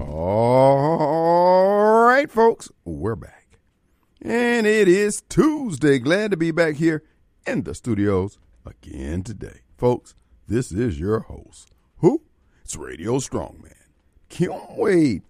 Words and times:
All 0.00 1.84
right, 2.06 2.30
folks, 2.30 2.70
we're 2.86 3.16
back. 3.16 3.58
And 4.22 4.66
it 4.66 4.88
is 4.88 5.22
Tuesday. 5.28 5.98
Glad 5.98 6.30
to 6.30 6.38
be 6.38 6.50
back 6.52 6.76
here 6.76 7.02
in 7.46 7.64
the 7.64 7.74
studios 7.74 8.38
again 8.64 9.22
today. 9.22 9.60
Folks, 9.76 10.14
this 10.48 10.72
is 10.72 10.98
your 10.98 11.20
host. 11.20 11.72
Who? 11.98 12.22
It's 12.64 12.76
Radio 12.76 13.18
Strongman. 13.18 13.74
Kim 14.30 14.52
Wade. 14.70 15.24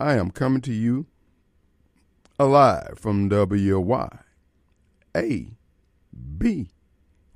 I 0.00 0.14
am 0.14 0.32
coming 0.32 0.62
to 0.62 0.72
you 0.72 1.06
alive 2.36 2.98
from 3.00 3.28
WY. 3.28 4.08
A 5.16 5.52
B 6.36 6.70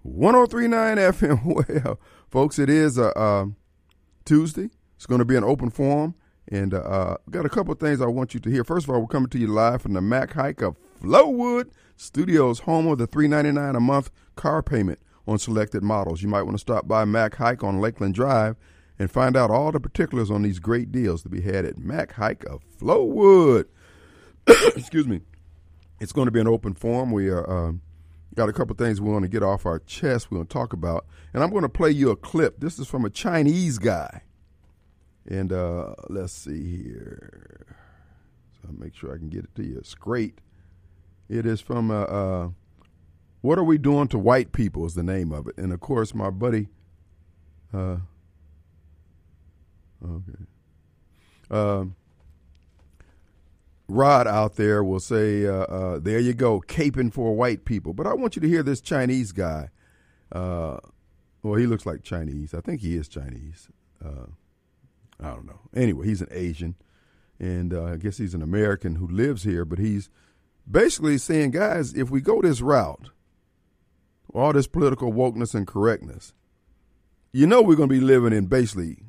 1039 0.02 0.96
FM. 0.96 1.44
Well, 1.84 2.00
folks, 2.30 2.58
it 2.58 2.68
is 2.68 2.98
a 2.98 3.16
uh, 3.16 3.46
Tuesday. 4.24 4.70
It's 4.96 5.06
going 5.06 5.20
to 5.20 5.24
be 5.24 5.36
an 5.36 5.44
open 5.44 5.70
forum. 5.70 6.16
And 6.48 6.74
uh, 6.74 7.16
got 7.30 7.46
a 7.46 7.48
couple 7.48 7.74
things 7.74 8.00
I 8.00 8.06
want 8.06 8.34
you 8.34 8.40
to 8.40 8.50
hear. 8.50 8.64
First 8.64 8.86
of 8.86 8.90
all, 8.90 9.00
we're 9.00 9.06
coming 9.06 9.28
to 9.30 9.38
you 9.38 9.46
live 9.46 9.82
from 9.82 9.92
the 9.92 10.00
Mac 10.00 10.32
Haik 10.32 10.62
of 10.62 10.76
Flowood 11.00 11.70
Studios, 11.96 12.60
home 12.60 12.86
of 12.88 12.98
the 12.98 13.06
399 13.06 13.76
a 13.76 13.80
month 13.80 14.10
car 14.36 14.62
payment 14.62 14.98
on 15.26 15.38
selected 15.38 15.82
models. 15.82 16.22
You 16.22 16.28
might 16.28 16.42
want 16.42 16.54
to 16.54 16.60
stop 16.60 16.88
by 16.88 17.04
Mac 17.04 17.36
Haik 17.36 17.62
on 17.62 17.80
Lakeland 17.80 18.14
Drive 18.14 18.56
and 18.98 19.10
find 19.10 19.36
out 19.36 19.50
all 19.50 19.72
the 19.72 19.80
particulars 19.80 20.30
on 20.30 20.42
these 20.42 20.58
great 20.58 20.90
deals 20.90 21.22
to 21.22 21.28
be 21.28 21.40
had 21.40 21.64
at 21.64 21.78
Mac 21.78 22.14
Haik 22.14 22.44
of 22.44 22.62
Flowood. 22.78 23.66
Excuse 24.46 25.06
me. 25.06 25.20
It's 26.00 26.12
going 26.12 26.26
to 26.26 26.32
be 26.32 26.40
an 26.40 26.48
open 26.48 26.74
forum. 26.74 27.12
We 27.12 27.28
are 27.28 27.68
uh, 27.68 27.72
got 28.34 28.48
a 28.48 28.52
couple 28.52 28.74
things 28.74 29.00
we 29.00 29.10
want 29.10 29.22
to 29.22 29.28
get 29.28 29.42
off 29.42 29.66
our 29.66 29.78
chest. 29.80 30.30
We're 30.30 30.36
going 30.36 30.46
to 30.46 30.52
talk 30.52 30.72
about, 30.72 31.06
and 31.32 31.42
I'm 31.42 31.50
going 31.50 31.62
to 31.62 31.68
play 31.68 31.90
you 31.90 32.10
a 32.10 32.16
clip. 32.16 32.60
This 32.60 32.78
is 32.78 32.88
from 32.88 33.04
a 33.04 33.10
Chinese 33.10 33.78
guy 33.78 34.22
and 35.26 35.52
uh, 35.52 35.94
let's 36.08 36.32
see 36.32 36.82
here. 36.82 37.66
So 38.54 38.68
I'll 38.68 38.78
make 38.78 38.94
sure 38.94 39.14
I 39.14 39.18
can 39.18 39.28
get 39.28 39.44
it 39.44 39.54
to 39.56 39.62
you. 39.62 39.78
It's 39.78 39.94
great. 39.94 40.38
It 41.28 41.46
is 41.46 41.60
from 41.60 41.90
uh, 41.90 42.02
uh, 42.02 42.48
What 43.40 43.58
Are 43.58 43.64
We 43.64 43.78
Doing 43.78 44.08
to 44.08 44.18
White 44.18 44.52
People 44.52 44.84
is 44.86 44.94
the 44.94 45.02
name 45.02 45.32
of 45.32 45.46
it. 45.46 45.56
And 45.56 45.72
of 45.72 45.80
course, 45.80 46.14
my 46.14 46.30
buddy. 46.30 46.68
Uh, 47.72 47.98
okay. 50.04 50.44
Um, 51.50 51.96
Rod 53.88 54.26
out 54.26 54.54
there 54.54 54.84
will 54.84 55.00
say, 55.00 55.46
uh, 55.46 55.52
uh, 55.52 55.98
there 55.98 56.20
you 56.20 56.32
go, 56.32 56.60
caping 56.60 57.12
for 57.12 57.34
white 57.34 57.64
people. 57.64 57.92
But 57.92 58.06
I 58.06 58.14
want 58.14 58.36
you 58.36 58.42
to 58.42 58.48
hear 58.48 58.62
this 58.62 58.80
Chinese 58.80 59.32
guy. 59.32 59.70
Uh, 60.30 60.78
well, 61.42 61.54
he 61.54 61.66
looks 61.66 61.86
like 61.86 62.02
Chinese. 62.02 62.54
I 62.54 62.60
think 62.60 62.80
he 62.80 62.96
is 62.96 63.08
Chinese. 63.08 63.68
I 65.22 65.28
don't 65.28 65.46
know. 65.46 65.60
Anyway, 65.74 66.06
he's 66.06 66.22
an 66.22 66.28
Asian, 66.30 66.76
and 67.38 67.74
uh, 67.74 67.84
I 67.84 67.96
guess 67.96 68.18
he's 68.18 68.34
an 68.34 68.42
American 68.42 68.96
who 68.96 69.06
lives 69.06 69.42
here. 69.42 69.64
But 69.64 69.78
he's 69.78 70.08
basically 70.70 71.18
saying, 71.18 71.50
guys, 71.50 71.94
if 71.94 72.10
we 72.10 72.20
go 72.20 72.40
this 72.40 72.60
route, 72.60 73.10
all 74.32 74.52
this 74.52 74.66
political 74.66 75.12
wokeness 75.12 75.54
and 75.54 75.66
correctness, 75.66 76.32
you 77.32 77.46
know 77.46 77.62
we're 77.62 77.76
going 77.76 77.88
to 77.88 77.94
be 77.94 78.00
living 78.00 78.32
in 78.32 78.46
basically 78.46 79.04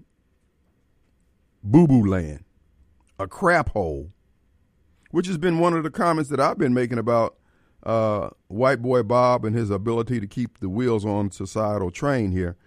boo 1.63 1.87
boo 1.87 2.05
land, 2.05 2.43
a 3.17 3.27
crap 3.27 3.69
hole, 3.69 4.11
which 5.11 5.27
has 5.27 5.37
been 5.37 5.59
one 5.59 5.73
of 5.73 5.83
the 5.83 5.91
comments 5.91 6.29
that 6.29 6.39
I've 6.39 6.57
been 6.57 6.73
making 6.73 6.97
about 6.97 7.37
uh, 7.83 8.29
white 8.47 8.81
boy 8.81 9.03
Bob 9.03 9.45
and 9.45 9.55
his 9.55 9.69
ability 9.69 10.19
to 10.19 10.27
keep 10.27 10.59
the 10.59 10.69
wheels 10.69 11.05
on 11.05 11.31
societal 11.31 11.91
train 11.91 12.31
here. 12.31 12.57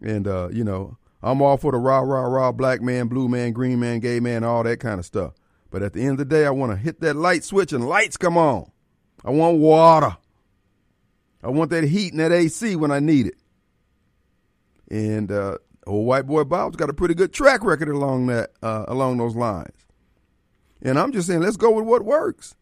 And, 0.00 0.26
uh, 0.26 0.48
you 0.50 0.64
know, 0.64 0.96
I'm 1.22 1.40
all 1.40 1.56
for 1.56 1.72
the 1.72 1.78
rah, 1.78 2.00
rah, 2.00 2.22
rah, 2.22 2.52
black 2.52 2.82
man, 2.82 3.06
blue 3.06 3.28
man, 3.28 3.52
green 3.52 3.78
man, 3.78 4.00
gay 4.00 4.18
man, 4.18 4.42
all 4.42 4.62
that 4.64 4.80
kind 4.80 4.98
of 4.98 5.06
stuff. 5.06 5.34
But 5.70 5.82
at 5.82 5.92
the 5.92 6.02
end 6.02 6.12
of 6.12 6.18
the 6.18 6.24
day, 6.24 6.44
I 6.44 6.50
want 6.50 6.72
to 6.72 6.76
hit 6.76 7.00
that 7.00 7.14
light 7.14 7.44
switch 7.44 7.72
and 7.72 7.88
lights 7.88 8.16
come 8.16 8.36
on. 8.36 8.70
I 9.24 9.30
want 9.30 9.58
water. 9.58 10.16
I 11.42 11.48
want 11.48 11.70
that 11.70 11.84
heat 11.84 12.12
and 12.12 12.20
that 12.20 12.32
AC 12.32 12.76
when 12.76 12.90
I 12.90 13.00
need 13.00 13.26
it. 13.26 13.36
And 14.90 15.32
uh, 15.32 15.58
old 15.86 16.06
white 16.06 16.26
boy 16.26 16.44
Bob's 16.44 16.76
got 16.76 16.90
a 16.90 16.94
pretty 16.94 17.14
good 17.14 17.32
track 17.32 17.64
record 17.64 17.88
along 17.88 18.26
that 18.26 18.50
uh, 18.62 18.84
along 18.88 19.16
those 19.16 19.34
lines. 19.34 19.86
And 20.82 20.98
I'm 20.98 21.12
just 21.12 21.28
saying, 21.28 21.40
let's 21.40 21.56
go 21.56 21.70
with 21.70 21.84
what 21.84 22.04
works. 22.04 22.54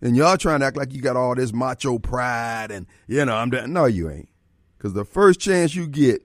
And 0.00 0.16
y'all 0.16 0.36
trying 0.36 0.60
to 0.60 0.66
act 0.66 0.76
like 0.76 0.92
you 0.92 1.00
got 1.00 1.16
all 1.16 1.34
this 1.34 1.52
macho 1.52 1.98
pride 1.98 2.70
and 2.70 2.86
you 3.06 3.24
know 3.24 3.36
I'm 3.36 3.50
done. 3.50 3.72
No, 3.72 3.84
you 3.84 4.10
ain't. 4.10 4.28
Because 4.76 4.94
the 4.94 5.04
first 5.04 5.38
chance 5.38 5.76
you 5.76 5.86
get, 5.86 6.22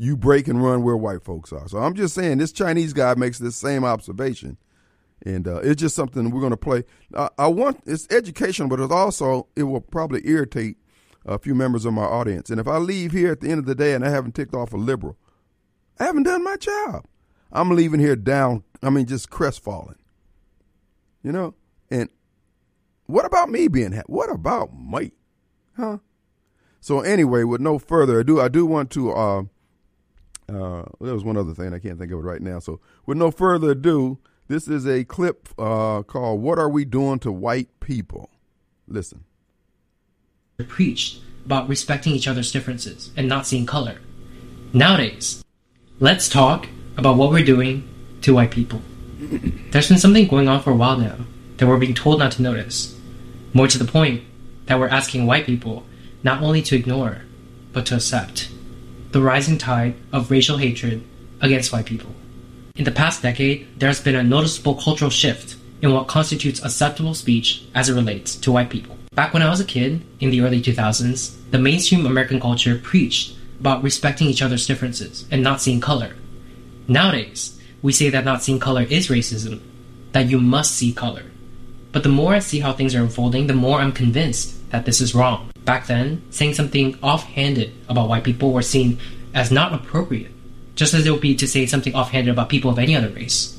you 0.00 0.16
break 0.16 0.48
and 0.48 0.64
run 0.64 0.82
where 0.82 0.96
white 0.96 1.22
folks 1.22 1.52
are. 1.52 1.68
So 1.68 1.76
I'm 1.76 1.94
just 1.94 2.14
saying 2.14 2.38
this 2.38 2.52
Chinese 2.52 2.94
guy 2.94 3.14
makes 3.16 3.38
this 3.38 3.54
same 3.54 3.84
observation, 3.84 4.56
and 5.26 5.46
uh, 5.46 5.58
it's 5.58 5.78
just 5.78 5.94
something 5.94 6.30
we're 6.30 6.40
going 6.40 6.52
to 6.52 6.56
play. 6.56 6.84
Uh, 7.12 7.28
I 7.36 7.48
want 7.48 7.82
it's 7.84 8.08
educational, 8.10 8.70
but 8.70 8.80
it's 8.80 8.90
also 8.90 9.48
it 9.54 9.64
will 9.64 9.82
probably 9.82 10.26
irritate 10.26 10.78
a 11.26 11.38
few 11.38 11.54
members 11.54 11.84
of 11.84 11.92
my 11.92 12.04
audience. 12.04 12.48
And 12.48 12.58
if 12.58 12.66
I 12.66 12.78
leave 12.78 13.12
here 13.12 13.30
at 13.30 13.40
the 13.40 13.50
end 13.50 13.58
of 13.58 13.66
the 13.66 13.74
day 13.74 13.92
and 13.92 14.02
I 14.02 14.08
haven't 14.08 14.34
ticked 14.34 14.54
off 14.54 14.72
a 14.72 14.78
liberal, 14.78 15.18
I 15.98 16.04
haven't 16.04 16.22
done 16.22 16.42
my 16.42 16.56
job. 16.56 17.04
I'm 17.52 17.68
leaving 17.68 18.00
here 18.00 18.16
down. 18.16 18.64
I 18.82 18.88
mean, 18.88 19.04
just 19.04 19.28
crestfallen. 19.28 19.96
You 21.22 21.32
know, 21.32 21.54
and 21.90 22.08
what 23.04 23.26
about 23.26 23.50
me 23.50 23.68
being 23.68 23.92
happy? 23.92 24.06
What 24.10 24.30
about 24.30 24.70
me? 24.74 25.12
Huh? 25.76 25.98
So 26.80 27.00
anyway, 27.00 27.44
with 27.44 27.60
no 27.60 27.78
further 27.78 28.20
ado, 28.20 28.40
I 28.40 28.48
do 28.48 28.64
want 28.64 28.90
to. 28.92 29.12
Uh, 29.12 29.42
uh, 30.50 30.84
there 31.00 31.14
was 31.14 31.24
one 31.24 31.36
other 31.36 31.54
thing 31.54 31.72
I 31.72 31.78
can't 31.78 31.98
think 31.98 32.12
of 32.12 32.18
it 32.18 32.22
right 32.22 32.42
now. 32.42 32.58
So, 32.58 32.80
with 33.06 33.18
no 33.18 33.30
further 33.30 33.70
ado, 33.70 34.18
this 34.48 34.68
is 34.68 34.86
a 34.86 35.04
clip 35.04 35.48
uh, 35.58 36.02
called 36.02 36.42
"What 36.42 36.58
Are 36.58 36.68
We 36.68 36.84
Doing 36.84 37.18
to 37.20 37.32
White 37.32 37.68
People?" 37.80 38.30
Listen. 38.88 39.24
Preached 40.68 41.22
about 41.46 41.68
respecting 41.68 42.12
each 42.12 42.28
other's 42.28 42.52
differences 42.52 43.10
and 43.16 43.26
not 43.28 43.46
seeing 43.46 43.64
color. 43.64 43.98
Nowadays, 44.74 45.42
let's 46.00 46.28
talk 46.28 46.68
about 46.98 47.16
what 47.16 47.30
we're 47.30 47.44
doing 47.44 47.88
to 48.22 48.34
white 48.34 48.50
people. 48.50 48.82
There's 49.18 49.88
been 49.88 49.98
something 49.98 50.28
going 50.28 50.48
on 50.48 50.60
for 50.60 50.70
a 50.70 50.76
while 50.76 50.98
now 50.98 51.16
that 51.56 51.66
we're 51.66 51.78
being 51.78 51.94
told 51.94 52.18
not 52.18 52.32
to 52.32 52.42
notice. 52.42 52.98
More 53.54 53.68
to 53.68 53.78
the 53.78 53.90
point, 53.90 54.22
that 54.66 54.78
we're 54.78 54.88
asking 54.88 55.26
white 55.26 55.46
people 55.46 55.84
not 56.22 56.42
only 56.42 56.62
to 56.62 56.76
ignore, 56.76 57.22
but 57.72 57.86
to 57.86 57.96
accept 57.96 58.50
the 59.12 59.20
rising 59.20 59.58
tide 59.58 59.94
of 60.12 60.30
racial 60.30 60.58
hatred 60.58 61.02
against 61.40 61.72
white 61.72 61.86
people. 61.86 62.14
In 62.76 62.84
the 62.84 62.92
past 62.92 63.22
decade, 63.22 63.66
there 63.78 63.88
has 63.88 64.00
been 64.00 64.14
a 64.14 64.22
noticeable 64.22 64.76
cultural 64.76 65.10
shift 65.10 65.56
in 65.82 65.92
what 65.92 66.06
constitutes 66.06 66.62
acceptable 66.62 67.14
speech 67.14 67.64
as 67.74 67.88
it 67.88 67.94
relates 67.94 68.36
to 68.36 68.52
white 68.52 68.70
people. 68.70 68.96
Back 69.12 69.34
when 69.34 69.42
I 69.42 69.50
was 69.50 69.60
a 69.60 69.64
kid, 69.64 70.02
in 70.20 70.30
the 70.30 70.42
early 70.42 70.62
2000s, 70.62 71.36
the 71.50 71.58
mainstream 71.58 72.06
American 72.06 72.40
culture 72.40 72.78
preached 72.78 73.34
about 73.58 73.82
respecting 73.82 74.28
each 74.28 74.42
other's 74.42 74.66
differences 74.66 75.26
and 75.30 75.42
not 75.42 75.60
seeing 75.60 75.80
color. 75.80 76.14
Nowadays, 76.86 77.60
we 77.82 77.92
say 77.92 78.10
that 78.10 78.24
not 78.24 78.42
seeing 78.42 78.60
color 78.60 78.82
is 78.82 79.08
racism, 79.08 79.60
that 80.12 80.28
you 80.28 80.40
must 80.40 80.76
see 80.76 80.92
color. 80.92 81.24
But 81.92 82.04
the 82.04 82.08
more 82.08 82.34
I 82.34 82.38
see 82.38 82.60
how 82.60 82.72
things 82.72 82.94
are 82.94 83.02
unfolding, 83.02 83.48
the 83.48 83.54
more 83.54 83.80
I'm 83.80 83.92
convinced 83.92 84.70
that 84.70 84.84
this 84.84 85.00
is 85.00 85.14
wrong. 85.14 85.50
Back 85.70 85.86
then, 85.86 86.24
saying 86.30 86.54
something 86.54 86.98
offhanded 87.00 87.72
about 87.88 88.08
white 88.08 88.24
people 88.24 88.52
were 88.52 88.60
seen 88.60 88.98
as 89.32 89.52
not 89.52 89.72
appropriate, 89.72 90.32
just 90.74 90.94
as 90.94 91.06
it 91.06 91.12
would 91.12 91.20
be 91.20 91.36
to 91.36 91.46
say 91.46 91.64
something 91.64 91.94
offhanded 91.94 92.32
about 92.32 92.48
people 92.48 92.72
of 92.72 92.78
any 92.80 92.96
other 92.96 93.10
race. 93.10 93.56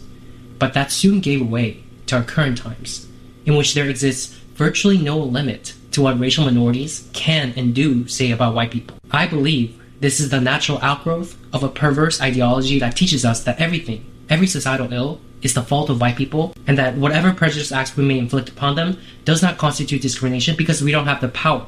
But 0.59 0.73
that 0.73 0.91
soon 0.91 1.21
gave 1.21 1.47
way 1.47 1.81
to 2.07 2.17
our 2.17 2.23
current 2.23 2.57
times, 2.57 3.07
in 3.45 3.55
which 3.55 3.73
there 3.73 3.89
exists 3.89 4.35
virtually 4.55 4.97
no 4.97 5.17
limit 5.19 5.73
to 5.91 6.01
what 6.01 6.19
racial 6.19 6.44
minorities 6.44 7.09
can 7.13 7.53
and 7.55 7.73
do 7.73 8.05
say 8.09 8.31
about 8.31 8.55
white 8.55 8.71
people. 8.71 8.97
I 9.09 9.25
believe 9.25 9.81
this 10.01 10.19
is 10.19 10.31
the 10.31 10.41
natural 10.41 10.79
outgrowth 10.81 11.38
of 11.53 11.63
a 11.63 11.69
perverse 11.69 12.19
ideology 12.19 12.77
that 12.80 12.97
teaches 12.97 13.24
us 13.24 13.45
that 13.45 13.62
everything, 13.62 14.03
every 14.30 14.47
societal 14.47 14.91
ill, 14.91 15.21
is 15.44 15.53
the 15.53 15.63
fault 15.63 15.89
of 15.89 16.01
white 16.01 16.18
people, 16.18 16.53
and 16.68 16.77
that 16.77 16.97
whatever 16.97 17.31
prejudice 17.31 17.71
acts 17.71 17.95
we 17.95 18.03
may 18.03 18.19
inflict 18.19 18.50
upon 18.50 18.75
them 18.75 19.00
does 19.24 19.41
not 19.41 19.57
constitute 19.57 20.01
discrimination 20.01 20.57
because 20.57 20.83
we 20.83 20.91
don't 20.91 21.07
have 21.07 21.21
the 21.21 21.30
power 21.30 21.65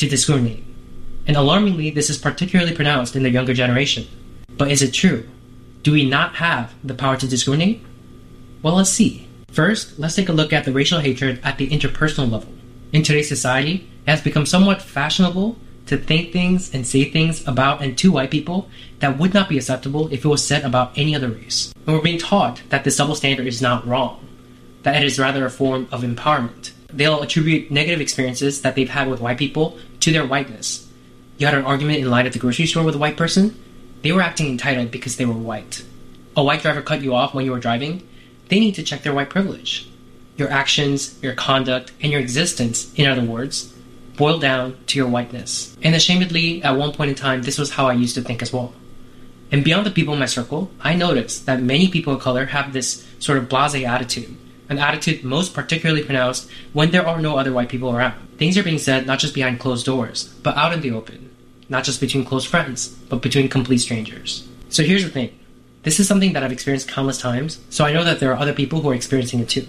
to 0.00 0.08
discriminate. 0.08 0.64
And 1.26 1.36
alarmingly, 1.36 1.90
this 1.90 2.10
is 2.10 2.18
particularly 2.18 2.74
pronounced 2.74 3.14
in 3.14 3.22
the 3.22 3.30
younger 3.30 3.54
generation. 3.54 4.06
But 4.56 4.70
is 4.70 4.82
it 4.82 4.92
true? 4.92 5.28
Do 5.82 5.92
we 5.92 6.08
not 6.08 6.36
have 6.36 6.74
the 6.82 6.94
power 6.94 7.16
to 7.16 7.28
discriminate? 7.28 7.82
Well, 8.62 8.74
let's 8.74 8.90
see. 8.90 9.28
First, 9.52 9.98
let's 9.98 10.16
take 10.16 10.28
a 10.28 10.32
look 10.32 10.52
at 10.52 10.64
the 10.64 10.72
racial 10.72 11.00
hatred 11.00 11.40
at 11.42 11.58
the 11.58 11.68
interpersonal 11.68 12.30
level. 12.30 12.52
In 12.92 13.02
today's 13.02 13.28
society, 13.28 13.88
it 14.06 14.10
has 14.10 14.20
become 14.20 14.46
somewhat 14.46 14.82
fashionable 14.82 15.56
to 15.86 15.96
think 15.96 16.32
things 16.32 16.72
and 16.74 16.86
say 16.86 17.04
things 17.04 17.46
about 17.46 17.82
and 17.82 17.96
to 17.98 18.12
white 18.12 18.30
people 18.30 18.68
that 19.00 19.18
would 19.18 19.34
not 19.34 19.48
be 19.48 19.58
acceptable 19.58 20.12
if 20.12 20.24
it 20.24 20.28
was 20.28 20.46
said 20.46 20.64
about 20.64 20.96
any 20.96 21.14
other 21.14 21.28
race. 21.28 21.72
And 21.86 21.96
we're 21.96 22.02
being 22.02 22.18
taught 22.18 22.62
that 22.68 22.84
this 22.84 22.96
double 22.96 23.14
standard 23.14 23.46
is 23.46 23.60
not 23.60 23.86
wrong, 23.86 24.26
that 24.82 24.96
it 24.96 25.04
is 25.04 25.18
rather 25.18 25.44
a 25.44 25.50
form 25.50 25.88
of 25.90 26.02
empowerment. 26.02 26.72
They'll 26.92 27.22
attribute 27.22 27.70
negative 27.70 28.00
experiences 28.00 28.62
that 28.62 28.74
they've 28.74 28.88
had 28.88 29.08
with 29.08 29.20
white 29.20 29.38
people 29.38 29.78
to 30.00 30.12
their 30.12 30.26
whiteness. 30.26 30.88
You 31.38 31.46
had 31.46 31.54
an 31.54 31.64
argument 31.64 32.00
in 32.00 32.10
line 32.10 32.26
at 32.26 32.32
the 32.32 32.38
grocery 32.38 32.66
store 32.66 32.84
with 32.84 32.94
a 32.94 32.98
white 32.98 33.16
person? 33.16 33.58
They 34.02 34.12
were 34.12 34.22
acting 34.22 34.46
entitled 34.46 34.90
because 34.90 35.16
they 35.16 35.24
were 35.24 35.34
white. 35.34 35.84
a 36.36 36.44
white 36.44 36.62
driver 36.62 36.82
cut 36.82 37.02
you 37.02 37.14
off 37.14 37.34
when 37.34 37.44
you 37.44 37.50
were 37.50 37.58
driving, 37.58 38.06
they 38.48 38.60
need 38.60 38.74
to 38.74 38.82
check 38.82 39.02
their 39.02 39.14
white 39.14 39.30
privilege. 39.30 39.88
Your 40.36 40.50
actions, 40.50 41.18
your 41.22 41.34
conduct, 41.34 41.92
and 42.00 42.10
your 42.10 42.20
existence, 42.20 42.92
in 42.94 43.06
other 43.06 43.22
words, 43.22 43.74
boil 44.16 44.38
down 44.38 44.76
to 44.86 44.98
your 44.98 45.08
whiteness. 45.08 45.76
And 45.82 45.94
ashamedly, 45.94 46.64
at 46.64 46.76
one 46.76 46.92
point 46.92 47.10
in 47.10 47.16
time, 47.16 47.42
this 47.42 47.58
was 47.58 47.70
how 47.70 47.86
I 47.86 47.92
used 47.92 48.14
to 48.14 48.22
think 48.22 48.42
as 48.42 48.52
well. 48.52 48.72
And 49.52 49.64
beyond 49.64 49.84
the 49.84 49.90
people 49.90 50.14
in 50.14 50.20
my 50.20 50.26
circle, 50.26 50.70
I 50.80 50.94
noticed 50.94 51.46
that 51.46 51.62
many 51.62 51.88
people 51.88 52.14
of 52.14 52.20
color 52.20 52.46
have 52.46 52.72
this 52.72 53.06
sort 53.18 53.38
of 53.38 53.48
blase 53.48 53.74
attitude, 53.74 54.36
an 54.70 54.78
attitude 54.78 55.24
most 55.24 55.52
particularly 55.52 56.02
pronounced 56.02 56.48
when 56.72 56.92
there 56.92 57.06
are 57.06 57.20
no 57.20 57.36
other 57.36 57.52
white 57.52 57.68
people 57.68 57.94
around. 57.94 58.14
Things 58.38 58.56
are 58.56 58.62
being 58.62 58.78
said 58.78 59.06
not 59.06 59.18
just 59.18 59.34
behind 59.34 59.60
closed 59.60 59.84
doors, 59.84 60.32
but 60.42 60.56
out 60.56 60.72
in 60.72 60.80
the 60.80 60.92
open, 60.92 61.28
not 61.68 61.84
just 61.84 62.00
between 62.00 62.24
close 62.24 62.46
friends, 62.46 62.88
but 62.88 63.20
between 63.20 63.48
complete 63.48 63.78
strangers. 63.78 64.48
So 64.70 64.84
here's 64.84 65.04
the 65.04 65.10
thing 65.10 65.36
this 65.82 65.98
is 65.98 66.06
something 66.06 66.34
that 66.34 66.42
I've 66.42 66.52
experienced 66.52 66.88
countless 66.88 67.18
times, 67.20 67.58
so 67.68 67.84
I 67.84 67.92
know 67.92 68.04
that 68.04 68.20
there 68.20 68.32
are 68.32 68.38
other 68.38 68.52
people 68.52 68.80
who 68.80 68.90
are 68.90 68.94
experiencing 68.94 69.40
it 69.40 69.48
too. 69.48 69.66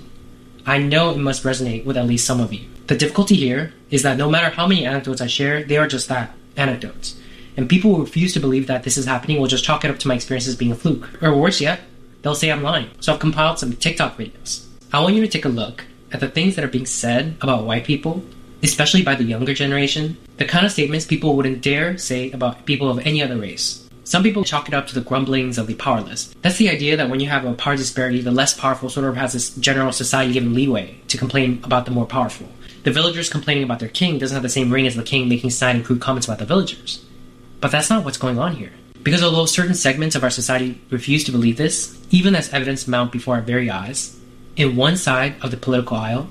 I 0.65 0.77
know 0.77 1.09
it 1.09 1.18
must 1.18 1.44
resonate 1.44 1.86
with 1.86 1.98
at 1.98 2.06
least 2.06 2.27
some 2.27 2.39
of 2.39 2.53
you. 2.53 2.68
The 2.88 2.98
difficulty 2.98 3.36
here 3.36 3.74
is 3.89 4.03
that 4.03 4.18
no 4.18 4.30
matter 4.30 4.53
how 4.53 4.68
many 4.68 4.86
anecdotes 4.86 5.21
I 5.21 5.27
share, 5.27 5.63
they 5.63 5.77
are 5.77 5.88
just 5.88 6.09
that 6.09 6.33
anecdotes. 6.56 7.19
And 7.57 7.69
people 7.69 7.95
who 7.95 8.01
refuse 8.01 8.33
to 8.33 8.39
believe 8.39 8.68
that 8.68 8.83
this 8.83 8.98
is 8.98 9.06
happening 9.06 9.39
will 9.39 9.48
just 9.48 9.63
chalk 9.63 9.83
it 9.83 9.89
up 9.92 10.00
to 10.00 10.07
my 10.07 10.15
experiences 10.15 10.56
being 10.56 10.71
a 10.71 10.75
fluke. 10.75 11.21
Or 11.24 11.36
worse 11.36 11.59
yet, 11.59 11.81
they'll 12.21 12.36
say 12.36 12.51
I'm 12.51 12.62
lying. 12.62 12.89
So 13.00 13.13
I've 13.13 13.19
compiled 13.19 13.59
some 13.59 13.74
TikTok 13.74 14.18
videos. 14.18 14.68
I 14.93 14.99
want 14.99 15.15
you 15.15 15.21
to 15.21 15.27
take 15.29 15.45
a 15.45 15.49
look 15.49 15.85
at 16.11 16.19
the 16.19 16.27
things 16.27 16.55
that 16.55 16.65
are 16.65 16.67
being 16.67 16.85
said 16.85 17.38
about 17.39 17.63
white 17.63 17.85
people, 17.85 18.25
especially 18.61 19.03
by 19.03 19.15
the 19.15 19.23
younger 19.23 19.53
generation, 19.53 20.17
the 20.35 20.43
kind 20.43 20.65
of 20.65 20.73
statements 20.73 21.05
people 21.05 21.33
wouldn't 21.33 21.61
dare 21.61 21.97
say 21.97 22.29
about 22.31 22.65
people 22.65 22.89
of 22.89 22.99
any 23.07 23.23
other 23.23 23.38
race. 23.38 23.88
Some 24.03 24.21
people 24.21 24.43
chalk 24.43 24.67
it 24.67 24.73
up 24.73 24.88
to 24.88 24.93
the 24.93 24.99
grumblings 24.99 25.57
of 25.57 25.67
the 25.67 25.75
powerless. 25.75 26.35
That's 26.41 26.57
the 26.57 26.69
idea 26.69 26.97
that 26.97 27.09
when 27.09 27.21
you 27.21 27.29
have 27.29 27.45
a 27.45 27.53
power 27.53 27.77
disparity, 27.77 28.19
the 28.19 28.31
less 28.31 28.53
powerful 28.53 28.89
sort 28.89 29.07
of 29.07 29.15
has 29.15 29.31
this 29.31 29.55
general 29.55 29.93
society 29.93 30.33
given 30.33 30.53
leeway 30.53 30.99
to 31.07 31.17
complain 31.17 31.61
about 31.63 31.85
the 31.85 31.91
more 31.91 32.05
powerful. 32.05 32.49
The 32.83 32.91
villagers 32.91 33.29
complaining 33.29 33.63
about 33.63 33.79
their 33.79 33.88
king 33.88 34.17
doesn't 34.17 34.35
have 34.35 34.43
the 34.43 34.49
same 34.49 34.73
ring 34.73 34.88
as 34.88 34.97
the 34.97 35.03
king 35.03 35.29
making 35.29 35.51
snide 35.51 35.77
and 35.77 35.85
crude 35.85 36.01
comments 36.01 36.27
about 36.27 36.39
the 36.39 36.45
villagers. 36.45 37.05
But 37.61 37.71
that's 37.71 37.89
not 37.89 38.03
what's 38.03 38.17
going 38.17 38.39
on 38.39 38.57
here. 38.57 38.73
Because 39.03 39.23
although 39.23 39.45
certain 39.45 39.73
segments 39.73 40.17
of 40.17 40.23
our 40.25 40.29
society 40.29 40.81
refuse 40.89 41.23
to 41.23 41.31
believe 41.31 41.55
this, 41.55 41.97
even 42.09 42.35
as 42.35 42.51
evidence 42.51 42.89
mount 42.89 43.13
before 43.13 43.35
our 43.35 43.41
very 43.41 43.69
eyes, 43.69 44.17
in 44.56 44.75
one 44.75 44.98
side 44.98 45.36
of 45.42 45.51
the 45.51 45.57
political 45.57 45.98
aisle, 45.98 46.27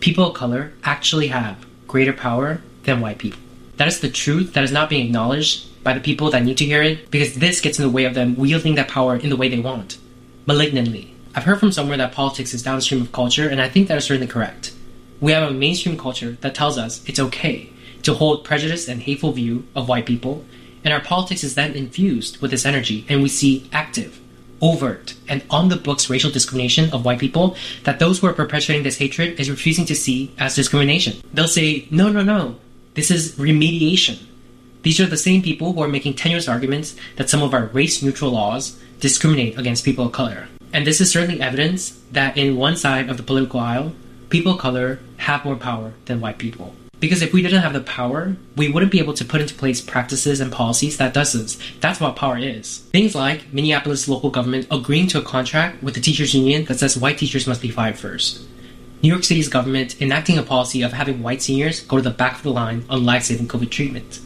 people 0.00 0.26
of 0.26 0.34
color 0.34 0.72
actually 0.84 1.28
have 1.28 1.64
greater 1.86 2.12
power 2.12 2.60
than 2.84 3.00
white 3.00 3.18
people. 3.18 3.40
That 3.76 3.88
is 3.88 4.00
the 4.00 4.10
truth 4.10 4.52
that 4.52 4.64
is 4.64 4.72
not 4.72 4.90
being 4.90 5.06
acknowledged 5.06 5.82
by 5.82 5.92
the 5.94 6.00
people 6.00 6.30
that 6.30 6.44
need 6.44 6.58
to 6.58 6.64
hear 6.64 6.82
it 6.82 7.10
because 7.10 7.34
this 7.34 7.60
gets 7.60 7.78
in 7.78 7.84
the 7.84 7.90
way 7.90 8.04
of 8.04 8.14
them 8.14 8.36
wielding 8.36 8.74
that 8.76 8.88
power 8.88 9.16
in 9.16 9.30
the 9.30 9.36
way 9.36 9.48
they 9.48 9.58
want. 9.58 9.98
Malignantly. 10.46 11.14
I've 11.34 11.44
heard 11.44 11.60
from 11.60 11.72
somewhere 11.72 11.96
that 11.96 12.12
politics 12.12 12.52
is 12.52 12.62
downstream 12.62 13.00
of 13.00 13.12
culture, 13.12 13.48
and 13.48 13.60
I 13.60 13.68
think 13.68 13.88
that 13.88 13.96
is 13.96 14.04
certainly 14.04 14.26
correct. 14.26 14.74
We 15.20 15.32
have 15.32 15.48
a 15.48 15.54
mainstream 15.54 15.96
culture 15.96 16.36
that 16.42 16.54
tells 16.54 16.76
us 16.76 17.02
it's 17.08 17.20
okay 17.20 17.70
to 18.02 18.14
hold 18.14 18.44
prejudice 18.44 18.88
and 18.88 19.00
hateful 19.00 19.32
view 19.32 19.64
of 19.74 19.88
white 19.88 20.04
people, 20.04 20.44
and 20.84 20.92
our 20.92 21.00
politics 21.00 21.42
is 21.42 21.54
then 21.54 21.72
infused 21.72 22.42
with 22.42 22.50
this 22.50 22.66
energy, 22.66 23.06
and 23.08 23.22
we 23.22 23.28
see 23.28 23.68
active, 23.72 24.20
overt, 24.62 25.14
and 25.28 25.42
on 25.50 25.68
the 25.68 25.76
books 25.76 26.08
racial 26.08 26.30
discrimination 26.30 26.90
of 26.92 27.04
white 27.04 27.18
people 27.18 27.56
that 27.82 27.98
those 27.98 28.20
who 28.20 28.28
are 28.28 28.32
perpetuating 28.32 28.84
this 28.84 28.98
hatred 28.98 29.38
is 29.38 29.50
refusing 29.50 29.84
to 29.84 29.94
see 29.94 30.32
as 30.38 30.54
discrimination. 30.54 31.20
They'll 31.34 31.48
say, 31.48 31.88
no, 31.90 32.10
no, 32.10 32.22
no, 32.22 32.56
this 32.94 33.10
is 33.10 33.32
remediation. 33.32 34.18
These 34.82 35.00
are 35.00 35.06
the 35.06 35.16
same 35.16 35.42
people 35.42 35.72
who 35.72 35.82
are 35.82 35.88
making 35.88 36.14
tenuous 36.14 36.48
arguments 36.48 36.96
that 37.16 37.28
some 37.28 37.42
of 37.42 37.54
our 37.54 37.66
race 37.66 38.02
neutral 38.02 38.30
laws 38.30 38.78
discriminate 39.00 39.58
against 39.58 39.84
people 39.84 40.06
of 40.06 40.12
color. 40.12 40.48
And 40.72 40.86
this 40.86 41.00
is 41.00 41.10
certainly 41.10 41.40
evidence 41.40 42.00
that 42.12 42.36
in 42.36 42.56
one 42.56 42.76
side 42.76 43.10
of 43.10 43.16
the 43.16 43.22
political 43.22 43.60
aisle, 43.60 43.92
people 44.30 44.52
of 44.52 44.58
color 44.58 45.00
have 45.18 45.44
more 45.44 45.56
power 45.56 45.92
than 46.06 46.20
white 46.20 46.38
people. 46.38 46.74
Because 47.02 47.20
if 47.20 47.32
we 47.32 47.42
didn't 47.42 47.62
have 47.62 47.72
the 47.72 47.80
power, 47.80 48.36
we 48.54 48.68
wouldn't 48.68 48.92
be 48.92 49.00
able 49.00 49.14
to 49.14 49.24
put 49.24 49.40
into 49.40 49.56
place 49.56 49.80
practices 49.80 50.38
and 50.38 50.52
policies 50.52 50.98
that 50.98 51.12
does 51.12 51.32
this. 51.32 51.58
That's 51.80 51.98
what 51.98 52.14
power 52.14 52.38
is. 52.38 52.78
Things 52.92 53.16
like 53.16 53.52
Minneapolis 53.52 54.06
local 54.06 54.30
government 54.30 54.68
agreeing 54.70 55.08
to 55.08 55.18
a 55.18 55.22
contract 55.22 55.82
with 55.82 55.94
the 55.94 56.00
teachers 56.00 56.32
union 56.32 56.64
that 56.66 56.78
says 56.78 56.96
white 56.96 57.18
teachers 57.18 57.48
must 57.48 57.60
be 57.60 57.72
fired 57.72 57.98
first. 57.98 58.46
New 59.02 59.08
York 59.08 59.24
City's 59.24 59.48
government 59.48 60.00
enacting 60.00 60.38
a 60.38 60.44
policy 60.44 60.82
of 60.82 60.92
having 60.92 61.24
white 61.24 61.42
seniors 61.42 61.80
go 61.80 61.96
to 61.96 62.02
the 62.02 62.10
back 62.10 62.36
of 62.36 62.44
the 62.44 62.52
line 62.52 62.84
on 62.88 63.04
life-saving 63.04 63.48
COVID 63.48 63.70
treatment. 63.70 64.20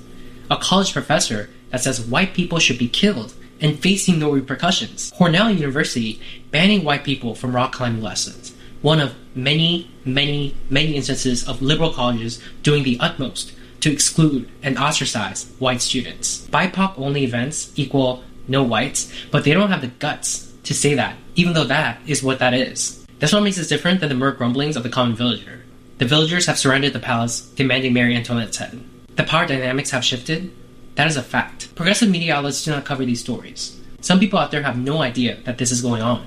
A 0.51 0.59
college 0.59 0.93
professor 0.93 1.49
that 1.71 1.81
says 1.81 2.05
white 2.05 2.35
people 2.35 2.59
should 2.59 2.79
be 2.79 2.91
killed 2.91 3.33
and 3.59 3.79
facing 3.79 4.19
no 4.19 4.31
repercussions. 4.31 5.15
Cornell 5.17 5.51
University 5.51 6.21
banning 6.51 6.85
white 6.85 7.05
people 7.05 7.35
from 7.35 7.57
rock 7.57 7.73
climbing 7.73 8.03
lessons 8.03 8.53
one 8.87 9.01
of 9.01 9.17
many, 9.35 9.91
many, 10.05 10.55
many 10.71 10.95
instances 10.95 11.49
of 11.49 11.61
liberal 11.61 11.93
colleges 11.93 12.41
doing 12.63 12.85
the 12.85 12.97
utmost 13.01 13.53
to 13.81 13.91
exclude 13.93 14.49
and 14.63 14.79
ostracize 14.79 15.53
white 15.59 15.83
students. 15.83 16.47
BIPOC 16.53 16.97
only 16.97 17.25
events 17.25 17.73
equal 17.75 18.23
no 18.47 18.63
whites, 18.63 19.13
but 19.33 19.43
they 19.43 19.53
don't 19.53 19.73
have 19.73 19.81
the 19.81 19.89
guts 19.89 20.53
to 20.63 20.73
say 20.73 20.95
that, 20.95 21.17
even 21.35 21.53
though 21.53 21.65
that 21.65 21.99
is 22.07 22.23
what 22.23 22.39
that 22.39 22.55
is. 22.55 23.05
That's 23.19 23.33
what 23.33 23.43
makes 23.43 23.59
us 23.59 23.67
different 23.67 23.99
than 23.99 24.09
the 24.09 24.15
mere 24.15 24.31
grumblings 24.31 24.77
of 24.77 24.85
the 24.85 24.89
common 24.89 25.17
villager. 25.17 25.65
The 25.99 26.05
villagers 26.05 26.47
have 26.47 26.57
surrounded 26.57 26.93
the 26.93 27.01
palace, 27.01 27.41
demanding 27.41 27.93
Marie 27.93 28.15
Antoinette's 28.15 28.59
head. 28.59 28.85
The 29.17 29.25
power 29.25 29.49
dynamics 29.49 29.91
have 29.91 30.05
shifted. 30.05 30.53
That 30.95 31.09
is 31.09 31.17
a 31.17 31.25
fact. 31.25 31.75
Progressive 31.75 32.09
media 32.09 32.37
outlets 32.37 32.65
do 32.65 32.71
not 32.71 32.85
cover 32.85 33.05
these 33.05 33.19
stories. 33.19 33.81
Some 34.01 34.21
people 34.21 34.39
out 34.39 34.53
there 34.53 34.63
have 34.63 34.79
no 34.79 35.03
idea 35.03 35.39
that 35.43 35.59
this 35.59 35.73
is 35.73 35.83
going 35.83 36.03
on. 36.03 36.25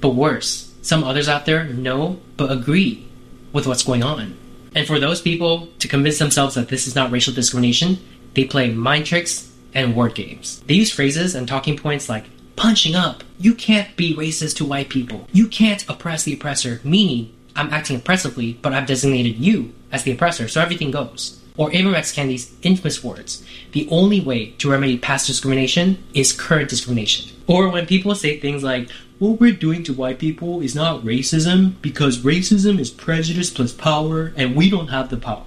But 0.00 0.10
worse, 0.10 0.71
some 0.82 1.04
others 1.04 1.28
out 1.28 1.46
there 1.46 1.64
know 1.64 2.20
but 2.36 2.52
agree 2.52 3.08
with 3.52 3.66
what's 3.66 3.84
going 3.84 4.02
on. 4.02 4.36
And 4.74 4.86
for 4.86 4.98
those 4.98 5.20
people 5.20 5.68
to 5.78 5.88
convince 5.88 6.18
themselves 6.18 6.54
that 6.54 6.68
this 6.68 6.86
is 6.86 6.94
not 6.94 7.10
racial 7.10 7.32
discrimination, 7.32 7.98
they 8.34 8.44
play 8.44 8.70
mind 8.70 9.06
tricks 9.06 9.50
and 9.74 9.96
word 9.96 10.14
games. 10.14 10.60
They 10.66 10.74
use 10.74 10.92
phrases 10.92 11.34
and 11.34 11.46
talking 11.46 11.76
points 11.76 12.08
like 12.08 12.24
punching 12.56 12.94
up. 12.94 13.24
You 13.38 13.54
can't 13.54 13.94
be 13.96 14.14
racist 14.14 14.56
to 14.56 14.64
white 14.64 14.88
people. 14.88 15.26
You 15.32 15.48
can't 15.48 15.88
oppress 15.88 16.24
the 16.24 16.34
oppressor, 16.34 16.80
meaning 16.84 17.34
I'm 17.54 17.72
acting 17.72 17.96
oppressively, 17.96 18.54
but 18.62 18.72
I've 18.72 18.86
designated 18.86 19.36
you 19.36 19.72
as 19.90 20.04
the 20.04 20.12
oppressor, 20.12 20.48
so 20.48 20.60
everything 20.60 20.90
goes. 20.90 21.38
Or 21.56 21.70
Ibram 21.70 21.94
X. 21.94 22.12
Kendi's 22.12 22.54
infamous 22.62 23.04
words 23.04 23.44
the 23.72 23.86
only 23.90 24.20
way 24.20 24.50
to 24.58 24.70
remedy 24.70 24.96
past 24.96 25.26
discrimination 25.26 26.02
is 26.14 26.32
current 26.32 26.70
discrimination. 26.70 27.36
Or 27.46 27.68
when 27.68 27.86
people 27.86 28.14
say 28.14 28.38
things 28.38 28.62
like, 28.62 28.88
what 29.22 29.38
we're 29.38 29.52
doing 29.52 29.84
to 29.84 29.92
white 29.92 30.18
people 30.18 30.60
is 30.62 30.74
not 30.74 31.00
racism 31.02 31.80
because 31.80 32.18
racism 32.18 32.80
is 32.80 32.90
prejudice 32.90 33.50
plus 33.50 33.72
power 33.72 34.32
and 34.36 34.56
we 34.56 34.68
don't 34.68 34.88
have 34.88 35.10
the 35.10 35.16
power. 35.16 35.44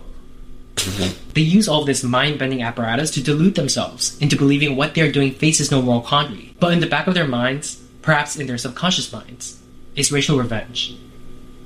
they 1.33 1.41
use 1.41 1.67
all 1.67 1.83
this 1.83 2.01
mind 2.01 2.39
bending 2.39 2.63
apparatus 2.63 3.11
to 3.11 3.21
delude 3.21 3.55
themselves 3.55 4.17
into 4.21 4.37
believing 4.37 4.77
what 4.77 4.95
they're 4.95 5.11
doing 5.11 5.33
faces 5.33 5.71
no 5.71 5.81
moral 5.81 5.99
quandary. 5.99 6.55
But 6.57 6.71
in 6.71 6.79
the 6.79 6.87
back 6.87 7.07
of 7.07 7.15
their 7.15 7.27
minds, 7.27 7.75
perhaps 8.01 8.37
in 8.37 8.47
their 8.47 8.57
subconscious 8.57 9.11
minds, 9.11 9.61
is 9.93 10.09
racial 10.09 10.37
revenge. 10.37 10.95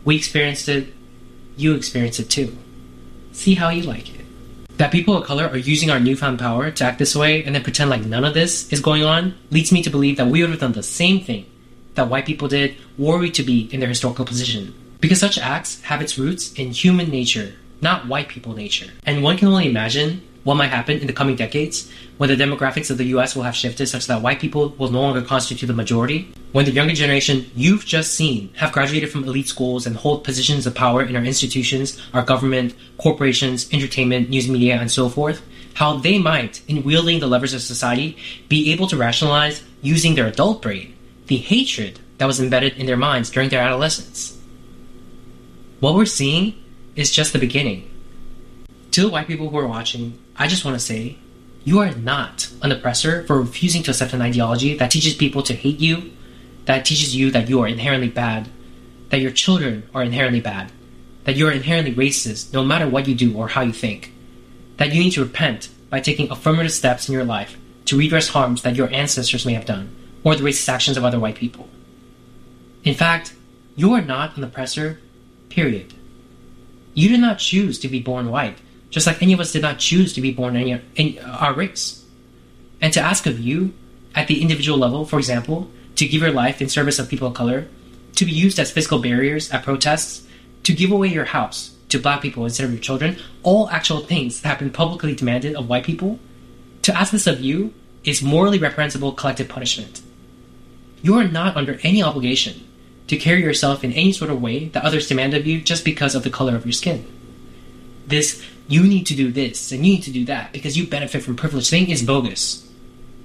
We 0.03 0.15
experienced 0.15 0.67
it, 0.67 0.91
you 1.57 1.75
experienced 1.75 2.19
it 2.19 2.31
too. 2.31 2.57
See 3.33 3.53
how 3.53 3.69
you 3.69 3.83
like 3.83 4.15
it. 4.15 4.25
That 4.77 4.91
people 4.91 5.15
of 5.15 5.27
color 5.27 5.45
are 5.45 5.57
using 5.57 5.91
our 5.91 5.99
newfound 5.99 6.39
power 6.39 6.71
to 6.71 6.83
act 6.85 6.97
this 6.97 7.15
way 7.15 7.43
and 7.43 7.53
then 7.53 7.61
pretend 7.61 7.91
like 7.91 8.03
none 8.03 8.25
of 8.25 8.33
this 8.33 8.73
is 8.73 8.79
going 8.79 9.03
on 9.03 9.35
leads 9.51 9.71
me 9.71 9.83
to 9.83 9.91
believe 9.91 10.17
that 10.17 10.25
we 10.25 10.41
would 10.41 10.49
have 10.49 10.59
done 10.59 10.71
the 10.71 10.81
same 10.81 11.19
thing 11.23 11.45
that 12.00 12.10
white 12.10 12.25
people 12.25 12.48
did 12.48 12.77
we 12.98 13.29
to 13.29 13.44
be 13.44 13.68
in 13.74 13.82
their 13.82 13.89
historical 13.89 14.24
position. 14.25 14.74
Because 15.01 15.20
such 15.20 15.38
acts 15.38 15.82
have 15.82 16.01
its 16.01 16.18
roots 16.18 16.53
in 16.53 16.72
human 16.72 17.10
nature, 17.10 17.53
not 17.82 18.08
white 18.08 18.29
people 18.29 18.53
nature. 18.53 18.89
And 19.06 19.22
one 19.22 19.38
can 19.38 19.50
only 19.50 19.68
imagine 19.68 20.22
what 20.46 20.56
might 20.56 20.68
happen 20.68 21.00
in 21.00 21.08
the 21.08 21.13
coming 21.13 21.36
decades 21.36 21.91
when 22.18 22.29
the 22.29 22.38
demographics 22.38 22.89
of 22.89 22.98
the 22.98 23.12
US 23.15 23.36
will 23.36 23.44
have 23.44 23.56
shifted 23.56 23.88
such 23.88 24.08
that 24.08 24.22
white 24.22 24.39
people 24.39 24.70
will 24.77 24.91
no 24.91 25.01
longer 25.01 25.22
constitute 25.22 25.68
the 25.68 25.74
majority, 25.74 26.32
when 26.53 26.63
the 26.63 26.72
younger 26.72 26.94
generation 26.94 27.51
you've 27.53 27.86
just 27.86 28.13
seen 28.13 28.50
have 28.56 28.72
graduated 28.72 29.12
from 29.12 29.25
elite 29.25 29.48
schools 29.50 29.86
and 29.86 29.98
hold 29.98 30.24
positions 30.24 30.65
of 30.65 30.75
power 30.75 31.03
in 31.03 31.18
our 31.18 31.24
institutions, 31.24 32.01
our 32.13 32.24
government, 32.24 32.74
corporations, 32.98 33.68
entertainment, 33.74 34.29
news 34.29 34.48
media, 34.48 34.77
and 34.79 34.89
so 34.89 35.10
forth, 35.10 35.41
how 35.74 35.98
they 35.98 36.18
might, 36.18 36.62
in 36.68 36.84
wielding 36.84 37.20
the 37.20 37.27
levers 37.27 37.53
of 37.53 37.62
society, 37.62 38.18
be 38.48 38.72
able 38.72 38.88
to 38.88 38.98
rationalize 38.98 39.63
using 39.82 40.15
their 40.15 40.27
adult 40.27 40.62
brain 40.62 40.94
the 41.29 41.38
hatred 41.38 42.00
that 42.17 42.25
was 42.25 42.39
embedded 42.39 42.75
in 42.75 42.88
their 42.88 42.98
minds 42.98 43.29
during 43.29 43.50
their 43.50 43.62
adolescence. 43.62 44.36
What 45.79 45.93
we're 45.93 46.05
seeing 46.05 46.62
is 46.95 47.12
just 47.12 47.33
the 47.33 47.39
beginning. 47.39 47.88
To 48.91 49.03
the 49.03 49.09
white 49.09 49.27
people 49.27 49.50
who 49.50 49.57
are 49.59 49.67
watching, 49.67 50.17
I 50.36 50.48
just 50.48 50.65
want 50.65 50.75
to 50.75 50.83
say 50.83 51.19
you 51.63 51.77
are 51.79 51.93
not 51.93 52.50
an 52.63 52.71
oppressor 52.71 53.24
for 53.25 53.39
refusing 53.39 53.83
to 53.83 53.91
accept 53.91 54.13
an 54.13 54.24
ideology 54.24 54.75
that 54.77 54.89
teaches 54.89 55.13
people 55.13 55.43
to 55.43 55.53
hate 55.53 55.79
you, 55.79 56.12
that 56.65 56.83
teaches 56.83 57.15
you 57.15 57.29
that 57.29 57.48
you 57.48 57.62
are 57.62 57.67
inherently 57.67 58.09
bad, 58.09 58.50
that 59.09 59.21
your 59.21 59.31
children 59.31 59.88
are 59.93 60.01
inherently 60.01 60.41
bad, 60.41 60.71
that 61.25 61.36
you 61.36 61.48
are 61.48 61.51
inherently 61.51 61.93
racist 61.93 62.53
no 62.53 62.65
matter 62.65 62.89
what 62.89 63.07
you 63.07 63.13
do 63.13 63.38
or 63.38 63.50
how 63.50 63.62
you 63.62 63.71
think, 63.71 64.12
that 64.77 64.95
you 64.95 65.03
need 65.03 65.12
to 65.12 65.24
repent 65.24 65.69
by 65.91 66.00
taking 66.00 66.31
affirmative 66.31 66.71
steps 66.71 67.07
in 67.07 67.13
your 67.13 67.24
life 67.24 67.55
to 67.86 68.00
redress 68.00 68.29
harms 68.29 68.63
that 68.63 68.75
your 68.75 68.91
ancestors 68.91 69.45
may 69.45 69.53
have 69.53 69.65
done 69.65 69.95
or 70.23 70.35
the 70.35 70.43
racist 70.43 70.69
actions 70.69 70.97
of 70.97 71.05
other 71.05 71.19
white 71.19 71.35
people. 71.35 71.69
In 72.83 72.95
fact, 72.95 73.33
you 73.75 73.93
are 73.93 74.01
not 74.01 74.38
an 74.38 74.43
oppressor, 74.43 74.99
period. 75.49 75.93
You 76.93 77.09
did 77.09 77.19
not 77.19 77.39
choose 77.39 77.79
to 77.79 77.88
be 77.88 77.99
born 77.99 78.29
white, 78.29 78.57
just 78.89 79.07
like 79.07 79.21
any 79.21 79.33
of 79.33 79.39
us 79.39 79.51
did 79.51 79.61
not 79.61 79.79
choose 79.79 80.13
to 80.13 80.21
be 80.21 80.31
born 80.31 80.55
in, 80.55 80.81
in 80.95 81.19
our 81.19 81.53
race. 81.53 82.03
And 82.81 82.91
to 82.93 83.01
ask 83.01 83.25
of 83.25 83.39
you, 83.39 83.73
at 84.15 84.27
the 84.27 84.41
individual 84.41 84.77
level, 84.77 85.05
for 85.05 85.19
example, 85.19 85.69
to 85.95 86.07
give 86.07 86.21
your 86.21 86.31
life 86.31 86.61
in 86.61 86.69
service 86.69 86.99
of 86.99 87.09
people 87.09 87.27
of 87.27 87.33
color, 87.33 87.67
to 88.15 88.25
be 88.25 88.31
used 88.31 88.59
as 88.59 88.71
physical 88.71 88.99
barriers 88.99 89.51
at 89.51 89.63
protests, 89.63 90.27
to 90.63 90.73
give 90.73 90.91
away 90.91 91.07
your 91.07 91.25
house 91.25 91.75
to 91.89 91.99
black 91.99 92.21
people 92.21 92.43
instead 92.43 92.65
of 92.65 92.71
your 92.71 92.81
children, 92.81 93.17
all 93.43 93.69
actual 93.69 93.99
things 93.99 94.41
that 94.41 94.49
have 94.49 94.59
been 94.59 94.71
publicly 94.71 95.15
demanded 95.15 95.55
of 95.55 95.69
white 95.69 95.83
people, 95.83 96.19
to 96.81 96.95
ask 96.97 97.11
this 97.11 97.27
of 97.27 97.39
you 97.41 97.73
is 98.03 98.21
morally 98.21 98.59
reprehensible 98.59 99.11
collective 99.11 99.47
punishment. 99.47 100.01
You 101.01 101.15
are 101.15 101.27
not 101.27 101.56
under 101.56 101.79
any 101.84 102.03
obligation 102.03 102.68
to 103.08 103.18
carry 103.18 103.41
yourself 103.41 103.84
in 103.84 103.91
any 103.94 104.12
sort 104.12 104.29
of 104.29 104.41
way 104.41 104.65
that 104.70 104.84
others 104.84 105.08
demand 105.08 105.34
of 105.34 105.48
you 105.48 105.62
just 105.62 105.84
because 105.84 106.15
of 106.15 106.24
the 106.24 106.29
color 106.29 106.56
of 106.56 106.65
your 106.65 106.74
skin. 106.74 107.06
This, 108.06 108.44
you 108.68 108.84
need 108.84 109.06
to 109.08 109.15
do 109.15 109.32
this 109.32 109.72
and 109.72 109.86
you 109.86 109.94
need 109.94 110.03
to 110.03 110.12
do 110.12 110.25
that 110.25 110.51
because 110.51 110.77
you 110.77 110.88
benefit 110.88 111.24
from 111.24 111.36
privilege 111.36 111.70
thing 111.70 111.89
is 111.89 112.03
bogus. 112.03 112.70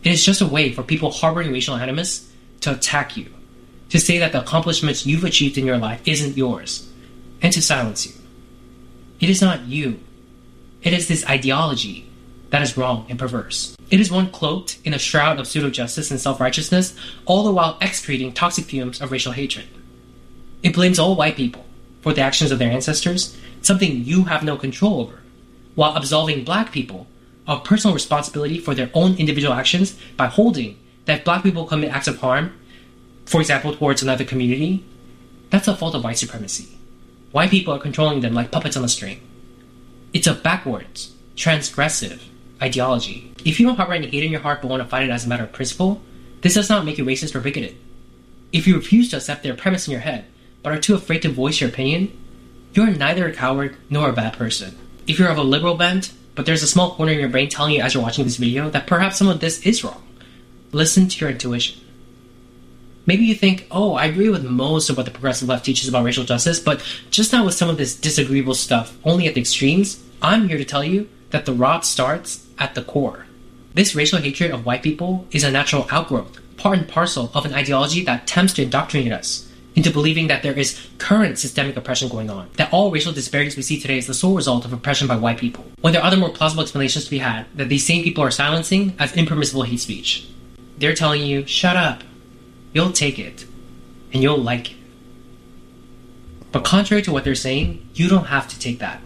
It 0.02 0.12
is 0.12 0.24
just 0.24 0.40
a 0.40 0.46
way 0.46 0.72
for 0.72 0.82
people 0.82 1.10
harboring 1.10 1.52
racial 1.52 1.76
animus 1.76 2.30
to 2.60 2.72
attack 2.72 3.16
you, 3.16 3.32
to 3.90 3.98
say 3.98 4.18
that 4.18 4.32
the 4.32 4.40
accomplishments 4.40 5.06
you've 5.06 5.24
achieved 5.24 5.58
in 5.58 5.66
your 5.66 5.78
life 5.78 6.00
isn't 6.06 6.36
yours, 6.36 6.90
and 7.42 7.52
to 7.52 7.62
silence 7.62 8.06
you. 8.06 8.12
It 9.20 9.30
is 9.30 9.40
not 9.40 9.62
you. 9.62 10.00
It 10.82 10.92
is 10.92 11.08
this 11.08 11.26
ideology 11.26 12.06
that 12.50 12.62
is 12.62 12.76
wrong 12.76 13.06
and 13.08 13.18
perverse. 13.18 13.74
It 13.94 14.00
is 14.00 14.10
one 14.10 14.32
cloaked 14.32 14.78
in 14.82 14.92
a 14.92 14.98
shroud 14.98 15.38
of 15.38 15.46
pseudo 15.46 15.70
justice 15.70 16.10
and 16.10 16.20
self 16.20 16.40
righteousness, 16.40 16.96
all 17.26 17.44
the 17.44 17.52
while 17.52 17.78
excreting 17.80 18.32
toxic 18.32 18.64
fumes 18.64 19.00
of 19.00 19.12
racial 19.12 19.30
hatred. 19.30 19.66
It 20.64 20.74
blames 20.74 20.98
all 20.98 21.14
white 21.14 21.36
people 21.36 21.64
for 22.00 22.12
the 22.12 22.20
actions 22.20 22.50
of 22.50 22.58
their 22.58 22.72
ancestors, 22.72 23.36
something 23.62 24.04
you 24.04 24.24
have 24.24 24.42
no 24.42 24.56
control 24.56 25.00
over, 25.00 25.20
while 25.76 25.94
absolving 25.94 26.42
black 26.42 26.72
people 26.72 27.06
of 27.46 27.62
personal 27.62 27.94
responsibility 27.94 28.58
for 28.58 28.74
their 28.74 28.90
own 28.94 29.14
individual 29.14 29.54
actions 29.54 29.96
by 30.16 30.26
holding 30.26 30.76
that 31.04 31.24
black 31.24 31.44
people 31.44 31.64
commit 31.64 31.92
acts 31.92 32.08
of 32.08 32.18
harm, 32.18 32.52
for 33.26 33.40
example, 33.40 33.76
towards 33.76 34.02
another 34.02 34.24
community, 34.24 34.84
that's 35.50 35.68
a 35.68 35.76
fault 35.76 35.94
of 35.94 36.02
white 36.02 36.18
supremacy. 36.18 36.76
White 37.30 37.50
people 37.52 37.72
are 37.72 37.78
controlling 37.78 38.22
them 38.22 38.34
like 38.34 38.50
puppets 38.50 38.76
on 38.76 38.82
a 38.82 38.88
string. 38.88 39.20
It's 40.12 40.26
a 40.26 40.34
backwards, 40.34 41.14
transgressive, 41.36 42.22
ideology. 42.64 43.32
If 43.44 43.60
you 43.60 43.66
don't 43.66 43.76
harbor 43.76 43.92
any 43.92 44.08
hate 44.08 44.24
in 44.24 44.32
your 44.32 44.40
heart 44.40 44.62
but 44.62 44.68
want 44.68 44.82
to 44.82 44.88
fight 44.88 45.04
it 45.04 45.10
as 45.10 45.26
a 45.26 45.28
matter 45.28 45.44
of 45.44 45.52
principle, 45.52 46.00
this 46.40 46.54
does 46.54 46.70
not 46.70 46.84
make 46.84 46.98
you 46.98 47.04
racist 47.04 47.34
or 47.34 47.40
bigoted. 47.40 47.76
If 48.52 48.66
you 48.66 48.76
refuse 48.76 49.10
to 49.10 49.16
accept 49.16 49.42
their 49.42 49.54
premise 49.54 49.86
in 49.86 49.92
your 49.92 50.00
head, 50.00 50.24
but 50.62 50.72
are 50.72 50.80
too 50.80 50.94
afraid 50.94 51.22
to 51.22 51.28
voice 51.28 51.60
your 51.60 51.68
opinion, 51.68 52.16
you're 52.72 52.86
neither 52.86 53.28
a 53.28 53.32
coward 53.32 53.76
nor 53.90 54.08
a 54.08 54.12
bad 54.12 54.32
person. 54.32 54.78
If 55.06 55.18
you're 55.18 55.28
of 55.28 55.38
a 55.38 55.42
liberal 55.42 55.74
bent, 55.74 56.12
but 56.34 56.46
there's 56.46 56.62
a 56.62 56.66
small 56.66 56.94
corner 56.94 57.12
in 57.12 57.20
your 57.20 57.28
brain 57.28 57.48
telling 57.48 57.74
you 57.74 57.82
as 57.82 57.94
you're 57.94 58.02
watching 58.02 58.24
this 58.24 58.38
video 58.38 58.70
that 58.70 58.86
perhaps 58.86 59.18
some 59.18 59.28
of 59.28 59.40
this 59.40 59.60
is 59.66 59.84
wrong, 59.84 60.02
listen 60.72 61.08
to 61.08 61.20
your 61.20 61.30
intuition. 61.30 61.80
Maybe 63.06 63.24
you 63.24 63.34
think, 63.34 63.66
oh, 63.70 63.94
I 63.94 64.06
agree 64.06 64.30
with 64.30 64.44
most 64.44 64.88
of 64.88 64.96
what 64.96 65.04
the 65.04 65.12
progressive 65.12 65.48
left 65.48 65.66
teaches 65.66 65.88
about 65.88 66.04
racial 66.04 66.24
justice, 66.24 66.58
but 66.58 66.82
just 67.10 67.32
not 67.32 67.44
with 67.44 67.54
some 67.54 67.68
of 67.68 67.76
this 67.76 67.94
disagreeable 67.94 68.54
stuff, 68.54 68.96
only 69.04 69.28
at 69.28 69.34
the 69.34 69.42
extremes. 69.42 70.02
I'm 70.22 70.48
here 70.48 70.56
to 70.56 70.64
tell 70.64 70.82
you 70.82 71.08
that 71.34 71.46
the 71.46 71.52
rot 71.52 71.84
starts 71.84 72.46
at 72.60 72.76
the 72.76 72.82
core. 72.82 73.26
This 73.74 73.96
racial 73.96 74.20
hatred 74.20 74.52
of 74.52 74.64
white 74.64 74.84
people 74.84 75.26
is 75.32 75.42
a 75.42 75.50
natural 75.50 75.84
outgrowth, 75.90 76.38
part 76.56 76.78
and 76.78 76.88
parcel 76.88 77.32
of 77.34 77.44
an 77.44 77.52
ideology 77.52 78.04
that 78.04 78.22
attempts 78.22 78.52
to 78.52 78.62
indoctrinate 78.62 79.10
us 79.10 79.50
into 79.74 79.90
believing 79.90 80.28
that 80.28 80.44
there 80.44 80.56
is 80.56 80.78
current 80.98 81.36
systemic 81.36 81.76
oppression 81.76 82.08
going 82.08 82.30
on, 82.30 82.48
that 82.54 82.72
all 82.72 82.92
racial 82.92 83.12
disparities 83.12 83.56
we 83.56 83.62
see 83.64 83.80
today 83.80 83.98
is 83.98 84.06
the 84.06 84.14
sole 84.14 84.36
result 84.36 84.64
of 84.64 84.72
oppression 84.72 85.08
by 85.08 85.16
white 85.16 85.38
people, 85.38 85.64
when 85.80 85.92
there 85.92 86.00
are 86.00 86.06
other 86.06 86.16
more 86.16 86.28
plausible 86.28 86.62
explanations 86.62 87.06
to 87.06 87.10
be 87.10 87.18
had 87.18 87.46
that 87.56 87.68
these 87.68 87.84
same 87.84 88.04
people 88.04 88.22
are 88.22 88.30
silencing 88.30 88.94
as 89.00 89.16
impermissible 89.16 89.64
hate 89.64 89.80
speech. 89.80 90.28
They're 90.78 90.94
telling 90.94 91.22
you, 91.22 91.48
shut 91.48 91.76
up, 91.76 92.04
you'll 92.72 92.92
take 92.92 93.18
it, 93.18 93.44
and 94.12 94.22
you'll 94.22 94.38
like 94.38 94.70
it. 94.70 94.76
But 96.52 96.62
contrary 96.62 97.02
to 97.02 97.10
what 97.10 97.24
they're 97.24 97.34
saying, 97.34 97.88
you 97.94 98.08
don't 98.08 98.26
have 98.26 98.46
to 98.50 98.58
take 98.60 98.78
that. 98.78 99.00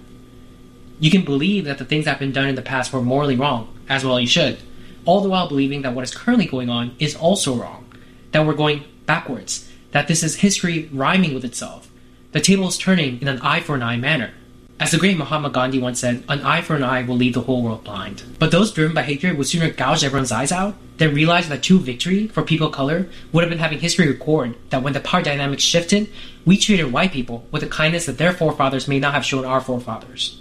You 1.01 1.11
can 1.11 1.25
believe 1.25 1.65
that 1.65 1.79
the 1.79 1.85
things 1.85 2.05
that 2.05 2.13
have 2.13 2.19
been 2.19 2.33
done 2.33 2.49
in 2.49 2.57
the 2.57 2.63
past 2.63 2.93
were 2.93 3.01
morally 3.01 3.37
wrong, 3.37 3.73
as 3.89 4.05
well 4.05 4.19
you 4.19 4.27
should, 4.27 4.59
all 5.05 5.21
the 5.21 5.29
while 5.29 5.49
believing 5.49 5.83
that 5.83 5.95
what 5.95 6.05
is 6.05 6.15
currently 6.15 6.47
going 6.47 6.69
on 6.69 6.95
is 6.99 7.15
also 7.15 7.55
wrong, 7.55 7.91
that 8.33 8.45
we're 8.45 8.55
going 8.55 8.85
backwards, 9.07 9.71
that 9.93 10.09
this 10.09 10.23
is 10.23 10.37
history 10.37 10.89
rhyming 10.93 11.35
with 11.35 11.45
itself. 11.45 11.91
The 12.33 12.41
table 12.41 12.69
is 12.69 12.77
turning 12.77 13.21
in 13.23 13.29
an 13.29 13.41
eye 13.41 13.61
for 13.61 13.75
an 13.75 13.83
eye 13.83 13.97
manner. 13.97 14.33
As 14.81 14.91
the 14.91 14.99
great 14.99 15.17
Mahatma 15.17 15.51
Gandhi 15.51 15.79
once 15.81 16.01
said, 16.01 16.23
an 16.29 16.43
eye 16.43 16.61
for 16.61 16.77
an 16.77 16.85
eye 16.85 17.03
will 17.03 17.17
leave 17.17 17.35
the 17.35 17.41
whole 17.41 17.63
world 17.63 17.85
blind. 17.85 18.23
But 18.39 18.51
those 18.51 18.71
driven 18.71 18.95
by 18.95 19.03
hatred 19.03 19.39
would 19.39 19.47
sooner 19.47 19.71
gouge 19.71 20.05
everyone's 20.05 20.31
eyes 20.31 20.53
out 20.53 20.77
than 20.99 21.15
realize 21.15 21.49
that 21.49 21.63
true 21.63 21.79
victory 21.79 22.29
for 22.29 22.43
people 22.43 22.69
of 22.69 22.75
color 22.75 23.09
would 23.33 23.43
have 23.43 23.51
been 23.51 23.59
having 23.59 23.81
history 23.81 24.07
record 24.07 24.57
that 24.71 24.83
when 24.83 24.93
the 24.93 25.01
power 25.01 25.23
dynamics 25.23 25.63
shifted, 25.63 26.11
we 26.45 26.57
treated 26.57 26.93
white 26.93 27.13
people 27.13 27.47
with 27.51 27.63
the 27.63 27.69
kindness 27.69 28.07
that 28.07 28.19
their 28.19 28.33
forefathers 28.33 28.87
may 28.87 28.99
not 28.99 29.15
have 29.15 29.25
shown 29.25 29.45
our 29.45 29.61
forefathers. 29.61 30.41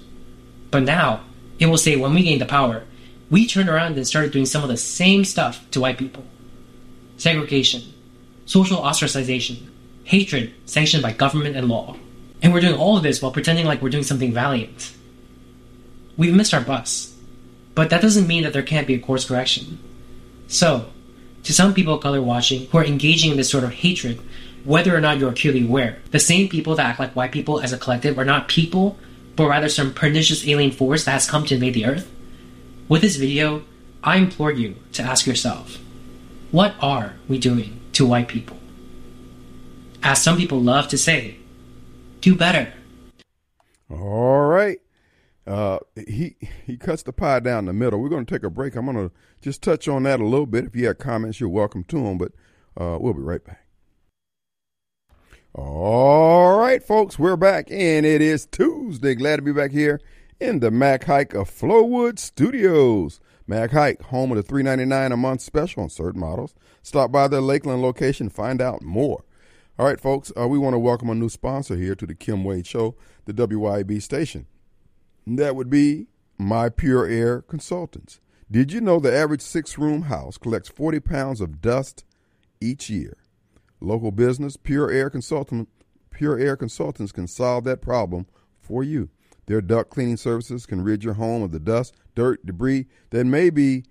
But 0.72 0.84
now, 0.84 1.24
it 1.60 1.68
will 1.68 1.78
say 1.78 1.96
when 1.96 2.14
we 2.14 2.24
gained 2.24 2.42
the 2.42 2.46
power, 2.46 2.84
we 3.30 3.48
turned 3.48 3.70
around 3.70 3.98
and 3.98 4.08
started 4.08 4.32
doing 4.32 4.46
some 4.46 4.64
of 4.64 4.70
the 4.70 4.78
same 4.78 5.26
stuff 5.26 5.70
to 5.72 5.82
white 5.82 5.98
people. 5.98 6.24
Segregation, 7.18 7.94
social 8.46 8.78
ostracization, 8.78 9.68
hatred 10.04 10.54
sanctioned 10.66 11.04
by 11.04 11.12
government 11.12 11.56
and 11.56 11.68
law. 11.68 11.98
And 12.42 12.54
we're 12.54 12.62
doing 12.62 12.80
all 12.80 12.98
of 12.98 13.04
this 13.04 13.22
while 13.22 13.32
pretending 13.32 13.66
like 13.66 13.82
we're 13.82 13.90
doing 13.90 14.04
something 14.04 14.34
valiant. 14.34 14.94
We've 16.16 16.36
missed 16.36 16.54
our 16.54 16.62
bus. 16.62 17.14
But 17.76 17.90
that 17.92 18.02
doesn't 18.02 18.28
mean 18.28 18.44
that 18.44 18.54
there 18.54 18.64
can't 18.64 18.88
be 18.88 18.96
a 18.96 19.00
course 19.00 19.26
correction. 19.26 19.78
So, 20.48 20.90
to 21.44 21.54
some 21.54 21.74
people 21.74 21.94
of 21.94 22.02
color 22.02 22.22
watching 22.22 22.68
who 22.68 22.78
are 22.78 22.84
engaging 22.84 23.32
in 23.32 23.38
this 23.38 23.50
sort 23.52 23.64
of 23.64 23.72
hatred, 23.72 24.20
whether 24.64 24.96
or 24.96 25.00
not 25.00 25.20
you're 25.20 25.30
acutely 25.30 25.64
aware, 25.64 26.00
the 26.12 26.20
same 26.20 26.50
people 26.50 26.76
that 26.76 26.86
act 26.86 27.00
like 27.00 27.16
white 27.16 27.32
people 27.32 27.60
as 27.60 27.74
a 27.74 27.78
collective 27.78 28.18
are 28.18 28.26
not 28.26 28.48
people, 28.48 28.98
but 29.38 29.48
rather 29.48 29.70
some 29.70 29.94
pernicious 29.94 30.46
alien 30.48 30.72
force 30.72 31.06
that 31.06 31.12
has 31.12 31.29
come 31.29 31.46
to 31.46 31.53
invade 31.53 31.75
the 31.75 31.86
earth. 31.86 32.12
With 32.89 33.01
this 33.01 33.17
video, 33.17 33.63
I 34.03 34.17
implore 34.17 34.51
you 34.51 34.75
to 34.94 35.03
ask 35.03 35.27
yourself, 35.27 35.77
what 36.51 36.74
are 36.82 37.13
we 37.29 37.38
doing 37.38 37.79
to 37.94 38.06
white 38.06 38.27
people? 38.27 38.58
As 40.01 40.22
some 40.22 40.38
people 40.38 40.60
love 40.60 40.88
to 40.89 40.98
say, 40.98 41.38
do 42.20 42.36
better. 42.36 42.74
All 43.91 44.48
right. 44.48 44.79
Uh, 45.46 45.79
he 45.96 46.36
he 46.65 46.75
cuts 46.75 47.03
the 47.03 47.13
pie 47.13 47.39
down 47.39 47.65
the 47.65 47.74
middle. 47.74 48.01
We're 48.01 48.10
going 48.10 48.25
to 48.25 48.34
take 48.34 48.44
a 48.44 48.50
break. 48.50 48.75
I'm 48.75 48.86
going 48.86 48.98
to 49.10 49.13
just 49.41 49.62
touch 49.62 49.88
on 49.88 50.03
that 50.03 50.20
a 50.20 50.25
little 50.25 50.46
bit. 50.46 50.65
If 50.65 50.75
you 50.75 50.88
have 50.88 50.98
comments, 50.98 51.39
you're 51.39 51.48
welcome 51.48 51.84
to 51.86 52.03
them. 52.03 52.17
But 52.17 52.32
uh, 52.75 52.98
we'll 53.00 53.13
be 53.13 53.22
right 53.22 53.44
back. 53.46 53.67
All 55.58 56.60
right, 56.60 56.84
folks, 56.84 57.18
we're 57.18 57.36
back, 57.36 57.72
and 57.72 58.06
it 58.06 58.22
is 58.22 58.46
Tuesday. 58.46 59.16
Glad 59.16 59.38
to 59.38 59.42
be 59.42 59.52
back 59.52 59.72
here 59.72 60.00
in 60.40 60.60
the 60.60 60.70
Mac 60.70 61.06
Haik 61.06 61.34
of 61.34 61.50
Flowood 61.50 62.20
Studios. 62.20 63.20
Mac 63.48 63.72
Haik, 63.72 64.04
home 64.04 64.32
of 64.32 64.38
the 64.38 64.44
$3.99 64.44 65.14
a 65.14 65.18
month 65.18 65.42
special 65.42 65.82
on 65.82 65.90
certain 65.90 66.22
models. 66.22 66.54
Stop 66.84 67.12
by 67.12 67.28
their 67.28 67.42
Lakeland 67.42 67.82
location, 67.82 68.30
find 68.30 68.62
out 68.62 68.84
more. 68.84 69.24
All 69.80 69.88
right, 69.88 70.00
folks, 70.00 70.32
uh, 70.40 70.48
we 70.48 70.60
want 70.60 70.76
to 70.76 70.80
welcome 70.80 71.10
a 71.10 71.16
new 71.16 71.28
sponsor 71.28 71.76
here 71.76 71.96
to 71.96 72.06
the 72.06 72.14
Kim 72.14 72.44
Wade 72.44 72.68
Show, 72.68 72.96
the 73.26 73.34
WYB 73.34 74.00
station. 74.00 74.46
That 75.26 75.56
would 75.56 75.72
be 75.72 76.06
My 76.38 76.70
Pure 76.70 77.08
Air 77.08 77.42
Consultants. 77.42 78.20
Did 78.52 78.72
you 78.72 78.80
know 78.80 79.00
the 79.00 79.12
average 79.12 79.42
six 79.42 79.76
room 79.80 80.04
house 80.04 80.38
collects 80.38 80.70
40 80.70 81.00
pounds 81.00 81.42
of 81.42 81.62
dust 81.62 82.06
each 82.62 82.92
year? 82.92 83.18
Local 83.80 84.12
business, 84.12 84.58
Pure 84.58 84.92
Air 84.92 85.10
Consultant, 85.10 85.70
Pure 86.10 86.40
Air 86.40 86.58
Consultants 86.58 87.12
can 87.12 87.28
solve 87.28 87.64
that 87.66 87.82
problem 87.82 88.26
for 88.60 88.84
you. 88.84 89.10
Their 89.46 89.62
duct 89.62 89.90
cleaning 89.90 90.18
services 90.18 90.66
can 90.66 90.84
rid 90.84 91.04
your 91.04 91.14
home 91.14 91.42
of 91.42 91.52
the 91.52 91.60
dust, 91.60 91.96
dirt, 92.16 92.46
debris 92.46 92.88
that 93.12 93.26
may 93.26 93.50
be 93.50 93.84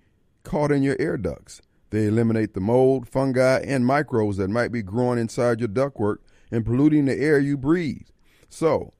caught 0.43 0.71
in 0.71 0.83
your 0.83 0.95
air 0.99 1.17
ducts. 1.17 1.61
They 1.89 2.05
eliminate 2.05 2.53
the 2.53 2.59
mold, 2.59 3.07
fungi, 3.07 3.59
and 3.59 3.85
microbes 3.85 4.37
that 4.37 4.49
might 4.49 4.71
be 4.71 4.81
growing 4.81 5.19
inside 5.19 5.59
your 5.59 5.69
ductwork 5.69 6.17
and 6.51 6.65
polluting 6.65 7.05
the 7.05 7.17
air 7.17 7.39
you 7.39 7.57
breathe. 7.57 8.07
So, 8.49 8.93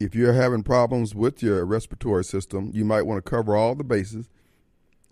if 0.00 0.14
you're 0.14 0.32
having 0.32 0.64
problems 0.64 1.14
with 1.14 1.42
your 1.42 1.64
respiratory 1.64 2.24
system, 2.24 2.70
you 2.74 2.84
might 2.84 3.02
want 3.02 3.24
to 3.24 3.30
cover 3.30 3.56
all 3.56 3.74
the 3.74 3.84
bases 3.84 4.28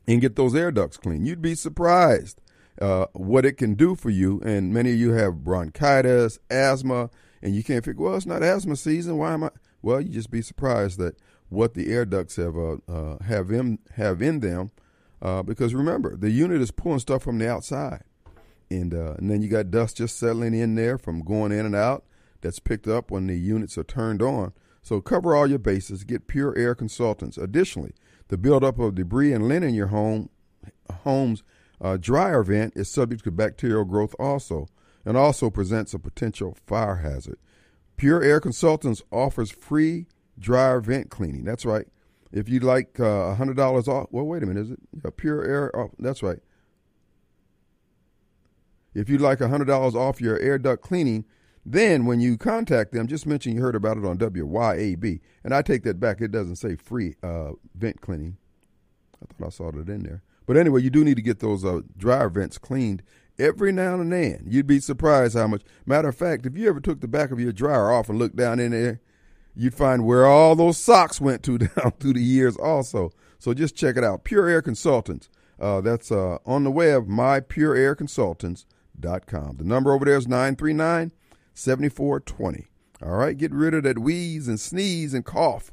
and 0.06 0.20
get 0.20 0.34
those 0.34 0.54
air 0.54 0.72
ducts 0.72 0.96
clean. 0.96 1.24
You'd 1.24 1.40
be 1.40 1.54
surprised 1.54 2.39
uh, 2.80 3.06
what 3.12 3.44
it 3.44 3.54
can 3.54 3.74
do 3.74 3.94
for 3.94 4.10
you. 4.10 4.40
And 4.44 4.72
many 4.72 4.92
of 4.92 4.98
you 4.98 5.12
have 5.12 5.44
bronchitis, 5.44 6.38
asthma, 6.50 7.10
and 7.42 7.54
you 7.54 7.62
can't 7.62 7.84
figure, 7.84 8.02
well, 8.04 8.16
it's 8.16 8.26
not 8.26 8.42
asthma 8.42 8.76
season. 8.76 9.18
Why 9.18 9.32
am 9.34 9.44
I? 9.44 9.50
Well, 9.82 10.00
you 10.00 10.10
just 10.10 10.30
be 10.30 10.42
surprised 10.42 10.98
that 10.98 11.16
what 11.48 11.74
the 11.74 11.92
air 11.92 12.04
ducts 12.04 12.36
have 12.36 12.56
uh, 12.56 12.76
uh, 12.88 13.18
have 13.24 13.50
in 13.50 13.78
have 13.96 14.22
in 14.22 14.40
them 14.40 14.70
uh, 15.22 15.42
because 15.42 15.74
remember, 15.74 16.16
the 16.16 16.30
unit 16.30 16.60
is 16.60 16.70
pulling 16.70 16.98
stuff 16.98 17.22
from 17.22 17.38
the 17.38 17.50
outside. 17.50 18.02
and 18.70 18.94
uh, 18.94 19.14
and 19.18 19.30
then 19.30 19.42
you 19.42 19.48
got 19.48 19.70
dust 19.70 19.96
just 19.96 20.18
settling 20.18 20.54
in 20.54 20.74
there 20.74 20.96
from 20.96 21.22
going 21.22 21.52
in 21.52 21.66
and 21.66 21.74
out. 21.74 22.04
That's 22.40 22.58
picked 22.58 22.88
up 22.88 23.10
when 23.10 23.26
the 23.26 23.36
units 23.36 23.76
are 23.76 23.84
turned 23.84 24.22
on. 24.22 24.52
So 24.82 25.00
cover 25.00 25.34
all 25.34 25.46
your 25.46 25.58
bases. 25.58 26.04
Get 26.04 26.26
Pure 26.26 26.56
Air 26.56 26.74
Consultants. 26.74 27.36
Additionally, 27.36 27.92
the 28.28 28.38
buildup 28.38 28.78
of 28.78 28.94
debris 28.94 29.32
and 29.32 29.46
lint 29.46 29.64
in 29.64 29.74
your 29.74 29.88
home 29.88 30.30
home's 31.04 31.42
uh, 31.80 31.96
dryer 31.96 32.42
vent 32.42 32.74
is 32.76 32.90
subject 32.90 33.24
to 33.24 33.30
bacterial 33.30 33.84
growth 33.84 34.14
also, 34.18 34.66
and 35.04 35.16
also 35.16 35.50
presents 35.50 35.94
a 35.94 35.98
potential 35.98 36.56
fire 36.66 36.96
hazard. 36.96 37.38
Pure 37.96 38.22
Air 38.22 38.40
Consultants 38.40 39.02
offers 39.10 39.50
free 39.50 40.06
dryer 40.38 40.80
vent 40.80 41.10
cleaning. 41.10 41.44
That's 41.44 41.64
right. 41.64 41.86
If 42.32 42.48
you'd 42.48 42.64
like 42.64 43.00
uh, 43.00 43.34
$100 43.36 43.88
off, 43.88 44.06
well, 44.10 44.24
wait 44.24 44.42
a 44.42 44.46
minute, 44.46 44.60
is 44.60 44.70
it? 44.70 44.78
Yeah, 45.04 45.10
Pure 45.16 45.44
Air, 45.44 45.76
oh, 45.76 45.90
that's 45.98 46.22
right. 46.22 46.38
If 48.94 49.08
you'd 49.08 49.20
like 49.20 49.38
$100 49.38 49.94
off 49.94 50.20
your 50.20 50.38
air 50.38 50.58
duct 50.58 50.82
cleaning, 50.82 51.24
then 51.64 52.06
when 52.06 52.20
you 52.20 52.36
contact 52.36 52.92
them, 52.92 53.06
just 53.06 53.26
mention 53.26 53.54
you 53.54 53.60
heard 53.60 53.74
about 53.74 53.98
it 53.98 54.04
on 54.04 54.18
WYAB. 54.18 55.20
And 55.44 55.54
I 55.54 55.62
take 55.62 55.84
that 55.84 56.00
back. 56.00 56.20
It 56.20 56.32
doesn't 56.32 56.56
say 56.56 56.74
free 56.76 57.14
uh, 57.22 57.52
vent 57.74 58.00
cleaning. 58.00 58.36
I 59.22 59.26
thought 59.26 59.46
I 59.46 59.50
saw 59.50 59.70
that 59.70 59.88
in 59.88 60.02
there. 60.02 60.22
But 60.50 60.56
anyway, 60.56 60.82
you 60.82 60.90
do 60.90 61.04
need 61.04 61.14
to 61.14 61.22
get 61.22 61.38
those 61.38 61.64
uh, 61.64 61.82
dryer 61.96 62.28
vents 62.28 62.58
cleaned 62.58 63.04
every 63.38 63.70
now 63.70 64.00
and 64.00 64.12
then. 64.12 64.42
You'd 64.48 64.66
be 64.66 64.80
surprised 64.80 65.36
how 65.36 65.46
much. 65.46 65.62
Matter 65.86 66.08
of 66.08 66.16
fact, 66.16 66.44
if 66.44 66.58
you 66.58 66.68
ever 66.68 66.80
took 66.80 67.00
the 67.00 67.06
back 67.06 67.30
of 67.30 67.38
your 67.38 67.52
dryer 67.52 67.92
off 67.92 68.08
and 68.08 68.18
looked 68.18 68.34
down 68.34 68.58
in 68.58 68.72
there, 68.72 69.00
you'd 69.54 69.76
find 69.76 70.04
where 70.04 70.26
all 70.26 70.56
those 70.56 70.76
socks 70.76 71.20
went 71.20 71.44
to 71.44 71.58
down 71.58 71.92
through 72.00 72.14
the 72.14 72.20
years 72.20 72.56
also. 72.56 73.12
So 73.38 73.54
just 73.54 73.76
check 73.76 73.96
it 73.96 74.02
out. 74.02 74.24
Pure 74.24 74.48
Air 74.48 74.60
Consultants. 74.60 75.28
Uh, 75.60 75.80
that's 75.82 76.10
uh, 76.10 76.38
on 76.44 76.64
the 76.64 76.72
web, 76.72 77.06
mypureairconsultants.com. 77.06 79.56
The 79.56 79.64
number 79.64 79.92
over 79.92 80.04
there 80.04 80.16
is 80.16 80.26
939 80.26 81.12
7420. 81.54 82.66
All 83.04 83.16
right, 83.16 83.38
get 83.38 83.52
rid 83.52 83.74
of 83.74 83.84
that 83.84 84.00
wheeze 84.00 84.48
and 84.48 84.58
sneeze 84.58 85.14
and 85.14 85.24
cough 85.24 85.70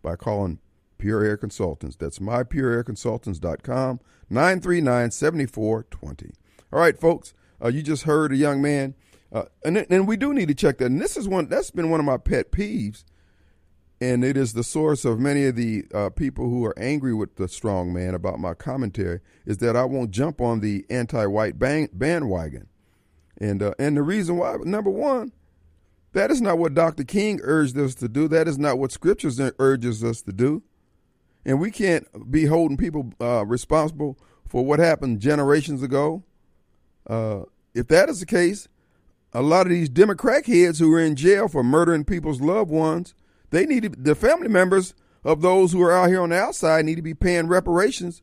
by 0.00 0.16
calling 0.16 0.60
Pure 1.04 1.24
Air 1.24 1.36
Consultants. 1.36 1.96
That's 1.96 2.18
mypureairconsultants.com, 2.18 4.00
939 4.30 5.10
7420. 5.10 6.32
All 6.72 6.80
right, 6.80 6.98
folks, 6.98 7.34
uh, 7.62 7.68
you 7.68 7.82
just 7.82 8.02
heard 8.02 8.32
a 8.32 8.36
young 8.36 8.60
man, 8.60 8.94
uh, 9.32 9.44
and, 9.64 9.78
and 9.78 10.08
we 10.08 10.16
do 10.16 10.34
need 10.34 10.48
to 10.48 10.54
check 10.54 10.78
that. 10.78 10.86
And 10.86 11.00
this 11.00 11.16
is 11.16 11.28
one 11.28 11.48
that's 11.48 11.70
been 11.70 11.90
one 11.90 12.00
of 12.00 12.06
my 12.06 12.16
pet 12.16 12.50
peeves, 12.50 13.04
and 14.00 14.24
it 14.24 14.36
is 14.36 14.52
the 14.52 14.64
source 14.64 15.04
of 15.04 15.18
many 15.18 15.46
of 15.46 15.56
the 15.56 15.84
uh, 15.94 16.10
people 16.10 16.48
who 16.48 16.64
are 16.64 16.78
angry 16.78 17.14
with 17.14 17.36
the 17.36 17.48
strong 17.48 17.92
man 17.92 18.14
about 18.14 18.38
my 18.38 18.54
commentary, 18.54 19.20
is 19.46 19.58
that 19.58 19.76
I 19.76 19.84
won't 19.84 20.10
jump 20.10 20.40
on 20.40 20.60
the 20.60 20.84
anti 20.90 21.26
white 21.26 21.58
bandwagon. 21.58 22.68
And, 23.38 23.62
uh, 23.62 23.74
and 23.78 23.96
the 23.96 24.02
reason 24.02 24.36
why, 24.36 24.56
number 24.62 24.90
one, 24.90 25.32
that 26.12 26.30
is 26.30 26.40
not 26.40 26.58
what 26.58 26.74
Dr. 26.74 27.04
King 27.04 27.40
urged 27.42 27.76
us 27.76 27.94
to 27.96 28.08
do. 28.08 28.28
That 28.28 28.46
is 28.46 28.58
not 28.58 28.78
what 28.78 28.92
Scriptures 28.92 29.40
urges 29.58 30.04
us 30.04 30.22
to 30.22 30.32
do. 30.32 30.62
And 31.44 31.60
we 31.60 31.70
can't 31.70 32.30
be 32.30 32.46
holding 32.46 32.76
people 32.76 33.12
uh, 33.20 33.44
responsible 33.44 34.18
for 34.48 34.64
what 34.64 34.78
happened 34.78 35.20
generations 35.20 35.82
ago. 35.82 36.22
Uh, 37.06 37.42
if 37.74 37.88
that 37.88 38.08
is 38.08 38.20
the 38.20 38.26
case, 38.26 38.68
a 39.32 39.42
lot 39.42 39.66
of 39.66 39.70
these 39.70 39.88
Democrat 39.88 40.46
heads 40.46 40.78
who 40.78 40.92
are 40.94 41.00
in 41.00 41.16
jail 41.16 41.48
for 41.48 41.62
murdering 41.62 42.04
people's 42.04 42.40
loved 42.40 42.70
ones, 42.70 43.14
they 43.50 43.66
need 43.66 43.82
to, 43.82 43.88
the 43.88 44.14
family 44.14 44.48
members 44.48 44.94
of 45.24 45.42
those 45.42 45.72
who 45.72 45.82
are 45.82 45.92
out 45.92 46.08
here 46.08 46.22
on 46.22 46.30
the 46.30 46.38
outside 46.38 46.84
need 46.84 46.94
to 46.96 47.02
be 47.02 47.14
paying 47.14 47.48
reparations 47.48 48.22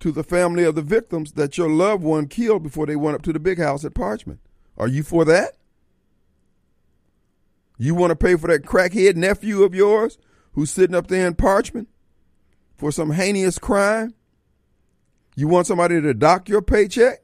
to 0.00 0.10
the 0.10 0.24
family 0.24 0.64
of 0.64 0.74
the 0.74 0.82
victims 0.82 1.32
that 1.32 1.56
your 1.56 1.70
loved 1.70 2.02
one 2.02 2.26
killed 2.26 2.62
before 2.62 2.86
they 2.86 2.96
went 2.96 3.14
up 3.14 3.22
to 3.22 3.32
the 3.32 3.38
big 3.38 3.58
house 3.58 3.84
at 3.84 3.94
Parchman. 3.94 4.38
Are 4.76 4.88
you 4.88 5.02
for 5.02 5.24
that? 5.24 5.56
You 7.78 7.94
want 7.94 8.10
to 8.10 8.16
pay 8.16 8.36
for 8.36 8.48
that 8.48 8.64
crackhead 8.64 9.16
nephew 9.16 9.62
of 9.62 9.74
yours 9.74 10.18
who's 10.52 10.70
sitting 10.70 10.96
up 10.96 11.06
there 11.08 11.26
in 11.26 11.34
Parchman 11.34 11.86
for 12.84 12.92
some 12.92 13.12
heinous 13.12 13.56
crime? 13.56 14.12
You 15.36 15.48
want 15.48 15.66
somebody 15.66 16.02
to 16.02 16.12
dock 16.12 16.50
your 16.50 16.60
paycheck 16.60 17.22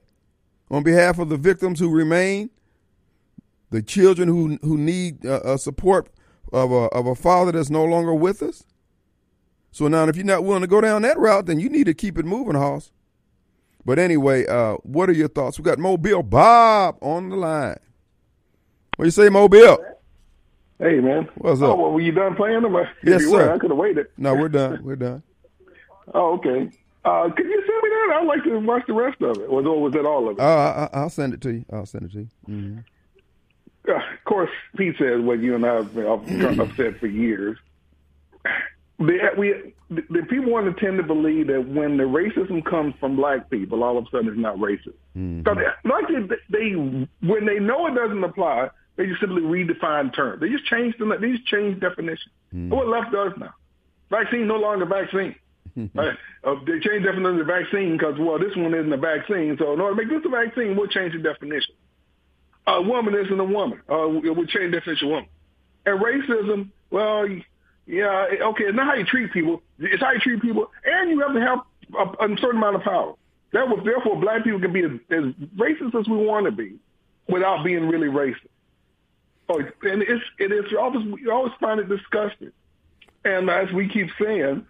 on 0.71 0.83
behalf 0.83 1.19
of 1.19 1.29
the 1.29 1.37
victims 1.37 1.79
who 1.79 1.91
remain, 1.91 2.49
the 3.69 3.83
children 3.83 4.27
who 4.27 4.59
who 4.63 4.79
need 4.79 5.27
uh, 5.27 5.59
support 5.59 6.09
of 6.51 6.73
a 6.73 6.87
of 6.95 7.07
a 7.07 7.15
father 7.15 7.53
that's 7.53 7.69
no 7.69 7.85
longer 7.85 8.15
with 8.15 8.43
us? 8.43 8.65
So 9.71 9.87
now, 9.87 10.09
if 10.09 10.17
you're 10.17 10.25
not 10.25 10.45
willing 10.45 10.63
to 10.63 10.67
go 10.67 10.81
down 10.81 11.03
that 11.03 11.19
route, 11.19 11.45
then 11.45 11.61
you 11.61 11.69
need 11.69 11.85
to 11.85 11.95
keep 11.95 12.17
it 12.17 12.25
moving, 12.25 12.55
Hoss. 12.55 12.91
But 13.85 13.99
anyway, 13.99 14.47
uh, 14.47 14.77
what 14.77 15.11
are 15.11 15.13
your 15.15 15.29
thoughts? 15.29 15.59
We 15.59 15.65
got 15.65 15.79
Mobile 15.79 16.23
Bob 16.23 16.97
on 17.03 17.29
the 17.29 17.37
line. 17.37 17.81
What 18.97 19.05
you 19.05 19.11
say, 19.11 19.29
Mobile? 19.29 19.77
Hey, 20.79 21.01
man. 21.01 21.29
What's 21.35 21.61
up? 21.61 21.69
Oh, 21.69 21.75
well, 21.75 21.93
were 21.93 22.01
you 22.01 22.13
done 22.13 22.35
playing 22.35 22.63
them? 22.63 22.75
Yes, 23.05 23.21
you 23.21 23.29
sir. 23.29 23.49
Were, 23.49 23.53
I 23.53 23.59
could 23.59 23.71
have 23.71 23.79
waited. 23.79 24.07
No, 24.17 24.35
we're 24.35 24.49
done. 24.49 24.83
We're 24.83 24.97
done. 24.97 25.23
Oh, 26.15 26.35
okay. 26.35 26.71
Uh, 27.05 27.31
could 27.31 27.47
you 27.47 27.63
send 27.67 27.83
me 27.83 27.89
that? 27.89 28.17
I'd 28.21 28.27
like 28.27 28.45
to 28.45 28.59
watch 28.59 28.83
the 28.87 28.93
rest 28.93 29.23
of 29.23 29.39
it. 29.39 29.47
Or 29.49 29.63
was 29.63 29.95
it 29.95 30.05
all 30.05 30.29
of 30.29 30.39
it? 30.39 30.41
Uh, 30.41 30.89
I, 30.93 31.03
will 31.03 31.11
send 31.11 31.33
it 31.33 31.41
to 31.43 31.53
you. 31.53 31.65
I'll 31.73 31.87
send 31.87 32.05
it 32.05 32.13
to 32.13 32.19
you. 32.21 32.29
Mm-hmm. 32.49 33.91
Uh, 33.91 33.95
of 33.95 34.25
course, 34.27 34.51
Pete 34.77 34.97
says 34.99 35.21
what 35.21 35.41
you 35.41 35.55
and 35.55 35.65
I 35.65 35.77
have, 35.77 35.95
been, 35.95 36.73
said 36.77 37.01
for 37.01 37.07
years 37.07 37.57
the, 39.01 39.19
we 39.39 39.75
the, 39.89 40.03
the 40.11 40.23
people 40.29 40.53
want 40.53 40.67
to 40.67 40.85
tend 40.85 40.99
to 40.99 41.03
believe 41.03 41.47
that 41.49 41.67
when 41.67 41.97
the 41.97 42.05
racism 42.05 42.65
comes 42.65 42.95
from 43.01 43.17
black 43.17 43.51
people, 43.51 43.83
all 43.83 43.97
of 43.97 44.05
a 44.05 44.11
sudden 44.11 44.29
it's 44.29 44.39
not 44.39 44.57
racist. 44.57 44.95
Mm-hmm. 45.17 45.43
So 45.47 45.55
they, 45.55 45.89
like 45.89 46.05
they, 46.29 46.37
they 46.51 46.73
when 47.27 47.47
they 47.47 47.59
know 47.59 47.87
it 47.87 47.95
doesn't 47.95 48.23
apply, 48.23 48.69
they 48.97 49.07
just 49.07 49.21
simply 49.21 49.43
redefine 49.43 50.15
terms. 50.15 50.41
They 50.41 50.51
just 50.51 50.67
change 50.67 50.95
the 50.99 51.07
they 51.19 51.33
just 51.33 51.47
change 51.47 51.81
definition. 51.81 52.31
Mm-hmm. 52.55 52.71
What 52.71 52.89
left 52.89 53.11
does 53.13 53.33
now? 53.39 53.55
Vaccine 54.11 54.47
no 54.47 54.57
longer 54.57 54.85
vaccine. 54.85 55.35
Right? 55.95 56.17
uh, 56.45 56.55
they 56.67 56.81
change 56.81 57.05
definition 57.05 57.27
of 57.27 57.39
the 57.39 57.45
vaccine 57.45 57.97
because 57.97 58.15
well 58.19 58.39
this 58.39 58.55
one 58.57 58.75
isn't 58.75 58.93
a 58.93 58.97
vaccine. 58.97 59.57
So 59.59 59.73
in 59.73 59.81
order 59.81 59.97
to 59.97 60.09
make 60.09 60.09
this 60.09 60.25
a 60.25 60.29
vaccine, 60.29 60.77
we'll 60.77 60.89
change 60.89 61.13
the 61.13 61.19
definition. 61.21 61.75
A 62.67 62.83
woman 62.83 63.15
isn't 63.15 63.41
a 63.41 63.45
woman. 63.45 63.81
Uh, 63.89 64.07
we'll 64.09 64.47
change 64.47 64.73
the 64.73 64.81
definition 64.81 65.09
of 65.09 65.11
woman. 65.11 65.29
And 65.87 66.01
racism, 66.01 66.71
well 66.91 67.27
yeah, 67.91 68.27
okay, 68.43 68.65
it's 68.65 68.77
not 68.77 68.87
how 68.87 68.95
you 68.95 69.05
treat 69.05 69.33
people. 69.33 69.63
It's 69.79 70.01
how 70.01 70.13
you 70.13 70.21
treat 70.21 70.41
people, 70.41 70.71
and 70.85 71.11
you 71.11 71.21
have 71.21 71.35
to 71.35 71.41
have 71.41 71.59
a, 71.99 72.25
a 72.25 72.37
certain 72.39 72.59
amount 72.59 72.77
of 72.77 72.83
power. 72.83 73.15
That 73.53 73.69
was 73.69 73.81
therefore 73.85 74.21
black 74.21 74.45
people 74.45 74.61
can 74.61 74.73
be 74.73 74.85
as, 74.85 74.93
as 75.11 75.25
racist 75.57 75.99
as 75.99 76.07
we 76.07 76.17
want 76.17 76.47
to 76.47 76.53
be, 76.53 76.77
without 77.29 77.65
being 77.65 77.89
really 77.89 78.07
racist. 78.07 78.47
Oh, 79.49 79.59
and 79.59 80.03
it's 80.03 80.23
it 80.39 80.53
is 80.53 80.71
you 80.71 80.79
always 80.79 81.05
we 81.05 81.29
always 81.29 81.53
find 81.61 81.81
it 81.81 81.89
disgusting. 81.89 82.53
And 83.25 83.51
as 83.51 83.73
we 83.73 83.89
keep 83.89 84.09
saying, 84.23 84.65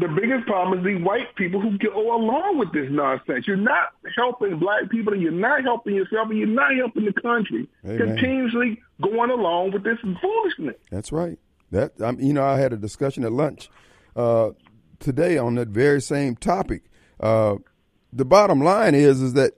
the 0.00 0.08
biggest 0.08 0.46
problem 0.46 0.78
is 0.78 0.84
the 0.84 1.02
white 1.02 1.34
people 1.36 1.60
who 1.60 1.76
go 1.78 2.14
along 2.16 2.58
with 2.58 2.72
this 2.72 2.88
nonsense. 2.90 3.46
You're 3.46 3.56
not 3.56 3.92
helping 4.16 4.58
black 4.58 4.88
people, 4.90 5.12
and 5.12 5.22
you're 5.22 5.30
not 5.30 5.62
helping 5.62 5.94
yourself, 5.94 6.28
and 6.30 6.38
you're 6.38 6.46
not 6.46 6.74
helping 6.74 7.04
the 7.04 7.12
country. 7.12 7.68
Amen. 7.84 7.98
Continuously 7.98 8.80
going 9.02 9.30
along 9.30 9.72
with 9.72 9.84
this 9.84 9.98
foolishness. 10.20 10.76
That's 10.90 11.12
right. 11.12 11.38
That 11.70 12.00
um, 12.00 12.18
you 12.18 12.32
know, 12.32 12.44
I 12.44 12.58
had 12.58 12.72
a 12.72 12.76
discussion 12.76 13.24
at 13.24 13.32
lunch 13.32 13.70
uh, 14.16 14.50
today 14.98 15.38
on 15.38 15.54
that 15.56 15.68
very 15.68 16.00
same 16.00 16.34
topic. 16.34 16.84
Uh, 17.20 17.56
the 18.12 18.24
bottom 18.24 18.60
line 18.60 18.94
is 18.94 19.20
is 19.20 19.34
that 19.34 19.52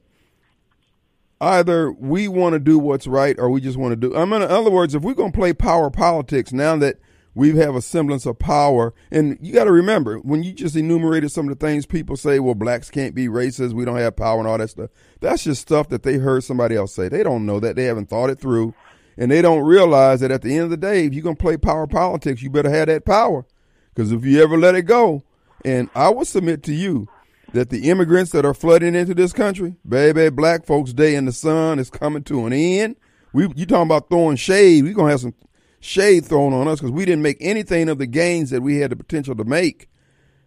either 1.40 1.92
we 1.92 2.28
want 2.28 2.54
to 2.54 2.58
do 2.58 2.78
what's 2.78 3.06
right 3.06 3.36
or 3.38 3.48
we 3.48 3.60
just 3.60 3.78
want 3.78 3.92
to 3.92 3.96
do. 3.96 4.14
I 4.16 4.24
mean, 4.24 4.42
in 4.42 4.50
other 4.50 4.70
words, 4.70 4.94
if 4.94 5.02
we're 5.02 5.14
going 5.14 5.32
to 5.32 5.38
play 5.38 5.52
power 5.52 5.90
politics 5.90 6.52
now 6.52 6.76
that 6.76 6.96
we 7.34 7.56
have 7.56 7.74
a 7.74 7.82
semblance 7.82 8.26
of 8.26 8.38
power, 8.38 8.92
and 9.10 9.38
you 9.40 9.52
got 9.52 9.64
to 9.64 9.72
remember 9.72 10.18
when 10.18 10.42
you 10.42 10.52
just 10.52 10.76
enumerated 10.76 11.32
some 11.32 11.48
of 11.48 11.58
the 11.58 11.66
things 11.66 11.86
people 11.86 12.16
say, 12.16 12.38
well, 12.38 12.54
blacks 12.54 12.90
can't 12.90 13.14
be 13.14 13.26
racist, 13.26 13.72
we 13.72 13.84
don't 13.84 13.96
have 13.96 14.16
power, 14.16 14.38
and 14.38 14.46
all 14.46 14.58
that 14.58 14.68
stuff. 14.68 14.90
That's 15.20 15.44
just 15.44 15.62
stuff 15.62 15.88
that 15.88 16.02
they 16.02 16.18
heard 16.18 16.44
somebody 16.44 16.76
else 16.76 16.94
say. 16.94 17.08
They 17.08 17.22
don't 17.22 17.46
know 17.46 17.58
that. 17.60 17.76
They 17.76 17.84
haven't 17.84 18.10
thought 18.10 18.30
it 18.30 18.40
through. 18.40 18.74
And 19.16 19.30
they 19.30 19.42
don't 19.42 19.64
realize 19.64 20.20
that 20.20 20.30
at 20.30 20.42
the 20.42 20.54
end 20.54 20.64
of 20.64 20.70
the 20.70 20.76
day, 20.76 21.06
if 21.06 21.14
you're 21.14 21.22
going 21.22 21.36
to 21.36 21.42
play 21.42 21.56
power 21.56 21.86
politics, 21.86 22.42
you 22.42 22.50
better 22.50 22.70
have 22.70 22.88
that 22.88 23.04
power. 23.04 23.46
Because 23.94 24.10
if 24.10 24.24
you 24.24 24.42
ever 24.42 24.56
let 24.56 24.74
it 24.74 24.82
go, 24.82 25.22
and 25.64 25.90
I 25.94 26.08
will 26.08 26.24
submit 26.24 26.62
to 26.64 26.72
you 26.72 27.08
that 27.52 27.70
the 27.70 27.90
immigrants 27.90 28.32
that 28.32 28.46
are 28.46 28.54
flooding 28.54 28.94
into 28.94 29.14
this 29.14 29.32
country, 29.32 29.76
baby, 29.86 30.30
black 30.30 30.64
folks' 30.64 30.92
day 30.92 31.14
in 31.14 31.26
the 31.26 31.32
sun 31.32 31.78
is 31.78 31.90
coming 31.90 32.24
to 32.24 32.46
an 32.46 32.52
end. 32.52 32.96
We, 33.32 33.48
you 33.54 33.66
talking 33.66 33.82
about 33.82 34.08
throwing 34.08 34.36
shade? 34.36 34.84
We're 34.84 34.94
gonna 34.94 35.10
have 35.10 35.20
some 35.20 35.34
shade 35.82 36.24
thrown 36.24 36.54
on 36.54 36.68
us 36.68 36.80
because 36.80 36.92
we 36.92 37.04
didn't 37.04 37.22
make 37.22 37.36
anything 37.40 37.90
of 37.90 37.98
the 37.98 38.06
gains 38.06 38.50
that 38.50 38.62
we 38.62 38.78
had 38.78 38.90
the 38.90 38.96
potential 38.96 39.34
to 39.36 39.44
make 39.44 39.90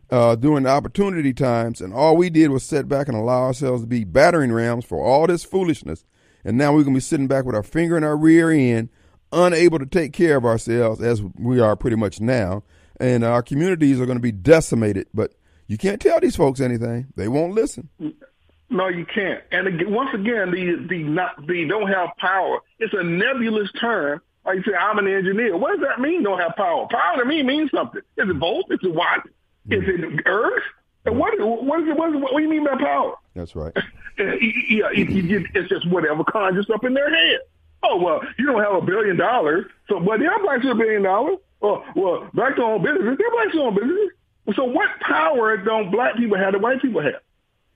uh, 0.09 0.35
during 0.35 0.63
the 0.63 0.69
opportunity 0.69 1.33
times, 1.33 1.81
and 1.81 1.93
all 1.93 2.17
we 2.17 2.29
did 2.29 2.49
was 2.49 2.63
sit 2.63 2.87
back 2.87 3.07
and 3.07 3.15
allow 3.15 3.43
ourselves 3.43 3.81
to 3.81 3.87
be 3.87 4.03
battering 4.03 4.51
rams 4.51 4.85
for 4.85 5.03
all 5.03 5.27
this 5.27 5.43
foolishness 5.43 6.05
and 6.45 6.57
now 6.57 6.71
we're 6.71 6.83
going 6.83 6.93
to 6.93 6.97
be 6.97 7.01
sitting 7.01 7.27
back 7.27 7.43
with 7.43 7.55
our 7.55 7.63
finger 7.63 7.97
in 7.97 8.03
our 8.03 8.15
rear 8.15 8.51
end, 8.51 8.89
unable 9.31 9.79
to 9.79 9.85
take 9.87 10.13
care 10.13 10.37
of 10.37 10.45
ourselves 10.45 11.01
as 11.01 11.21
we 11.21 11.59
are 11.59 11.75
pretty 11.75 11.97
much 11.97 12.21
now. 12.21 12.63
And 12.99 13.25
our 13.25 13.41
communities 13.41 13.99
are 13.99 14.05
going 14.05 14.19
to 14.19 14.21
be 14.21 14.31
decimated. 14.31 15.07
But 15.13 15.33
you 15.67 15.77
can't 15.77 15.99
tell 15.99 16.19
these 16.19 16.35
folks 16.35 16.61
anything, 16.61 17.07
they 17.15 17.27
won't 17.27 17.53
listen. 17.53 17.89
No, 18.69 18.87
you 18.87 19.05
can't. 19.05 19.43
And 19.51 19.93
once 19.93 20.11
again, 20.13 20.51
the 20.51 20.85
the 20.87 21.03
not 21.03 21.45
the 21.45 21.67
don't 21.67 21.87
have 21.87 22.09
power. 22.17 22.59
It's 22.79 22.93
a 22.93 23.03
nebulous 23.03 23.71
term. 23.73 24.21
Like 24.45 24.57
you 24.57 24.63
say, 24.63 24.77
I'm 24.77 24.99
an 24.99 25.07
engineer. 25.07 25.57
What 25.57 25.71
does 25.71 25.87
that 25.87 25.99
mean? 25.99 26.23
Don't 26.23 26.39
have 26.39 26.55
power. 26.55 26.87
Power 26.89 27.17
to 27.17 27.25
me 27.25 27.41
means 27.41 27.71
something. 27.71 28.01
Is 28.17 28.29
it 28.29 28.37
volt? 28.37 28.67
Is 28.69 28.79
it 28.83 28.93
watt? 28.93 29.27
Is 29.69 29.83
hmm. 29.83 30.03
it 30.03 30.21
earth? 30.25 30.63
And 31.05 31.17
what 31.19 31.33
what 31.39 31.81
is 31.81 31.89
it? 31.89 31.97
What, 31.97 32.15
is, 32.15 32.21
what 32.21 32.37
do 32.37 32.43
you 32.43 32.49
mean 32.49 32.65
by 32.65 32.77
power? 32.77 33.15
That's 33.35 33.55
right. 33.55 33.73
yeah, 34.17 34.89
it, 34.93 35.09
it, 35.09 35.47
it's 35.53 35.69
just 35.69 35.87
whatever 35.89 36.23
conjures 36.23 36.69
up 36.69 36.83
in 36.83 36.93
their 36.93 37.09
head. 37.09 37.39
Oh 37.83 38.01
well, 38.01 38.21
you 38.37 38.45
don't 38.45 38.63
have 38.63 38.73
a 38.73 38.81
billion 38.81 39.17
dollars, 39.17 39.65
so 39.87 39.99
but 39.99 40.19
they're 40.19 40.39
blacks 40.41 40.63
with 40.63 40.73
a 40.73 40.75
billion 40.75 41.03
dollars. 41.03 41.37
Oh 41.61 41.83
well, 41.95 42.29
blacks 42.33 42.59
own 42.59 42.81
businesses. 42.81 43.17
They're 43.17 43.31
blacks 43.31 43.55
own 43.57 43.75
businesses. 43.75 44.09
So 44.55 44.63
what 44.63 44.89
power 45.01 45.57
don't 45.57 45.91
black 45.91 46.17
people 46.17 46.37
have 46.37 46.53
that 46.53 46.61
white 46.61 46.81
people 46.81 47.01
have? 47.01 47.21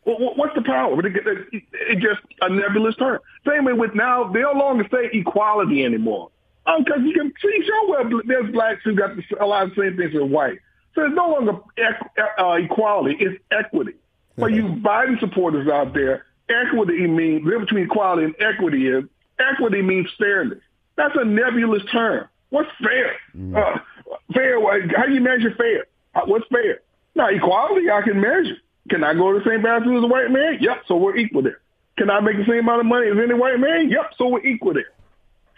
What's 0.05 0.55
the 0.55 0.61
power? 0.61 0.99
It's 1.03 2.01
just 2.01 2.21
a 2.41 2.49
nebulous 2.49 2.95
term. 2.95 3.19
Same 3.47 3.65
way 3.65 3.73
with 3.73 3.93
now, 3.93 4.31
they 4.31 4.41
no 4.41 4.53
longer 4.53 4.87
say 4.91 5.09
equality 5.13 5.83
anymore. 5.83 6.31
Because 6.77 6.97
um, 6.97 7.05
you 7.05 7.13
can 7.13 7.33
see, 7.41 7.69
where 7.87 8.03
there's 8.25 8.51
blacks 8.51 8.81
who 8.83 8.95
got 8.95 9.11
a 9.39 9.45
lot 9.45 9.63
of 9.63 9.75
the 9.75 9.81
same 9.81 9.97
things 9.97 10.13
as 10.15 10.29
white. 10.29 10.59
So 10.95 11.05
it's 11.05 11.15
no 11.15 11.29
longer 11.29 11.53
uh, 12.37 12.53
equality, 12.53 13.17
it's 13.19 13.41
equity. 13.51 13.93
For 14.37 14.49
you 14.49 14.63
Biden 14.63 15.19
supporters 15.19 15.67
out 15.67 15.93
there, 15.93 16.25
equity 16.49 17.07
means, 17.07 17.45
the 17.45 17.59
between 17.59 17.83
equality 17.83 18.25
and 18.25 18.35
equity 18.39 18.87
is, 18.87 19.03
equity 19.39 19.81
means 19.81 20.07
fairness. 20.17 20.59
That's 20.95 21.15
a 21.19 21.25
nebulous 21.25 21.83
term. 21.91 22.27
What's 22.49 22.69
fair? 22.81 23.15
Mm. 23.35 23.55
Uh, 23.55 23.79
fair, 24.33 24.59
how 24.95 25.05
do 25.05 25.13
you 25.13 25.21
measure 25.21 25.53
fair? 25.55 25.85
What's 26.25 26.47
fair? 26.47 26.79
Now, 27.15 27.27
equality 27.29 27.89
I 27.91 28.01
can 28.01 28.19
measure. 28.19 28.57
Can 28.89 29.03
I 29.03 29.13
go 29.13 29.33
to 29.33 29.39
the 29.39 29.45
same 29.45 29.61
bathroom 29.61 29.97
as 29.97 30.03
a 30.03 30.07
white 30.07 30.31
man? 30.31 30.57
Yep, 30.59 30.83
so 30.87 30.95
we're 30.95 31.17
equal 31.17 31.43
there. 31.43 31.59
Can 31.97 32.09
I 32.09 32.21
make 32.21 32.37
the 32.37 32.45
same 32.45 32.59
amount 32.59 32.79
of 32.79 32.85
money 32.87 33.07
as 33.07 33.17
any 33.17 33.33
white 33.33 33.59
man? 33.59 33.89
Yep, 33.89 34.13
so 34.17 34.29
we're 34.29 34.45
equal 34.45 34.73
there. 34.73 34.91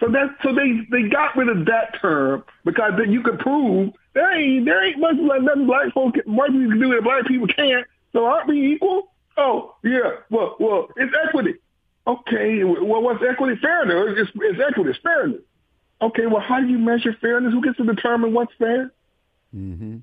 So 0.02 0.08
that 0.10 0.36
so 0.42 0.54
they 0.54 0.82
they 0.90 1.08
got 1.08 1.38
rid 1.38 1.48
of 1.48 1.66
that 1.68 2.02
term 2.02 2.44
because 2.66 2.94
then 2.98 3.12
you 3.12 3.22
could 3.22 3.38
prove 3.38 3.94
there 4.14 4.36
ain't 4.36 4.66
there 4.66 4.84
ain't 4.84 5.00
much 5.00 5.16
like 5.18 5.44
nothing 5.44 5.68
black 5.68 5.94
folks 5.94 6.20
white 6.26 6.50
people 6.52 6.70
can 6.70 6.80
do 6.80 6.96
that 6.96 7.04
black 7.04 7.26
people 7.28 7.46
can't. 7.46 7.86
So 8.12 8.26
aren't 8.26 8.48
we 8.48 8.74
equal? 8.74 9.14
Oh 9.38 9.76
yeah, 9.84 10.14
well 10.32 10.56
well 10.60 10.88
it's 10.98 11.14
equity. 11.24 11.54
Okay, 12.08 12.64
well 12.64 13.04
what's 13.04 13.24
equity? 13.24 13.62
Fairness. 13.62 14.16
It's, 14.18 14.32
it's 14.34 14.60
equity. 14.60 14.90
It's 14.90 15.00
fairness. 15.00 15.42
Okay, 16.02 16.26
well 16.26 16.42
how 16.42 16.60
do 16.60 16.68
you 16.68 16.80
measure 16.80 17.16
fairness? 17.22 17.54
Who 17.54 17.62
gets 17.62 17.78
to 17.78 17.86
determine 17.86 18.34
what's 18.34 18.54
fair? 18.58 18.92
Mm-hmm. 19.56 19.98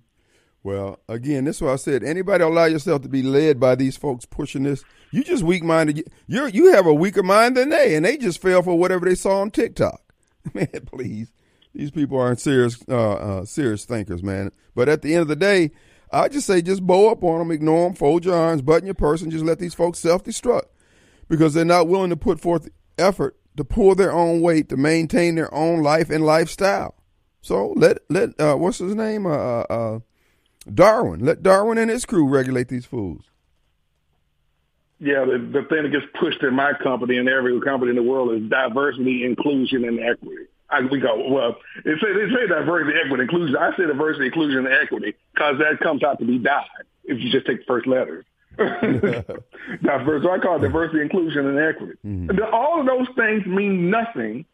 Well, 0.63 0.99
again, 1.09 1.45
this 1.45 1.57
is 1.57 1.63
what 1.63 1.73
I 1.73 1.77
said. 1.77 2.03
Anybody 2.03 2.43
allow 2.45 2.65
yourself 2.65 3.03
to 3.03 3.09
be 3.09 3.23
led 3.23 3.61
by 3.61 3.75
these 3.75 3.97
folks 3.97 4.27
pushing 4.27 4.65
this, 4.65 4.85
you 5.11 5.23
just 5.23 5.43
weak 5.43 5.63
minded. 5.63 6.11
You 6.27 6.47
you 6.47 6.73
have 6.73 6.87
a 6.87 6.93
weaker 6.93 7.23
mind 7.23 7.57
than 7.57 7.71
they, 7.71 7.95
and 7.95 8.05
they 8.05 8.17
just 8.17 8.43
fell 8.43 8.63
for 8.63 8.79
whatever 8.79 9.07
they 9.07 9.15
saw 9.15 9.41
on 9.41 9.51
TikTok. 9.51 10.01
Man, 10.55 10.69
please, 10.87 11.33
these 11.75 11.91
people 11.91 12.19
aren't 12.19 12.41
serious 12.41 12.83
uh, 12.89 13.13
uh, 13.13 13.45
serious 13.45 13.85
thinkers, 13.85 14.23
man. 14.23 14.51
But 14.75 14.89
at 14.89 15.03
the 15.03 15.15
end 15.15 15.23
of 15.23 15.29
the 15.29 15.37
day, 15.37 15.71
I 16.13 16.29
just 16.29 16.47
say 16.47 16.63
just 16.63 16.87
bow 16.87 17.11
up 17.11 17.23
on 17.23 17.39
them, 17.39 17.51
ignore 17.51 17.87
them, 17.87 17.95
fold 17.95 18.25
your 18.25 18.35
arms, 18.35 18.63
button 18.63 18.87
your 18.87 18.95
purse, 18.95 19.23
and 19.23 19.31
just 19.31 19.45
let 19.45 19.59
these 19.59 19.75
folks 19.75 19.99
self 19.99 20.25
destruct 20.25 20.67
because 21.29 21.55
they're 21.55 21.65
not 21.65 21.89
willing 21.89 22.11
to 22.11 22.17
put 22.17 22.41
forth 22.41 22.69
effort 22.97 23.37
to 23.57 23.65
pull 23.65 23.95
their 23.95 24.13
own 24.13 24.41
weight 24.41 24.69
to 24.69 24.77
maintain 24.77 25.35
their 25.35 25.53
own 25.55 25.83
life 25.83 26.11
and 26.11 26.25
lifestyle. 26.25 26.95
So 27.43 27.73
let 27.77 27.99
let 28.09 28.39
uh, 28.41 28.57
what's 28.57 28.79
his 28.79 28.95
name? 28.95 29.27
Uh, 29.27 29.31
uh, 29.31 29.65
uh 29.69 29.99
Darwin. 30.75 31.25
Let 31.25 31.43
Darwin 31.43 31.79
and 31.79 31.91
his 31.91 32.05
crew 32.05 32.29
regulate 32.29 32.69
these 32.69 32.87
fools. 32.87 33.25
Yeah, 35.01 35.25
the, 35.25 35.39
the 35.39 35.63
thing 35.69 35.85
that 35.85 35.93
gets 35.93 36.07
pushed 36.19 36.43
in 36.43 36.55
my 36.55 36.73
company 36.73 37.19
and 37.19 37.29
every 37.29 37.61
company 37.61 37.91
in 37.91 37.97
the 37.97 38.03
world 38.03 38.35
is 38.35 38.49
diversity, 38.51 39.25
inclusion, 39.25 39.85
and 39.85 40.01
equity. 40.01 40.47
I, 40.71 40.81
we 40.81 41.01
go, 41.01 41.29
well, 41.31 41.57
they 41.85 41.93
say, 41.93 42.13
they 42.13 42.35
say 42.35 42.47
diversity, 42.49 42.99
equity, 43.05 43.23
inclusion. 43.23 43.57
I 43.57 43.77
say 43.77 43.87
diversity, 43.87 44.27
inclusion, 44.27 44.67
and 44.67 44.75
equity 44.75 45.15
because 45.33 45.59
that 45.59 45.79
comes 45.81 46.03
out 46.03 46.19
to 46.19 46.27
be 46.27 46.39
die 46.39 46.67
if 47.05 47.21
you 47.21 47.31
just 47.31 47.47
take 47.47 47.61
the 47.61 47.65
first 47.67 47.87
letters. 47.87 48.25
Diverse, 48.59 50.23
so 50.25 50.31
I 50.33 50.39
call 50.41 50.57
it 50.57 50.63
diversity, 50.63 51.01
inclusion, 51.01 51.47
and 51.47 51.59
equity. 51.61 51.93
Mm-hmm. 52.05 52.53
All 52.53 52.81
of 52.81 52.87
those 52.87 53.07
things 53.15 53.47
mean 53.47 53.89
nothing, 53.89 54.45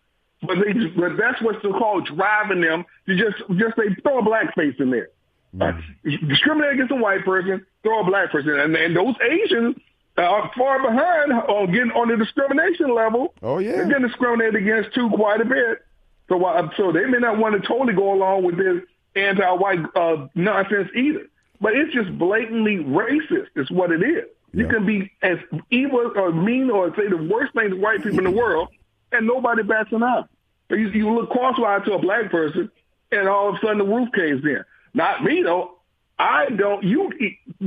but 0.43 0.57
they 0.57 0.75
but 0.89 1.17
that's 1.17 1.41
what's 1.41 1.63
called 1.63 2.07
driving 2.15 2.61
them 2.61 2.85
to 3.07 3.17
just 3.17 3.39
just 3.57 3.77
say 3.77 3.95
throw 4.03 4.19
a 4.19 4.23
black 4.23 4.55
face 4.55 4.75
in 4.79 4.91
there. 4.91 5.09
Mm-hmm. 5.55 6.29
discriminate 6.29 6.73
against 6.75 6.93
a 6.93 6.97
white 6.97 7.25
person, 7.25 7.65
throw 7.83 8.01
a 8.01 8.05
black 8.05 8.33
person, 8.33 8.59
and, 8.59 8.75
and 8.75 8.97
those 8.97 9.15
Asians 9.21 9.77
are 10.17 10.51
far 10.57 10.83
behind 10.83 11.33
on 11.33 11.67
getting 11.73 11.93
on 11.93 12.09
the 12.09 12.17
discrimination 12.17 12.93
level. 12.95 13.35
Oh 13.43 13.59
yeah, 13.59 13.73
they're 13.73 13.87
getting 13.87 14.07
discriminated 14.07 14.57
against 14.57 14.95
too 14.95 15.11
quite 15.11 15.41
a 15.41 15.45
bit. 15.45 15.85
So 16.29 16.45
uh, 16.45 16.69
so 16.77 16.93
they 16.93 17.05
may 17.05 17.19
not 17.19 17.39
want 17.39 17.61
to 17.61 17.67
totally 17.67 17.93
go 17.93 18.15
along 18.15 18.45
with 18.45 18.57
this 18.57 18.83
anti-white 19.15 19.81
uh, 19.95 20.27
nonsense 20.35 20.89
either. 20.95 21.27
But 21.61 21.75
it's 21.77 21.95
just 21.95 22.17
blatantly 22.19 22.79
racist. 22.79 23.49
Is 23.55 23.71
what 23.71 23.93
it 23.93 24.03
is. 24.03 24.25
You 24.53 24.69
can 24.69 24.87
be 24.87 25.11
as 25.21 25.39
evil 25.71 26.13
or 26.15 26.33
mean 26.33 26.71
or 26.71 26.95
say 26.95 27.09
the 27.09 27.17
worst 27.17 27.55
things 27.55 27.71
to 27.71 27.77
white 27.77 28.03
people 28.03 28.19
in 28.19 28.25
the 28.25 28.31
world, 28.31 28.69
and 29.11 29.27
nobody 29.27 29.65
bats 29.65 29.91
an 29.93 30.03
eye. 30.03 30.23
You, 30.71 30.89
you 30.91 31.13
look 31.13 31.31
crosswise 31.31 31.85
to 31.87 31.95
a 31.95 31.99
black 31.99 32.31
person, 32.31 32.71
and 33.11 33.29
all 33.29 33.49
of 33.49 33.57
a 33.57 33.59
sudden 33.59 33.79
the 33.79 33.85
roof 33.85 34.09
caves 34.15 34.45
in. 34.45 34.65
Not 34.95 35.25
me 35.25 35.43
though. 35.43 35.73
I 36.19 36.47
don't. 36.51 36.85
You 36.85 37.11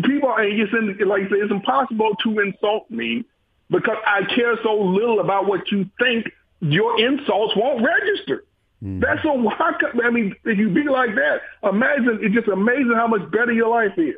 people, 0.03 0.33
and 0.37 0.59
it's 0.59 0.71
in, 0.71 1.07
like 1.07 1.23
I 1.23 1.29
said, 1.29 1.37
it's 1.39 1.51
impossible 1.51 2.15
to 2.23 2.39
insult 2.39 2.89
me 2.89 3.25
because 3.69 3.97
I 4.05 4.23
care 4.33 4.57
so 4.63 4.73
little 4.79 5.19
about 5.19 5.47
what 5.47 5.69
you 5.71 5.89
think. 5.99 6.31
Your 6.59 6.99
insults 6.99 7.55
won't 7.55 7.85
register. 7.85 8.43
Mm. 8.83 9.01
That's 9.01 9.21
so. 9.21 9.33
Why, 9.33 9.73
I 10.03 10.09
mean, 10.09 10.33
if 10.45 10.57
you 10.57 10.69
be 10.69 10.83
like 10.83 11.13
that, 11.15 11.41
imagine. 11.61 12.19
It's 12.21 12.33
just 12.33 12.47
amazing 12.47 12.93
how 12.95 13.07
much 13.07 13.29
better 13.31 13.51
your 13.51 13.69
life 13.69 13.97
is. 13.97 14.15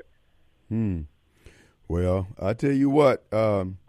Hmm. 0.69 1.01
Well, 1.87 2.27
I 2.39 2.53
tell 2.53 2.71
you 2.71 2.89
what, 2.89 3.25
um, 3.33 3.79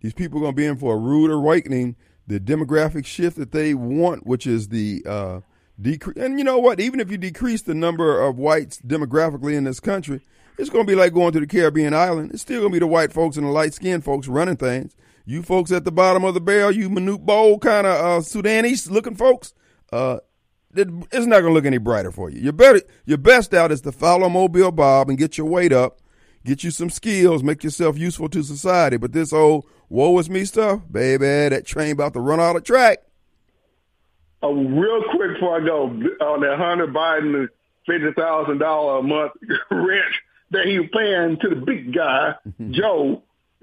these 0.00 0.14
people 0.14 0.38
are 0.38 0.40
going 0.40 0.52
to 0.54 0.56
be 0.56 0.66
in 0.66 0.76
for 0.76 0.94
a 0.94 0.98
rude 0.98 1.30
awakening. 1.30 1.96
The 2.26 2.40
demographic 2.40 3.04
shift 3.04 3.36
that 3.36 3.52
they 3.52 3.74
want, 3.74 4.26
which 4.26 4.46
is 4.46 4.68
the 4.68 5.02
uh, 5.06 5.40
And 5.82 6.38
you 6.38 6.44
know 6.44 6.58
what? 6.58 6.80
Even 6.80 7.00
if 7.00 7.10
you 7.10 7.16
decrease 7.16 7.62
the 7.62 7.74
number 7.74 8.20
of 8.20 8.36
whites 8.36 8.80
demographically 8.80 9.54
in 9.54 9.64
this 9.64 9.80
country, 9.80 10.20
it's 10.58 10.70
going 10.70 10.86
to 10.86 10.90
be 10.90 10.94
like 10.94 11.14
going 11.14 11.32
to 11.32 11.40
the 11.40 11.46
Caribbean 11.46 11.94
island. 11.94 12.32
It's 12.32 12.42
still 12.42 12.60
going 12.60 12.72
to 12.72 12.76
be 12.76 12.80
the 12.80 12.86
white 12.86 13.12
folks 13.12 13.36
and 13.36 13.46
the 13.46 13.50
light 13.50 13.72
skinned 13.72 14.04
folks 14.04 14.28
running 14.28 14.56
things. 14.56 14.94
You 15.24 15.42
folks 15.42 15.72
at 15.72 15.84
the 15.84 15.92
bottom 15.92 16.24
of 16.24 16.34
the 16.34 16.40
barrel, 16.40 16.70
you 16.70 16.90
Manute 16.90 17.24
Bol 17.24 17.58
kind 17.58 17.86
of 17.86 18.04
uh, 18.04 18.20
Sudanese 18.20 18.90
looking 18.90 19.14
folks, 19.14 19.54
uh, 19.92 20.18
it's 20.74 21.26
not 21.26 21.40
going 21.40 21.50
to 21.50 21.52
look 21.52 21.64
any 21.64 21.78
brighter 21.78 22.12
for 22.12 22.30
you. 22.30 22.40
Your 22.40 22.52
better, 22.52 22.80
your 23.04 23.18
best 23.18 23.54
out 23.54 23.72
is 23.72 23.80
to 23.82 23.92
follow 23.92 24.28
Mobile 24.28 24.72
Bob 24.72 25.08
and 25.08 25.18
get 25.18 25.36
your 25.36 25.46
weight 25.46 25.72
up, 25.72 25.98
get 26.44 26.62
you 26.62 26.70
some 26.70 26.90
skills, 26.90 27.42
make 27.42 27.64
yourself 27.64 27.98
useful 27.98 28.28
to 28.28 28.42
society. 28.42 28.96
But 28.96 29.12
this 29.12 29.32
old 29.32 29.66
woe 29.88 30.18
is 30.18 30.30
me 30.30 30.44
stuff, 30.44 30.82
baby, 30.90 31.24
that 31.24 31.66
train 31.66 31.92
about 31.92 32.12
to 32.14 32.20
run 32.20 32.40
out 32.40 32.56
of 32.56 32.64
track. 32.64 32.98
Uh, 34.42 34.48
real 34.48 35.02
quick 35.10 35.34
before 35.34 35.60
I 35.60 35.64
go, 35.64 35.84
on 35.84 36.40
that 36.40 36.56
Hunter 36.56 36.86
Biden 36.86 37.48
fifty 37.86 38.12
thousand 38.16 38.58
dollar 38.58 38.98
a 38.98 39.02
month 39.02 39.32
rent 39.70 40.14
that 40.50 40.66
he 40.66 40.78
was 40.78 40.88
paying 40.92 41.38
to 41.40 41.48
the 41.48 41.56
big 41.56 41.94
guy, 41.94 42.34
Joe. 42.70 43.22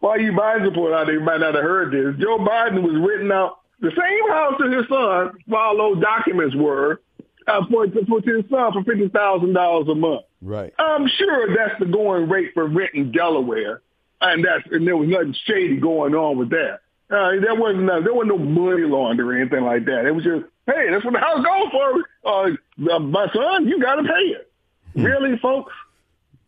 While 0.00 0.18
you 0.18 0.32
Biden 0.32 0.64
support 0.64 0.94
out 0.94 1.06
there, 1.06 1.14
you 1.18 1.20
might 1.20 1.40
not 1.40 1.54
have 1.54 1.62
heard 1.62 1.92
this. 1.92 2.18
Joe 2.18 2.38
Biden 2.38 2.82
was 2.82 2.96
written 3.06 3.30
out 3.30 3.60
the 3.80 3.90
same 3.90 4.30
house 4.30 4.60
as 4.64 4.72
his 4.74 4.88
son, 4.88 5.38
while 5.46 5.76
those 5.76 6.00
documents 6.00 6.56
were, 6.56 7.00
uh, 7.46 7.60
for, 7.70 7.86
for 8.08 8.20
his 8.22 8.44
son 8.50 8.72
for 8.72 8.82
fifty 8.84 9.08
thousand 9.08 9.52
dollars 9.52 9.88
a 9.88 9.94
month. 9.94 10.22
Right. 10.40 10.72
I'm 10.78 11.06
sure 11.18 11.54
that's 11.54 11.78
the 11.78 11.86
going 11.86 12.28
rate 12.30 12.52
for 12.54 12.66
rent 12.66 12.94
in 12.94 13.12
Delaware, 13.12 13.82
and 14.20 14.44
that's 14.44 14.66
and 14.72 14.86
there 14.86 14.96
was 14.96 15.08
nothing 15.08 15.34
shady 15.44 15.76
going 15.76 16.14
on 16.14 16.38
with 16.38 16.50
that. 16.50 16.80
Uh, 17.10 17.30
there 17.40 17.54
wasn't 17.56 17.84
no, 17.84 18.02
there 18.02 18.14
wasn't 18.14 18.28
no 18.28 18.38
money 18.38 18.82
laundering 18.82 19.28
or 19.28 19.40
anything 19.40 19.64
like 19.64 19.84
that. 19.86 20.06
It 20.06 20.12
was 20.12 20.22
just, 20.22 20.44
hey, 20.66 20.90
that's 20.90 21.04
what 21.04 21.14
the 21.14 21.18
house 21.18 21.44
goes 21.44 21.70
for. 21.72 22.56
Uh, 22.86 22.98
my 23.00 23.26
son, 23.32 23.66
you 23.66 23.80
got 23.80 23.96
to 23.96 24.02
pay 24.02 24.08
it. 24.08 24.52
Hmm. 24.94 25.02
Really, 25.02 25.38
folks? 25.38 25.72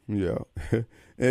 Yeah. 0.07 0.39
yeah, 0.73 0.83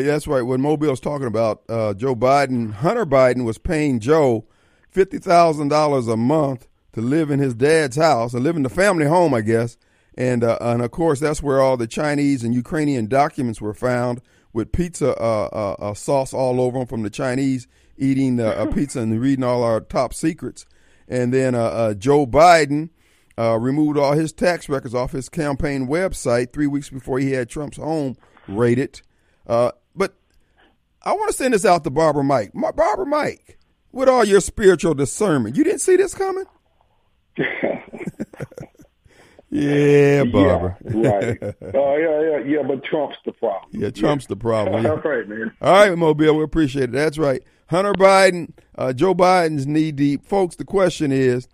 that's 0.02 0.28
right. 0.28 0.42
What 0.42 0.60
Mobile's 0.60 1.00
talking 1.00 1.28
about, 1.28 1.64
uh, 1.70 1.94
Joe 1.94 2.16
Biden, 2.16 2.74
Hunter 2.74 3.06
Biden 3.06 3.46
was 3.46 3.58
paying 3.58 4.00
Joe 4.00 4.46
fifty 4.90 5.20
thousand 5.20 5.70
dollars 5.70 6.08
a 6.08 6.18
month 6.18 6.68
to 6.94 7.02
live 7.02 7.32
in 7.32 7.40
his 7.40 7.54
dad's 7.54 7.96
house 7.96 8.34
and 8.34 8.44
live 8.44 8.56
in 8.56 8.64
the 8.64 8.70
family 8.70 9.06
home, 9.06 9.34
I 9.34 9.42
guess. 9.42 9.78
And 10.16 10.44
uh, 10.44 10.58
and 10.60 10.82
of 10.82 10.92
course, 10.92 11.20
that's 11.20 11.42
where 11.42 11.62
all 11.62 11.78
the 11.78 11.88
Chinese 11.88 12.44
and 12.44 12.54
Ukrainian 12.54 13.08
documents 13.08 13.62
were 13.62 13.74
found 13.74 14.22
with 14.54 14.74
pizza 14.74 15.16
uh, 15.18 15.50
uh, 15.54 15.76
uh 15.80 15.94
sauce 15.94 16.34
all 16.34 16.60
over 16.60 16.80
them 16.80 16.88
from 16.88 17.04
the 17.04 17.10
Chinese 17.10 17.68
eating 17.98 18.40
uh, 18.40 18.56
a 18.58 18.68
pizza 18.74 19.02
and 19.02 19.20
reading 19.20 19.44
all 19.44 19.64
our 19.64 19.82
top 19.82 20.14
secrets. 20.14 20.66
And 21.08 21.34
then 21.34 21.56
uh, 21.56 21.64
uh, 21.64 21.94
Joe 21.94 22.26
Biden 22.26 22.90
uh, 23.38 23.58
removed 23.58 23.98
all 23.98 24.14
his 24.14 24.32
tax 24.32 24.70
records 24.70 24.96
off 24.96 25.12
his 25.12 25.30
campaign 25.30 25.88
website 25.88 26.54
three 26.54 26.68
weeks 26.68 26.90
before 26.90 27.20
he 27.20 27.32
had 27.32 27.50
Trump's 27.50 27.78
home 27.78 28.16
raided. 28.48 29.02
Uh, 29.48 29.72
but 29.96 30.16
I 31.04 31.14
want 31.14 31.32
to 31.32 31.38
send 31.38 31.54
this 31.54 31.66
out 31.66 31.84
to 31.84 31.90
Barbara 31.90 32.24
Mike. 32.24 32.54
My, 32.54 32.72
Barbara 32.72 33.06
Mike, 33.06 33.58
with 33.92 34.08
all 34.08 34.24
your 34.24 34.42
spiritual 34.42 34.94
discernment, 34.94 35.56
you 35.56 35.64
didn't 35.64 35.82
see 35.82 35.96
this 35.96 36.14
coming? 36.14 36.46
yeah, 39.50 40.24
Barbara. 40.26 40.78
Yeah, 40.94 41.10
right. 41.10 41.40
Oh, 41.74 41.94
uh, 41.94 41.98
yeah, 41.98 42.22
yeah, 42.22 42.38
yeah, 42.46 42.64
but 42.68 42.84
Trump's 42.84 43.18
the 43.26 43.32
problem. 43.32 43.70
Yeah, 43.74 43.90
Trump's 43.90 44.26
yeah. 44.26 44.30
the 44.30 44.36
problem. 44.36 44.84
Yeah. 44.84 44.92
All 44.92 44.98
right, 44.98 45.28
man. 45.28 45.52
All 45.62 45.74
right, 45.74 45.98
Mobile, 45.98 46.38
we 46.38 46.44
appreciate 46.44 46.86
it. 46.86 46.92
That's 46.92 47.18
right. 47.18 47.42
Hunter 47.72 47.94
Biden, 47.94 48.52
uh, 48.78 48.92
Joe 48.92 49.16
Biden's 49.16 49.66
knee 49.66 49.94
deep. 49.94 50.26
Folks, 50.26 50.58
the 50.58 50.66
question 50.66 51.14
is 51.14 51.48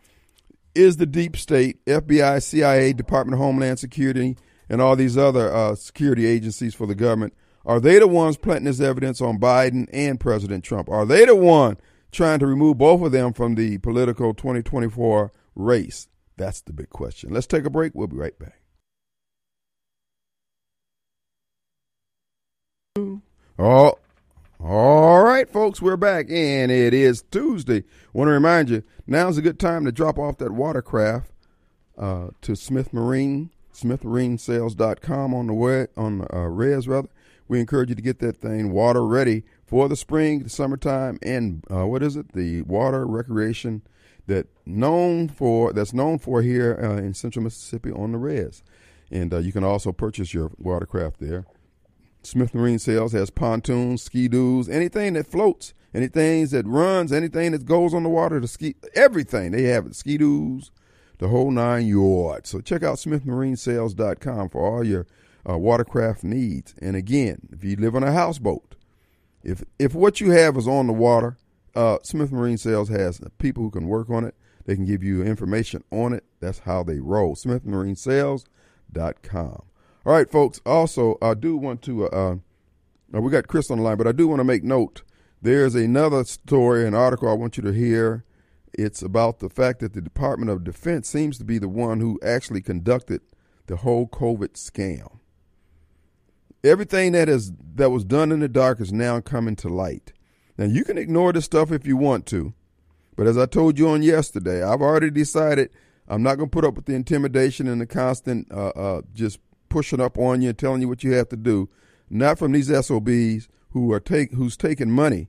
Is 0.74 0.98
the 0.98 1.06
deep 1.06 1.38
state, 1.38 1.86
FBI, 1.86 2.42
CIA, 2.42 2.92
Department 2.94 3.36
of 3.36 3.40
Homeland 3.40 3.78
Security, 3.78 4.36
and 4.68 4.82
all 4.82 4.96
these 4.96 5.16
other 5.16 5.54
uh, 5.54 5.76
security 5.76 6.26
agencies 6.26 6.74
for 6.74 6.88
the 6.88 6.96
government, 6.96 7.36
are 7.68 7.80
they 7.80 8.00
the 8.00 8.08
ones 8.08 8.36
planting 8.36 8.66
this 8.66 8.82
evidence 8.82 9.22
on 9.22 9.38
Biden 9.40 9.88
and 9.94 10.20
President 10.20 10.64
Trump? 10.64 10.90
Are 10.90 11.06
they 11.06 11.24
the 11.24 11.36
one 11.36 11.78
trying 12.12 12.40
to 12.40 12.48
remove 12.48 12.80
both 12.80 13.04
of 13.04 13.12
them 13.12 13.32
from 13.32 13.54
the 13.54 13.78
political 13.78 14.34
2024 14.34 15.32
race? 15.54 16.08
That's 16.36 16.62
the 16.62 16.74
big 16.74 16.90
question. 16.90 17.30
Let's 17.32 17.46
take 17.46 17.66
a 17.66 17.70
break. 17.70 17.94
We'll 17.94 18.08
be 18.08 18.18
right 18.18 18.40
back. 18.40 18.60
Oh, 23.60 24.00
all 24.60 25.24
right, 25.24 25.48
folks, 25.48 25.82
we're 25.82 25.98
back, 25.98 26.26
and 26.30 26.72
it 26.72 26.94
is 26.94 27.22
Tuesday. 27.30 27.84
Want 28.12 28.28
to 28.28 28.32
remind 28.32 28.70
you, 28.70 28.84
now's 29.06 29.38
a 29.38 29.42
good 29.42 29.60
time 29.60 29.86
to 29.86 29.92
drop 29.92 30.18
off 30.18 30.38
that 30.40 30.52
watercraft 30.52 31.32
uh, 31.98 32.30
to 32.42 32.56
Smith 32.56 32.92
Marine, 32.92 33.52
SmithMarineSales.com 33.74 35.34
on 35.34 35.48
the 35.48 35.54
web, 35.54 35.90
on 35.96 36.26
uh, 36.34 36.40
res 36.40 36.88
rather. 36.88 37.10
We 37.48 37.60
encourage 37.60 37.90
you 37.90 37.96
to 37.96 38.02
get 38.02 38.20
that 38.20 38.38
thing 38.38 38.72
water 38.72 39.06
ready 39.06 39.44
for 39.66 39.88
the 39.88 39.96
spring, 39.96 40.44
the 40.44 40.50
summertime, 40.50 41.20
and 41.22 41.64
uh, 41.72 41.86
what 41.86 42.02
is 42.02 42.16
it? 42.16 42.34
The 42.34 42.64
water 42.64 43.06
recreation 43.06 43.84
that 44.26 44.48
known 44.66 45.30
for 45.30 45.72
that's 45.72 45.94
known 45.94 46.18
for 46.18 46.42
here 46.42 46.78
uh, 46.82 46.98
in 46.98 47.14
Central 47.14 47.44
Mississippi 47.44 47.92
on 47.92 48.12
the 48.12 48.18
res. 48.18 48.64
And 49.10 49.34
uh, 49.34 49.38
you 49.38 49.54
can 49.54 49.64
also 49.64 49.92
purchase 49.92 50.34
your 50.34 50.52
watercraft 50.58 51.20
there. 51.20 51.46
Smith 52.28 52.54
Marine 52.54 52.78
Sales 52.78 53.14
has 53.14 53.30
pontoons, 53.30 54.04
ski-doos, 54.04 54.68
anything 54.68 55.14
that 55.14 55.28
floats, 55.28 55.74
anything 55.94 56.46
that 56.48 56.68
runs, 56.68 57.14
anything 57.14 57.54
that 57.54 57.66
goes 57.66 57.94
on 57.94 58.04
the 58.04 58.10
water, 58.10 58.42
the 58.42 58.50
ski, 58.50 58.76
everything. 58.94 59.54
They 59.54 59.64
have 59.64 59.96
ski-doos, 59.96 60.70
the 61.20 61.30
whole 61.30 61.52
nine 61.52 61.88
yards. 61.88 62.50
So 62.50 62.60
check 62.60 62.84
out 62.84 62.98
smithmarinesales.com 62.98 64.50
for 64.50 64.62
all 64.62 64.84
your 64.84 65.08
uh, 65.50 65.58
watercraft 65.58 66.26
needs. 66.26 66.76
And 66.82 66.98
again, 66.98 67.48
if 67.52 67.64
you 67.64 67.78
live 67.78 67.96
on 67.96 68.04
a 68.04 68.12
houseboat, 68.12 68.76
if 69.42 69.64
if 69.80 69.96
what 69.96 70.20
you 70.20 70.32
have 70.32 70.58
is 70.58 70.68
on 70.68 70.88
the 70.88 70.94
water, 70.94 71.38
uh, 71.76 72.00
Smith 72.04 72.34
Marine 72.34 72.58
Sales 72.58 72.90
has 72.90 73.22
people 73.38 73.64
who 73.64 73.72
can 73.72 73.88
work 73.88 74.10
on 74.10 74.26
it. 74.26 74.36
They 74.66 74.76
can 74.76 74.84
give 74.84 75.02
you 75.02 75.24
information 75.24 75.86
on 75.92 76.12
it. 76.12 76.26
That's 76.42 76.60
how 76.60 76.84
they 76.84 77.00
roll. 77.00 77.36
SmithMarineSales.com. 77.36 79.62
All 80.08 80.14
right, 80.14 80.32
folks. 80.32 80.62
Also, 80.66 81.18
I 81.22 81.34
do 81.34 81.58
want 81.58 81.82
to. 81.82 82.08
Uh, 82.08 82.38
uh, 83.14 83.20
we 83.20 83.30
got 83.30 83.50
Chris 83.50 83.70
on 83.70 83.80
the 83.80 83.84
line, 83.84 83.98
but 83.98 84.08
I 84.08 84.14
do 84.14 84.26
want 84.30 84.40
to 84.40 84.46
make 84.46 84.64
note. 84.64 85.02
There's 85.42 85.76
another 85.76 86.24
story, 86.24 86.88
an 86.88 86.94
article 86.94 87.28
I 87.28 87.34
want 87.34 87.58
you 87.58 87.64
to 87.64 87.74
hear. 87.74 88.24
It's 88.72 89.02
about 89.02 89.40
the 89.40 89.50
fact 89.50 89.82
that 89.82 89.92
the 89.92 90.00
Department 90.00 90.50
of 90.50 90.64
Defense 90.64 91.10
seems 91.10 91.38
to 91.40 91.44
be 91.44 91.58
the 91.58 91.68
one 91.68 92.00
who 92.00 92.22
actually 92.24 92.62
conducted 92.62 93.20
the 93.66 93.76
whole 93.76 94.08
COVID 94.08 94.54
scam. 94.54 95.20
Everything 96.64 97.12
that 97.12 97.28
is 97.28 97.52
that 97.76 97.90
was 97.90 98.06
done 98.06 98.32
in 98.32 98.40
the 98.40 98.48
dark 98.48 98.80
is 98.80 98.94
now 98.94 99.20
coming 99.20 99.58
to 99.58 99.68
light. 99.68 100.14
Now 100.58 100.66
you 100.68 100.86
can 100.86 100.98
ignore 100.98 101.34
this 101.34 101.44
stuff 101.44 101.70
if 101.70 101.86
you 101.86 101.98
want 101.98 102.26
to, 102.28 102.54
but 103.18 103.28
as 103.28 103.38
I 103.38 103.46
told 103.46 103.78
you 103.78 103.90
on 103.90 104.04
yesterday, 104.04 104.64
I've 104.64 104.82
already 104.82 105.12
decided 105.12 105.70
I'm 106.08 106.24
not 106.24 106.38
going 106.38 106.50
to 106.50 106.54
put 106.54 106.64
up 106.64 106.76
with 106.76 106.86
the 106.86 106.96
intimidation 106.96 107.68
and 107.68 107.82
the 107.82 107.86
constant 107.86 108.50
uh, 108.54 108.70
uh, 108.70 109.02
just 109.14 109.40
pushing 109.70 110.02
up 110.02 110.18
on 110.18 110.42
you 110.42 110.50
and 110.50 110.58
telling 110.58 110.82
you 110.82 110.88
what 110.88 111.04
you 111.04 111.14
have 111.14 111.30
to 111.30 111.38
do. 111.38 111.70
Not 112.10 112.40
from 112.40 112.52
these 112.54 112.68
SOBs 112.68 113.50
who 113.72 113.92
are 113.92 114.00
take 114.00 114.34
who's 114.34 114.58
taking 114.58 114.92
money 114.92 115.28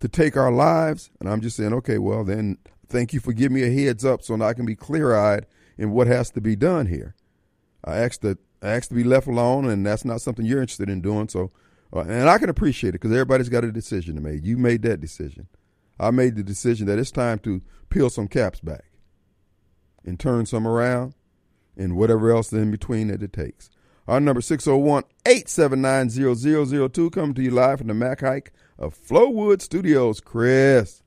to 0.00 0.08
take 0.08 0.36
our 0.36 0.52
lives. 0.52 1.10
And 1.20 1.28
I'm 1.28 1.40
just 1.40 1.56
saying, 1.56 1.72
okay, 1.74 1.98
well 1.98 2.24
then, 2.24 2.58
thank 2.88 3.12
you 3.12 3.20
for 3.20 3.32
giving 3.32 3.54
me 3.54 3.62
a 3.62 3.70
heads 3.70 4.04
up 4.04 4.22
so 4.22 4.40
I 4.42 4.54
can 4.54 4.66
be 4.66 4.76
clear 4.76 5.14
eyed 5.14 5.46
in 5.78 5.92
what 5.92 6.06
has 6.06 6.30
to 6.32 6.40
be 6.40 6.56
done 6.56 6.86
here. 6.86 7.14
I 7.84 7.98
asked 7.98 8.22
that 8.22 8.38
I 8.62 8.70
asked 8.70 8.88
to 8.88 8.94
be 8.94 9.04
left 9.04 9.26
alone, 9.26 9.68
and 9.68 9.84
that's 9.84 10.04
not 10.04 10.22
something 10.22 10.44
you're 10.44 10.60
interested 10.60 10.88
in 10.88 11.02
doing. 11.02 11.28
So, 11.28 11.50
uh, 11.92 12.00
and 12.00 12.28
I 12.28 12.38
can 12.38 12.48
appreciate 12.48 12.90
it 12.90 13.00
because 13.00 13.12
everybody's 13.12 13.50
got 13.50 13.64
a 13.64 13.70
decision 13.70 14.14
to 14.14 14.22
make. 14.22 14.42
You 14.42 14.56
made 14.56 14.82
that 14.82 15.00
decision. 15.00 15.48
I 16.00 16.10
made 16.10 16.34
the 16.34 16.42
decision 16.42 16.86
that 16.86 16.98
it's 16.98 17.10
time 17.10 17.38
to 17.40 17.62
peel 17.90 18.10
some 18.10 18.26
caps 18.26 18.60
back 18.60 18.84
and 20.04 20.18
turn 20.18 20.46
some 20.46 20.66
around 20.66 21.14
and 21.76 21.96
whatever 21.96 22.30
else 22.30 22.52
in 22.52 22.70
between 22.70 23.08
that 23.08 23.20
it 23.22 23.32
takes. 23.32 23.70
Our 24.06 24.20
number 24.20 24.42
601-879-0002 24.42 27.12
coming 27.12 27.34
to 27.34 27.42
you 27.42 27.50
live 27.50 27.78
from 27.78 27.88
the 27.88 27.94
Mac 27.94 28.20
Haik 28.20 28.52
of 28.78 28.94
Flowood 28.94 29.62
Studios. 29.62 30.20
Chris. 30.20 31.02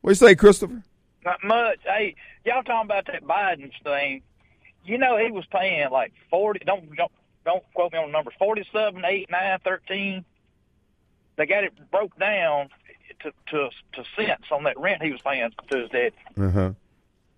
What 0.00 0.10
you 0.10 0.16
say, 0.16 0.34
Christopher? 0.34 0.82
Not 1.24 1.44
much. 1.44 1.78
Hey, 1.84 2.16
y'all 2.44 2.62
talking 2.62 2.86
about 2.86 3.06
that 3.06 3.24
Biden 3.24 3.70
thing. 3.82 4.22
You 4.84 4.98
know 4.98 5.16
he 5.16 5.30
was 5.30 5.46
paying 5.46 5.88
like 5.90 6.12
forty 6.28 6.60
don't 6.66 6.94
don't 6.94 7.10
don't 7.46 7.64
quote 7.72 7.92
me 7.92 7.98
on 7.98 8.08
the 8.08 8.12
numbers, 8.12 8.34
forty 8.38 8.66
seven, 8.70 9.02
eight, 9.06 9.30
nine, 9.30 9.58
thirteen. 9.64 10.26
They 11.36 11.46
got 11.46 11.64
it 11.64 11.72
broke 11.90 12.18
down 12.18 12.68
to 13.22 13.32
to 13.50 13.70
to 13.94 14.04
cents 14.14 14.48
on 14.52 14.64
that 14.64 14.78
rent 14.78 15.02
he 15.02 15.10
was 15.10 15.22
paying 15.22 15.50
to 15.70 15.78
his 15.78 15.88
dad. 15.88 16.12
Uh-huh. 16.38 16.72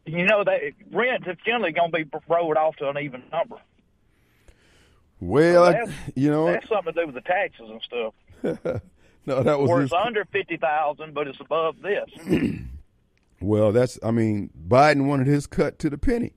You 0.07 0.25
know 0.25 0.45
that 0.45 0.61
rent 0.93 1.27
is 1.27 1.37
generally 1.45 1.73
going 1.73 1.91
to 1.91 2.05
be 2.05 2.11
rolled 2.29 2.57
off 2.57 2.77
to 2.77 2.89
an 2.89 2.99
even 2.99 3.25
number. 3.33 3.57
Well, 5.21 5.73
So 5.73 5.79
I, 5.79 5.95
you 6.15 6.31
know, 6.31 6.47
That's 6.47 6.69
something 6.69 6.93
to 6.93 7.01
do 7.01 7.07
with 7.07 7.15
the 7.15 7.21
taxes 7.23 7.69
and 7.69 7.83
stuff. 7.83 8.15
no, 9.27 9.43
that 9.43 9.59
was 9.59 9.69
Where 9.69 9.83
it's 9.83 9.93
under 9.93 10.25
fifty 10.27 10.57
thousand, 10.57 11.15
but 11.15 11.27
it's 11.27 11.41
above 11.41 11.77
this. 11.83 12.09
well. 13.41 13.73
That's 13.73 13.99
I 14.03 14.11
mean, 14.11 14.51
Biden 14.69 15.07
wanted 15.07 15.27
his 15.27 15.47
cut 15.47 15.79
to 15.81 15.91
the 15.91 15.99
penny. 15.99 16.35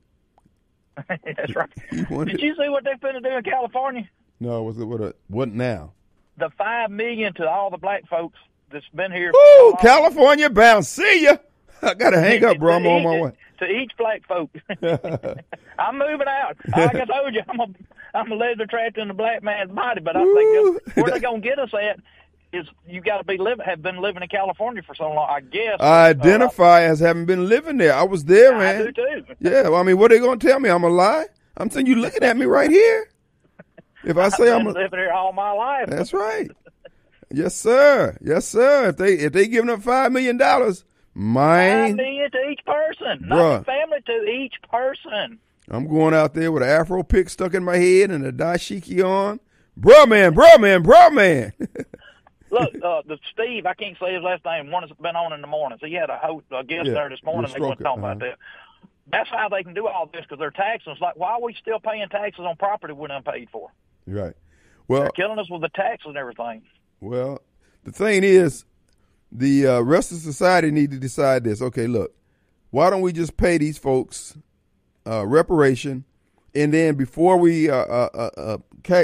That's 1.07 1.55
right. 1.55 1.69
Wanted 2.09 2.31
Did 2.31 2.41
you 2.41 2.55
see 2.55 2.67
what 2.67 2.83
they're 2.83 2.97
finna 2.97 3.23
do 3.23 3.29
in 3.29 3.43
California? 3.43 4.09
no, 4.41 4.63
was 4.63 4.77
it 4.79 4.85
what? 4.85 5.01
A, 5.01 5.15
what 5.27 5.49
now? 5.49 5.93
The 6.37 6.49
five 6.57 6.91
million 6.91 7.33
to 7.35 7.47
all 7.47 7.69
the 7.69 7.77
black 7.77 8.07
folks 8.09 8.37
that's 8.71 8.87
been 8.93 9.11
here. 9.11 9.31
Long. 9.33 9.77
California 9.81 10.49
bound. 10.49 10.85
See 10.85 11.23
ya. 11.23 11.37
I 11.83 11.93
gotta 11.93 12.19
hang 12.19 12.43
up, 12.43 12.59
bro. 12.59 12.75
I'm 12.75 12.85
on 12.85 13.03
my 13.03 13.21
way. 13.21 13.31
To 13.59 13.65
each 13.65 13.91
black 13.97 14.25
folk. 14.27 14.49
I'm 14.69 15.97
moving 15.97 16.27
out. 16.27 16.57
Like 16.67 16.95
I 16.95 17.05
told 17.05 17.33
you, 17.33 17.41
I'm 17.47 17.59
a 17.59 17.67
I'm 18.13 18.31
a 18.31 18.35
leather 18.35 18.65
trapped 18.65 18.97
in 18.97 19.09
a 19.09 19.13
black 19.13 19.43
man's 19.43 19.71
body, 19.71 20.01
but 20.01 20.15
I 20.15 20.21
Woo. 20.21 20.79
think 20.79 20.95
where 20.97 21.11
they're 21.11 21.19
gonna 21.19 21.39
get 21.39 21.59
us 21.59 21.73
at 21.73 21.99
is 22.51 22.65
you 22.87 23.01
got 23.01 23.19
to 23.19 23.23
be 23.23 23.37
living 23.37 23.63
have 23.65 23.81
been 23.81 24.01
living 24.01 24.23
in 24.23 24.29
California 24.29 24.81
for 24.81 24.95
so 24.95 25.11
long. 25.11 25.27
I 25.29 25.41
guess. 25.41 25.77
I 25.79 26.07
uh, 26.07 26.09
identify 26.09 26.81
as 26.81 26.99
having 26.99 27.25
been 27.25 27.47
living 27.47 27.77
there. 27.77 27.93
I 27.93 28.03
was 28.03 28.25
there, 28.25 28.55
I 28.55 28.57
man. 28.57 28.85
do 28.85 28.91
too. 28.91 29.25
Yeah, 29.39 29.63
well, 29.63 29.75
I 29.75 29.83
mean, 29.83 29.97
what 29.97 30.11
are 30.11 30.15
they 30.15 30.21
gonna 30.21 30.39
tell 30.39 30.59
me? 30.59 30.69
I'm 30.69 30.83
a 30.83 30.89
lie? 30.89 31.25
I'm 31.57 31.69
saying 31.69 31.85
you 31.85 31.95
looking 31.95 32.23
at 32.23 32.37
me 32.37 32.45
right 32.45 32.69
here. 32.69 33.09
If 34.03 34.17
I 34.17 34.29
say 34.29 34.51
I'm 34.51 34.65
a, 34.65 34.71
living 34.71 34.99
here 34.99 35.11
all 35.11 35.33
my 35.33 35.51
life. 35.51 35.89
that's 35.89 36.13
right. 36.13 36.49
Yes, 37.31 37.55
sir. 37.55 38.17
Yes, 38.21 38.47
sir. 38.47 38.89
If 38.89 38.97
they 38.97 39.13
if 39.13 39.33
they 39.33 39.47
giving 39.47 39.69
up 39.69 39.81
five 39.81 40.11
million 40.11 40.37
dollars, 40.37 40.83
Million 41.19 42.31
to 42.31 42.49
each 42.49 42.61
person, 42.65 43.25
Bruh. 43.25 43.27
not 43.27 43.65
family 43.65 43.99
to 44.05 44.23
each 44.25 44.53
person. 44.71 45.39
I'm 45.69 45.87
going 45.87 46.13
out 46.13 46.33
there 46.33 46.51
with 46.51 46.63
an 46.63 46.69
afro 46.69 47.03
pick 47.03 47.29
stuck 47.29 47.53
in 47.53 47.63
my 47.63 47.77
head 47.77 48.09
and 48.09 48.25
a 48.25 48.31
dashiki 48.31 49.03
on. 49.03 49.39
Bro, 49.75 50.07
man, 50.07 50.33
bro, 50.33 50.57
man, 50.57 50.81
bro, 50.81 51.09
man. 51.09 51.53
Look, 52.51 52.73
uh, 52.83 53.01
the 53.05 53.19
Steve, 53.31 53.65
I 53.65 53.73
can't 53.75 53.97
say 53.99 54.13
his 54.13 54.23
last 54.23 54.43
name. 54.45 54.71
One 54.71 54.81
has 54.87 54.91
been 54.97 55.15
on 55.15 55.33
in 55.33 55.41
the 55.41 55.47
morning. 55.47 55.77
So 55.79 55.87
He 55.87 55.93
had 55.93 56.09
a, 56.09 56.17
host, 56.17 56.45
a 56.51 56.63
guest 56.63 56.87
Yeah, 56.87 56.93
there 56.93 57.09
this 57.09 57.23
morning. 57.23 57.51
They 57.53 57.59
weren't 57.59 57.79
talking 57.79 57.99
about 57.99 58.23
uh-huh. 58.23 58.31
that. 58.31 58.37
That's 59.11 59.29
how 59.29 59.49
they 59.49 59.63
can 59.63 59.73
do 59.73 59.87
all 59.87 60.07
this 60.07 60.21
because 60.21 60.39
they're 60.39 60.51
taxing 60.51 60.93
us. 60.93 61.01
Like, 61.01 61.15
why 61.17 61.31
are 61.33 61.41
we 61.41 61.53
still 61.59 61.79
paying 61.79 62.07
taxes 62.09 62.45
on 62.45 62.55
property 62.55 62.93
we 62.93 63.07
done 63.07 63.23
paid 63.23 63.49
for? 63.51 63.71
right. 64.07 64.33
Well, 64.87 65.01
They're 65.01 65.11
killing 65.11 65.37
us 65.37 65.49
with 65.49 65.61
the 65.61 65.69
taxes 65.69 66.07
and 66.07 66.17
everything. 66.17 66.63
Well, 66.99 67.41
the 67.83 67.91
thing 67.91 68.23
is, 68.23 68.65
the 69.31 69.67
uh, 69.67 69.79
rest 69.81 70.11
of 70.11 70.17
society 70.19 70.71
need 70.71 70.91
to 70.91 70.97
decide 70.97 71.43
this. 71.43 71.61
Okay, 71.61 71.87
look, 71.87 72.13
why 72.71 72.89
don't 72.89 73.01
we 73.01 73.13
just 73.13 73.37
pay 73.37 73.57
these 73.57 73.77
folks 73.77 74.37
uh, 75.07 75.25
reparation, 75.25 76.05
and 76.53 76.73
then 76.73 76.95
before 76.95 77.37
we 77.37 77.69
uh, 77.69 77.75
uh, 77.75 78.29
uh, 78.37 78.57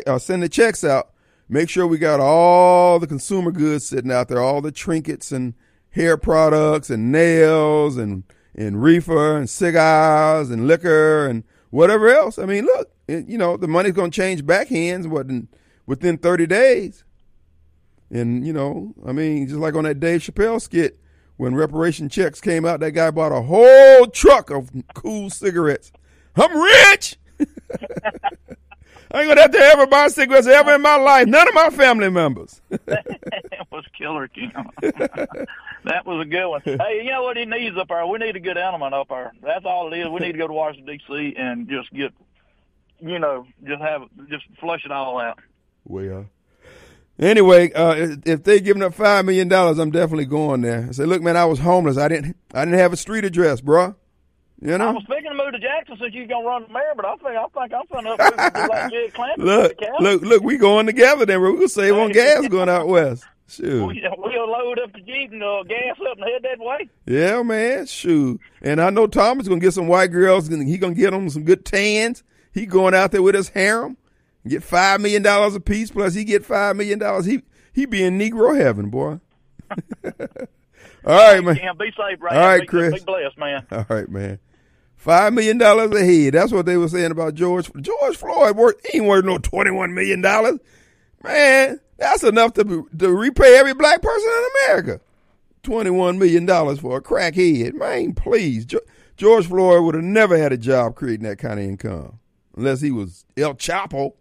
uh, 0.05 0.19
send 0.19 0.43
the 0.43 0.49
checks 0.49 0.83
out, 0.83 1.11
make 1.47 1.69
sure 1.69 1.87
we 1.87 1.97
got 1.97 2.19
all 2.19 2.99
the 2.99 3.07
consumer 3.07 3.51
goods 3.51 3.85
sitting 3.85 4.11
out 4.11 4.27
there, 4.27 4.41
all 4.41 4.61
the 4.61 4.71
trinkets 4.71 5.31
and 5.31 5.53
hair 5.91 6.17
products 6.17 6.89
and 6.89 7.11
nails 7.11 7.97
and 7.97 8.23
and 8.53 8.81
reefer 8.81 9.37
and 9.37 9.49
cigars 9.49 10.49
and 10.49 10.67
liquor 10.67 11.27
and 11.27 11.43
whatever 11.71 12.09
else. 12.09 12.39
I 12.39 12.45
mean, 12.45 12.65
look, 12.65 12.91
you 13.07 13.37
know, 13.37 13.57
the 13.57 13.67
money's 13.67 13.93
going 13.93 14.11
to 14.11 14.15
change 14.15 14.45
back 14.45 14.67
hands 14.67 15.07
within 15.07 16.17
30 16.17 16.47
days. 16.47 17.04
And, 18.11 18.45
you 18.45 18.53
know, 18.53 18.93
I 19.05 19.11
mean, 19.11 19.47
just 19.47 19.59
like 19.59 19.75
on 19.75 19.83
that 19.85 19.99
Dave 19.99 20.21
Chappelle 20.21 20.61
skit, 20.61 20.99
when 21.37 21.55
reparation 21.55 22.07
checks 22.07 22.39
came 22.39 22.65
out, 22.65 22.79
that 22.79 22.91
guy 22.91 23.11
bought 23.11 23.31
a 23.31 23.41
whole 23.41 24.07
truck 24.07 24.49
of 24.49 24.69
Kool 24.93 25.29
cigarettes. 25.29 25.91
I'm 26.35 26.55
rich! 26.57 27.17
I 29.11 29.21
ain't 29.21 29.29
gonna 29.29 29.41
have 29.41 29.51
to 29.51 29.59
ever 29.59 29.87
buy 29.87 30.07
cigarettes 30.09 30.47
ever 30.47 30.75
in 30.75 30.81
my 30.81 30.95
life. 30.97 31.27
None 31.27 31.47
of 31.47 31.53
my 31.53 31.69
family 31.69 32.09
members. 32.09 32.61
that 32.69 33.67
was 33.71 33.85
Killer 33.97 34.27
Kim. 34.27 34.51
that 34.81 36.05
was 36.05 36.25
a 36.25 36.29
good 36.29 36.49
one. 36.49 36.61
Hey, 36.65 37.01
you 37.03 37.11
know 37.11 37.23
what 37.23 37.37
he 37.37 37.45
needs 37.45 37.77
up 37.77 37.87
there? 37.87 38.05
We 38.05 38.17
need 38.17 38.35
a 38.35 38.41
good 38.41 38.57
element 38.57 38.93
up 38.93 39.07
there. 39.09 39.31
That's 39.41 39.65
all 39.65 39.93
it 39.93 39.97
is. 39.97 40.09
We 40.09 40.19
need 40.19 40.33
to 40.33 40.37
go 40.37 40.47
to 40.47 40.53
Washington 40.53 40.97
D.C. 40.97 41.35
and 41.37 41.69
just 41.69 41.93
get, 41.93 42.11
you 42.99 43.19
know, 43.19 43.45
just 43.63 43.81
have 43.81 44.01
just 44.29 44.43
flush 44.59 44.83
it 44.83 44.91
all 44.91 45.19
out. 45.19 45.39
Well, 45.85 46.25
anyway, 47.19 47.71
uh, 47.73 48.15
if 48.25 48.43
they 48.43 48.59
giving 48.59 48.83
up 48.83 48.93
five 48.93 49.25
million 49.25 49.47
dollars, 49.47 49.79
I'm 49.79 49.91
definitely 49.91 50.25
going 50.25 50.61
there. 50.61 50.85
I 50.89 50.91
say, 50.91 51.05
look, 51.05 51.21
man, 51.21 51.37
I 51.37 51.45
was 51.45 51.59
homeless. 51.59 51.97
I 51.97 52.07
didn't, 52.07 52.35
I 52.53 52.65
didn't 52.65 52.79
have 52.79 52.93
a 52.93 52.97
street 52.97 53.25
address, 53.25 53.61
bruh. 53.61 53.95
You 54.61 54.77
know, 54.77 54.87
I 54.87 54.91
was 54.91 55.03
thinking 55.07 55.31
to 55.31 55.37
move 55.37 55.51
to 55.51 55.59
Jackson 55.59 55.97
since 55.99 56.13
you're 56.13 56.27
gonna 56.27 56.47
run 56.47 56.63
the 56.63 56.69
mayor, 56.73 56.93
but 56.95 57.05
I 57.05 57.15
think 57.17 57.35
I 57.35 57.47
think 57.67 57.73
I'm 57.73 57.87
finna 57.87 58.13
up 58.13 58.69
like 58.69 58.91
Jed 58.91 59.37
look, 59.37 59.73
look, 59.99 60.21
look, 60.21 60.43
we 60.43 60.57
going 60.57 60.85
together. 60.85 61.25
Then 61.25 61.41
we'll 61.41 61.67
save 61.67 61.93
on 61.95 62.11
gas 62.11 62.47
going 62.49 62.69
out 62.69 62.87
west. 62.87 63.25
Shoot. 63.47 63.85
We, 63.85 64.03
we'll 64.17 64.49
load 64.49 64.79
up 64.79 64.93
the 64.93 65.01
jeep 65.01 65.31
and 65.31 65.43
uh, 65.43 65.63
gas 65.63 65.97
up 66.09 66.17
and 66.17 66.25
head 66.25 66.41
that 66.43 66.57
way. 66.59 66.89
Yeah, 67.05 67.43
man. 67.43 67.85
Shoot. 67.85 68.39
And 68.61 68.81
I 68.81 68.89
know 68.89 69.07
Thomas 69.07 69.47
gonna 69.47 69.59
get 69.59 69.73
some 69.73 69.87
white 69.87 70.07
girls. 70.07 70.47
and 70.47 70.67
He 70.67 70.77
gonna 70.77 70.95
get 70.95 71.11
them 71.11 71.29
some 71.29 71.43
good 71.43 71.65
tans. 71.65 72.23
He 72.53 72.65
going 72.65 72.95
out 72.95 73.11
there 73.11 73.21
with 73.21 73.35
his 73.35 73.49
harem, 73.49 73.97
get 74.47 74.63
five 74.63 75.01
million 75.01 75.21
dollars 75.21 75.55
a 75.55 75.59
piece. 75.59 75.91
Plus, 75.91 76.13
he 76.13 76.23
get 76.23 76.45
five 76.45 76.75
million 76.75 76.99
dollars. 76.99 77.25
He 77.25 77.43
he 77.73 77.85
be 77.85 78.03
in 78.03 78.17
Negro 78.17 78.57
heaven, 78.57 78.89
boy. 78.89 79.19
All 81.05 81.13
right, 81.33 81.43
man. 81.43 81.55
Yeah, 81.57 81.73
be 81.73 81.91
safe, 81.91 82.21
right? 82.21 82.35
All 82.35 82.47
right, 82.47 82.61
be, 82.61 82.67
Chris. 82.67 82.93
Be 82.93 82.99
blessed, 83.01 83.37
man. 83.37 83.65
All 83.71 83.85
right, 83.89 84.09
man. 84.09 84.39
Five 84.95 85.33
million 85.33 85.57
dollars 85.57 85.91
a 85.91 86.03
head. 86.03 86.33
That's 86.33 86.51
what 86.51 86.65
they 86.65 86.77
were 86.77 86.87
saying 86.87 87.11
about 87.11 87.35
George. 87.35 87.69
George 87.79 88.17
Floyd 88.17 88.55
worth 88.55 88.75
he 88.91 88.97
ain't 88.99 89.07
worth 89.07 89.25
no 89.25 89.37
twenty 89.37 89.71
one 89.71 89.93
million 89.93 90.21
dollars. 90.21 90.59
Man, 91.23 91.79
that's 91.97 92.23
enough 92.23 92.53
to 92.53 92.89
to 92.97 93.11
repay 93.11 93.57
every 93.57 93.73
black 93.73 94.01
person 94.01 94.29
in 94.29 94.45
America. 94.65 95.01
Twenty 95.61 95.91
one 95.91 96.17
million 96.17 96.45
dollars 96.45 96.79
for 96.79 96.97
a 96.97 97.01
crackhead. 97.01 97.73
Man, 97.73 98.13
please. 98.13 98.65
George 99.17 99.47
Floyd 99.47 99.83
would 99.83 99.95
have 99.95 100.03
never 100.03 100.37
had 100.37 100.51
a 100.51 100.57
job 100.57 100.95
creating 100.95 101.25
that 101.25 101.37
kind 101.37 101.59
of 101.59 101.65
income 101.65 102.19
unless 102.57 102.81
he 102.81 102.91
was 102.91 103.25
El 103.37 103.53
Chapo. 103.53 104.13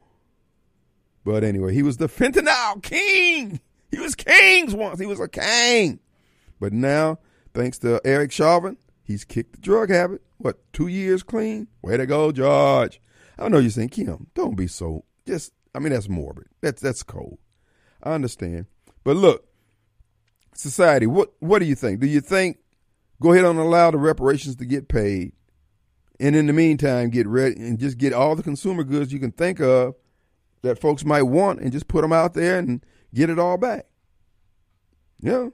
But 1.24 1.44
anyway, 1.44 1.74
he 1.74 1.82
was 1.82 1.96
the 1.96 2.08
fentanyl 2.08 2.82
king. 2.82 3.60
He 3.90 3.98
was 3.98 4.14
kings 4.14 4.74
once. 4.74 5.00
He 5.00 5.06
was 5.06 5.20
a 5.20 5.28
king. 5.28 6.00
But 6.60 6.72
now, 6.72 7.18
thanks 7.54 7.78
to 7.78 8.00
Derek 8.04 8.32
Chauvin, 8.32 8.76
he's 9.02 9.24
kicked 9.24 9.52
the 9.52 9.60
drug 9.60 9.90
habit. 9.90 10.22
What, 10.38 10.60
two 10.72 10.88
years 10.88 11.22
clean? 11.22 11.68
Way 11.82 11.96
to 11.96 12.06
go, 12.06 12.32
George. 12.32 13.00
I 13.38 13.48
know 13.48 13.58
you're 13.58 13.70
saying, 13.70 13.90
Kim, 13.90 14.28
don't 14.34 14.56
be 14.56 14.66
so 14.66 15.04
just 15.26 15.52
I 15.74 15.78
mean 15.78 15.92
that's 15.92 16.08
morbid. 16.08 16.46
That's 16.60 16.80
that's 16.80 17.02
cold. 17.02 17.38
I 18.02 18.12
understand. 18.12 18.66
But 19.02 19.16
look, 19.16 19.46
society, 20.54 21.06
what 21.06 21.32
what 21.40 21.58
do 21.58 21.64
you 21.66 21.74
think? 21.74 22.00
Do 22.00 22.06
you 22.06 22.20
think 22.20 22.58
go 23.20 23.32
ahead 23.32 23.44
and 23.44 23.58
allow 23.58 23.90
the 23.90 23.98
reparations 23.98 24.56
to 24.56 24.64
get 24.64 24.88
paid? 24.88 25.32
And 26.20 26.36
in 26.36 26.46
the 26.46 26.52
meantime, 26.52 27.10
get 27.10 27.26
ready 27.26 27.56
and 27.56 27.78
just 27.78 27.98
get 27.98 28.12
all 28.12 28.36
the 28.36 28.42
consumer 28.42 28.84
goods 28.84 29.12
you 29.12 29.18
can 29.18 29.32
think 29.32 29.60
of 29.60 29.94
that 30.64 30.80
folks 30.80 31.04
might 31.04 31.22
want 31.22 31.60
and 31.60 31.70
just 31.70 31.88
put 31.88 32.02
them 32.02 32.12
out 32.12 32.34
there 32.34 32.58
and 32.58 32.84
get 33.14 33.30
it 33.30 33.38
all 33.38 33.56
back. 33.56 33.86
Yeah. 35.20 35.48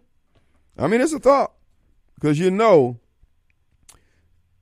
I 0.78 0.86
mean, 0.86 1.00
it's 1.00 1.12
a 1.12 1.18
thought 1.18 1.52
because 2.14 2.38
you 2.38 2.50
know 2.50 2.98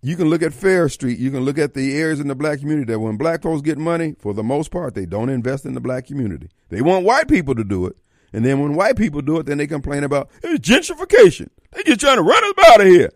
you 0.02 0.16
can 0.16 0.28
look 0.28 0.42
at 0.42 0.52
Fair 0.52 0.88
Street. 0.88 1.18
You 1.18 1.30
can 1.30 1.40
look 1.40 1.58
at 1.58 1.74
the 1.74 1.96
areas 1.96 2.18
in 2.18 2.28
the 2.28 2.34
black 2.34 2.60
community 2.60 2.92
that 2.92 2.98
when 2.98 3.16
black 3.16 3.42
folks 3.42 3.62
get 3.62 3.78
money, 3.78 4.16
for 4.18 4.34
the 4.34 4.42
most 4.42 4.70
part, 4.70 4.94
they 4.94 5.06
don't 5.06 5.28
invest 5.28 5.64
in 5.64 5.74
the 5.74 5.80
black 5.80 6.06
community. 6.06 6.50
They 6.70 6.82
want 6.82 7.04
white 7.04 7.28
people 7.28 7.54
to 7.54 7.64
do 7.64 7.86
it. 7.86 7.96
And 8.32 8.44
then 8.44 8.60
when 8.60 8.74
white 8.74 8.96
people 8.96 9.22
do 9.22 9.38
it, 9.38 9.46
then 9.46 9.58
they 9.58 9.66
complain 9.66 10.04
about 10.04 10.30
it's 10.42 10.68
gentrification. 10.68 11.48
They 11.72 11.82
just 11.82 12.00
trying 12.00 12.16
to 12.16 12.22
run 12.22 12.44
us 12.44 12.70
out 12.70 12.80
of 12.80 12.86
here. 12.86 13.12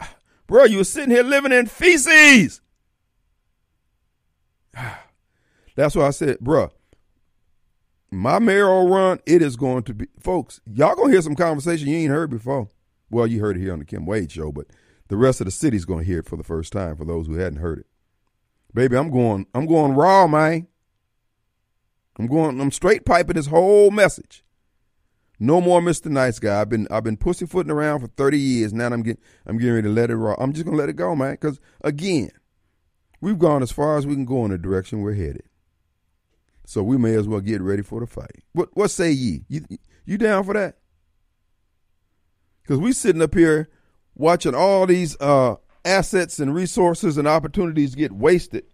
Bro, 0.46 0.64
you 0.64 0.78
were 0.78 0.84
sitting 0.84 1.10
here 1.10 1.22
living 1.22 1.52
in 1.52 1.66
feces. 1.66 2.60
Ah. 4.76 5.03
That's 5.74 5.96
why 5.96 6.06
I 6.06 6.10
said, 6.10 6.38
bruh, 6.38 6.70
my 8.10 8.38
mayoral 8.38 8.88
run, 8.88 9.20
it 9.26 9.42
is 9.42 9.56
going 9.56 9.82
to 9.84 9.94
be, 9.94 10.06
folks, 10.20 10.60
y'all 10.66 10.94
going 10.94 11.08
to 11.08 11.12
hear 11.12 11.22
some 11.22 11.34
conversation 11.34 11.88
you 11.88 11.96
ain't 11.96 12.10
heard 12.10 12.30
before. 12.30 12.68
Well, 13.10 13.26
you 13.26 13.40
heard 13.40 13.56
it 13.56 13.60
here 13.60 13.72
on 13.72 13.80
the 13.80 13.84
Kim 13.84 14.06
Wade 14.06 14.30
show, 14.30 14.52
but 14.52 14.66
the 15.08 15.16
rest 15.16 15.40
of 15.40 15.46
the 15.46 15.50
city's 15.50 15.84
going 15.84 16.00
to 16.00 16.06
hear 16.06 16.20
it 16.20 16.26
for 16.26 16.36
the 16.36 16.44
first 16.44 16.72
time 16.72 16.96
for 16.96 17.04
those 17.04 17.26
who 17.26 17.34
hadn't 17.34 17.60
heard 17.60 17.80
it. 17.80 17.86
Baby, 18.74 18.96
I'm 18.96 19.10
going 19.10 19.46
I'm 19.54 19.66
going 19.66 19.92
raw, 19.92 20.26
man. 20.26 20.66
I'm 22.18 22.26
going 22.26 22.60
I'm 22.60 22.72
straight 22.72 23.04
piping 23.04 23.36
this 23.36 23.46
whole 23.46 23.92
message. 23.92 24.44
No 25.38 25.60
more 25.60 25.80
Mr. 25.80 26.06
Nice 26.06 26.40
Guy. 26.40 26.60
I've 26.60 26.68
been 26.68 26.88
I've 26.90 27.04
been 27.04 27.16
pussyfooting 27.16 27.70
around 27.70 28.00
for 28.00 28.08
30 28.08 28.38
years. 28.38 28.72
Now 28.72 28.86
I'm 28.86 29.02
getting 29.02 29.22
I'm 29.46 29.58
getting 29.58 29.74
ready 29.74 29.88
to 29.88 29.94
let 29.94 30.10
it 30.10 30.16
raw. 30.16 30.34
I'm 30.38 30.52
just 30.52 30.64
gonna 30.64 30.76
let 30.76 30.88
it 30.88 30.96
go, 30.96 31.14
man. 31.14 31.34
Because 31.34 31.60
again, 31.82 32.30
we've 33.20 33.38
gone 33.38 33.62
as 33.62 33.70
far 33.70 33.96
as 33.96 34.06
we 34.08 34.14
can 34.14 34.24
go 34.24 34.44
in 34.44 34.50
the 34.50 34.58
direction 34.58 35.02
we're 35.02 35.14
headed. 35.14 35.44
So 36.66 36.82
we 36.82 36.96
may 36.96 37.14
as 37.14 37.28
well 37.28 37.40
get 37.40 37.60
ready 37.60 37.82
for 37.82 38.00
the 38.00 38.06
fight. 38.06 38.42
What 38.52 38.70
what 38.74 38.90
say 38.90 39.10
ye? 39.12 39.44
You 39.48 39.62
you 40.04 40.18
down 40.18 40.44
for 40.44 40.54
that? 40.54 40.78
Because 42.62 42.78
we 42.78 42.92
sitting 42.92 43.22
up 43.22 43.34
here 43.34 43.68
watching 44.14 44.54
all 44.54 44.86
these 44.86 45.16
uh, 45.20 45.56
assets 45.84 46.38
and 46.38 46.54
resources 46.54 47.18
and 47.18 47.28
opportunities 47.28 47.94
get 47.94 48.12
wasted. 48.12 48.64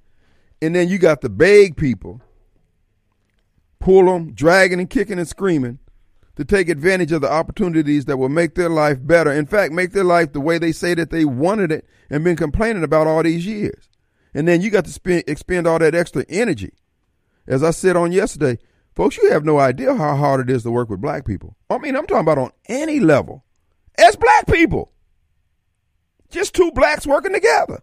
And 0.62 0.74
then 0.74 0.88
you 0.88 0.98
got 0.98 1.22
the 1.22 1.28
beg 1.28 1.76
people 1.76 2.20
pull 3.80 4.06
them, 4.06 4.32
dragging 4.32 4.78
and 4.78 4.88
kicking 4.88 5.18
and 5.18 5.26
screaming 5.26 5.78
to 6.36 6.44
take 6.44 6.68
advantage 6.68 7.10
of 7.12 7.22
the 7.22 7.30
opportunities 7.30 8.04
that 8.04 8.18
will 8.18 8.28
make 8.28 8.54
their 8.54 8.68
life 8.68 8.98
better. 9.00 9.32
In 9.32 9.46
fact, 9.46 9.72
make 9.72 9.92
their 9.92 10.04
life 10.04 10.32
the 10.32 10.40
way 10.40 10.58
they 10.58 10.72
say 10.72 10.94
that 10.94 11.10
they 11.10 11.24
wanted 11.24 11.72
it 11.72 11.86
and 12.08 12.22
been 12.22 12.36
complaining 12.36 12.84
about 12.84 13.06
all 13.06 13.22
these 13.22 13.44
years. 13.44 13.88
And 14.32 14.46
then 14.46 14.60
you 14.60 14.70
got 14.70 14.84
to 14.84 14.92
spend, 14.92 15.24
expend 15.26 15.66
all 15.66 15.78
that 15.80 15.94
extra 15.94 16.24
energy. 16.28 16.72
As 17.46 17.62
I 17.62 17.70
said 17.70 17.96
on 17.96 18.12
yesterday, 18.12 18.58
folks, 18.94 19.16
you 19.16 19.30
have 19.30 19.44
no 19.44 19.58
idea 19.58 19.94
how 19.94 20.16
hard 20.16 20.48
it 20.48 20.52
is 20.54 20.62
to 20.62 20.70
work 20.70 20.90
with 20.90 21.00
black 21.00 21.24
people. 21.24 21.56
I 21.68 21.78
mean, 21.78 21.96
I'm 21.96 22.06
talking 22.06 22.20
about 22.20 22.38
on 22.38 22.52
any 22.66 23.00
level. 23.00 23.44
As 23.98 24.16
black 24.16 24.46
people. 24.46 24.92
Just 26.30 26.54
two 26.54 26.70
blacks 26.72 27.06
working 27.06 27.32
together. 27.32 27.82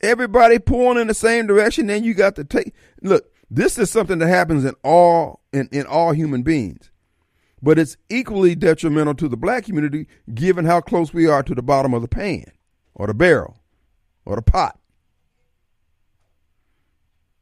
Everybody 0.00 0.58
pulling 0.58 0.98
in 0.98 1.06
the 1.06 1.14
same 1.14 1.46
direction, 1.46 1.86
then 1.86 2.04
you 2.04 2.14
got 2.14 2.36
to 2.36 2.44
take 2.44 2.74
look, 3.00 3.32
this 3.50 3.78
is 3.78 3.90
something 3.90 4.18
that 4.18 4.28
happens 4.28 4.64
in 4.64 4.74
all 4.82 5.40
in, 5.52 5.68
in 5.72 5.86
all 5.86 6.12
human 6.12 6.42
beings. 6.42 6.90
But 7.62 7.78
it's 7.78 7.96
equally 8.10 8.54
detrimental 8.54 9.14
to 9.14 9.28
the 9.28 9.36
black 9.36 9.64
community 9.64 10.06
given 10.34 10.66
how 10.66 10.82
close 10.82 11.14
we 11.14 11.26
are 11.26 11.42
to 11.42 11.54
the 11.54 11.62
bottom 11.62 11.94
of 11.94 12.02
the 12.02 12.08
pan 12.08 12.44
or 12.94 13.06
the 13.06 13.14
barrel 13.14 13.62
or 14.26 14.36
the 14.36 14.42
pot. 14.42 14.78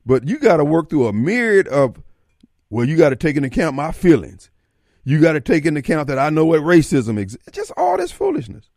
But 0.05 0.29
you 0.29 0.38
got 0.38 0.57
to 0.57 0.65
work 0.65 0.91
through 0.91 1.07
a 1.07 1.12
myriad 1.12 1.69
of, 1.69 2.03
well, 2.71 2.87
you 2.87 2.97
got 2.97 3.11
to 3.11 3.17
take 3.17 3.37
into 3.37 3.47
account 3.49 3.77
my 3.77 3.93
feelings. 3.93 4.51
You 5.05 5.21
got 5.21 5.33
to 5.33 5.41
take 5.41 5.67
into 5.67 5.81
account 5.81 6.09
that 6.09 6.19
I 6.19 6.31
know 6.31 6.47
what 6.47 6.61
racism 6.61 7.25
is. 7.25 7.38
Just 7.51 7.73
all 7.77 7.97
this 7.97 8.12
foolishness. 8.12 8.71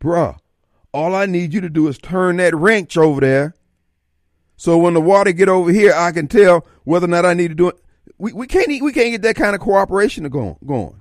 Bruh, 0.00 0.38
all 0.92 1.14
I 1.14 1.26
need 1.26 1.54
you 1.54 1.60
to 1.60 1.68
do 1.68 1.88
is 1.88 1.98
turn 1.98 2.36
that 2.36 2.54
wrench 2.54 2.96
over 2.96 3.20
there. 3.20 3.54
So 4.56 4.78
when 4.78 4.94
the 4.94 5.00
water 5.00 5.32
get 5.32 5.48
over 5.48 5.72
here, 5.72 5.92
I 5.94 6.12
can 6.12 6.28
tell 6.28 6.66
whether 6.84 7.06
or 7.06 7.08
not 7.08 7.24
I 7.24 7.34
need 7.34 7.48
to 7.48 7.54
do 7.54 7.68
it. 7.68 7.76
We, 8.18 8.32
we 8.32 8.46
can't 8.46 8.68
we 8.68 8.92
can't 8.92 9.10
get 9.10 9.22
that 9.22 9.36
kind 9.36 9.54
of 9.54 9.60
cooperation 9.60 10.28
going 10.28 10.56
going. 10.64 11.00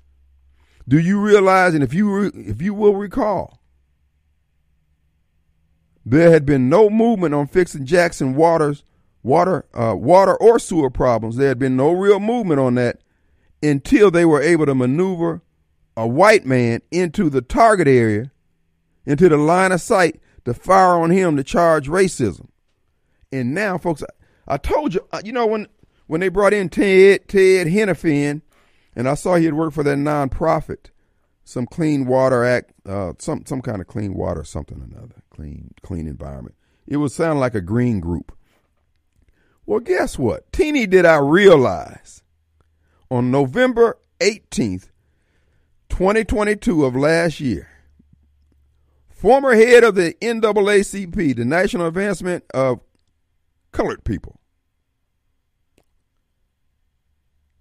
Do 0.88 0.98
you 0.98 1.20
realize? 1.20 1.76
And 1.76 1.84
if 1.84 1.94
you 1.94 2.12
re, 2.12 2.32
if 2.34 2.62
you 2.62 2.74
will 2.74 2.96
recall, 2.96 3.60
there 6.04 6.32
had 6.32 6.46
been 6.46 6.70
no 6.70 6.90
movement 6.90 7.36
on 7.36 7.48
fixing 7.48 7.86
Jackson 7.86 8.36
waters 8.36 8.84
water 9.24 9.66
uh, 9.74 9.96
water 9.96 10.36
or 10.36 10.60
sewer 10.60 10.90
problems. 10.90 11.36
There 11.36 11.50
had 11.50 11.60
been 11.60 11.76
no 11.76 11.92
real 11.92 12.20
movement 12.20 12.60
on 12.60 12.76
that 12.76 13.02
until 13.62 14.10
they 14.12 14.26
were 14.26 14.42
able 14.42 14.66
to 14.66 14.76
maneuver 14.76 15.42
a 15.96 16.08
white 16.08 16.46
man 16.46 16.82
into 16.90 17.30
the 17.30 17.42
target 17.42 17.88
area, 17.88 18.32
into 19.06 19.30
the 19.30 19.38
line 19.38 19.72
of 19.72 19.82
sight 19.82 20.20
to 20.46 20.54
fire 20.54 21.00
on 21.00 21.12
him 21.12 21.38
to 21.38 21.44
charge 21.44 21.88
racism. 21.88 22.48
And 23.32 23.54
now, 23.54 23.78
folks, 23.78 24.04
I, 24.04 24.56
I 24.56 24.58
told 24.58 24.94
you, 24.94 25.02
uh, 25.12 25.22
you 25.24 25.32
know, 25.32 25.46
when 25.46 25.68
when 26.08 26.22
they 26.22 26.30
brought 26.30 26.54
in 26.54 26.70
Ted 26.70 27.28
Ted 27.28 27.68
Henifin, 27.68 28.42
and 28.96 29.08
I 29.08 29.14
saw 29.14 29.36
he 29.36 29.46
had 29.46 29.54
worked 29.54 29.76
for 29.76 29.84
that 29.84 29.98
nonprofit, 29.98 30.90
some 31.44 31.66
Clean 31.66 32.06
Water 32.06 32.44
Act, 32.44 32.74
uh, 32.86 33.14
some 33.20 33.46
some 33.46 33.62
kind 33.62 33.82
of 33.82 33.88
clean 33.88 34.14
water, 34.14 34.44
something 34.44 34.80
or 34.82 34.84
another, 34.84 35.22
clean 35.30 35.74
clean 35.82 36.08
environment. 36.08 36.56
It 36.88 36.98
would 36.98 37.12
sound 37.12 37.40
like 37.40 37.56
a 37.56 37.62
green 37.62 38.00
group. 38.00 38.36
Well, 39.66 39.80
guess 39.80 40.18
what? 40.18 40.52
Teeny 40.52 40.88
did 40.88 41.06
I 41.06 41.18
realize 41.18 42.24
on 43.10 43.32
November 43.32 43.98
18th, 44.20 44.90
2022 45.90 46.86
of 46.86 46.96
last 46.96 47.40
year, 47.40 47.68
former 49.10 49.54
head 49.54 49.84
of 49.84 49.96
the 49.96 50.16
NAACP, 50.22 51.36
the 51.36 51.46
National 51.46 51.88
Advancement 51.88 52.44
of 52.54 52.82
Colored 53.72 54.04
People, 54.04 54.40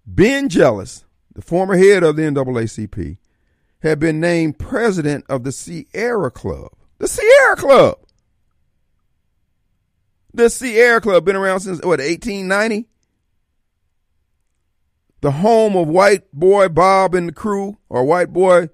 Ben 0.05 0.49
Jealous, 0.49 1.05
the 1.33 1.41
former 1.41 1.77
head 1.77 2.03
of 2.03 2.15
the 2.15 2.23
NAACP, 2.23 3.17
had 3.81 3.99
been 3.99 4.19
named 4.19 4.59
president 4.59 5.25
of 5.29 5.43
the 5.43 5.51
Sierra 5.51 6.31
Club. 6.31 6.71
The 6.97 7.07
Sierra 7.07 7.55
Club. 7.55 7.99
The 10.33 10.49
Sierra 10.49 11.01
Club 11.01 11.25
been 11.25 11.35
around 11.35 11.61
since 11.61 11.79
what 11.79 11.99
1890. 11.99 12.87
The 15.21 15.31
home 15.31 15.75
of 15.75 15.87
white 15.87 16.31
boy 16.33 16.69
Bob 16.69 17.13
and 17.13 17.27
the 17.27 17.33
crew, 17.33 17.77
or 17.89 18.03
white 18.03 18.33
boy 18.33 18.69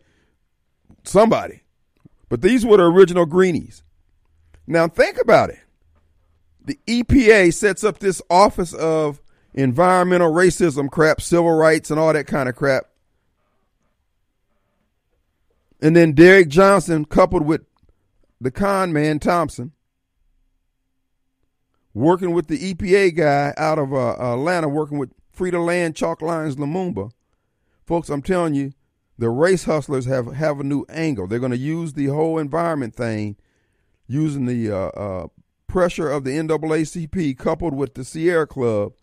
somebody. 1.03 1.63
But 2.29 2.41
these 2.41 2.65
were 2.65 2.77
the 2.77 2.83
original 2.83 3.25
greenies. 3.25 3.83
Now 4.65 4.87
think 4.87 5.19
about 5.19 5.49
it. 5.49 5.59
The 6.65 6.79
EPA 6.87 7.53
sets 7.53 7.83
up 7.83 7.99
this 7.99 8.21
office 8.29 8.73
of 8.73 9.21
environmental 9.53 10.31
racism 10.31 10.91
crap, 10.91 11.21
civil 11.21 11.53
rights, 11.53 11.89
and 11.89 11.99
all 11.99 12.13
that 12.13 12.27
kind 12.27 12.47
of 12.47 12.55
crap. 12.55 12.83
And 15.81 15.95
then 15.95 16.13
Derrick 16.13 16.49
Johnson, 16.49 17.05
coupled 17.05 17.45
with 17.45 17.61
the 18.41 18.51
con 18.51 18.91
man 18.91 19.19
Thompson, 19.19 19.71
working 21.97 22.31
with 22.31 22.47
the 22.47 22.73
EPA 22.73 23.15
guy 23.15 23.53
out 23.57 23.79
of 23.79 23.91
uh, 23.91 24.11
Atlanta, 24.19 24.69
working 24.69 24.99
with 24.99 25.11
Freda 25.35 25.63
Land, 25.65 25.95
Chalk 25.95 26.21
Lines, 26.21 26.55
Lumumba. 26.55 27.11
Folks, 27.85 28.09
I'm 28.09 28.21
telling 28.21 28.53
you, 28.53 28.73
the 29.17 29.29
race 29.29 29.63
hustlers 29.63 30.05
have, 30.05 30.33
have 30.35 30.59
a 30.59 30.63
new 30.63 30.85
angle. 30.89 31.25
They're 31.25 31.39
going 31.39 31.51
to 31.51 31.57
use 31.57 31.93
the 31.93 32.07
whole 32.07 32.37
environment 32.37 32.95
thing, 32.95 33.35
using 34.07 34.45
the 34.45 34.71
uh, 34.71 34.89
uh, 34.89 35.27
pressure 35.65 36.07
of 36.07 36.23
the 36.23 36.31
NAACP 36.31 37.35
coupled 37.37 37.73
with 37.73 37.95
the 37.95 38.05
Sierra 38.05 38.45
Club 38.45 38.93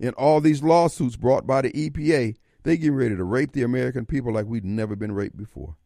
and 0.00 0.14
all 0.14 0.40
these 0.40 0.62
lawsuits 0.62 1.16
brought 1.16 1.46
by 1.46 1.60
the 1.60 1.72
EPA. 1.72 2.34
They 2.62 2.76
getting 2.78 2.94
ready 2.94 3.14
to 3.14 3.24
rape 3.24 3.52
the 3.52 3.62
American 3.62 4.06
people 4.06 4.32
like 4.32 4.46
we've 4.46 4.64
never 4.64 4.96
been 4.96 5.12
raped 5.12 5.36
before. 5.36 5.76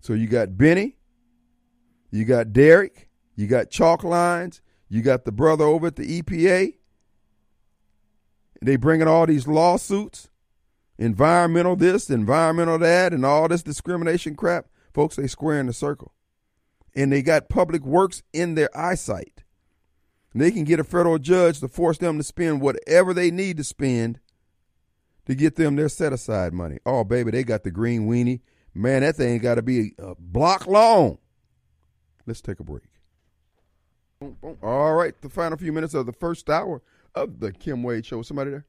So 0.00 0.12
you 0.14 0.28
got 0.28 0.56
Benny, 0.56 0.96
you 2.10 2.24
got 2.24 2.52
Derrick, 2.52 3.09
you 3.40 3.46
got 3.46 3.70
Chalk 3.70 4.04
Lines, 4.04 4.60
you 4.90 5.00
got 5.00 5.24
the 5.24 5.32
brother 5.32 5.64
over 5.64 5.86
at 5.86 5.96
the 5.96 6.20
EPA. 6.20 6.74
They 8.60 8.76
bringing 8.76 9.08
all 9.08 9.26
these 9.26 9.48
lawsuits, 9.48 10.28
environmental 10.98 11.74
this, 11.74 12.10
environmental 12.10 12.78
that, 12.80 13.14
and 13.14 13.24
all 13.24 13.48
this 13.48 13.62
discrimination 13.62 14.36
crap. 14.36 14.66
Folks, 14.92 15.16
they 15.16 15.26
square 15.26 15.58
in 15.58 15.66
the 15.66 15.72
circle. 15.72 16.12
And 16.94 17.10
they 17.10 17.22
got 17.22 17.48
public 17.48 17.82
works 17.82 18.22
in 18.34 18.56
their 18.56 18.68
eyesight. 18.76 19.42
And 20.34 20.42
they 20.42 20.50
can 20.50 20.64
get 20.64 20.78
a 20.78 20.84
federal 20.84 21.18
judge 21.18 21.60
to 21.60 21.68
force 21.68 21.96
them 21.96 22.18
to 22.18 22.22
spend 22.22 22.60
whatever 22.60 23.14
they 23.14 23.30
need 23.30 23.56
to 23.56 23.64
spend 23.64 24.20
to 25.24 25.34
get 25.34 25.56
them 25.56 25.76
their 25.76 25.88
set 25.88 26.12
aside 26.12 26.52
money. 26.52 26.78
Oh, 26.84 27.04
baby, 27.04 27.30
they 27.30 27.44
got 27.44 27.64
the 27.64 27.70
green 27.70 28.06
weenie. 28.06 28.40
Man, 28.74 29.00
that 29.00 29.16
thing 29.16 29.38
got 29.38 29.54
to 29.54 29.62
be 29.62 29.94
a 29.98 30.14
block 30.18 30.66
long. 30.66 31.16
Let's 32.26 32.42
take 32.42 32.60
a 32.60 32.64
break. 32.64 32.89
All 34.62 34.94
right, 34.94 35.18
the 35.22 35.30
final 35.30 35.56
few 35.56 35.72
minutes 35.72 35.94
of 35.94 36.04
the 36.04 36.12
first 36.12 36.50
hour 36.50 36.82
of 37.14 37.40
the 37.40 37.52
Kim 37.52 37.82
Wade 37.82 38.04
Show. 38.04 38.20
Is 38.20 38.28
Somebody 38.28 38.50
there? 38.50 38.66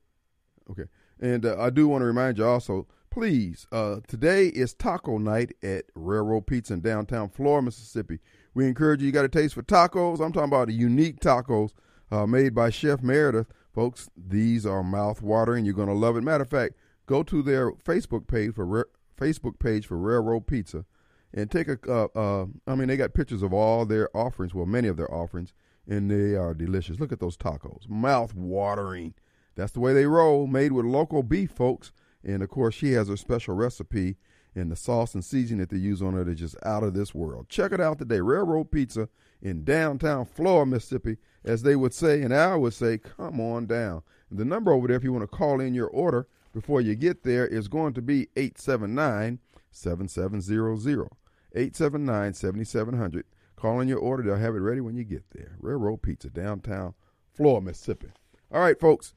Okay. 0.69 0.85
And 1.19 1.45
uh, 1.45 1.61
I 1.61 1.69
do 1.69 1.89
want 1.89 2.03
to 2.03 2.05
remind 2.05 2.37
you 2.37 2.45
also, 2.45 2.87
please, 3.09 3.67
uh, 3.69 3.97
today 4.07 4.47
is 4.47 4.73
taco 4.73 5.17
night 5.17 5.53
at 5.61 5.85
Railroad 5.93 6.47
Pizza 6.47 6.73
in 6.73 6.79
downtown 6.79 7.27
Flora, 7.27 7.61
Mississippi. 7.61 8.19
We 8.53 8.65
encourage 8.65 9.01
you, 9.01 9.07
you 9.07 9.11
got 9.11 9.25
a 9.25 9.29
taste 9.29 9.55
for 9.55 9.61
tacos. 9.61 10.21
I'm 10.21 10.31
talking 10.31 10.47
about 10.47 10.69
unique 10.69 11.19
tacos 11.19 11.71
uh, 12.11 12.25
made 12.25 12.55
by 12.55 12.69
Chef 12.69 13.01
Meredith. 13.01 13.47
Folks, 13.75 14.09
these 14.15 14.65
are 14.65 14.83
mouth 14.83 15.21
watering. 15.21 15.65
You're 15.65 15.73
going 15.73 15.89
to 15.89 15.93
love 15.93 16.15
it. 16.15 16.21
Matter 16.21 16.43
of 16.43 16.49
fact, 16.49 16.75
go 17.07 17.23
to 17.23 17.41
their 17.41 17.71
Facebook 17.73 18.25
page 18.25 18.53
for 18.53 18.87
Facebook 19.17 19.59
page 19.59 19.85
for 19.85 19.97
Railroad 19.97 20.47
Pizza 20.47 20.85
and 21.34 21.49
take 21.49 21.67
a. 21.67 21.77
Uh, 21.88 22.07
uh, 22.15 22.45
I 22.67 22.75
mean, 22.75 22.88
they 22.88 22.97
got 22.97 23.13
pictures 23.13 23.43
of 23.43 23.53
all 23.53 23.86
their 23.86 24.15
offerings. 24.15 24.53
Well, 24.53 24.65
many 24.65 24.88
of 24.88 24.97
their 24.97 25.13
offerings, 25.13 25.53
and 25.88 26.09
they 26.09 26.36
are 26.36 26.53
delicious. 26.53 26.99
Look 26.99 27.11
at 27.11 27.19
those 27.19 27.38
tacos, 27.38 27.89
mouth 27.89 28.34
watering. 28.34 29.13
That's 29.55 29.73
the 29.73 29.79
way 29.79 29.93
they 29.93 30.05
roll, 30.05 30.47
made 30.47 30.71
with 30.71 30.86
local 30.86 31.23
beef, 31.23 31.51
folks. 31.51 31.91
And 32.23 32.41
of 32.43 32.49
course, 32.49 32.75
she 32.75 32.93
has 32.93 33.07
her 33.09 33.17
special 33.17 33.55
recipe, 33.55 34.17
and 34.55 34.71
the 34.71 34.75
sauce 34.75 35.13
and 35.13 35.25
seasoning 35.25 35.59
that 35.59 35.69
they 35.69 35.77
use 35.77 36.01
on 36.01 36.17
it 36.17 36.27
is 36.27 36.39
just 36.39 36.55
out 36.63 36.84
of 36.84 36.93
this 36.93 37.13
world. 37.15 37.49
Check 37.49 37.71
it 37.71 37.82
out 37.82 37.99
today, 37.99 38.21
Railroad 38.21 38.71
Pizza 38.71 39.09
in 39.41 39.63
downtown 39.63 40.25
Flora, 40.25 40.65
Mississippi, 40.65 41.17
as 41.43 41.63
they 41.63 41.75
would 41.75 41.93
say, 41.93 42.21
and 42.21 42.34
I 42.34 42.55
would 42.55 42.73
say, 42.73 42.97
come 42.97 43.39
on 43.39 43.65
down. 43.65 44.03
And 44.29 44.38
the 44.38 44.45
number 44.45 44.71
over 44.71 44.88
there, 44.88 44.97
if 44.97 45.03
you 45.03 45.11
want 45.11 45.23
to 45.23 45.36
call 45.36 45.59
in 45.59 45.73
your 45.73 45.88
order 45.88 46.27
before 46.53 46.82
you 46.82 46.95
get 46.95 47.23
there, 47.23 47.47
is 47.47 47.67
going 47.67 47.93
to 47.93 48.01
be 48.01 48.27
879 48.36 49.39
7700. 49.71 51.09
879 51.53 52.33
7700. 52.33 53.25
Call 53.55 53.79
in 53.79 53.87
your 53.87 53.99
order. 53.99 54.23
They'll 54.23 54.37
have 54.37 54.55
it 54.55 54.59
ready 54.59 54.81
when 54.81 54.95
you 54.95 55.03
get 55.03 55.23
there. 55.31 55.55
Railroad 55.59 56.01
Pizza, 56.01 56.29
downtown 56.29 56.93
Flora, 57.33 57.61
Mississippi. 57.61 58.07
All 58.51 58.61
right, 58.61 58.79
folks. 58.79 59.13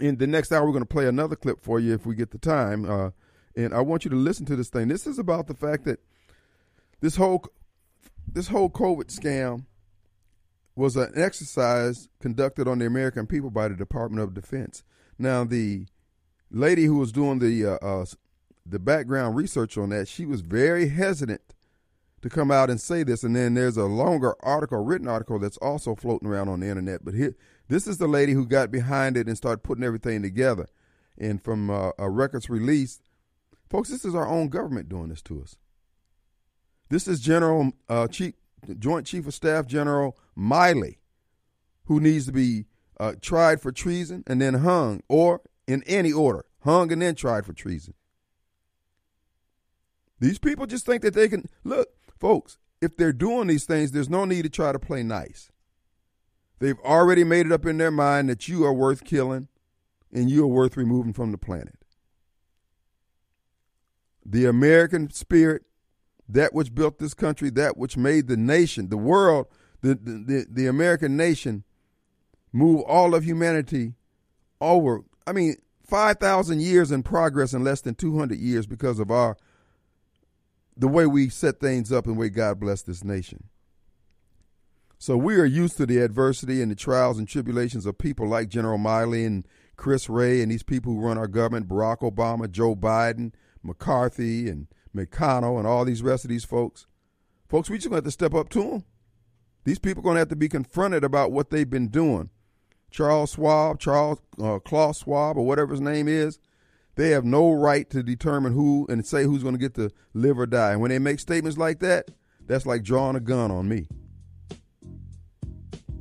In 0.00 0.16
the 0.18 0.26
next 0.28 0.52
hour, 0.52 0.64
we're 0.64 0.72
going 0.72 0.82
to 0.82 0.86
play 0.86 1.06
another 1.06 1.34
clip 1.34 1.60
for 1.60 1.80
you 1.80 1.92
if 1.92 2.06
we 2.06 2.14
get 2.14 2.30
the 2.30 2.38
time. 2.38 2.88
Uh, 2.88 3.10
and 3.56 3.74
I 3.74 3.80
want 3.80 4.04
you 4.04 4.10
to 4.10 4.16
listen 4.16 4.46
to 4.46 4.56
this 4.56 4.68
thing. 4.68 4.88
This 4.88 5.06
is 5.06 5.18
about 5.18 5.48
the 5.48 5.54
fact 5.54 5.84
that 5.86 5.98
this 7.00 7.16
whole 7.16 7.44
this 8.32 8.48
whole 8.48 8.70
COVID 8.70 9.06
scam 9.06 9.64
was 10.76 10.96
an 10.96 11.12
exercise 11.16 12.08
conducted 12.20 12.68
on 12.68 12.78
the 12.78 12.86
American 12.86 13.26
people 13.26 13.50
by 13.50 13.66
the 13.66 13.74
Department 13.74 14.22
of 14.22 14.34
Defense. 14.34 14.84
Now, 15.18 15.42
the 15.42 15.86
lady 16.50 16.84
who 16.84 16.98
was 16.98 17.10
doing 17.10 17.40
the 17.40 17.66
uh, 17.66 17.78
uh, 17.82 18.06
the 18.70 18.78
background 18.78 19.36
research 19.36 19.78
on 19.78 19.90
that, 19.90 20.08
she 20.08 20.26
was 20.26 20.40
very 20.40 20.88
hesitant 20.88 21.54
to 22.22 22.28
come 22.28 22.50
out 22.50 22.70
and 22.70 22.80
say 22.80 23.02
this. 23.02 23.22
And 23.22 23.34
then 23.34 23.54
there's 23.54 23.76
a 23.76 23.84
longer 23.84 24.34
article, 24.40 24.84
written 24.84 25.08
article, 25.08 25.38
that's 25.38 25.56
also 25.58 25.94
floating 25.94 26.28
around 26.28 26.48
on 26.48 26.60
the 26.60 26.68
internet. 26.68 27.04
But 27.04 27.14
here, 27.14 27.36
this 27.68 27.86
is 27.86 27.98
the 27.98 28.08
lady 28.08 28.32
who 28.32 28.46
got 28.46 28.70
behind 28.70 29.16
it 29.16 29.26
and 29.26 29.36
started 29.36 29.62
putting 29.62 29.84
everything 29.84 30.22
together. 30.22 30.66
And 31.16 31.42
from 31.42 31.70
uh, 31.70 31.90
a 31.98 32.10
records 32.10 32.48
release, 32.48 33.00
folks, 33.68 33.88
this 33.88 34.04
is 34.04 34.14
our 34.14 34.26
own 34.26 34.48
government 34.48 34.88
doing 34.88 35.08
this 35.08 35.22
to 35.22 35.42
us. 35.42 35.56
This 36.90 37.06
is 37.06 37.20
General 37.20 37.72
uh, 37.88 38.08
Chief, 38.08 38.34
Joint 38.78 39.06
Chief 39.06 39.26
of 39.26 39.34
Staff 39.34 39.66
General 39.66 40.16
Milley, 40.36 40.98
who 41.84 42.00
needs 42.00 42.26
to 42.26 42.32
be 42.32 42.66
uh, 42.98 43.14
tried 43.20 43.60
for 43.60 43.72
treason 43.72 44.24
and 44.26 44.40
then 44.40 44.54
hung, 44.54 45.02
or 45.08 45.42
in 45.66 45.82
any 45.86 46.12
order, 46.12 46.44
hung 46.64 46.90
and 46.90 47.02
then 47.02 47.14
tried 47.14 47.44
for 47.44 47.52
treason. 47.52 47.94
These 50.20 50.38
people 50.38 50.66
just 50.66 50.86
think 50.86 51.02
that 51.02 51.14
they 51.14 51.28
can 51.28 51.46
look, 51.64 51.88
folks. 52.18 52.58
If 52.80 52.96
they're 52.96 53.12
doing 53.12 53.48
these 53.48 53.64
things, 53.64 53.92
there's 53.92 54.08
no 54.08 54.24
need 54.24 54.42
to 54.42 54.48
try 54.48 54.72
to 54.72 54.78
play 54.78 55.02
nice. 55.02 55.50
They've 56.60 56.78
already 56.80 57.24
made 57.24 57.46
it 57.46 57.52
up 57.52 57.66
in 57.66 57.78
their 57.78 57.90
mind 57.90 58.28
that 58.28 58.48
you 58.48 58.64
are 58.64 58.72
worth 58.72 59.04
killing 59.04 59.48
and 60.12 60.30
you 60.30 60.44
are 60.44 60.48
worth 60.48 60.76
removing 60.76 61.12
from 61.12 61.32
the 61.32 61.38
planet. 61.38 61.76
The 64.24 64.46
American 64.46 65.10
spirit, 65.10 65.62
that 66.28 66.52
which 66.52 66.74
built 66.74 66.98
this 66.98 67.14
country, 67.14 67.50
that 67.50 67.76
which 67.76 67.96
made 67.96 68.26
the 68.26 68.36
nation, 68.36 68.88
the 68.88 68.96
world, 68.96 69.46
the, 69.80 69.94
the, 69.94 70.46
the, 70.50 70.66
American 70.66 71.16
nation 71.16 71.64
move 72.52 72.82
all 72.82 73.14
of 73.14 73.24
humanity 73.24 73.94
over. 74.60 75.02
I 75.26 75.32
mean, 75.32 75.56
5,000 75.86 76.60
years 76.60 76.90
in 76.90 77.02
progress 77.02 77.54
in 77.54 77.62
less 77.62 77.80
than 77.80 77.94
200 77.94 78.38
years 78.38 78.66
because 78.66 78.98
of 78.98 79.10
our 79.10 79.36
the 80.78 80.88
way 80.88 81.06
we 81.06 81.28
set 81.28 81.60
things 81.60 81.92
up 81.92 82.06
and 82.06 82.16
the 82.16 82.20
way 82.20 82.28
God 82.28 82.60
blessed 82.60 82.86
this 82.86 83.04
nation. 83.04 83.44
So 84.98 85.16
we 85.16 85.36
are 85.36 85.44
used 85.44 85.76
to 85.76 85.86
the 85.86 85.98
adversity 85.98 86.62
and 86.62 86.70
the 86.70 86.76
trials 86.76 87.18
and 87.18 87.28
tribulations 87.28 87.86
of 87.86 87.98
people 87.98 88.28
like 88.28 88.48
General 88.48 88.78
Milley 88.78 89.26
and 89.26 89.46
Chris 89.76 90.08
Wray 90.08 90.40
and 90.40 90.50
these 90.50 90.64
people 90.64 90.92
who 90.92 91.00
run 91.00 91.18
our 91.18 91.28
government, 91.28 91.68
Barack 91.68 91.98
Obama, 91.98 92.50
Joe 92.50 92.74
Biden, 92.74 93.32
McCarthy, 93.62 94.48
and 94.48 94.66
McConnell, 94.94 95.58
and 95.58 95.66
all 95.66 95.84
these 95.84 96.02
rest 96.02 96.24
of 96.24 96.30
these 96.30 96.44
folks. 96.44 96.86
Folks, 97.48 97.70
we 97.70 97.76
just 97.78 97.88
going 97.88 98.02
to 98.02 98.04
have 98.04 98.04
to 98.04 98.10
step 98.10 98.34
up 98.34 98.48
to 98.50 98.62
them. 98.62 98.84
These 99.64 99.78
people 99.78 100.00
are 100.00 100.04
going 100.04 100.14
to 100.16 100.20
have 100.20 100.28
to 100.28 100.36
be 100.36 100.48
confronted 100.48 101.04
about 101.04 101.30
what 101.30 101.50
they've 101.50 101.68
been 101.68 101.88
doing. 101.88 102.30
Charles 102.90 103.32
Schwab, 103.32 103.78
Charles 103.78 104.18
uh, 104.42 104.58
Klaus 104.58 105.00
Schwab, 105.00 105.36
or 105.36 105.46
whatever 105.46 105.72
his 105.72 105.80
name 105.80 106.08
is, 106.08 106.38
they 106.98 107.10
have 107.10 107.24
no 107.24 107.52
right 107.52 107.88
to 107.90 108.02
determine 108.02 108.54
who 108.54 108.84
and 108.88 109.06
say 109.06 109.22
who's 109.22 109.44
going 109.44 109.54
to 109.54 109.58
get 109.58 109.74
to 109.74 109.88
live 110.14 110.36
or 110.36 110.46
die. 110.46 110.72
And 110.72 110.80
when 110.80 110.88
they 110.88 110.98
make 110.98 111.20
statements 111.20 111.56
like 111.56 111.78
that, 111.78 112.10
that's 112.44 112.66
like 112.66 112.82
drawing 112.82 113.14
a 113.14 113.20
gun 113.20 113.52
on 113.52 113.68
me. 113.68 113.86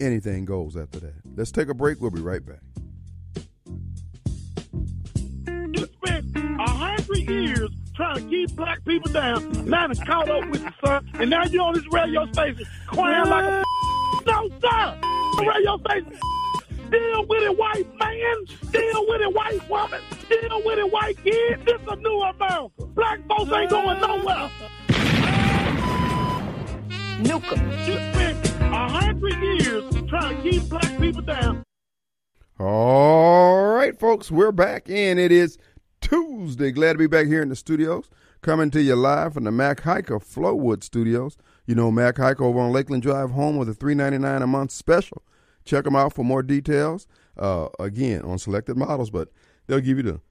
Anything 0.02 0.46
goes 0.46 0.76
after 0.76 1.00
that. 1.02 1.14
Let's 1.36 1.52
take 1.52 1.70
a 1.70 1.76
break. 1.76 2.02
We'll 2.02 2.10
be 2.10 2.20
right 2.20 2.44
back. 2.44 2.62
You 5.46 5.86
spent 5.86 6.36
a 6.36 6.68
hundred 6.68 7.30
years 7.30 7.70
trying 7.96 8.16
to 8.16 8.22
keep 8.28 8.56
black 8.56 8.84
people 8.84 9.12
down. 9.12 9.70
Now 9.70 9.88
it's 9.92 10.04
caught 10.04 10.28
up 10.32 10.50
with 10.50 10.64
you, 10.64 10.72
son. 10.84 11.08
And 11.14 11.30
now 11.30 11.46
you're 11.46 11.62
on 11.62 11.76
this 11.76 11.86
radio 11.92 12.26
station 12.32 12.66
crying 12.88 13.30
like 13.30 13.46
a 13.46 13.64
no, 14.26 14.50
sir. 14.60 15.00
Radio 15.46 15.78
station. 15.78 16.37
Deal 16.90 17.26
with 17.28 17.44
it, 17.44 17.58
white 17.58 17.88
man. 18.00 18.46
Deal 18.72 19.06
with 19.08 19.22
it, 19.22 19.34
white 19.34 19.70
woman. 19.70 20.02
Deal 20.30 20.62
with 20.64 20.80
it, 20.80 20.92
white 20.92 21.18
kid. 21.24 21.66
This 21.66 21.82
is 21.82 21.88
a 21.88 21.96
new 21.98 22.22
America. 22.22 22.70
Black 22.96 23.20
folks 23.28 23.52
ain't 23.52 23.70
going 23.70 24.00
nowhere. 24.00 24.50
Nukem. 27.24 27.88
You 27.88 27.94
spent 28.14 28.50
a 28.62 28.88
hundred 28.90 29.34
years 29.62 29.94
trying 30.08 30.38
to 30.38 30.50
keep 30.50 30.70
black 30.70 31.00
people 31.00 31.22
down. 31.24 31.64
All 32.60 33.66
right, 33.74 34.00
folks, 34.00 34.32
we're 34.32 34.52
back, 34.52 34.90
and 34.90 35.20
it 35.20 35.32
is 35.32 35.58
Tuesday. 36.00 36.72
Glad 36.72 36.94
to 36.94 37.00
be 37.00 37.08
back 37.08 37.28
here 37.28 37.42
in 37.42 37.50
the 37.50 37.56
studios, 37.56 38.10
coming 38.42 38.72
to 38.72 38.82
you 38.82 38.96
live 38.96 39.34
from 39.34 39.44
the 39.44 39.52
Mac 39.52 39.82
Hiker 39.82 40.20
Flowood 40.20 40.84
Studios. 40.84 41.38
You 41.66 41.76
know 41.76 41.92
Mac 41.92 42.18
Hiker 42.18 42.46
over 42.46 42.60
on 42.60 42.72
Lakeland 42.72 43.04
Drive, 43.04 43.32
home 43.32 43.58
with 43.58 43.68
a 43.68 43.74
three 43.74 43.94
ninety 43.94 44.18
nine 44.18 44.42
a 44.42 44.48
month 44.48 44.72
special. 44.72 45.22
Check 45.68 45.84
them 45.84 45.96
out 45.96 46.14
for 46.14 46.26
more 46.26 46.42
details. 46.42 47.08
Uh, 47.38 47.68
again, 47.80 48.22
on 48.24 48.40
selected 48.40 48.78
models, 48.78 49.12
but 49.12 49.30
they'll 49.68 49.80
give 49.80 49.98
you 49.98 50.04
the 50.04 50.22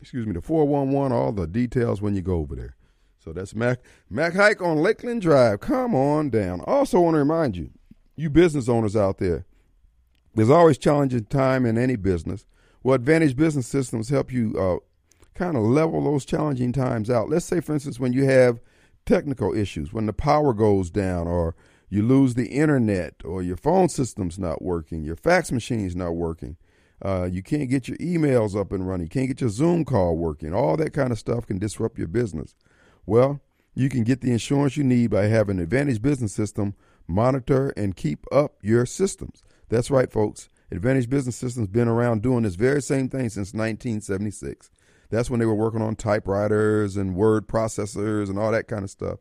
excuse 0.00 0.26
me 0.26 0.32
the 0.32 0.42
four 0.42 0.66
one 0.66 0.90
one 0.90 1.12
all 1.12 1.30
the 1.30 1.46
details 1.46 2.02
when 2.02 2.16
you 2.16 2.22
go 2.22 2.38
over 2.38 2.56
there. 2.56 2.74
So 3.20 3.32
that's 3.32 3.54
Mac 3.54 3.78
Mac 4.10 4.32
Haik 4.32 4.60
on 4.60 4.78
Lakeland 4.78 5.22
Drive. 5.22 5.60
Come 5.60 5.94
on 5.94 6.30
down. 6.30 6.60
Also 6.62 6.98
want 6.98 7.14
to 7.14 7.18
remind 7.18 7.56
you, 7.56 7.70
you 8.16 8.28
business 8.30 8.68
owners 8.68 8.96
out 8.96 9.18
there, 9.18 9.46
there's 10.34 10.50
always 10.50 10.78
challenging 10.78 11.26
time 11.26 11.64
in 11.64 11.78
any 11.78 11.94
business. 11.94 12.46
Well, 12.82 12.96
Advantage 12.96 13.36
Business 13.36 13.68
Systems 13.68 14.08
help 14.08 14.32
you 14.32 14.58
uh, 14.58 14.78
kind 15.34 15.56
of 15.56 15.62
level 15.62 16.02
those 16.02 16.24
challenging 16.24 16.72
times 16.72 17.08
out. 17.08 17.28
Let's 17.28 17.44
say, 17.44 17.60
for 17.60 17.74
instance, 17.74 18.00
when 18.00 18.12
you 18.12 18.24
have 18.24 18.60
technical 19.06 19.54
issues, 19.54 19.92
when 19.92 20.06
the 20.06 20.12
power 20.12 20.52
goes 20.52 20.90
down, 20.90 21.28
or 21.28 21.54
you 21.92 22.02
lose 22.02 22.32
the 22.32 22.46
internet, 22.46 23.16
or 23.22 23.42
your 23.42 23.58
phone 23.58 23.86
system's 23.86 24.38
not 24.38 24.62
working, 24.62 25.04
your 25.04 25.14
fax 25.14 25.52
machine's 25.52 25.94
not 25.94 26.12
working, 26.12 26.56
uh, 27.04 27.28
you 27.30 27.42
can't 27.42 27.68
get 27.68 27.86
your 27.86 27.98
emails 27.98 28.58
up 28.58 28.72
and 28.72 28.88
running, 28.88 29.04
you 29.04 29.10
can't 29.10 29.28
get 29.28 29.42
your 29.42 29.50
Zoom 29.50 29.84
call 29.84 30.16
working. 30.16 30.54
All 30.54 30.74
that 30.78 30.94
kind 30.94 31.12
of 31.12 31.18
stuff 31.18 31.46
can 31.46 31.58
disrupt 31.58 31.98
your 31.98 32.08
business. 32.08 32.54
Well, 33.04 33.42
you 33.74 33.90
can 33.90 34.04
get 34.04 34.22
the 34.22 34.32
insurance 34.32 34.74
you 34.74 34.84
need 34.84 35.10
by 35.10 35.24
having 35.26 35.58
Advantage 35.58 36.00
Business 36.00 36.32
System 36.32 36.74
monitor 37.06 37.74
and 37.76 37.94
keep 37.94 38.24
up 38.32 38.54
your 38.62 38.86
systems. 38.86 39.42
That's 39.68 39.90
right, 39.90 40.10
folks. 40.10 40.48
Advantage 40.70 41.10
Business 41.10 41.36
Systems 41.36 41.68
been 41.68 41.88
around 41.88 42.22
doing 42.22 42.44
this 42.44 42.54
very 42.54 42.80
same 42.80 43.10
thing 43.10 43.28
since 43.28 43.52
1976. 43.52 44.70
That's 45.10 45.28
when 45.28 45.40
they 45.40 45.46
were 45.46 45.54
working 45.54 45.82
on 45.82 45.96
typewriters 45.96 46.96
and 46.96 47.14
word 47.14 47.48
processors 47.48 48.30
and 48.30 48.38
all 48.38 48.50
that 48.50 48.66
kind 48.66 48.82
of 48.82 48.88
stuff 48.88 49.18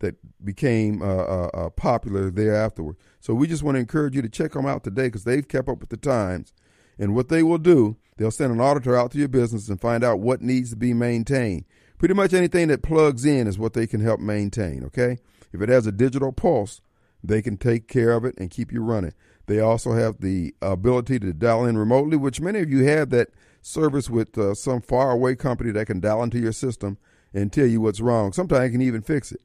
that 0.00 0.16
became 0.44 1.00
uh, 1.02 1.06
uh, 1.06 1.50
uh, 1.54 1.70
popular 1.70 2.30
thereafter. 2.30 2.96
So 3.20 3.34
we 3.34 3.46
just 3.46 3.62
want 3.62 3.76
to 3.76 3.80
encourage 3.80 4.14
you 4.14 4.22
to 4.22 4.28
check 4.28 4.52
them 4.52 4.66
out 4.66 4.82
today 4.84 5.04
because 5.06 5.24
they've 5.24 5.46
kept 5.46 5.68
up 5.68 5.80
with 5.80 5.90
the 5.90 5.96
times. 5.96 6.52
And 6.98 7.14
what 7.14 7.28
they 7.28 7.42
will 7.42 7.58
do, 7.58 7.96
they'll 8.16 8.30
send 8.30 8.52
an 8.52 8.60
auditor 8.60 8.96
out 8.96 9.12
to 9.12 9.18
your 9.18 9.28
business 9.28 9.68
and 9.68 9.80
find 9.80 10.04
out 10.04 10.20
what 10.20 10.42
needs 10.42 10.70
to 10.70 10.76
be 10.76 10.92
maintained. 10.92 11.64
Pretty 11.98 12.14
much 12.14 12.34
anything 12.34 12.68
that 12.68 12.82
plugs 12.82 13.24
in 13.24 13.46
is 13.46 13.58
what 13.58 13.74
they 13.74 13.86
can 13.86 14.00
help 14.00 14.20
maintain, 14.20 14.84
okay? 14.84 15.18
If 15.52 15.60
it 15.60 15.68
has 15.68 15.86
a 15.86 15.92
digital 15.92 16.32
pulse, 16.32 16.80
they 17.22 17.42
can 17.42 17.56
take 17.56 17.88
care 17.88 18.12
of 18.12 18.24
it 18.24 18.34
and 18.38 18.50
keep 18.50 18.72
you 18.72 18.82
running. 18.82 19.12
They 19.46 19.60
also 19.60 19.92
have 19.92 20.20
the 20.20 20.54
ability 20.62 21.18
to 21.20 21.32
dial 21.32 21.64
in 21.66 21.76
remotely, 21.76 22.16
which 22.16 22.40
many 22.40 22.60
of 22.60 22.70
you 22.70 22.84
have 22.84 23.10
that 23.10 23.28
service 23.62 24.08
with 24.08 24.38
uh, 24.38 24.54
some 24.54 24.80
faraway 24.80 25.34
company 25.34 25.72
that 25.72 25.86
can 25.86 26.00
dial 26.00 26.22
into 26.22 26.38
your 26.38 26.52
system 26.52 26.98
and 27.34 27.52
tell 27.52 27.66
you 27.66 27.80
what's 27.80 28.00
wrong. 28.00 28.32
Sometimes 28.32 28.60
they 28.60 28.70
can 28.70 28.82
even 28.82 29.02
fix 29.02 29.32
it. 29.32 29.42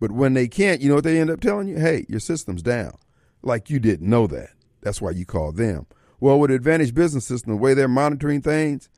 But 0.00 0.12
when 0.12 0.34
they 0.34 0.48
can't, 0.48 0.80
you 0.80 0.88
know 0.88 0.96
what 0.96 1.04
they 1.04 1.20
end 1.20 1.30
up 1.30 1.40
telling 1.40 1.68
you? 1.68 1.78
Hey, 1.78 2.06
your 2.08 2.20
system's 2.20 2.62
down. 2.62 2.96
Like 3.42 3.70
you 3.70 3.78
didn't 3.80 4.08
know 4.08 4.26
that. 4.28 4.50
That's 4.80 5.00
why 5.00 5.10
you 5.10 5.26
call 5.26 5.52
them. 5.52 5.86
Well, 6.20 6.38
with 6.38 6.50
Advantage 6.50 6.94
Business 6.94 7.24
System, 7.24 7.52
the 7.52 7.58
way 7.58 7.74
they're 7.74 7.88
monitoring 7.88 8.42
things, 8.42 8.88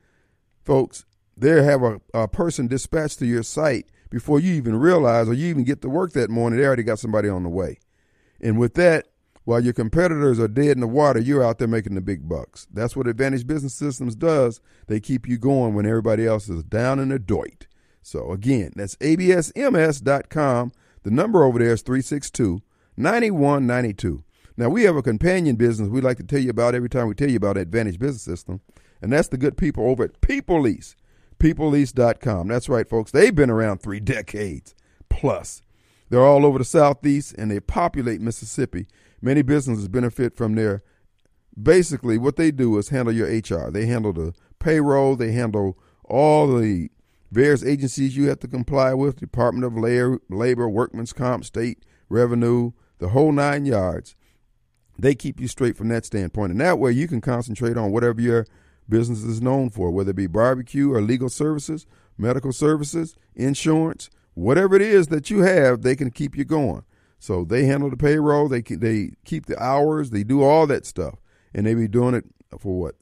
folks, 0.63 1.05
they 1.37 1.63
have 1.63 1.83
a, 1.83 2.01
a 2.13 2.27
person 2.27 2.67
dispatched 2.67 3.19
to 3.19 3.25
your 3.25 3.43
site 3.43 3.87
before 4.09 4.39
you 4.39 4.53
even 4.53 4.75
realize 4.75 5.27
or 5.27 5.33
you 5.33 5.47
even 5.47 5.63
get 5.63 5.81
to 5.81 5.89
work 5.89 6.13
that 6.13 6.29
morning. 6.29 6.59
They 6.59 6.65
already 6.65 6.83
got 6.83 6.99
somebody 6.99 7.29
on 7.29 7.43
the 7.43 7.49
way. 7.49 7.79
And 8.39 8.59
with 8.59 8.73
that, 8.75 9.07
while 9.43 9.59
your 9.59 9.73
competitors 9.73 10.39
are 10.39 10.47
dead 10.47 10.77
in 10.77 10.81
the 10.81 10.87
water, 10.87 11.19
you're 11.19 11.43
out 11.43 11.57
there 11.57 11.67
making 11.67 11.95
the 11.95 12.01
big 12.01 12.29
bucks. 12.29 12.67
That's 12.71 12.95
what 12.95 13.07
Advantage 13.07 13.47
Business 13.47 13.73
Systems 13.73 14.15
does. 14.15 14.61
They 14.87 14.99
keep 14.99 15.27
you 15.27 15.37
going 15.37 15.73
when 15.73 15.85
everybody 15.85 16.27
else 16.27 16.47
is 16.47 16.63
down 16.63 16.99
in 16.99 17.09
the 17.09 17.19
dirt. 17.19 17.67
So 18.03 18.31
again, 18.31 18.71
that's 18.75 18.95
absms.com. 18.97 20.71
The 21.03 21.11
number 21.11 21.43
over 21.43 21.59
there 21.59 21.73
is 21.73 21.81
362 21.81 22.61
9192. 22.97 24.23
Now, 24.57 24.69
we 24.69 24.83
have 24.83 24.95
a 24.95 25.01
companion 25.01 25.55
business 25.55 25.89
we 25.89 26.01
like 26.01 26.17
to 26.17 26.23
tell 26.23 26.39
you 26.39 26.49
about 26.49 26.75
every 26.75 26.89
time 26.89 27.07
we 27.07 27.15
tell 27.15 27.29
you 27.29 27.37
about 27.37 27.57
Advantage 27.57 27.97
Business 27.97 28.21
System, 28.21 28.61
and 29.01 29.11
that's 29.11 29.29
the 29.29 29.37
good 29.37 29.57
people 29.57 29.87
over 29.87 30.03
at 30.03 30.21
People 30.21 30.61
Lease, 30.61 30.95
peoplelease.com. 31.39 32.47
That's 32.47 32.69
right, 32.69 32.87
folks. 32.87 33.11
They've 33.11 33.33
been 33.33 33.49
around 33.49 33.79
three 33.79 33.99
decades 34.01 34.75
plus. 35.09 35.63
They're 36.09 36.25
all 36.25 36.45
over 36.45 36.57
the 36.57 36.65
Southeast 36.65 37.33
and 37.37 37.49
they 37.49 37.61
populate 37.61 38.19
Mississippi. 38.19 38.87
Many 39.21 39.41
businesses 39.43 39.87
benefit 39.87 40.35
from 40.35 40.55
their 40.55 40.83
basically 41.61 42.17
what 42.17 42.35
they 42.35 42.51
do 42.51 42.77
is 42.77 42.89
handle 42.89 43.13
your 43.13 43.27
HR. 43.27 43.71
They 43.71 43.85
handle 43.85 44.11
the 44.11 44.33
payroll, 44.59 45.15
they 45.15 45.31
handle 45.31 45.79
all 46.03 46.53
the 46.53 46.89
various 47.31 47.63
agencies 47.63 48.15
you 48.15 48.27
have 48.27 48.39
to 48.39 48.47
comply 48.47 48.93
with 48.93 49.19
Department 49.19 49.65
of 49.65 49.77
Labor, 49.77 50.69
Workmen's 50.69 51.13
Comp, 51.13 51.45
State 51.45 51.83
Revenue, 52.09 52.71
the 52.99 53.09
whole 53.09 53.31
nine 53.31 53.65
yards. 53.65 54.15
They 54.99 55.15
keep 55.15 55.39
you 55.39 55.47
straight 55.47 55.77
from 55.77 55.87
that 55.87 56.05
standpoint. 56.05 56.51
And 56.51 56.61
that 56.61 56.77
way 56.77 56.91
you 56.91 57.07
can 57.07 57.21
concentrate 57.21 57.77
on 57.77 57.91
whatever 57.91 58.21
your 58.21 58.45
business 58.87 59.23
is 59.23 59.41
known 59.41 59.69
for, 59.69 59.89
whether 59.89 60.11
it 60.11 60.15
be 60.15 60.27
barbecue 60.27 60.93
or 60.93 61.01
legal 61.01 61.29
services, 61.29 61.87
medical 62.17 62.51
services, 62.51 63.15
insurance, 63.33 64.09
whatever 64.33 64.75
it 64.75 64.81
is 64.81 65.07
that 65.07 65.29
you 65.29 65.39
have, 65.41 65.81
they 65.81 65.95
can 65.95 66.11
keep 66.11 66.37
you 66.37 66.45
going. 66.45 66.83
So 67.17 67.45
they 67.45 67.65
handle 67.65 67.89
the 67.89 67.97
payroll, 67.97 68.47
they 68.47 68.61
they 68.61 69.11
keep 69.25 69.45
the 69.45 69.61
hours, 69.61 70.09
they 70.09 70.23
do 70.23 70.41
all 70.41 70.67
that 70.67 70.85
stuff, 70.85 71.19
and 71.53 71.65
they 71.65 71.73
be 71.73 71.87
doing 71.87 72.15
it 72.15 72.25
for 72.59 72.79
what 72.79 72.95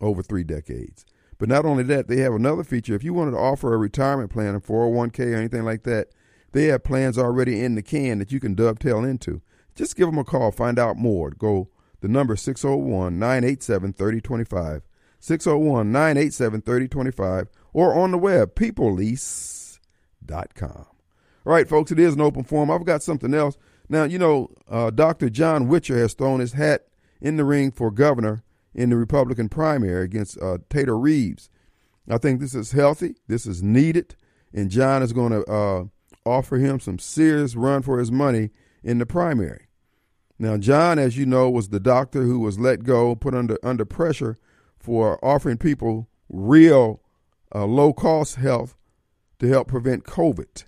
over 0.00 0.22
three 0.22 0.44
decades. 0.44 1.04
But 1.40 1.48
not 1.48 1.64
only 1.64 1.82
that, 1.84 2.06
they 2.06 2.18
have 2.18 2.34
another 2.34 2.62
feature. 2.62 2.94
If 2.94 3.02
you 3.02 3.14
wanted 3.14 3.30
to 3.30 3.38
offer 3.38 3.72
a 3.72 3.78
retirement 3.78 4.30
plan, 4.30 4.54
a 4.54 4.60
401k 4.60 5.32
or 5.32 5.36
anything 5.36 5.64
like 5.64 5.84
that, 5.84 6.08
they 6.52 6.66
have 6.66 6.84
plans 6.84 7.16
already 7.16 7.64
in 7.64 7.76
the 7.76 7.82
can 7.82 8.18
that 8.18 8.30
you 8.30 8.38
can 8.38 8.54
dovetail 8.54 9.02
into. 9.02 9.40
Just 9.74 9.96
give 9.96 10.06
them 10.06 10.18
a 10.18 10.24
call, 10.24 10.52
find 10.52 10.78
out 10.78 10.98
more. 10.98 11.30
Go 11.30 11.70
the 12.02 12.08
number 12.08 12.36
601 12.36 13.18
987 13.18 13.94
3025, 13.94 14.82
601 15.18 15.90
987 15.90 16.60
3025, 16.60 17.48
or 17.72 17.94
on 17.98 18.10
the 18.10 18.18
web, 18.18 18.54
peoplelease.com. 18.54 19.78
All 20.66 20.86
right, 21.44 21.66
folks, 21.66 21.90
it 21.90 21.98
is 21.98 22.12
an 22.12 22.20
open 22.20 22.44
forum. 22.44 22.70
I've 22.70 22.84
got 22.84 23.02
something 23.02 23.32
else. 23.32 23.56
Now, 23.88 24.04
you 24.04 24.18
know, 24.18 24.50
uh, 24.68 24.90
Dr. 24.90 25.30
John 25.30 25.68
Witcher 25.68 25.96
has 25.96 26.12
thrown 26.12 26.40
his 26.40 26.52
hat 26.52 26.88
in 27.18 27.38
the 27.38 27.46
ring 27.46 27.70
for 27.70 27.90
governor 27.90 28.42
in 28.74 28.90
the 28.90 28.96
Republican 28.96 29.48
primary 29.48 30.04
against 30.04 30.40
uh, 30.40 30.58
Tater 30.68 30.98
Reeves. 30.98 31.50
I 32.08 32.18
think 32.18 32.40
this 32.40 32.54
is 32.54 32.72
healthy. 32.72 33.16
This 33.28 33.46
is 33.46 33.62
needed. 33.62 34.16
And 34.52 34.70
John 34.70 35.02
is 35.02 35.12
going 35.12 35.32
to 35.32 35.44
uh, 35.44 35.84
offer 36.24 36.58
him 36.58 36.80
some 36.80 36.98
serious 36.98 37.54
run 37.54 37.82
for 37.82 37.98
his 37.98 38.10
money 38.10 38.50
in 38.82 38.98
the 38.98 39.06
primary. 39.06 39.66
Now, 40.38 40.56
John, 40.56 40.98
as 40.98 41.18
you 41.18 41.26
know, 41.26 41.50
was 41.50 41.68
the 41.68 41.80
doctor 41.80 42.22
who 42.22 42.40
was 42.40 42.58
let 42.58 42.82
go, 42.82 43.14
put 43.14 43.34
under 43.34 43.58
under 43.62 43.84
pressure 43.84 44.36
for 44.78 45.22
offering 45.22 45.58
people 45.58 46.08
real 46.30 47.02
uh, 47.54 47.66
low 47.66 47.92
cost 47.92 48.36
health 48.36 48.76
to 49.38 49.48
help 49.48 49.68
prevent 49.68 50.04
COVID. 50.04 50.64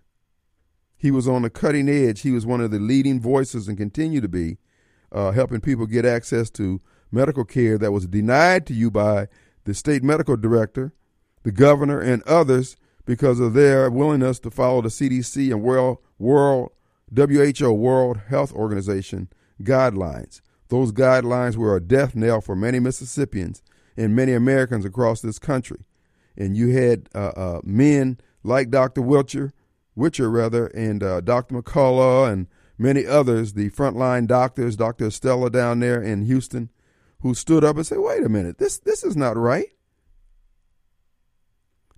He 0.96 1.10
was 1.10 1.26
on 1.26 1.42
the 1.42 1.50
cutting 1.50 1.88
edge. 1.88 2.20
He 2.20 2.30
was 2.30 2.46
one 2.46 2.60
of 2.60 2.70
the 2.70 2.78
leading 2.78 3.20
voices 3.20 3.66
and 3.66 3.78
continue 3.78 4.20
to 4.20 4.28
be, 4.28 4.58
uh, 5.10 5.32
helping 5.32 5.60
people 5.60 5.86
get 5.86 6.04
access 6.04 6.50
to 6.50 6.80
medical 7.12 7.44
care 7.44 7.78
that 7.78 7.92
was 7.92 8.06
denied 8.06 8.66
to 8.66 8.74
you 8.74 8.90
by 8.90 9.28
the 9.64 9.74
state 9.74 10.02
medical 10.02 10.36
director, 10.36 10.92
the 11.42 11.52
governor, 11.52 12.00
and 12.00 12.22
others 12.24 12.76
because 13.04 13.38
of 13.40 13.54
their 13.54 13.90
willingness 13.90 14.38
to 14.40 14.50
follow 14.50 14.80
the 14.80 14.88
CDC 14.88 15.52
and 15.52 15.62
World, 15.62 15.98
World 16.18 16.72
WHO, 17.14 17.72
World 17.72 18.20
Health 18.28 18.52
Organization 18.52 19.28
guidelines. 19.62 20.40
Those 20.68 20.92
guidelines 20.92 21.56
were 21.56 21.76
a 21.76 21.80
death 21.80 22.14
knell 22.14 22.40
for 22.40 22.56
many 22.56 22.80
Mississippians 22.80 23.62
and 23.96 24.16
many 24.16 24.32
Americans 24.32 24.84
across 24.84 25.20
this 25.20 25.38
country. 25.38 25.84
And 26.36 26.56
you 26.56 26.68
had 26.70 27.08
uh, 27.14 27.32
uh, 27.36 27.60
men 27.62 28.18
like 28.42 28.70
Dr. 28.70 29.02
Wilcher 29.02 29.52
Witcher 29.94 30.30
rather, 30.30 30.66
and 30.68 31.02
uh, 31.02 31.20
Dr. 31.20 31.60
McCullough 31.60 32.32
and 32.32 32.46
many 32.78 33.06
others, 33.06 33.52
the 33.52 33.70
frontline 33.70 34.26
doctors, 34.26 34.76
Dr. 34.76 35.06
Estella 35.06 35.50
down 35.50 35.80
there 35.80 36.02
in 36.02 36.22
Houston, 36.22 36.70
who 37.22 37.34
stood 37.34 37.64
up 37.64 37.76
and 37.76 37.86
said, 37.86 37.98
"Wait 37.98 38.24
a 38.24 38.28
minute, 38.28 38.58
this 38.58 38.78
this 38.78 39.02
is 39.02 39.16
not 39.16 39.36
right." 39.36 39.68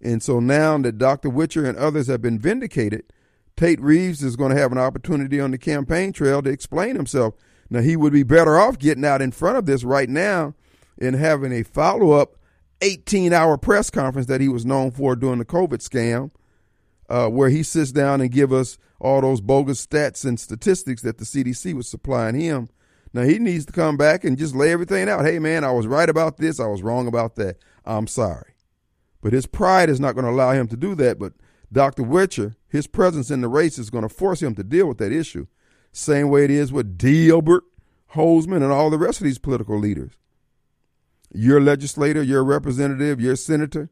And 0.01 0.23
so 0.23 0.39
now 0.39 0.77
that 0.79 0.99
Dr. 0.99 1.31
Witcher 1.31 1.65
and 1.65 1.79
others 1.79 2.09
have 2.09 2.21
been 2.21 2.39
vindicated, 2.39 3.05
Tate 3.57 3.81
Reeves 3.81 4.23
is 4.23 4.37
going 4.37 4.55
to 4.55 4.61
have 4.61 4.73
an 4.73 4.79
opportunity 4.79 5.41
on 5.41 5.51
the 5.51 5.59
campaign 5.59 6.13
trail 6.13 6.43
to 6.43 6.51
explain 6.51 6.97
himself. 6.97 7.35
Now, 7.71 7.81
he 7.81 7.97
would 7.97 8.13
be 8.13 8.23
better 8.23 8.59
off 8.59 8.79
getting 8.79 9.05
out 9.05 9.23
in 9.23 9.33
front 9.33 9.57
of 9.57 9.67
this 9.67 9.83
right 9.83 10.09
now 10.09 10.55
and 11.01 11.17
having 11.17 11.53
a 11.53 11.63
follow 11.63 12.13
up 12.13 12.37
18 12.83 13.33
hour 13.33 13.57
press 13.57 13.89
conference 13.89 14.27
that 14.27 14.41
he 14.41 14.49
was 14.49 14.67
known 14.67 14.91
for 14.91 15.17
during 15.17 15.39
the 15.39 15.45
COVID 15.45 15.79
scam, 15.79 16.31
uh, 17.09 17.29
where 17.29 17.49
he 17.49 17.63
sits 17.63 17.93
down 17.93 18.21
and 18.21 18.31
give 18.31 18.53
us 18.53 18.79
all 19.01 19.21
those 19.21 19.41
bogus 19.41 19.85
stats 19.85 20.25
and 20.25 20.39
statistics 20.39 21.03
that 21.03 21.19
the 21.19 21.25
CDC 21.25 21.75
was 21.75 21.89
supplying 21.89 22.35
him. 22.35 22.69
Now 23.15 23.23
he 23.23 23.39
needs 23.39 23.65
to 23.67 23.73
come 23.73 23.97
back 23.97 24.25
and 24.25 24.37
just 24.37 24.57
lay 24.57 24.73
everything 24.73 25.09
out. 25.09 25.25
Hey 25.25 25.39
man, 25.39 25.65
I 25.65 25.71
was 25.71 25.87
right 25.87 26.09
about 26.09 26.37
this, 26.37 26.61
I 26.61 26.67
was 26.67 26.83
wrong 26.83 27.07
about 27.07 27.37
that. 27.37 27.57
I'm 27.87 28.09
sorry. 28.09 28.55
But 29.23 29.33
his 29.33 29.47
pride 29.47 29.89
is 29.89 30.01
not 30.01 30.15
going 30.15 30.27
to 30.27 30.31
allow 30.31 30.53
him 30.53 30.69
to 30.69 30.77
do 30.77 30.95
that. 30.97 31.19
But 31.19 31.33
Dr. 31.73 32.03
Witcher, 32.03 32.57
his 32.69 32.87
presence 32.87 33.31
in 33.31 33.41
the 33.41 33.49
race 33.49 33.79
is 33.79 33.89
going 33.89 34.03
to 34.03 34.15
force 34.15 34.43
him 34.43 34.55
to 34.57 34.65
deal 34.65 34.87
with 34.87 34.99
that 34.99 35.13
issue. 35.13 35.47
Same 35.93 36.29
way 36.29 36.45
it 36.45 36.51
is 36.51 36.73
with 36.73 36.99
Delbert 36.99 37.63
Hosemann, 38.15 38.63
and 38.63 38.73
all 38.73 38.91
the 38.91 38.99
rest 38.99 39.21
of 39.21 39.25
these 39.25 39.39
political 39.39 39.79
leaders. 39.79 40.13
Your 41.33 41.61
legislator, 41.61 42.23
your 42.23 42.45
representative, 42.45 43.21
your 43.21 43.37
senator, 43.37 43.91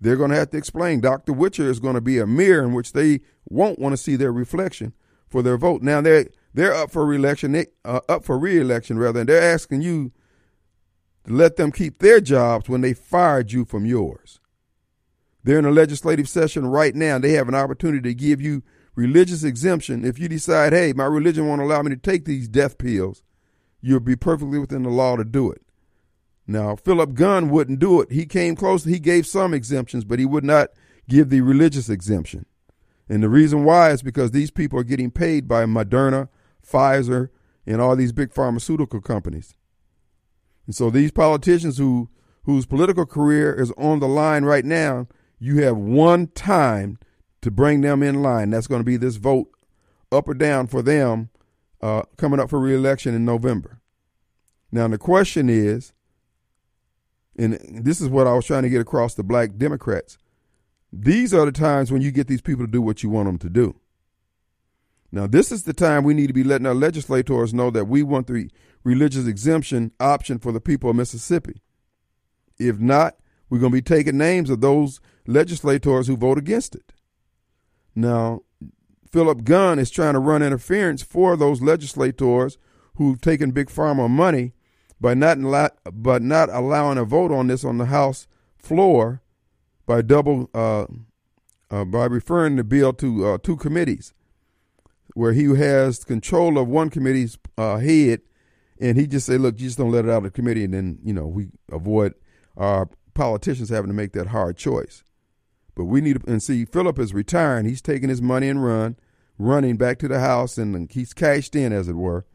they're 0.00 0.16
going 0.16 0.30
to 0.30 0.36
have 0.36 0.50
to 0.50 0.58
explain. 0.58 1.00
Dr. 1.00 1.32
Witcher 1.32 1.68
is 1.68 1.80
going 1.80 1.94
to 1.94 2.00
be 2.00 2.18
a 2.18 2.26
mirror 2.26 2.62
in 2.62 2.72
which 2.72 2.92
they 2.92 3.20
won't 3.48 3.78
want 3.78 3.94
to 3.94 3.96
see 3.96 4.16
their 4.16 4.32
reflection 4.32 4.92
for 5.28 5.42
their 5.42 5.56
vote. 5.56 5.82
Now 5.82 6.00
they're 6.00 6.28
they're 6.54 6.74
up 6.74 6.90
for 6.90 7.04
reelection, 7.04 7.52
they, 7.52 7.66
uh, 7.84 8.00
up 8.08 8.24
for 8.24 8.38
reelection 8.38 8.98
rather, 8.98 9.20
and 9.20 9.28
they're 9.28 9.52
asking 9.52 9.82
you 9.82 10.12
to 11.26 11.32
let 11.32 11.56
them 11.56 11.72
keep 11.72 11.98
their 11.98 12.20
jobs 12.20 12.68
when 12.68 12.80
they 12.80 12.94
fired 12.94 13.52
you 13.52 13.64
from 13.64 13.84
yours. 13.84 14.40
They're 15.42 15.58
in 15.58 15.66
a 15.66 15.70
legislative 15.70 16.28
session 16.28 16.66
right 16.66 16.94
now. 16.94 17.18
They 17.18 17.32
have 17.32 17.48
an 17.48 17.54
opportunity 17.54 18.08
to 18.08 18.14
give 18.14 18.40
you 18.40 18.62
religious 18.94 19.44
exemption. 19.44 20.04
If 20.04 20.18
you 20.18 20.28
decide, 20.28 20.72
hey, 20.72 20.92
my 20.92 21.04
religion 21.04 21.46
won't 21.46 21.60
allow 21.60 21.82
me 21.82 21.90
to 21.90 21.96
take 21.96 22.24
these 22.24 22.48
death 22.48 22.78
pills, 22.78 23.22
you'll 23.82 24.00
be 24.00 24.16
perfectly 24.16 24.58
within 24.58 24.84
the 24.84 24.90
law 24.90 25.16
to 25.16 25.24
do 25.24 25.50
it. 25.50 25.60
Now, 26.46 26.76
Philip 26.76 27.14
Gunn 27.14 27.50
wouldn't 27.50 27.78
do 27.78 28.00
it. 28.00 28.12
He 28.12 28.26
came 28.26 28.54
close. 28.54 28.84
He 28.84 28.98
gave 28.98 29.26
some 29.26 29.52
exemptions, 29.52 30.04
but 30.04 30.18
he 30.18 30.26
would 30.26 30.44
not 30.44 30.70
give 31.08 31.30
the 31.30 31.40
religious 31.40 31.88
exemption. 31.88 32.46
And 33.08 33.22
the 33.22 33.28
reason 33.28 33.64
why 33.64 33.90
is 33.90 34.02
because 34.02 34.30
these 34.30 34.50
people 34.50 34.78
are 34.78 34.84
getting 34.84 35.10
paid 35.10 35.46
by 35.46 35.64
Moderna, 35.64 36.28
Pfizer, 36.64 37.28
and 37.66 37.80
all 37.80 37.96
these 37.96 38.12
big 38.12 38.32
pharmaceutical 38.32 39.00
companies. 39.00 39.54
And 40.66 40.74
so 40.74 40.90
these 40.90 41.10
politicians 41.10 41.78
who 41.78 42.08
whose 42.44 42.66
political 42.66 43.06
career 43.06 43.54
is 43.54 43.72
on 43.78 44.00
the 44.00 44.08
line 44.08 44.44
right 44.44 44.64
now, 44.64 45.08
you 45.38 45.62
have 45.62 45.76
one 45.76 46.26
time 46.28 46.98
to 47.40 47.50
bring 47.50 47.80
them 47.80 48.02
in 48.02 48.22
line. 48.22 48.50
That's 48.50 48.66
going 48.66 48.80
to 48.80 48.84
be 48.84 48.98
this 48.98 49.16
vote 49.16 49.48
up 50.12 50.28
or 50.28 50.34
down 50.34 50.66
for 50.66 50.82
them 50.82 51.30
uh, 51.80 52.02
coming 52.16 52.40
up 52.40 52.50
for 52.50 52.60
reelection 52.60 53.14
in 53.14 53.24
November. 53.24 53.80
Now 54.70 54.88
the 54.88 54.98
question 54.98 55.48
is, 55.48 55.92
and 57.36 57.58
this 57.84 58.00
is 58.00 58.08
what 58.08 58.26
I 58.26 58.34
was 58.34 58.46
trying 58.46 58.62
to 58.62 58.68
get 58.68 58.80
across 58.80 59.14
to 59.14 59.22
black 59.22 59.56
Democrats. 59.56 60.18
These 60.92 61.34
are 61.34 61.44
the 61.44 61.52
times 61.52 61.90
when 61.90 62.02
you 62.02 62.10
get 62.12 62.28
these 62.28 62.40
people 62.40 62.64
to 62.64 62.70
do 62.70 62.80
what 62.80 63.02
you 63.02 63.10
want 63.10 63.26
them 63.26 63.38
to 63.38 63.50
do. 63.50 63.74
Now, 65.14 65.28
this 65.28 65.52
is 65.52 65.62
the 65.62 65.72
time 65.72 66.02
we 66.02 66.12
need 66.12 66.26
to 66.26 66.32
be 66.32 66.42
letting 66.42 66.66
our 66.66 66.74
legislators 66.74 67.54
know 67.54 67.70
that 67.70 67.84
we 67.84 68.02
want 68.02 68.26
the 68.26 68.50
religious 68.82 69.28
exemption 69.28 69.92
option 70.00 70.40
for 70.40 70.50
the 70.50 70.60
people 70.60 70.90
of 70.90 70.96
Mississippi. 70.96 71.62
If 72.58 72.80
not, 72.80 73.14
we're 73.48 73.60
going 73.60 73.70
to 73.70 73.76
be 73.76 73.80
taking 73.80 74.18
names 74.18 74.50
of 74.50 74.60
those 74.60 75.00
legislators 75.24 76.08
who 76.08 76.16
vote 76.16 76.36
against 76.36 76.74
it. 76.74 76.92
Now, 77.94 78.40
Philip 79.08 79.44
Gunn 79.44 79.78
is 79.78 79.88
trying 79.88 80.14
to 80.14 80.18
run 80.18 80.42
interference 80.42 81.04
for 81.04 81.36
those 81.36 81.62
legislators 81.62 82.58
who've 82.96 83.20
taken 83.20 83.52
Big 83.52 83.68
Pharma 83.68 84.10
money 84.10 84.52
by 85.00 85.14
not 85.14 85.38
but 85.92 86.22
not 86.22 86.48
allowing 86.50 86.98
a 86.98 87.04
vote 87.04 87.30
on 87.30 87.46
this 87.46 87.62
on 87.64 87.78
the 87.78 87.86
House 87.86 88.26
floor 88.56 89.22
by 89.86 90.02
double 90.02 90.50
uh, 90.52 90.86
uh, 91.70 91.84
by 91.84 92.06
referring 92.06 92.56
the 92.56 92.64
bill 92.64 92.92
to 92.94 93.26
uh, 93.28 93.38
two 93.38 93.56
committees, 93.56 94.12
where 95.14 95.32
he 95.32 95.44
has 95.54 96.04
control 96.04 96.58
of 96.58 96.68
one 96.68 96.90
committee's 96.90 97.38
uh, 97.56 97.78
head, 97.78 98.20
and 98.80 98.98
he 98.98 99.06
just 99.06 99.26
say, 99.26 99.38
"Look, 99.38 99.58
you 99.58 99.66
just 99.66 99.78
don't 99.78 99.92
let 99.92 100.04
it 100.04 100.10
out 100.10 100.18
of 100.18 100.24
the 100.24 100.30
committee," 100.30 100.64
and 100.64 100.74
then 100.74 100.98
you 101.02 101.14
know 101.14 101.26
we 101.26 101.48
avoid 101.72 102.14
our 102.56 102.88
politicians 103.14 103.68
having 103.68 103.88
to 103.88 103.94
make 103.94 104.12
that 104.12 104.28
hard 104.28 104.56
choice. 104.56 105.04
But 105.74 105.84
we 105.84 106.00
need 106.00 106.20
to, 106.20 106.30
and 106.30 106.42
see, 106.42 106.64
Philip 106.64 106.98
is 106.98 107.14
retiring. 107.14 107.66
He's 107.66 107.82
taking 107.82 108.08
his 108.08 108.22
money 108.22 108.48
and 108.48 108.62
run, 108.62 108.96
running 109.38 109.76
back 109.76 109.98
to 110.00 110.08
the 110.08 110.20
house, 110.20 110.58
and 110.58 110.90
he's 110.90 111.12
cashed 111.12 111.56
in, 111.56 111.72
as 111.72 111.88
it 111.88 111.94
were. 111.96 112.26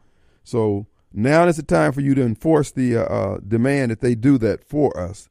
So 0.42 0.86
now 1.12 1.46
is 1.46 1.56
the 1.56 1.62
time 1.62 1.92
for 1.92 2.00
you 2.00 2.14
to 2.14 2.22
enforce 2.22 2.70
the 2.70 2.96
uh, 2.96 3.02
uh, 3.02 3.38
demand 3.46 3.90
that 3.90 4.00
they 4.00 4.14
do 4.14 4.38
that 4.38 4.64
for 4.64 4.98
us. 4.98 5.28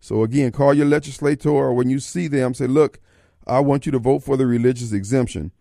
So 0.00 0.24
again, 0.24 0.50
call 0.50 0.74
your 0.74 0.86
legislator 0.86 1.50
or 1.50 1.72
when 1.72 1.88
you 1.88 2.00
see 2.00 2.26
them, 2.26 2.54
say, 2.54 2.66
look, 2.66 2.98
I 3.46 3.60
want 3.60 3.86
you 3.86 3.92
to 3.92 3.98
vote 3.98 4.20
for 4.24 4.36
the 4.36 4.46
religious 4.46 4.92
exemption 4.92 5.52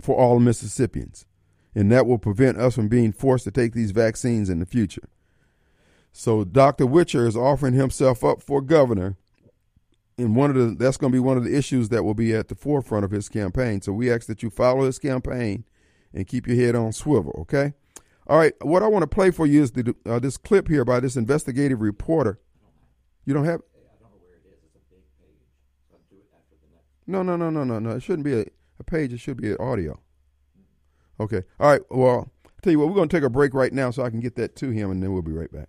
for 0.00 0.16
all 0.16 0.38
Mississippians. 0.38 1.26
And 1.74 1.90
that 1.90 2.06
will 2.06 2.18
prevent 2.18 2.58
us 2.58 2.74
from 2.74 2.88
being 2.88 3.12
forced 3.12 3.44
to 3.44 3.50
take 3.50 3.72
these 3.72 3.92
vaccines 3.92 4.50
in 4.50 4.58
the 4.58 4.66
future. 4.66 5.08
So 6.12 6.44
Dr. 6.44 6.86
Witcher 6.86 7.26
is 7.26 7.36
offering 7.36 7.74
himself 7.74 8.22
up 8.22 8.42
for 8.42 8.60
governor. 8.60 9.16
And 10.18 10.36
one 10.36 10.50
of 10.50 10.56
the 10.56 10.74
that's 10.74 10.98
going 10.98 11.10
to 11.10 11.16
be 11.16 11.20
one 11.20 11.38
of 11.38 11.44
the 11.44 11.56
issues 11.56 11.88
that 11.88 12.04
will 12.04 12.14
be 12.14 12.34
at 12.34 12.48
the 12.48 12.54
forefront 12.54 13.04
of 13.04 13.10
his 13.10 13.30
campaign. 13.30 13.80
So 13.80 13.92
we 13.92 14.12
ask 14.12 14.26
that 14.26 14.42
you 14.42 14.50
follow 14.50 14.84
his 14.84 14.98
campaign 14.98 15.64
and 16.12 16.26
keep 16.26 16.46
your 16.46 16.56
head 16.56 16.74
on 16.74 16.92
swivel, 16.92 17.34
okay? 17.40 17.72
All 18.26 18.38
right, 18.38 18.52
what 18.62 18.82
I 18.82 18.88
want 18.88 19.02
to 19.02 19.06
play 19.06 19.30
for 19.30 19.46
you 19.46 19.62
is 19.62 19.72
the, 19.72 19.96
uh, 20.06 20.18
this 20.18 20.36
clip 20.36 20.68
here 20.68 20.84
by 20.84 21.00
this 21.00 21.16
investigative 21.16 21.80
reporter. 21.80 22.38
You 23.24 23.34
don't 23.34 23.44
have? 23.44 23.60
I 23.60 23.98
don't 24.00 24.02
know 24.02 24.18
where 24.20 24.36
it 24.36 24.46
is. 24.46 24.58
It's 24.64 24.76
a 24.76 24.94
big 24.94 25.02
page. 25.18 25.40
No, 27.06 27.22
no, 27.22 27.36
no, 27.36 27.50
no, 27.50 27.64
no, 27.64 27.78
no. 27.78 27.90
It 27.96 28.02
shouldn't 28.02 28.24
be 28.24 28.40
a, 28.40 28.44
a 28.82 28.90
page. 28.90 29.12
It 29.12 29.18
should 29.18 29.40
be 29.40 29.50
an 29.50 29.56
audio. 29.58 29.98
Okay. 31.18 31.42
All 31.58 31.70
right. 31.70 31.82
Well, 31.90 32.30
tell 32.62 32.72
you 32.72 32.78
what. 32.78 32.88
We're 32.88 32.94
going 32.94 33.08
to 33.08 33.16
take 33.16 33.24
a 33.24 33.30
break 33.30 33.54
right 33.54 33.72
now 33.72 33.90
so 33.90 34.02
I 34.02 34.10
can 34.10 34.20
get 34.20 34.36
that 34.36 34.56
to 34.56 34.70
him, 34.70 34.90
and 34.90 35.02
then 35.02 35.12
we'll 35.12 35.22
be 35.22 35.32
right 35.32 35.52
back. 35.52 35.68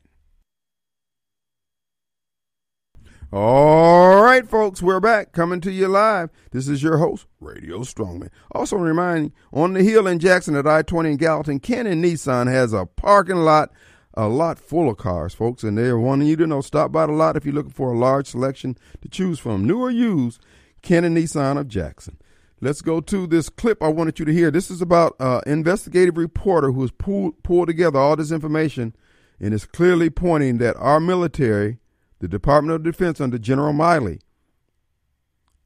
All 3.32 4.22
right, 4.22 4.48
folks, 4.48 4.80
we're 4.84 5.00
back 5.00 5.32
coming 5.32 5.60
to 5.62 5.72
you 5.72 5.88
live. 5.88 6.30
This 6.52 6.68
is 6.68 6.84
your 6.84 7.00
host, 7.00 7.26
Radio 7.40 7.80
Strongman. 7.80 8.30
Also, 8.52 8.76
reminding 8.76 9.34
on 9.52 9.74
the 9.74 9.82
hill 9.82 10.06
in 10.06 10.20
Jackson 10.20 10.56
at 10.56 10.68
I 10.68 10.84
20 10.84 11.14
in 11.14 11.18
Gallatin, 11.18 11.60
Cannon 11.60 12.04
Nissan 12.04 12.46
has 12.52 12.74
a 12.74 12.86
parking 12.86 13.38
lot, 13.38 13.72
a 14.14 14.28
lot 14.28 14.60
full 14.60 14.88
of 14.88 14.98
cars, 14.98 15.34
folks, 15.34 15.64
and 15.64 15.76
they're 15.76 15.98
wanting 15.98 16.28
you 16.28 16.36
to 16.36 16.46
know 16.46 16.62
stop 16.62 16.92
by 16.92 17.08
the 17.08 17.12
lot 17.12 17.36
if 17.36 17.44
you're 17.44 17.56
looking 17.56 17.72
for 17.72 17.92
a 17.92 17.98
large 17.98 18.28
selection 18.28 18.78
to 19.02 19.10
choose 19.10 19.40
from, 19.40 19.66
new 19.66 19.82
or 19.82 19.90
used. 19.90 20.40
Cannon 20.84 21.16
Nissan 21.16 21.58
of 21.58 21.68
Jackson. 21.68 22.20
Let's 22.64 22.82
go 22.82 23.02
to 23.02 23.28
this 23.28 23.50
clip 23.50 23.84
I 23.84 23.90
wanted 23.90 24.20
you 24.20 24.26
to 24.26 24.32
hear. 24.32 24.50
This 24.50 24.72
is 24.72 24.82
about 24.82 25.18
an 25.20 25.28
uh, 25.28 25.42
investigative 25.46 26.16
reporter 26.16 26.72
who 26.72 26.80
has 26.80 26.92
pulled, 26.92 27.44
pulled 27.44 27.68
together 27.68 28.00
all 28.00 28.16
this 28.16 28.32
information 28.32 28.96
and 29.38 29.54
is 29.54 29.66
clearly 29.66 30.10
pointing 30.10 30.60
that 30.60 30.78
our 30.78 31.02
military 31.02 31.80
the 32.20 32.30
Department 32.30 32.74
of 32.74 32.84
Defense 32.84 33.20
under 33.20 33.38
General 33.38 33.74
Milley 33.74 34.22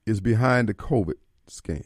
is 0.07 0.19
behind 0.19 0.69
the 0.69 0.73
COVID 0.73 1.17
scam. 1.47 1.83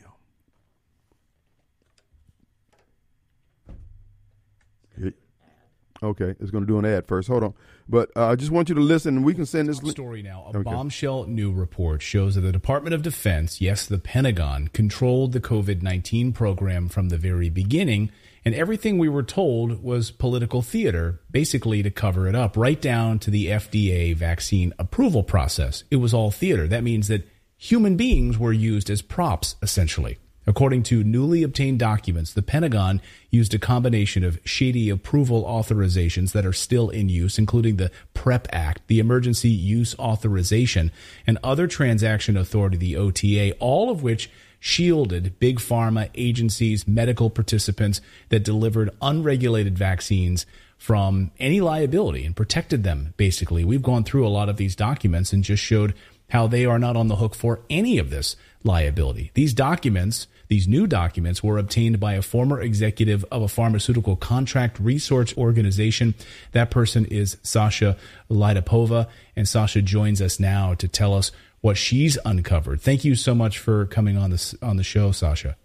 Okay, 6.04 6.36
it's 6.40 6.50
going 6.50 6.64
to 6.64 6.68
do 6.68 6.80
an 6.80 6.86
ad 6.86 7.06
first. 7.06 7.28
Hold 7.28 7.44
on. 7.44 7.54
But 7.92 8.10
uh, 8.16 8.30
I 8.30 8.36
just 8.36 8.52
want 8.52 8.70
you 8.70 8.76
to 8.76 8.82
listen, 8.82 9.18
and 9.18 9.26
we 9.26 9.34
can 9.34 9.46
send 9.46 9.70
this 9.70 9.78
story 9.78 10.24
now. 10.24 10.46
A 10.48 10.58
okay. 10.58 10.64
bombshell 10.64 11.26
new 11.26 11.52
report 11.52 12.02
shows 12.02 12.36
that 12.36 12.42
the 12.42 12.52
Department 12.52 12.96
of 12.96 13.04
Defense, 13.04 13.62
yes, 13.62 13.86
the 13.86 14.00
Pentagon, 14.00 14.70
controlled 14.70 15.34
the 15.34 15.42
COVID 15.42 15.84
19 15.84 16.32
program 16.32 16.88
from 16.88 17.10
the 17.10 17.18
very 17.18 17.50
beginning 17.50 18.10
and 18.44 18.56
everything 18.56 18.98
we 18.98 19.10
were 19.10 19.24
told 19.24 19.84
was 19.84 20.10
political 20.10 20.62
theater, 20.62 21.22
basically 21.30 21.84
to 21.84 21.92
cover 21.92 22.28
it 22.28 22.36
up, 22.36 22.58
right 22.58 22.82
down 22.82 23.20
to 23.20 23.30
the 23.32 23.48
FDA 23.48 24.16
vaccine 24.16 24.74
approval 24.80 25.24
process. 25.24 25.84
It 25.92 25.98
was 25.98 26.14
all 26.14 26.32
theater. 26.32 26.68
That 26.68 26.84
means 26.84 27.08
that 27.08 27.28
human 27.58 27.98
beings 27.98 28.40
were 28.40 28.54
used 28.54 28.90
as 28.90 29.04
props, 29.04 29.56
essentially. 29.62 30.18
According 30.52 30.84
to 30.84 31.02
newly 31.02 31.44
obtained 31.44 31.80
documents, 31.80 32.34
the 32.34 32.42
Pentagon 32.42 33.02
used 33.30 33.54
a 33.54 33.58
combination 33.58 34.26
of 34.26 34.38
shady 34.44 34.90
approval 34.90 35.46
authorizations 35.46 36.34
that 36.34 36.46
are 36.46 36.52
still 36.52 36.90
in 36.90 37.08
use, 37.08 37.40
including 37.40 37.78
the 37.78 37.90
PREP 38.14 38.50
Act, 38.52 38.82
the 38.88 39.00
Emergency 39.00 39.48
Use 39.48 39.98
Authorization, 39.98 40.92
and 41.26 41.38
other 41.42 41.68
transaction 41.68 42.36
authority, 42.36 42.76
the 42.76 42.98
OTA, 42.98 43.54
all 43.60 43.90
of 43.90 44.04
which 44.04 44.30
shielded 44.60 45.40
big 45.40 45.58
pharma 45.58 46.10
agencies, 46.16 46.86
medical 46.86 47.30
participants 47.30 48.02
that 48.28 48.44
delivered 48.44 48.90
unregulated 49.02 49.78
vaccines 49.78 50.46
from 50.78 51.32
any 51.40 51.62
liability 51.62 52.26
and 52.26 52.36
protected 52.36 52.84
them, 52.84 53.14
basically. 53.16 53.64
We've 53.64 53.82
gone 53.82 54.04
through 54.04 54.28
a 54.28 54.36
lot 54.36 54.50
of 54.50 54.58
these 54.58 54.76
documents 54.76 55.32
and 55.32 55.46
just 55.46 55.64
showed 55.64 55.94
how 56.32 56.48
they 56.48 56.66
are 56.66 56.80
not 56.80 56.98
on 56.98 57.08
the 57.08 57.16
hook 57.16 57.36
for 57.36 57.62
any 57.70 57.98
of 57.98 58.10
this 58.10 58.36
liability. 58.66 59.32
These 59.34 59.54
documents, 59.54 60.28
these 60.52 60.68
new 60.68 60.86
documents, 60.86 61.42
were 61.42 61.58
obtained 61.58 61.98
by 61.98 62.16
a 62.16 62.22
former 62.22 62.60
executive 62.60 63.24
of 63.32 63.42
a 63.42 63.48
pharmaceutical 63.48 64.18
contract 64.18 64.78
research 64.82 65.36
organization. 65.38 66.14
That 66.52 66.70
person 66.70 67.06
is 67.06 67.38
Sasha 67.42 67.96
Latypova, 68.30 69.08
and 69.34 69.48
Sasha 69.48 69.82
joins 69.82 70.22
us 70.22 70.42
now 70.42 70.74
to 70.74 70.90
tell 70.90 71.14
us 71.14 71.32
what 71.62 71.78
she's 71.78 72.18
uncovered. 72.26 72.82
Thank 72.82 73.06
you 73.06 73.16
so 73.16 73.34
much 73.34 73.60
for 73.60 73.86
coming 73.86 74.18
on 74.18 74.30
this 74.30 74.54
on 74.62 74.76
the 74.76 74.84
show, 74.84 75.14
Sasha. 75.14 75.56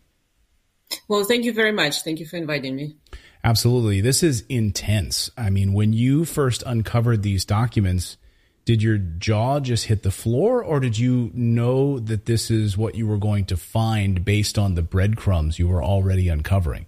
Well, 1.08 1.24
thank 1.24 1.44
you 1.44 1.52
very 1.52 1.72
much. 1.72 2.02
Thank 2.02 2.20
you 2.20 2.26
for 2.26 2.36
inviting 2.36 2.76
me. 2.76 2.94
Absolutely. 3.42 4.00
This 4.00 4.22
is 4.22 4.44
intense. 4.48 5.32
I 5.36 5.50
mean, 5.50 5.72
when 5.72 5.94
you 5.94 6.24
first 6.24 6.62
uncovered 6.64 7.24
these 7.24 7.44
documents, 7.44 8.18
did 8.66 8.82
your 8.82 8.98
jaw 8.98 9.60
just 9.60 9.86
hit 9.86 10.02
the 10.02 10.10
floor 10.10 10.62
or 10.62 10.80
did 10.80 10.98
you 10.98 11.30
know 11.32 12.00
that 12.00 12.26
this 12.26 12.50
is 12.50 12.76
what 12.76 12.96
you 12.96 13.06
were 13.06 13.16
going 13.16 13.46
to 13.46 13.56
find 13.56 14.24
based 14.24 14.58
on 14.58 14.74
the 14.74 14.82
breadcrumbs 14.82 15.58
you 15.58 15.68
were 15.68 15.82
already 15.82 16.28
uncovering? 16.28 16.86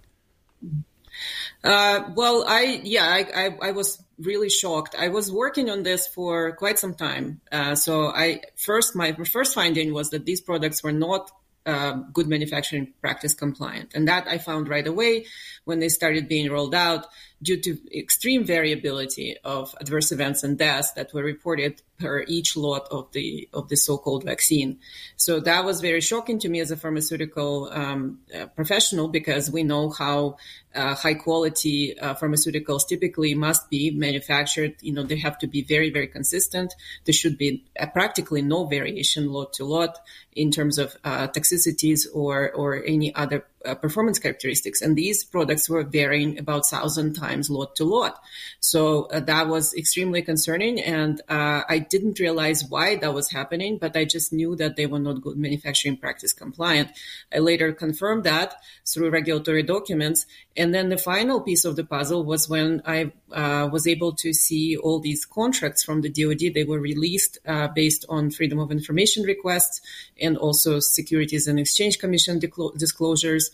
Uh, 1.63 2.03
well, 2.15 2.43
I 2.47 2.81
yeah, 2.83 3.05
I, 3.05 3.27
I, 3.33 3.69
I 3.69 3.71
was 3.71 4.01
really 4.19 4.49
shocked. 4.49 4.93
I 4.97 5.07
was 5.07 5.31
working 5.31 5.69
on 5.69 5.83
this 5.83 6.05
for 6.05 6.51
quite 6.53 6.77
some 6.77 6.95
time. 6.95 7.39
Uh, 7.51 7.75
so 7.75 8.07
I 8.07 8.41
first 8.57 8.93
my 8.95 9.13
first 9.13 9.55
finding 9.55 9.93
was 9.93 10.09
that 10.09 10.25
these 10.25 10.41
products 10.41 10.83
were 10.83 10.91
not 10.91 11.31
uh, 11.65 11.93
good 12.13 12.27
manufacturing 12.27 12.93
practice 13.01 13.33
compliant, 13.33 13.91
and 13.93 14.07
that 14.07 14.27
I 14.27 14.37
found 14.37 14.67
right 14.67 14.85
away 14.87 15.27
when 15.63 15.79
they 15.79 15.89
started 15.89 16.27
being 16.27 16.51
rolled 16.51 16.75
out 16.75 17.07
due 17.41 17.59
to 17.61 17.77
extreme 17.97 18.43
variability 18.43 19.37
of 19.43 19.73
adverse 19.79 20.11
events 20.11 20.43
and 20.43 20.57
deaths 20.57 20.91
that 20.91 21.13
were 21.13 21.23
reported 21.23 21.81
per 21.97 22.23
each 22.27 22.55
lot 22.57 22.87
of 22.91 23.11
the 23.11 23.47
of 23.53 23.69
the 23.69 23.75
so-called 23.75 24.23
vaccine. 24.23 24.79
So 25.15 25.39
that 25.41 25.63
was 25.65 25.81
very 25.81 26.01
shocking 26.01 26.39
to 26.39 26.49
me 26.49 26.59
as 26.59 26.71
a 26.71 26.77
pharmaceutical 26.77 27.69
um, 27.71 28.19
uh, 28.33 28.47
professional 28.47 29.07
because 29.07 29.51
we 29.51 29.63
know 29.63 29.89
how 29.89 30.37
uh, 30.75 30.95
high 30.95 31.15
quality 31.15 31.97
uh, 31.99 32.15
pharmaceuticals 32.15 32.87
typically 32.87 33.33
must 33.35 33.69
be 33.69 33.91
manufactured. 33.91 34.75
You 34.81 34.93
know, 34.93 35.03
they 35.03 35.17
have 35.17 35.37
to 35.39 35.47
be 35.47 35.61
very 35.61 35.89
very 35.89 36.07
consistent. 36.07 36.73
There 37.05 37.13
should 37.13 37.37
be 37.37 37.65
practically 37.93 38.41
no 38.41 38.65
variation 38.65 39.31
lot 39.31 39.53
to 39.53 39.65
lot 39.65 39.99
in 40.33 40.51
terms 40.51 40.77
of 40.77 40.95
uh, 41.03 41.27
toxicities 41.27 42.05
or 42.13 42.51
or 42.51 42.83
any 42.83 43.13
other 43.15 43.45
uh, 43.65 43.75
performance 43.75 44.19
characteristics. 44.19 44.81
And 44.81 44.95
these 44.95 45.23
products 45.23 45.69
were 45.69 45.83
varying 45.83 46.39
about 46.39 46.67
thousand 46.67 47.13
times 47.13 47.49
lot 47.49 47.75
to 47.77 47.83
lot. 47.83 48.21
So 48.59 49.03
uh, 49.05 49.19
that 49.21 49.47
was 49.47 49.73
extremely 49.73 50.21
concerning. 50.21 50.79
And 50.79 51.21
uh, 51.29 51.63
I 51.67 51.79
didn't 51.79 52.19
realize 52.19 52.63
why 52.63 52.95
that 52.97 53.13
was 53.13 53.31
happening, 53.31 53.77
but 53.77 53.95
I 53.95 54.05
just 54.05 54.31
knew 54.31 54.55
that 54.55 54.75
they 54.75 54.85
were 54.85 54.99
not 54.99 55.21
good 55.21 55.37
manufacturing 55.37 55.97
practice 55.97 56.33
compliant. 56.33 56.89
I 57.33 57.39
later 57.39 57.73
confirmed 57.73 58.23
that 58.23 58.55
through 58.85 59.09
regulatory 59.09 59.63
documents. 59.63 60.25
And 60.55 60.73
then 60.73 60.89
the 60.89 60.97
final 60.97 61.41
piece 61.41 61.65
of 61.65 61.75
the 61.75 61.83
puzzle 61.83 62.23
was 62.23 62.49
when 62.49 62.81
I 62.85 63.11
uh, 63.31 63.69
was 63.71 63.87
able 63.87 64.13
to 64.15 64.33
see 64.33 64.75
all 64.75 64.99
these 64.99 65.25
contracts 65.25 65.83
from 65.83 66.01
the 66.01 66.09
DoD. 66.09 66.53
They 66.53 66.63
were 66.63 66.79
released 66.79 67.37
uh, 67.45 67.67
based 67.69 68.05
on 68.09 68.31
Freedom 68.31 68.59
of 68.59 68.71
Information 68.71 69.23
requests 69.23 69.81
and 70.19 70.37
also 70.37 70.79
Securities 70.79 71.47
and 71.47 71.59
Exchange 71.59 71.99
Commission 71.99 72.39
disclosures. 72.77 73.51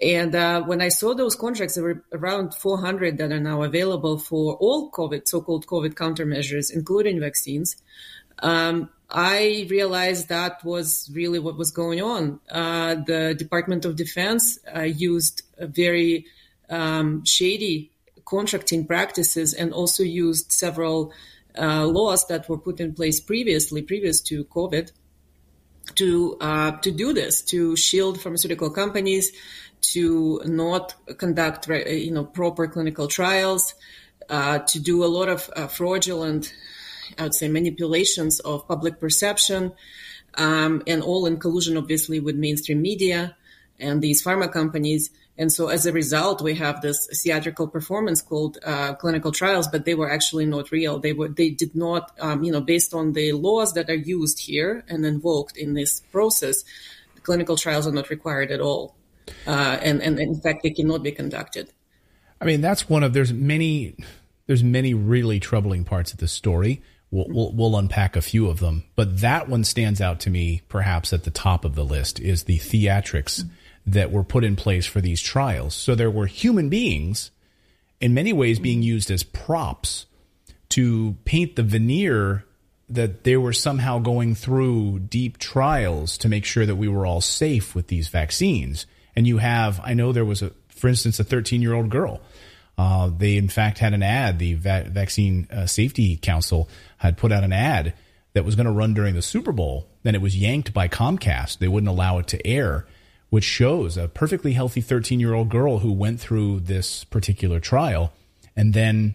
And 0.00 0.34
uh, 0.34 0.62
when 0.62 0.80
I 0.80 0.88
saw 0.88 1.14
those 1.14 1.36
contracts, 1.36 1.74
there 1.74 1.84
were 1.84 2.04
around 2.12 2.54
400 2.54 3.18
that 3.18 3.30
are 3.32 3.40
now 3.40 3.62
available 3.62 4.18
for 4.18 4.56
all 4.56 4.90
COVID, 4.90 5.28
so-called 5.28 5.66
COVID 5.66 5.94
countermeasures, 5.94 6.72
including 6.72 7.20
vaccines. 7.20 7.76
Um, 8.40 8.90
I 9.08 9.66
realized 9.68 10.28
that 10.30 10.64
was 10.64 11.10
really 11.12 11.38
what 11.38 11.58
was 11.58 11.70
going 11.70 12.00
on. 12.00 12.40
Uh, 12.50 12.96
the 13.06 13.34
Department 13.34 13.84
of 13.84 13.96
Defense 13.96 14.58
uh, 14.74 14.80
used 14.80 15.42
very 15.60 16.26
um, 16.70 17.24
shady 17.24 17.92
contracting 18.24 18.86
practices 18.86 19.52
and 19.52 19.72
also 19.72 20.02
used 20.02 20.50
several 20.50 21.12
uh, 21.58 21.84
laws 21.84 22.26
that 22.28 22.48
were 22.48 22.58
put 22.58 22.80
in 22.80 22.94
place 22.94 23.20
previously, 23.20 23.82
previous 23.82 24.20
to 24.22 24.44
COVID, 24.44 24.90
to 25.96 26.36
uh, 26.40 26.70
to 26.78 26.90
do 26.90 27.12
this, 27.12 27.42
to 27.42 27.76
shield 27.76 28.20
pharmaceutical 28.20 28.70
companies, 28.70 29.32
to 29.82 30.40
not 30.44 30.94
conduct 31.18 31.68
you 31.68 32.10
know 32.10 32.24
proper 32.24 32.66
clinical 32.66 33.08
trials, 33.08 33.74
uh, 34.28 34.60
to 34.60 34.80
do 34.80 35.04
a 35.04 35.06
lot 35.06 35.28
of 35.28 35.50
uh, 35.54 35.66
fraudulent, 35.66 36.54
I 37.18 37.24
would 37.24 37.34
say, 37.34 37.48
manipulations 37.48 38.40
of 38.40 38.66
public 38.66 39.00
perception, 39.00 39.72
um, 40.34 40.82
and 40.86 41.02
all 41.02 41.26
in 41.26 41.38
collusion, 41.38 41.76
obviously, 41.76 42.20
with 42.20 42.36
mainstream 42.36 42.80
media 42.80 43.36
and 43.78 44.00
these 44.00 44.22
pharma 44.22 44.50
companies. 44.50 45.10
And 45.38 45.52
so 45.52 45.68
as 45.68 45.86
a 45.86 45.92
result, 45.92 46.42
we 46.42 46.54
have 46.56 46.82
this 46.82 47.08
theatrical 47.22 47.66
performance 47.66 48.20
called 48.20 48.58
uh, 48.64 48.94
clinical 48.94 49.32
trials, 49.32 49.66
but 49.66 49.84
they 49.84 49.94
were 49.94 50.10
actually 50.10 50.46
not 50.46 50.70
real. 50.70 50.98
They 50.98 51.12
were, 51.12 51.28
they 51.28 51.50
did 51.50 51.74
not, 51.74 52.12
um, 52.20 52.44
you 52.44 52.52
know, 52.52 52.60
based 52.60 52.94
on 52.94 53.12
the 53.12 53.32
laws 53.32 53.72
that 53.72 53.88
are 53.90 53.94
used 53.94 54.40
here 54.40 54.84
and 54.88 55.04
invoked 55.04 55.56
in 55.56 55.74
this 55.74 56.00
process, 56.12 56.64
clinical 57.22 57.56
trials 57.56 57.86
are 57.86 57.92
not 57.92 58.10
required 58.10 58.50
at 58.50 58.60
all. 58.60 58.94
Uh, 59.46 59.78
and, 59.82 60.00
and 60.02 60.18
in 60.18 60.40
fact, 60.40 60.62
they 60.62 60.70
cannot 60.70 61.02
be 61.02 61.12
conducted. 61.12 61.70
I 62.40 62.44
mean, 62.44 62.60
that's 62.60 62.88
one 62.88 63.02
of, 63.02 63.12
there's 63.12 63.32
many, 63.32 63.96
there's 64.46 64.64
many 64.64 64.94
really 64.94 65.40
troubling 65.40 65.84
parts 65.84 66.12
of 66.12 66.18
the 66.18 66.28
story. 66.28 66.82
We'll, 67.10 67.26
we'll, 67.28 67.52
we'll, 67.52 67.76
unpack 67.76 68.16
a 68.16 68.22
few 68.22 68.48
of 68.48 68.58
them, 68.58 68.84
but 68.96 69.20
that 69.20 69.48
one 69.48 69.64
stands 69.64 70.00
out 70.00 70.18
to 70.20 70.30
me, 70.30 70.62
perhaps 70.68 71.12
at 71.12 71.24
the 71.24 71.30
top 71.30 71.64
of 71.64 71.74
the 71.74 71.84
list, 71.84 72.18
is 72.18 72.44
the 72.44 72.58
theatrics 72.58 73.44
that 73.86 74.10
were 74.10 74.24
put 74.24 74.44
in 74.44 74.56
place 74.56 74.86
for 74.86 75.00
these 75.00 75.20
trials. 75.20 75.74
So 75.74 75.94
there 75.94 76.10
were 76.10 76.26
human 76.26 76.68
beings, 76.70 77.30
in 78.00 78.14
many 78.14 78.32
ways, 78.32 78.58
being 78.58 78.82
used 78.82 79.10
as 79.10 79.22
props 79.24 80.06
to 80.70 81.16
paint 81.26 81.56
the 81.56 81.62
veneer 81.62 82.46
that 82.88 83.24
they 83.24 83.36
were 83.36 83.52
somehow 83.52 83.98
going 83.98 84.34
through 84.34 85.00
deep 85.00 85.38
trials 85.38 86.16
to 86.18 86.28
make 86.28 86.44
sure 86.44 86.66
that 86.66 86.76
we 86.76 86.88
were 86.88 87.06
all 87.06 87.20
safe 87.20 87.74
with 87.74 87.88
these 87.88 88.08
vaccines. 88.08 88.86
And 89.14 89.26
you 89.26 89.38
have, 89.38 89.80
I 89.82 89.94
know 89.94 90.12
there 90.12 90.24
was 90.24 90.42
a, 90.42 90.52
for 90.68 90.88
instance, 90.88 91.20
a 91.20 91.24
13 91.24 91.62
year 91.62 91.74
old 91.74 91.90
girl. 91.90 92.20
Uh, 92.78 93.10
they 93.16 93.36
in 93.36 93.48
fact 93.48 93.78
had 93.78 93.92
an 93.92 94.02
ad. 94.02 94.38
The 94.38 94.54
Va- 94.54 94.86
Vaccine 94.88 95.46
uh, 95.50 95.66
Safety 95.66 96.16
Council 96.16 96.68
had 96.96 97.18
put 97.18 97.30
out 97.30 97.44
an 97.44 97.52
ad 97.52 97.94
that 98.32 98.44
was 98.44 98.56
going 98.56 98.66
to 98.66 98.72
run 98.72 98.94
during 98.94 99.14
the 99.14 99.22
Super 99.22 99.52
Bowl. 99.52 99.86
Then 100.02 100.14
it 100.14 100.22
was 100.22 100.36
yanked 100.36 100.72
by 100.72 100.88
Comcast. 100.88 101.58
They 101.58 101.68
wouldn't 101.68 101.90
allow 101.90 102.18
it 102.18 102.26
to 102.28 102.46
air 102.46 102.86
which 103.32 103.44
shows 103.44 103.96
a 103.96 104.08
perfectly 104.08 104.52
healthy 104.52 104.82
13 104.82 105.18
year 105.18 105.32
old 105.32 105.48
girl 105.48 105.78
who 105.78 105.90
went 105.90 106.20
through 106.20 106.60
this 106.60 107.02
particular 107.04 107.58
trial 107.60 108.12
and 108.54 108.74
then 108.74 109.14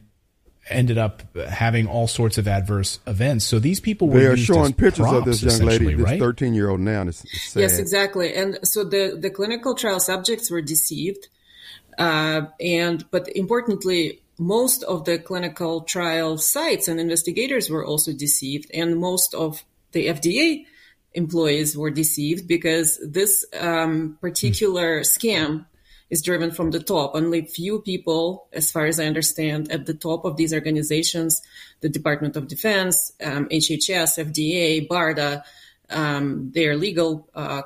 ended 0.69 0.97
up 0.97 1.23
having 1.37 1.87
all 1.87 2.07
sorts 2.07 2.37
of 2.37 2.47
adverse 2.47 2.99
events. 3.07 3.45
So 3.45 3.59
these 3.59 3.79
people 3.79 4.07
were 4.07 4.19
they 4.19 4.25
are 4.25 4.37
showing 4.37 4.73
pictures 4.73 5.05
props, 5.05 5.17
of 5.17 5.25
this 5.25 5.43
young 5.43 5.67
lady, 5.67 5.93
this 5.93 6.19
13 6.19 6.53
year 6.53 6.69
old 6.69 6.79
now. 6.79 7.03
It's, 7.03 7.23
it's 7.23 7.55
yes, 7.55 7.79
exactly. 7.79 8.33
And 8.33 8.59
so 8.63 8.83
the, 8.83 9.17
the 9.19 9.29
clinical 9.29 9.75
trial 9.75 9.99
subjects 9.99 10.51
were 10.51 10.61
deceived. 10.61 11.29
Uh, 11.97 12.41
and, 12.59 13.09
but 13.11 13.27
importantly, 13.35 14.21
most 14.37 14.83
of 14.83 15.05
the 15.05 15.17
clinical 15.17 15.81
trial 15.81 16.37
sites 16.37 16.87
and 16.87 16.99
investigators 16.99 17.69
were 17.69 17.85
also 17.85 18.13
deceived 18.13 18.69
and 18.73 18.97
most 18.97 19.33
of 19.33 19.63
the 19.93 20.07
FDA 20.07 20.65
employees 21.13 21.75
were 21.75 21.89
deceived 21.89 22.47
because 22.47 22.99
this 23.03 23.45
um, 23.59 24.17
particular 24.21 25.01
scam 25.01 25.65
is 26.09 26.21
driven 26.21 26.51
from 26.51 26.71
the 26.71 26.79
top. 26.79 27.11
Only 27.15 27.41
few 27.45 27.81
people, 27.81 28.47
as 28.53 28.71
far 28.71 28.85
as 28.85 28.99
I 28.99 29.05
understand, 29.05 29.71
at 29.71 29.85
the 29.85 29.93
top 29.93 30.25
of 30.25 30.37
these 30.37 30.53
organizations, 30.53 31.41
the 31.81 31.89
Department 31.89 32.35
of 32.35 32.47
Defense, 32.47 33.11
um, 33.23 33.47
HHS, 33.49 34.17
FDA, 34.17 34.87
BARDA, 34.87 35.43
um, 35.89 36.51
their 36.53 36.75
legal 36.75 37.29
uh, 37.33 37.61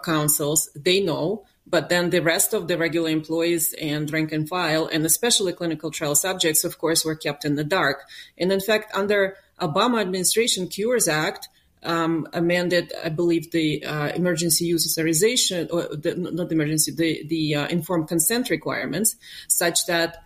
they 0.76 1.02
know. 1.02 1.46
But 1.68 1.89
then 1.89 2.10
the 2.10 2.22
rest 2.22 2.54
of 2.54 2.68
the 2.68 2.78
regular 2.78 3.10
employees 3.10 3.74
and 3.74 4.12
rank 4.12 4.32
and 4.32 4.50
file, 4.50 4.88
and 4.88 5.06
especially 5.06 5.54
clinical 5.54 5.92
trial 5.92 6.16
subjects, 6.16 6.64
of 6.64 6.78
course, 6.78 7.06
were 7.06 7.16
kept 7.16 7.46
in 7.46 7.56
the 7.56 7.64
dark. 7.64 8.04
And 8.38 8.52
in 8.52 8.60
fact, 8.60 8.92
under 8.94 9.38
Obama 9.60 10.02
administration 10.02 10.68
Cures 10.68 11.08
Act, 11.08 11.48
um, 11.84 12.28
amended, 12.34 12.94
I 13.04 13.10
believe, 13.10 13.52
the 13.52 13.84
uh, 13.86 14.10
emergency 14.10 14.66
use 14.66 14.86
authorization, 14.92 15.68
or 15.72 15.84
the, 15.96 16.16
not 16.16 16.50
the 16.50 16.56
emergency, 16.56 16.92
the, 16.92 17.26
the 17.28 17.56
uh, 17.56 17.68
informed 17.68 18.08
consent 18.08 18.50
requirements, 18.50 19.16
such 19.48 19.86
that 19.88 20.24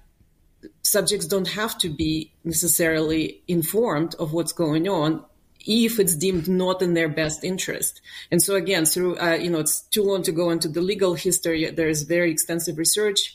subjects 0.82 1.28
don't 1.28 1.48
have 1.48 1.78
to 1.80 1.90
be 1.90 2.32
necessarily 2.44 3.42
informed 3.48 4.16
of 4.16 4.34
what's 4.34 4.52
going 4.52 4.88
on 4.88 5.24
if 5.68 6.00
it's 6.00 6.16
deemed 6.16 6.48
not 6.48 6.82
in 6.82 6.94
their 6.94 7.10
best 7.10 7.44
interest. 7.44 8.02
And 8.32 8.42
so 8.42 8.56
again, 8.56 8.86
through, 8.86 9.18
uh, 9.18 9.34
you 9.34 9.50
know, 9.50 9.60
it's 9.60 9.82
too 9.82 10.04
long 10.04 10.22
to 10.24 10.32
go 10.32 10.52
into 10.52 10.68
the 10.68 10.82
legal 10.82 11.16
history. 11.16 11.70
There's 11.72 12.04
very 12.04 12.32
extensive 12.32 12.78
research, 12.78 13.34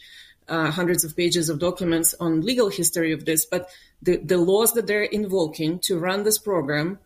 uh, 0.49 0.71
hundreds 0.71 1.05
of 1.05 1.17
pages 1.17 1.49
of 1.49 1.59
documents 1.59 2.15
on 2.21 2.43
legal 2.43 2.69
history 2.69 3.13
of 3.13 3.25
this, 3.25 3.45
but 3.45 3.69
the, 4.03 4.19
the 4.19 4.39
laws 4.39 4.73
that 4.75 4.87
they're 4.87 5.03
invoking 5.03 5.81
to 5.81 5.99
run 5.99 6.23
this 6.23 6.39
program 6.39 6.99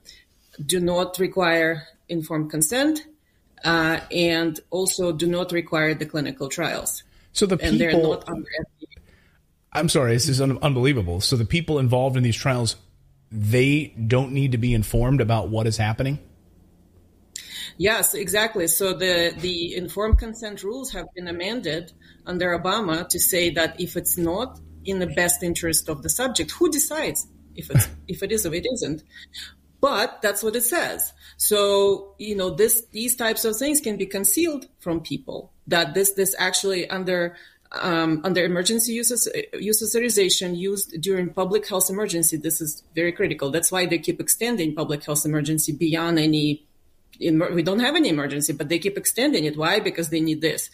do 0.64 0.80
not 0.80 1.18
require 1.18 1.88
informed 2.08 2.50
consent 2.50 3.06
uh, 3.64 4.00
and 4.10 4.60
also 4.70 5.12
do 5.12 5.26
not 5.26 5.52
require 5.52 5.94
the 5.94 6.06
clinical 6.06 6.48
trials. 6.48 7.02
So 7.32 7.46
the 7.46 7.58
and 7.60 7.80
they're 7.80 7.92
people, 7.92 8.10
not 8.10 8.28
under 8.28 8.48
FDA. 8.48 9.02
I'm 9.72 9.88
sorry, 9.88 10.12
this 10.12 10.28
is 10.28 10.40
un- 10.40 10.58
unbelievable. 10.62 11.20
So 11.20 11.36
the 11.36 11.44
people 11.44 11.78
involved 11.78 12.16
in 12.16 12.22
these 12.22 12.36
trials, 12.36 12.76
they 13.32 13.94
don't 14.06 14.32
need 14.32 14.52
to 14.52 14.58
be 14.58 14.72
informed 14.72 15.20
about 15.20 15.48
what 15.48 15.66
is 15.66 15.76
happening. 15.76 16.20
Yes, 17.76 18.14
exactly. 18.14 18.68
So 18.68 18.92
the 18.92 19.34
the 19.36 19.74
informed 19.74 20.18
consent 20.18 20.62
rules 20.62 20.92
have 20.92 21.06
been 21.14 21.26
amended 21.26 21.92
under 22.24 22.56
Obama 22.56 23.08
to 23.08 23.18
say 23.18 23.50
that 23.50 23.80
if 23.80 23.96
it's 23.96 24.16
not 24.16 24.60
in 24.84 24.98
the 24.98 25.06
best 25.06 25.42
interest 25.42 25.88
of 25.88 26.02
the 26.02 26.08
subject, 26.08 26.52
who 26.52 26.70
decides 26.70 27.26
if 27.56 27.70
it's 27.70 27.88
if 28.06 28.22
it 28.22 28.30
is 28.30 28.46
or 28.46 28.54
it 28.54 28.66
isn't? 28.74 29.02
But 29.84 30.22
that's 30.22 30.42
what 30.42 30.56
it 30.56 30.62
says. 30.62 31.12
So 31.36 32.14
you 32.18 32.34
know 32.34 32.48
this 32.48 32.86
these 32.98 33.14
types 33.16 33.44
of 33.44 33.54
things 33.54 33.82
can 33.82 33.98
be 33.98 34.06
concealed 34.06 34.64
from 34.80 35.02
people. 35.12 35.52
That 35.66 35.92
this 35.92 36.12
this 36.12 36.34
actually 36.38 36.88
under 36.88 37.36
um, 37.72 38.22
under 38.24 38.42
emergency 38.42 38.94
use, 38.94 39.28
use 39.70 39.82
authorization 39.82 40.54
used 40.54 40.98
during 41.02 41.34
public 41.34 41.68
health 41.68 41.90
emergency. 41.90 42.38
This 42.38 42.62
is 42.62 42.82
very 42.94 43.12
critical. 43.12 43.50
That's 43.50 43.70
why 43.70 43.84
they 43.84 43.98
keep 43.98 44.20
extending 44.20 44.74
public 44.74 45.04
health 45.04 45.26
emergency 45.26 45.72
beyond 45.72 46.18
any 46.18 46.64
we 47.56 47.62
don't 47.62 47.80
have 47.80 47.94
any 47.94 48.08
emergency, 48.08 48.54
but 48.54 48.70
they 48.70 48.78
keep 48.78 48.96
extending 48.96 49.44
it. 49.44 49.58
Why? 49.58 49.80
Because 49.80 50.08
they 50.08 50.20
need 50.20 50.40
this. 50.40 50.70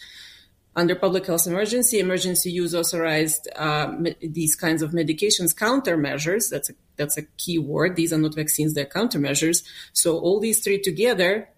Under 0.73 0.95
public 0.95 1.25
health 1.27 1.47
emergency, 1.47 1.99
emergency 1.99 2.49
use 2.49 2.73
authorized 2.73 3.49
uh, 3.57 3.91
these 4.21 4.55
kinds 4.55 4.81
of 4.81 4.91
medications, 4.91 5.53
countermeasures. 5.53 6.49
That's 6.49 6.69
a, 6.69 6.73
that's 7.01 7.17
a 7.17 7.23
key 7.37 7.57
word. 7.59 7.95
These 7.95 8.13
are 8.13 8.17
not 8.17 8.35
vaccines; 8.35 8.73
they're 8.73 8.85
countermeasures. 8.85 9.63
So 9.93 10.17
all 10.19 10.39
these 10.39 10.63
three 10.63 10.79
together, 10.81 11.49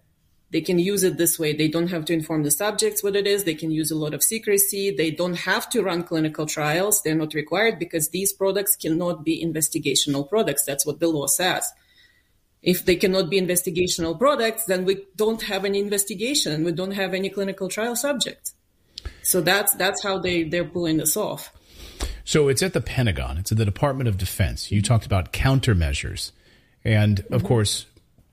they 0.50 0.60
can 0.60 0.78
use 0.78 1.02
it 1.04 1.16
this 1.16 1.38
way. 1.38 1.52
They 1.52 1.68
don't 1.68 1.88
have 1.88 2.04
to 2.06 2.12
inform 2.12 2.42
the 2.42 2.50
subjects 2.50 3.02
what 3.02 3.16
it 3.16 3.26
is. 3.26 3.44
They 3.44 3.54
can 3.54 3.70
use 3.70 3.90
a 3.90 3.96
lot 4.04 4.14
of 4.14 4.22
secrecy. 4.22 4.90
They 4.90 5.10
don't 5.10 5.38
have 5.50 5.68
to 5.70 5.82
run 5.82 6.04
clinical 6.04 6.46
trials. 6.46 7.02
They're 7.02 7.22
not 7.24 7.34
required 7.34 7.78
because 7.78 8.08
these 8.08 8.32
products 8.32 8.76
cannot 8.76 9.24
be 9.24 9.44
investigational 9.44 10.28
products. 10.28 10.64
That's 10.64 10.86
what 10.86 11.00
the 11.00 11.08
law 11.08 11.26
says 11.26 11.72
if 12.64 12.84
they 12.86 12.96
cannot 12.96 13.28
be 13.28 13.40
investigational 13.40 14.18
products, 14.18 14.64
then 14.64 14.84
we 14.86 15.04
don't 15.16 15.42
have 15.42 15.64
any 15.66 15.78
investigation. 15.78 16.64
We 16.64 16.72
don't 16.72 16.92
have 16.92 17.12
any 17.12 17.28
clinical 17.28 17.68
trial 17.68 17.94
subjects. 17.94 18.54
So 19.22 19.42
that's 19.42 19.74
that's 19.74 20.02
how 20.02 20.18
they 20.18 20.44
they're 20.44 20.64
pulling 20.64 20.96
this 20.96 21.16
off. 21.16 21.52
So 22.24 22.48
it's 22.48 22.62
at 22.62 22.72
the 22.72 22.80
Pentagon. 22.80 23.38
It's 23.38 23.52
at 23.52 23.58
the 23.58 23.64
Department 23.64 24.08
of 24.08 24.18
Defense. 24.18 24.70
You 24.70 24.82
talked 24.82 25.06
about 25.06 25.32
countermeasures, 25.32 26.32
and 26.84 27.20
of 27.20 27.26
mm-hmm. 27.26 27.46
course, 27.46 27.86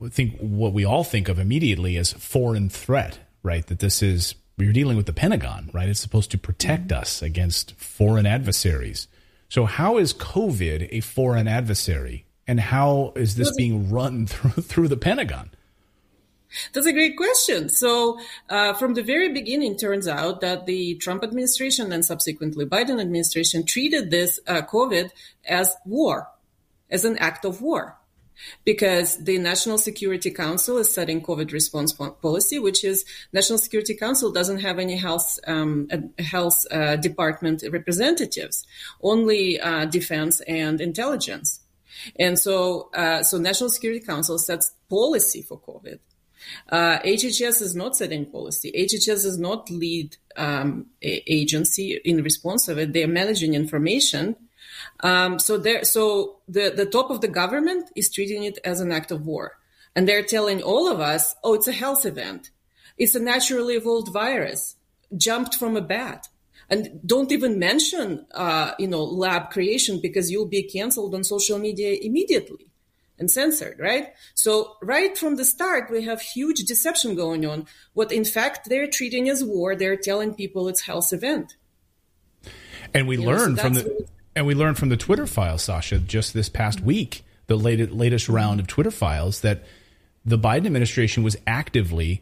I 0.04 0.10
think 0.10 0.38
what 0.40 0.74
we 0.74 0.86
all 0.86 1.04
think 1.04 1.30
of 1.30 1.40
immediately 1.40 1.98
is 1.98 2.14
foreign 2.14 2.70
threat, 2.70 3.20
right? 3.44 3.66
That 3.68 3.80
this 3.80 4.02
is 4.02 4.36
you're 4.58 4.74
dealing 4.74 4.98
with 4.98 5.06
the 5.06 5.14
Pentagon, 5.14 5.70
right? 5.74 5.90
It's 5.90 6.00
supposed 6.00 6.32
to 6.32 6.38
protect 6.38 6.90
mm-hmm. 6.90 7.02
us 7.02 7.22
against 7.22 7.74
foreign 7.76 8.26
adversaries. 8.26 9.08
So 9.50 9.66
how 9.66 9.98
is 9.98 10.14
COVID 10.14 10.88
a 10.92 11.02
foreign 11.02 11.48
adversary 11.48 12.26
and 12.48 12.60
how 12.60 13.14
is 13.16 13.36
this 13.36 13.54
being 13.56 13.90
run 13.90 14.28
through 14.28 14.64
through 14.64 14.88
the 14.88 14.98
Pentagon? 14.98 15.52
That's 16.74 16.88
a 16.88 16.94
great 16.94 17.18
question. 17.18 17.70
So, 17.70 18.20
uh, 18.50 18.74
from 18.74 18.94
the 18.94 19.04
very 19.04 19.32
beginning, 19.32 19.78
turns 19.78 20.08
out 20.08 20.42
that 20.42 20.66
the 20.66 20.96
Trump 20.96 21.24
administration 21.24 21.92
and 21.92 22.04
subsequently 22.04 22.66
Biden 22.66 23.00
administration 23.00 23.66
treated 23.66 24.12
this 24.12 24.40
uh, 24.48 24.62
COVID 24.62 25.10
as 25.46 25.76
war, 25.86 26.28
as 26.90 27.06
an 27.06 27.18
act 27.18 27.46
of 27.46 27.62
war, 27.62 27.98
because 28.66 29.24
the 29.24 29.38
National 29.38 29.78
Security 29.78 30.32
Council 30.32 30.78
is 30.78 30.94
setting 30.94 31.22
COVID 31.22 31.52
response 31.54 31.94
policy, 31.94 32.60
which 32.60 32.84
is 32.84 33.06
National 33.32 33.58
Security 33.58 33.96
Council 33.96 34.32
doesn't 34.32 34.60
have 34.60 34.80
any 34.80 34.98
health 34.98 35.40
um, 35.48 35.88
health 36.20 36.66
uh, 36.72 36.98
department 36.98 37.64
representatives, 37.72 38.66
only 39.02 39.60
uh, 39.60 39.86
defense 39.86 40.42
and 40.42 40.82
intelligence. 40.82 41.62
And 42.18 42.40
so, 42.40 42.90
uh, 42.94 43.22
so 43.24 43.38
National 43.38 43.70
Security 43.70 44.04
Council 44.04 44.38
sets 44.38 44.74
policy 44.90 45.42
for 45.42 45.60
COVID. 45.60 46.00
Uh, 46.70 47.00
HHS 47.00 47.62
is 47.62 47.76
not 47.76 47.96
setting 47.96 48.26
policy. 48.26 48.72
HHS 48.72 49.26
is 49.26 49.38
not 49.38 49.70
lead 49.70 50.18
um, 50.38 50.88
agency 51.02 52.00
in 52.04 52.24
response 52.24 52.68
of 52.68 52.78
it. 52.78 52.94
They 52.94 53.04
are 53.04 53.08
managing 53.08 53.54
information. 53.54 54.36
Um, 55.02 55.40
so 55.40 55.58
there, 55.58 55.84
so 55.84 56.38
the, 56.48 56.74
the 56.76 56.86
top 56.86 57.10
of 57.10 57.22
the 57.22 57.28
government 57.28 57.90
is 57.96 58.10
treating 58.10 58.44
it 58.44 58.60
as 58.64 58.80
an 58.80 58.92
act 58.92 59.12
of 59.12 59.26
war. 59.26 59.58
And 59.96 60.08
they're 60.08 60.24
telling 60.24 60.62
all 60.62 60.92
of 60.92 61.00
us, 61.00 61.36
oh, 61.44 61.54
it's 61.54 61.68
a 61.68 61.74
health 61.74 62.06
event. 62.06 62.52
It's 62.98 63.16
a 63.16 63.20
naturally 63.20 63.76
evolved 63.76 64.12
virus, 64.14 64.76
jumped 65.18 65.56
from 65.56 65.76
a 65.76 65.82
bat 65.82 66.28
and 66.72 67.02
don't 67.06 67.32
even 67.34 67.60
mention 67.60 68.26
uh, 68.34 68.72
you 68.80 68.88
know 68.88 69.04
lab 69.04 69.52
creation 69.52 70.00
because 70.02 70.32
you'll 70.32 70.48
be 70.48 70.64
canceled 70.64 71.14
on 71.14 71.24
social 71.24 71.60
media 71.60 71.98
immediately 72.02 72.71
and 73.22 73.32
censored 73.32 73.80
right 73.80 74.14
so 74.34 74.76
right 74.82 75.18
from 75.18 75.38
the 75.38 75.46
start 75.46 75.90
we 75.90 76.04
have 76.04 76.20
huge 76.22 76.60
deception 76.66 77.16
going 77.16 77.46
on 77.46 77.66
what 77.94 78.12
in 78.12 78.26
fact 78.26 78.68
they're 78.68 78.88
treating 78.88 79.30
as 79.30 79.44
war 79.44 79.76
they're 79.76 79.96
telling 79.96 80.34
people 80.34 80.68
it's 80.68 80.82
health 80.82 81.14
event 81.14 81.56
and 82.94 83.08
we 83.08 83.16
learned 83.16 83.56
so 83.56 83.64
from 83.64 83.74
the 83.76 84.08
and 84.36 84.46
we 84.46 84.54
learned 84.54 84.78
from 84.78 84.90
the 84.90 84.98
twitter 84.98 85.28
files 85.28 85.62
sasha 85.62 86.00
just 86.00 86.34
this 86.34 86.50
past 86.50 86.80
mm-hmm. 86.80 86.88
week 86.88 87.24
the 87.48 87.56
latest, 87.56 87.92
latest 87.92 88.28
round 88.28 88.60
of 88.60 88.68
twitter 88.68 88.92
files 88.92 89.40
that 89.40 89.64
the 90.26 90.38
biden 90.38 90.66
administration 90.66 91.24
was 91.24 91.38
actively 91.48 92.22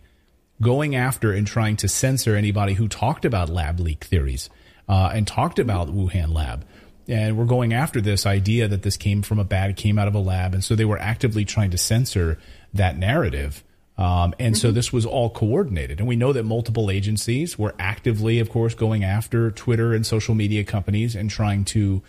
going 0.61 0.95
after 0.95 1.31
and 1.31 1.47
trying 1.47 1.77
to 1.77 1.87
censor 1.87 2.35
anybody 2.35 2.73
who 2.73 2.87
talked 2.87 3.25
about 3.25 3.49
lab 3.49 3.79
leak 3.79 4.03
theories 4.03 4.49
uh, 4.89 5.11
and 5.13 5.27
talked 5.27 5.59
about 5.59 5.87
Wuhan 5.87 6.33
lab. 6.33 6.65
And 7.09 7.37
we're 7.37 7.45
going 7.45 7.73
after 7.73 7.99
this 7.99 8.27
idea 8.27 8.67
that 8.67 8.83
this 8.83 8.95
came 8.95 9.23
from 9.23 9.39
a 9.39 9.43
bad, 9.43 9.75
came 9.75 9.97
out 9.97 10.07
of 10.07 10.13
a 10.13 10.19
lab. 10.19 10.53
And 10.53 10.63
so 10.63 10.75
they 10.75 10.85
were 10.85 10.99
actively 10.99 11.43
trying 11.43 11.71
to 11.71 11.77
censor 11.77 12.37
that 12.73 12.97
narrative. 12.97 13.63
Um, 13.97 14.35
and 14.39 14.53
mm-hmm. 14.55 14.61
so 14.61 14.71
this 14.71 14.93
was 14.93 15.07
all 15.07 15.31
coordinated. 15.31 15.99
And 15.99 16.07
we 16.07 16.15
know 16.15 16.31
that 16.31 16.43
multiple 16.43 16.91
agencies 16.91 17.57
were 17.57 17.73
actively, 17.79 18.39
of 18.39 18.51
course, 18.51 18.75
going 18.75 19.03
after 19.03 19.49
Twitter 19.49 19.93
and 19.93 20.05
social 20.05 20.35
media 20.35 20.63
companies 20.63 21.15
and 21.15 21.31
trying 21.31 21.65
to, 21.65 22.03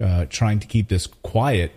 uh, 0.00 0.26
trying 0.28 0.58
to 0.58 0.66
keep 0.66 0.88
this 0.88 1.06
quiet. 1.06 1.72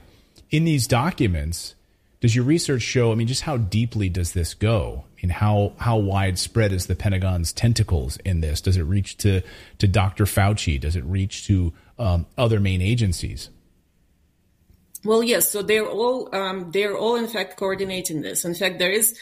In 0.49 0.65
these 0.65 0.88
documents, 0.88 1.76
does 2.21 2.36
your 2.36 2.43
research 2.43 2.82
show? 2.82 3.11
I 3.11 3.15
mean, 3.15 3.28
just 3.28 3.43
how 3.43 3.57
deeply 3.57 4.09
does 4.09 4.34
this 4.34 4.53
go? 4.53 5.03
I 5.17 5.26
mean, 5.26 5.30
how 5.30 5.74
how 5.78 5.97
widespread 5.97 6.71
is 6.71 6.88
the 6.88 6.95
Pentagon's 6.95 7.53
tentacles 7.53 8.17
in 8.26 8.41
this? 8.41 8.61
Does 8.61 8.78
it 8.78 8.84
reach 8.84 9.17
to 9.17 9.41
to 9.80 9.88
Dr. 9.88 10.26
Fauci? 10.26 10.80
Does 10.80 10.95
it 10.95 11.03
reach 11.03 11.45
to 11.47 11.74
um, 12.00 12.26
other 12.38 12.60
main 12.60 12.82
agencies? 12.82 13.50
Well, 15.04 15.24
yes. 15.24 15.52
So 15.52 15.62
they're 15.62 15.88
all 15.88 16.34
um, 16.34 16.72
they're 16.72 16.98
all 16.98 17.16
in 17.16 17.28
fact 17.28 17.58
coordinating 17.58 18.22
this. 18.22 18.46
In 18.46 18.56
fact, 18.56 18.80
there 18.80 18.91
is 18.91 19.20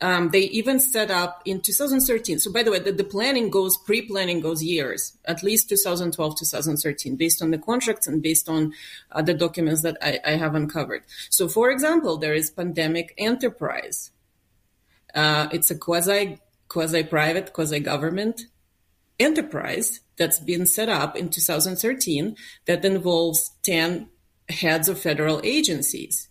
um, 0.00 0.30
they 0.30 0.42
even 0.42 0.78
set 0.78 1.10
up 1.10 1.42
in 1.44 1.60
2013. 1.60 2.38
So, 2.38 2.52
by 2.52 2.62
the 2.62 2.70
way, 2.70 2.78
the, 2.78 2.92
the 2.92 3.04
planning 3.04 3.50
goes 3.50 3.76
pre-planning 3.76 4.40
goes 4.40 4.62
years, 4.62 5.16
at 5.24 5.42
least 5.42 5.68
2012, 5.68 6.38
2013, 6.38 7.16
based 7.16 7.42
on 7.42 7.50
the 7.50 7.58
contracts 7.58 8.06
and 8.06 8.22
based 8.22 8.48
on 8.48 8.72
uh, 9.12 9.22
the 9.22 9.34
documents 9.34 9.82
that 9.82 9.96
I, 10.00 10.20
I, 10.24 10.30
have 10.36 10.54
uncovered. 10.54 11.02
So, 11.30 11.48
for 11.48 11.70
example, 11.70 12.16
there 12.16 12.34
is 12.34 12.50
pandemic 12.50 13.12
enterprise. 13.18 14.12
Uh, 15.14 15.48
it's 15.52 15.70
a 15.70 15.74
quasi 15.74 16.38
quasi 16.68 17.02
private, 17.02 17.52
quasi 17.52 17.80
government 17.80 18.46
enterprise 19.18 20.00
that's 20.16 20.38
been 20.38 20.66
set 20.66 20.88
up 20.88 21.16
in 21.16 21.28
2013 21.30 22.36
that 22.66 22.84
involves 22.84 23.50
10 23.62 24.08
heads 24.48 24.88
of 24.88 24.98
federal 24.98 25.40
agencies. 25.44 26.28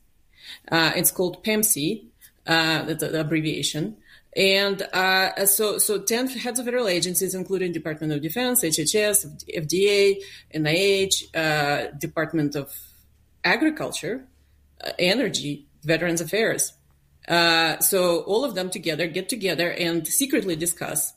Uh, 0.72 0.92
it's 0.96 1.12
called 1.12 1.44
PHEMCE, 1.44 2.06
uh, 2.46 2.84
the, 2.84 2.96
the, 2.96 3.20
abbreviation. 3.20 3.98
And 4.36 4.82
uh, 4.94 5.46
so, 5.46 5.78
so 5.78 6.00
10 6.00 6.28
heads 6.28 6.60
of 6.60 6.66
federal 6.66 6.88
agencies, 6.88 7.34
including 7.34 7.72
Department 7.72 8.14
of 8.14 8.22
Defense, 8.22 8.64
HHS, 8.64 9.46
FDA, 9.56 10.18
NIH, 10.54 11.36
uh, 11.36 11.92
Department 11.98 12.56
of 12.56 12.74
Agriculture, 13.44 14.28
uh, 14.84 14.92
Energy, 15.00 15.66
Veterans 15.84 16.22
Affairs. 16.22 16.74
Uh, 17.28 17.80
so 17.80 18.22
all 18.22 18.46
of 18.46 18.56
them 18.56 18.70
together 18.70 19.08
get 19.08 19.28
together 19.28 19.72
and 19.72 20.08
secretly 20.08 20.56
discuss 20.56 21.14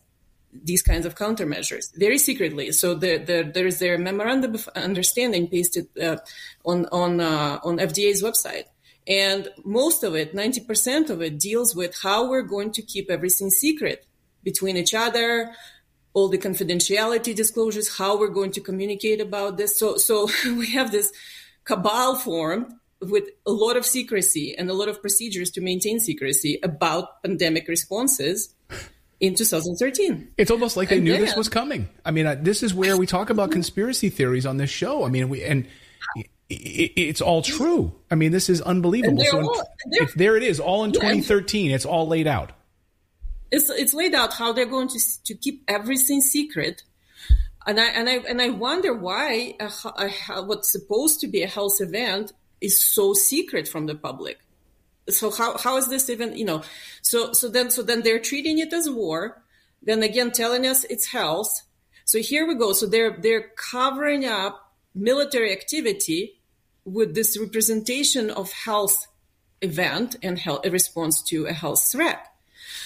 these 0.53 0.82
kinds 0.82 1.07
of 1.07 1.14
countermeasures 1.14 1.94
very 1.96 2.18
secretly. 2.18 2.72
So 2.72 2.94
the, 2.94 3.18
the, 3.18 3.51
there 3.55 3.66
is 3.66 3.78
their 3.78 3.98
memorandum 3.98 4.55
of 4.55 4.68
understanding 4.74 5.48
pasted 5.48 5.86
uh, 6.01 6.16
on 6.64 6.86
on 6.86 7.20
uh, 7.20 7.61
on 7.62 7.78
FDA's 7.78 8.22
website. 8.22 8.64
And 9.07 9.48
most 9.64 10.05
of 10.05 10.14
it, 10.14 10.34
90% 10.34 11.11
of 11.11 11.22
it, 11.22 11.38
deals 11.38 11.74
with 11.74 11.98
how 12.01 12.28
we're 12.28 12.42
going 12.42 12.70
to 12.72 12.82
keep 12.82 13.11
everything 13.11 13.51
secret 13.51 14.07
between 14.42 14.76
each 14.76 14.94
other, 14.94 15.53
all 16.12 16.28
the 16.28 16.38
confidentiality 16.38 17.34
disclosures, 17.34 17.96
how 17.96 18.18
we're 18.18 18.28
going 18.28 18.53
to 18.53 18.61
communicate 18.61 19.20
about 19.20 19.57
this. 19.57 19.78
So, 19.78 19.96
so 19.96 20.28
we 20.44 20.70
have 20.72 20.92
this 20.92 21.12
cabal 21.64 22.16
formed 22.16 22.72
with 23.01 23.24
a 23.46 23.51
lot 23.51 23.76
of 23.76 23.86
secrecy 23.86 24.55
and 24.57 24.68
a 24.68 24.74
lot 24.74 24.88
of 24.88 25.01
procedures 25.01 25.51
to 25.53 25.61
maintain 25.61 25.98
secrecy 25.98 26.59
about 26.62 27.22
pandemic 27.22 27.66
responses 27.68 28.55
in 29.21 29.35
2013. 29.35 30.29
It's 30.39 30.51
almost 30.51 30.77
like 30.77 30.89
they 30.89 30.97
And 30.97 31.05
knew 31.05 31.12
then- 31.12 31.21
this 31.21 31.37
was 31.37 31.49
coming. 31.49 31.89
I 32.05 32.11
mean, 32.11 32.27
uh, 32.27 32.37
this 32.41 32.62
is 32.62 32.73
where 32.75 32.97
we 32.97 33.07
talk 33.07 33.31
about 33.31 33.51
conspiracy 33.51 34.09
theories 34.11 34.47
on 34.47 34.57
this 34.57 34.71
show. 34.71 35.05
I 35.05 35.09
mean, 35.11 35.29
we 35.29 35.43
and 35.45 35.66
i- 36.16 36.21
i- 36.51 36.93
it's 36.97 37.21
all 37.21 37.43
true. 37.43 37.93
I 38.11 38.14
mean, 38.14 38.33
this 38.33 38.49
is 38.49 38.61
unbelievable. 38.62 39.23
So 39.25 39.39
in- 39.39 39.45
all- 39.45 39.68
there 40.16 40.37
it 40.37 40.43
is, 40.43 40.59
all 40.59 40.85
in 40.85 40.91
Yeah, 40.91 41.01
2013. 41.01 41.71
It's 41.71 41.85
all 41.87 42.09
laid 42.09 42.27
out. 42.27 42.53
it's 43.53 43.68
it's 43.71 43.93
laid 43.95 44.14
out 44.14 44.33
how 44.35 44.53
they're 44.53 44.64
going 44.66 44.89
to 44.89 45.01
to 45.25 45.35
keep 45.35 45.64
everything 45.68 46.21
secret, 46.21 46.83
and 47.66 47.79
I 47.81 47.87
and 47.89 48.09
I 48.09 48.16
and 48.29 48.41
I 48.41 48.49
wonder 48.51 48.95
why 48.95 49.55
a, 49.61 49.64
h- 49.66 49.93
a 49.99 50.07
h- 50.07 50.45
what's 50.47 50.71
supposed 50.73 51.21
to 51.21 51.27
be 51.27 51.43
a 51.43 51.47
health 51.49 51.79
event 51.81 52.33
is 52.61 52.83
so 52.83 53.12
secret 53.12 53.66
from 53.68 53.87
the 53.87 53.95
public. 53.95 54.39
So 55.13 55.31
how 55.31 55.59
how 55.59 55.77
is 55.77 55.89
this 55.89 56.09
even 56.11 56.37
you 56.37 56.45
know? 56.45 56.63
So 57.03 57.33
so 57.33 57.49
then 57.49 57.71
so 57.71 57.83
then 57.83 58.03
they're 58.03 58.21
treating 58.21 58.59
it 58.59 58.73
as 58.73 58.89
war, 58.89 59.43
then 59.83 60.03
again 60.03 60.31
telling 60.31 60.67
us 60.67 60.85
it's 60.85 61.07
health. 61.07 61.63
So 62.05 62.19
here 62.19 62.47
we 62.47 62.55
go. 62.55 62.73
So 62.73 62.87
they're 62.87 63.17
they're 63.21 63.49
covering 63.57 64.25
up 64.25 64.75
military 64.95 65.53
activity 65.53 66.41
with 66.85 67.15
this 67.15 67.39
representation 67.39 68.31
of 68.31 68.51
health 68.53 69.07
event 69.63 70.17
and 70.23 70.39
health, 70.39 70.65
a 70.65 70.71
response 70.71 71.23
to 71.23 71.47
a 71.47 71.53
health 71.53 71.83
threat. 71.93 72.27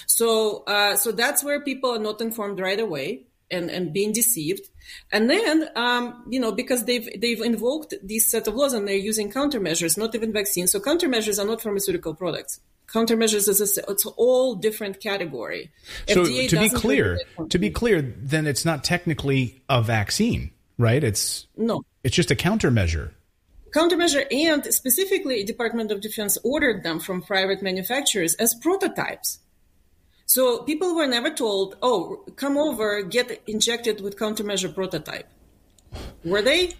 So, 0.06 0.64
uh, 0.64 0.96
so 0.96 1.12
that's 1.12 1.42
where 1.42 1.60
people 1.60 1.90
are 1.94 1.98
not 1.98 2.20
informed 2.20 2.60
right 2.60 2.78
away 2.78 3.26
and, 3.50 3.70
and 3.70 3.92
being 3.92 4.12
deceived. 4.12 4.68
And 5.12 5.30
then, 5.30 5.68
um, 5.76 6.24
you 6.28 6.40
know, 6.40 6.52
because 6.52 6.84
they've, 6.84 7.08
they've 7.20 7.40
invoked 7.40 7.94
these 8.02 8.30
set 8.30 8.46
of 8.46 8.54
laws 8.54 8.72
and 8.72 8.86
they're 8.86 8.94
using 8.96 9.32
countermeasures, 9.32 9.96
not 9.96 10.14
even 10.14 10.32
vaccines. 10.32 10.72
So 10.72 10.80
countermeasures 10.80 11.42
are 11.42 11.46
not 11.46 11.60
pharmaceutical 11.60 12.14
products. 12.14 12.60
Countermeasures 12.86 13.48
is 13.48 13.78
a, 13.78 13.90
it's 13.90 14.06
all 14.06 14.54
different 14.54 15.00
category. 15.00 15.72
So 16.08 16.24
FDA 16.24 16.48
to 16.50 16.60
be 16.60 16.68
clear, 16.68 17.18
to 17.48 17.58
be 17.58 17.70
clear, 17.70 18.02
then 18.02 18.46
it's 18.46 18.64
not 18.64 18.84
technically 18.84 19.62
a 19.68 19.82
vaccine, 19.82 20.50
right? 20.78 21.02
It's 21.02 21.46
no. 21.56 21.82
it's 22.04 22.14
just 22.14 22.30
a 22.30 22.36
countermeasure. 22.36 23.12
countermeasure 23.70 24.26
and 24.30 24.66
specifically 24.66 25.42
department 25.44 25.90
of 25.92 26.02
defense 26.02 26.36
ordered 26.44 26.84
them 26.84 27.00
from 27.00 27.22
private 27.22 27.62
manufacturers 27.62 28.34
as 28.34 28.54
prototypes 28.54 29.38
so 30.26 30.62
people 30.62 30.94
were 30.94 31.06
never 31.06 31.30
told 31.30 31.76
oh 31.82 32.24
come 32.36 32.56
over 32.56 33.02
get 33.02 33.42
injected 33.46 34.00
with 34.00 34.16
countermeasure 34.18 34.72
prototype 34.74 35.28
were 36.24 36.42
they 36.42 36.72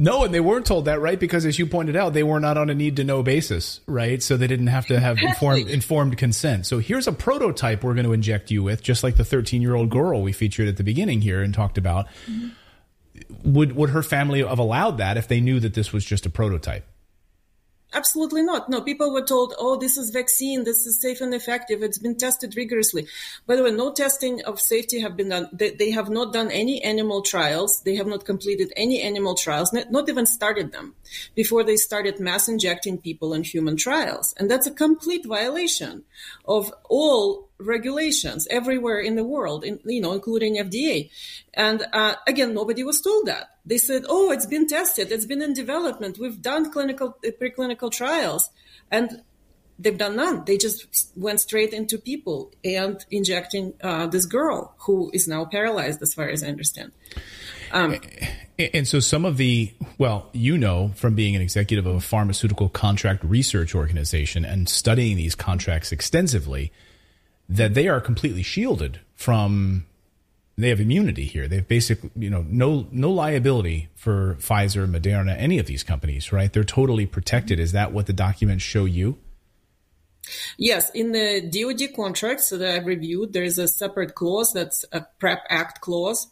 No, 0.00 0.22
and 0.22 0.32
they 0.32 0.38
weren't 0.38 0.64
told 0.64 0.84
that, 0.84 1.00
right? 1.00 1.18
Because 1.18 1.44
as 1.44 1.58
you 1.58 1.66
pointed 1.66 1.96
out, 1.96 2.12
they 2.12 2.22
were 2.22 2.38
not 2.38 2.56
on 2.56 2.70
a 2.70 2.74
need 2.74 2.94
to 2.96 3.04
know 3.04 3.24
basis, 3.24 3.80
right? 3.88 4.22
So 4.22 4.36
they 4.36 4.46
didn't 4.46 4.68
have 4.68 4.86
to 4.86 5.00
have 5.00 5.18
informed 5.18 5.58
Exactly. 5.62 5.74
informed 5.74 6.18
consent. 6.18 6.66
So 6.66 6.78
here's 6.78 7.08
a 7.08 7.12
prototype 7.12 7.82
we're 7.82 7.94
going 7.94 8.06
to 8.06 8.12
inject 8.12 8.52
you 8.52 8.62
with, 8.62 8.80
just 8.80 9.02
like 9.02 9.16
the 9.16 9.24
13 9.24 9.60
year 9.60 9.74
old 9.74 9.90
girl 9.90 10.22
we 10.22 10.32
featured 10.32 10.68
at 10.68 10.76
the 10.76 10.84
beginning 10.84 11.20
here 11.20 11.42
and 11.42 11.52
talked 11.52 11.78
about. 11.78 12.06
Mm-hmm. 12.30 13.52
Would 13.52 13.74
would 13.74 13.90
her 13.90 14.04
family 14.04 14.44
have 14.44 14.60
allowed 14.60 14.98
that 14.98 15.16
if 15.16 15.26
they 15.26 15.40
knew 15.40 15.58
that 15.58 15.74
this 15.74 15.92
was 15.92 16.04
just 16.04 16.26
a 16.26 16.30
prototype? 16.30 16.86
Absolutely 17.94 18.42
not. 18.42 18.68
No, 18.68 18.82
people 18.82 19.12
were 19.12 19.24
told, 19.24 19.54
oh, 19.58 19.76
this 19.76 19.96
is 19.96 20.10
vaccine, 20.10 20.64
this 20.64 20.84
is 20.84 21.00
safe 21.00 21.22
and 21.22 21.32
effective, 21.32 21.82
it's 21.82 21.96
been 21.96 22.16
tested 22.16 22.54
rigorously. 22.54 23.06
By 23.46 23.56
the 23.56 23.62
way, 23.62 23.70
no 23.70 23.92
testing 23.92 24.44
of 24.44 24.60
safety 24.60 25.00
have 25.00 25.16
been 25.16 25.30
done. 25.30 25.48
They, 25.52 25.70
they 25.70 25.90
have 25.92 26.10
not 26.10 26.34
done 26.34 26.50
any 26.50 26.82
animal 26.82 27.22
trials. 27.22 27.80
They 27.82 27.96
have 27.96 28.06
not 28.06 28.26
completed 28.26 28.74
any 28.76 29.00
animal 29.00 29.34
trials, 29.34 29.72
not, 29.72 29.90
not 29.90 30.06
even 30.10 30.26
started 30.26 30.70
them 30.70 30.96
before 31.34 31.64
they 31.64 31.76
started 31.76 32.20
mass 32.20 32.46
injecting 32.46 32.98
people 32.98 33.32
in 33.32 33.42
human 33.42 33.78
trials. 33.78 34.34
And 34.36 34.50
that's 34.50 34.66
a 34.66 34.70
complete 34.70 35.24
violation 35.24 36.04
of 36.44 36.70
all 36.90 37.48
regulations 37.58 38.46
everywhere 38.50 39.00
in 39.00 39.16
the 39.16 39.24
world, 39.24 39.64
in, 39.64 39.80
you 39.84 40.02
know, 40.02 40.12
including 40.12 40.56
FDA. 40.56 41.10
And 41.54 41.86
uh, 41.92 42.16
again, 42.26 42.52
nobody 42.52 42.84
was 42.84 43.00
told 43.00 43.26
that. 43.26 43.57
They 43.68 43.78
said, 43.78 44.02
"Oh, 44.08 44.32
it's 44.34 44.48
been 44.54 44.66
tested. 44.66 45.12
It's 45.12 45.28
been 45.32 45.42
in 45.42 45.52
development. 45.52 46.18
We've 46.18 46.40
done 46.52 46.72
clinical, 46.72 47.08
uh, 47.26 47.30
preclinical 47.40 47.90
trials, 48.00 48.50
and 48.90 49.06
they've 49.78 50.00
done 50.04 50.16
none. 50.16 50.36
They 50.44 50.56
just 50.56 50.78
went 51.16 51.40
straight 51.40 51.72
into 51.72 51.98
people 51.98 52.38
and 52.64 52.96
injecting 53.10 53.74
uh, 53.88 54.06
this 54.14 54.26
girl 54.26 54.74
who 54.84 55.10
is 55.12 55.28
now 55.28 55.44
paralyzed, 55.44 56.00
as 56.02 56.14
far 56.14 56.28
as 56.28 56.42
I 56.42 56.48
understand." 56.48 56.90
Um, 57.70 58.00
And 58.74 58.88
so 58.88 58.98
some 58.98 59.24
of 59.24 59.36
the, 59.36 59.72
well, 59.98 60.30
you 60.32 60.58
know, 60.58 60.90
from 60.96 61.14
being 61.14 61.36
an 61.36 61.42
executive 61.42 61.86
of 61.86 61.94
a 61.94 62.00
pharmaceutical 62.00 62.68
contract 62.68 63.22
research 63.22 63.72
organization 63.72 64.44
and 64.44 64.68
studying 64.68 65.16
these 65.16 65.36
contracts 65.36 65.92
extensively, 65.92 66.72
that 67.48 67.74
they 67.74 67.86
are 67.86 68.00
completely 68.00 68.42
shielded 68.42 68.98
from, 69.14 69.86
they 70.62 70.70
have 70.70 70.80
immunity 70.80 71.24
here. 71.24 71.46
They 71.46 71.56
have 71.56 71.68
basically, 71.68 72.10
you 72.16 72.30
know, 72.30 72.44
no, 72.48 72.88
no 72.90 73.10
liability 73.10 73.88
for 73.94 74.36
Pfizer, 74.40 74.90
Moderna, 74.90 75.36
any 75.38 75.58
of 75.58 75.66
these 75.66 75.84
companies, 75.84 76.32
right? 76.32 76.52
They're 76.52 76.64
totally 76.64 77.06
protected. 77.06 77.60
Is 77.60 77.72
that 77.72 77.92
what 77.92 78.06
the 78.06 78.12
documents 78.12 78.64
show 78.64 78.84
you? 78.84 79.18
Yes, 80.58 80.90
in 80.90 81.12
the 81.12 81.40
DoD 81.40 81.94
contracts 81.94 82.50
that 82.50 82.62
I've 82.62 82.86
reviewed, 82.86 83.32
there 83.32 83.44
is 83.44 83.58
a 83.58 83.68
separate 83.68 84.14
clause 84.14 84.52
that's 84.52 84.84
a 84.92 85.06
PREP 85.18 85.40
Act 85.48 85.80
clause 85.80 86.28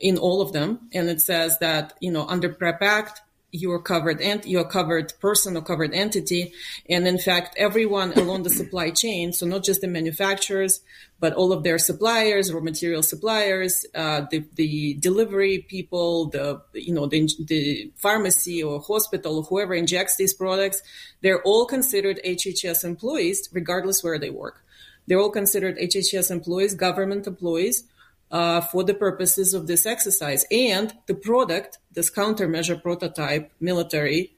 in 0.00 0.18
all 0.18 0.40
of 0.40 0.52
them, 0.52 0.88
and 0.92 1.08
it 1.08 1.20
says 1.20 1.58
that 1.58 1.94
you 2.00 2.10
know 2.10 2.26
under 2.26 2.48
PREP 2.48 2.82
Act 2.82 3.22
you're 3.56 3.80
covered 3.80 4.20
and 4.20 4.44
you're 4.44 4.64
covered 4.64 5.12
person 5.20 5.56
or 5.56 5.62
covered 5.62 5.92
entity, 5.94 6.52
and 6.88 7.06
in 7.06 7.18
fact 7.18 7.54
everyone 7.56 8.12
along 8.12 8.42
the 8.42 8.50
supply 8.50 8.90
chain, 8.90 9.32
so 9.32 9.46
not 9.46 9.64
just 9.64 9.80
the 9.80 9.88
manufacturers, 9.88 10.80
but 11.18 11.32
all 11.32 11.52
of 11.52 11.62
their 11.62 11.78
suppliers, 11.78 12.52
raw 12.52 12.60
material 12.60 13.02
suppliers, 13.02 13.86
uh, 13.94 14.22
the 14.30 14.44
the 14.54 14.94
delivery 14.94 15.58
people, 15.68 16.26
the 16.26 16.60
you 16.74 16.92
know 16.92 17.06
the 17.06 17.28
the 17.46 17.90
pharmacy 17.96 18.62
or 18.62 18.80
hospital, 18.80 19.42
whoever 19.44 19.74
injects 19.74 20.16
these 20.16 20.34
products, 20.34 20.82
they're 21.22 21.42
all 21.42 21.64
considered 21.66 22.20
HHS 22.24 22.84
employees, 22.84 23.48
regardless 23.52 24.04
where 24.04 24.18
they 24.18 24.30
work. 24.30 24.62
They're 25.06 25.20
all 25.20 25.30
considered 25.30 25.78
HHS 25.78 26.30
employees, 26.30 26.74
government 26.74 27.26
employees, 27.26 27.84
uh, 28.30 28.60
for 28.60 28.84
the 28.84 28.94
purposes 28.94 29.54
of 29.54 29.66
this 29.66 29.86
exercise. 29.86 30.44
And 30.50 30.94
the 31.06 31.14
product, 31.14 31.78
this 31.92 32.10
countermeasure 32.10 32.82
prototype 32.82 33.52
military 33.60 34.36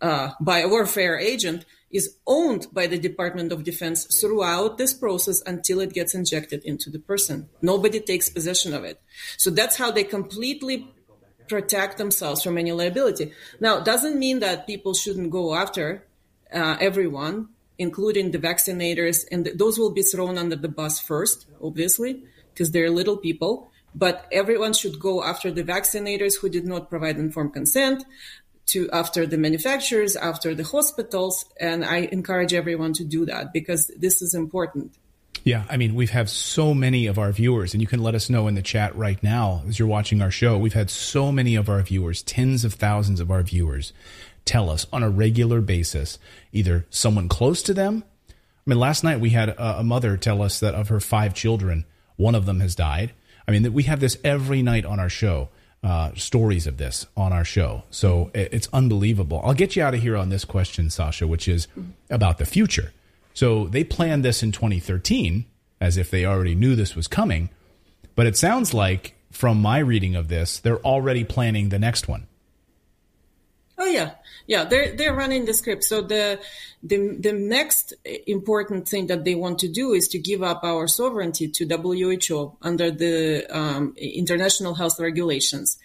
uh, 0.00 0.30
biowarfare 0.42 1.20
agent, 1.20 1.64
is 1.90 2.16
owned 2.26 2.68
by 2.72 2.86
the 2.86 2.98
Department 2.98 3.50
of 3.50 3.64
Defense 3.64 4.06
throughout 4.20 4.78
this 4.78 4.92
process 4.92 5.42
until 5.44 5.80
it 5.80 5.92
gets 5.92 6.14
injected 6.14 6.64
into 6.64 6.88
the 6.88 7.00
person. 7.00 7.48
Nobody 7.62 8.00
takes 8.00 8.28
possession 8.28 8.72
of 8.72 8.84
it. 8.84 9.00
So 9.36 9.50
that's 9.50 9.76
how 9.76 9.90
they 9.90 10.04
completely 10.04 10.88
protect 11.48 11.98
themselves 11.98 12.42
from 12.42 12.56
any 12.58 12.70
liability. 12.70 13.32
Now, 13.58 13.80
doesn't 13.80 14.16
mean 14.18 14.38
that 14.38 14.68
people 14.68 14.94
shouldn't 14.94 15.30
go 15.30 15.54
after 15.54 16.06
uh, 16.52 16.76
everyone, 16.80 17.48
including 17.76 18.30
the 18.30 18.38
vaccinators, 18.38 19.24
and 19.32 19.44
th- 19.44 19.56
those 19.56 19.76
will 19.76 19.90
be 19.90 20.02
thrown 20.02 20.38
under 20.38 20.54
the 20.54 20.68
bus 20.68 21.00
first, 21.00 21.46
obviously, 21.60 22.22
because 22.52 22.70
they're 22.70 22.90
little 22.90 23.16
people. 23.16 23.70
But 23.94 24.26
everyone 24.30 24.72
should 24.72 25.00
go 25.00 25.24
after 25.24 25.50
the 25.50 25.64
vaccinators 25.64 26.38
who 26.40 26.48
did 26.48 26.64
not 26.64 26.90
provide 26.90 27.16
informed 27.18 27.54
consent, 27.54 28.04
to 28.70 28.88
after 28.92 29.26
the 29.26 29.36
manufacturers, 29.36 30.14
after 30.14 30.54
the 30.54 30.62
hospitals, 30.62 31.44
and 31.58 31.84
I 31.84 32.08
encourage 32.12 32.54
everyone 32.54 32.92
to 32.94 33.04
do 33.04 33.26
that 33.26 33.52
because 33.52 33.90
this 33.98 34.22
is 34.22 34.32
important. 34.32 34.94
Yeah, 35.42 35.64
I 35.68 35.76
mean, 35.76 35.94
we've 35.94 36.10
had 36.10 36.28
so 36.28 36.74
many 36.74 37.06
of 37.06 37.18
our 37.18 37.32
viewers, 37.32 37.72
and 37.72 37.80
you 37.80 37.88
can 37.88 38.02
let 38.02 38.14
us 38.14 38.30
know 38.30 38.46
in 38.46 38.54
the 38.54 38.62
chat 38.62 38.94
right 38.94 39.20
now 39.22 39.62
as 39.66 39.78
you're 39.78 39.88
watching 39.88 40.22
our 40.22 40.30
show. 40.30 40.56
We've 40.58 40.74
had 40.74 40.90
so 40.90 41.32
many 41.32 41.56
of 41.56 41.68
our 41.68 41.82
viewers, 41.82 42.22
tens 42.22 42.64
of 42.64 42.74
thousands 42.74 43.20
of 43.20 43.30
our 43.30 43.42
viewers, 43.42 43.92
tell 44.44 44.70
us 44.70 44.86
on 44.92 45.02
a 45.02 45.10
regular 45.10 45.60
basis 45.60 46.18
either 46.52 46.86
someone 46.90 47.28
close 47.28 47.62
to 47.64 47.74
them. 47.74 48.04
I 48.28 48.34
mean, 48.66 48.78
last 48.78 49.02
night 49.02 49.18
we 49.18 49.30
had 49.30 49.48
a, 49.48 49.80
a 49.80 49.84
mother 49.84 50.16
tell 50.16 50.42
us 50.42 50.60
that 50.60 50.74
of 50.74 50.88
her 50.88 51.00
five 51.00 51.34
children, 51.34 51.86
one 52.20 52.34
of 52.34 52.46
them 52.46 52.60
has 52.60 52.74
died. 52.74 53.12
I 53.48 53.50
mean, 53.50 53.62
that 53.62 53.72
we 53.72 53.84
have 53.84 54.00
this 54.00 54.18
every 54.22 54.62
night 54.62 54.84
on 54.84 55.00
our 55.00 55.08
show. 55.08 55.48
Uh, 55.82 56.12
stories 56.14 56.66
of 56.66 56.76
this 56.76 57.06
on 57.16 57.32
our 57.32 57.42
show. 57.42 57.84
So 57.88 58.30
it's 58.34 58.68
unbelievable. 58.70 59.40
I'll 59.42 59.54
get 59.54 59.76
you 59.76 59.82
out 59.82 59.94
of 59.94 60.02
here 60.02 60.14
on 60.14 60.28
this 60.28 60.44
question, 60.44 60.90
Sasha, 60.90 61.26
which 61.26 61.48
is 61.48 61.68
about 62.10 62.36
the 62.36 62.44
future. 62.44 62.92
So 63.32 63.66
they 63.66 63.82
planned 63.82 64.22
this 64.22 64.42
in 64.42 64.52
2013 64.52 65.46
as 65.80 65.96
if 65.96 66.10
they 66.10 66.26
already 66.26 66.54
knew 66.54 66.76
this 66.76 66.94
was 66.94 67.08
coming. 67.08 67.48
But 68.14 68.26
it 68.26 68.36
sounds 68.36 68.74
like, 68.74 69.14
from 69.30 69.62
my 69.62 69.78
reading 69.78 70.16
of 70.16 70.28
this, 70.28 70.58
they're 70.58 70.84
already 70.84 71.24
planning 71.24 71.70
the 71.70 71.78
next 71.78 72.08
one. 72.08 72.26
Oh 73.82 73.86
yeah, 73.86 74.10
yeah. 74.46 74.64
They're 74.64 74.94
they're 74.94 75.14
running 75.14 75.46
the 75.46 75.54
script. 75.54 75.84
So 75.84 76.02
the 76.02 76.38
the 76.82 77.16
the 77.18 77.32
next 77.32 77.94
important 78.26 78.86
thing 78.86 79.06
that 79.06 79.24
they 79.24 79.34
want 79.34 79.58
to 79.60 79.68
do 79.68 79.94
is 79.94 80.06
to 80.08 80.18
give 80.18 80.42
up 80.42 80.62
our 80.62 80.86
sovereignty 80.86 81.48
to 81.48 81.64
WHO 81.64 82.58
under 82.60 82.90
the 82.90 83.46
um, 83.48 83.94
international 83.96 84.74
health 84.74 85.00
regulations, 85.00 85.78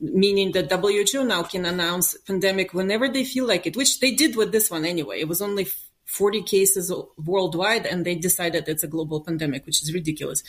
meaning 0.00 0.52
that 0.52 0.70
WHO 0.70 1.24
now 1.24 1.42
can 1.42 1.66
announce 1.66 2.16
pandemic 2.28 2.72
whenever 2.72 3.08
they 3.08 3.24
feel 3.24 3.48
like 3.48 3.66
it, 3.66 3.76
which 3.76 3.98
they 3.98 4.12
did 4.12 4.36
with 4.36 4.52
this 4.52 4.70
one 4.70 4.84
anyway. 4.84 5.18
It 5.18 5.26
was 5.26 5.42
only 5.42 5.66
40 6.04 6.42
cases 6.42 6.92
worldwide, 7.18 7.86
and 7.86 8.06
they 8.06 8.14
decided 8.14 8.68
it's 8.68 8.84
a 8.84 8.88
global 8.88 9.20
pandemic, 9.20 9.66
which 9.66 9.82
is 9.82 9.92
ridiculous. 9.92 10.44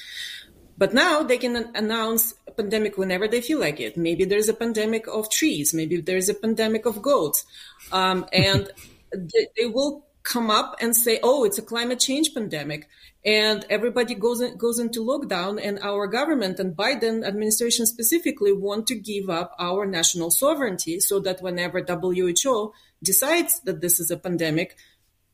But 0.78 0.94
now 0.94 1.24
they 1.24 1.38
can 1.38 1.72
announce 1.76 2.36
pandemic 2.54 2.98
whenever 2.98 3.28
they 3.28 3.42
feel 3.42 3.60
like 3.60 3.80
it. 3.80 3.98
Maybe 3.98 4.26
there's 4.26 4.50
a 4.50 4.54
pandemic 4.54 5.08
of 5.08 5.30
trees. 5.30 5.74
Maybe 5.74 6.02
there's 6.02 6.30
a 6.30 6.34
pandemic 6.34 6.86
of 6.86 7.02
goats. 7.02 7.46
Um, 7.92 8.26
and 8.34 8.72
they, 9.12 9.48
they, 9.58 9.66
will 9.68 10.06
come 10.24 10.50
up 10.50 10.78
and 10.80 10.96
say, 10.96 11.20
oh, 11.22 11.44
it's 11.44 11.58
a 11.58 11.62
climate 11.62 12.00
change 12.00 12.34
pandemic. 12.34 12.88
And 13.26 13.66
everybody 13.70 14.16
goes, 14.16 14.42
in, 14.42 14.58
goes 14.58 14.80
into 14.80 15.02
lockdown 15.02 15.60
and 15.62 15.80
our 15.80 16.08
government 16.08 16.60
and 16.60 16.76
Biden 16.76 17.26
administration 17.26 17.86
specifically 17.86 18.54
want 18.54 18.88
to 18.88 18.96
give 18.96 19.30
up 19.30 19.56
our 19.60 19.86
national 19.86 20.32
sovereignty 20.32 21.00
so 21.00 21.20
that 21.20 21.42
whenever 21.42 21.82
WHO 21.82 22.74
decides 23.02 23.60
that 23.62 23.82
this 23.82 24.00
is 24.00 24.12
a 24.12 24.18
pandemic, 24.18 24.78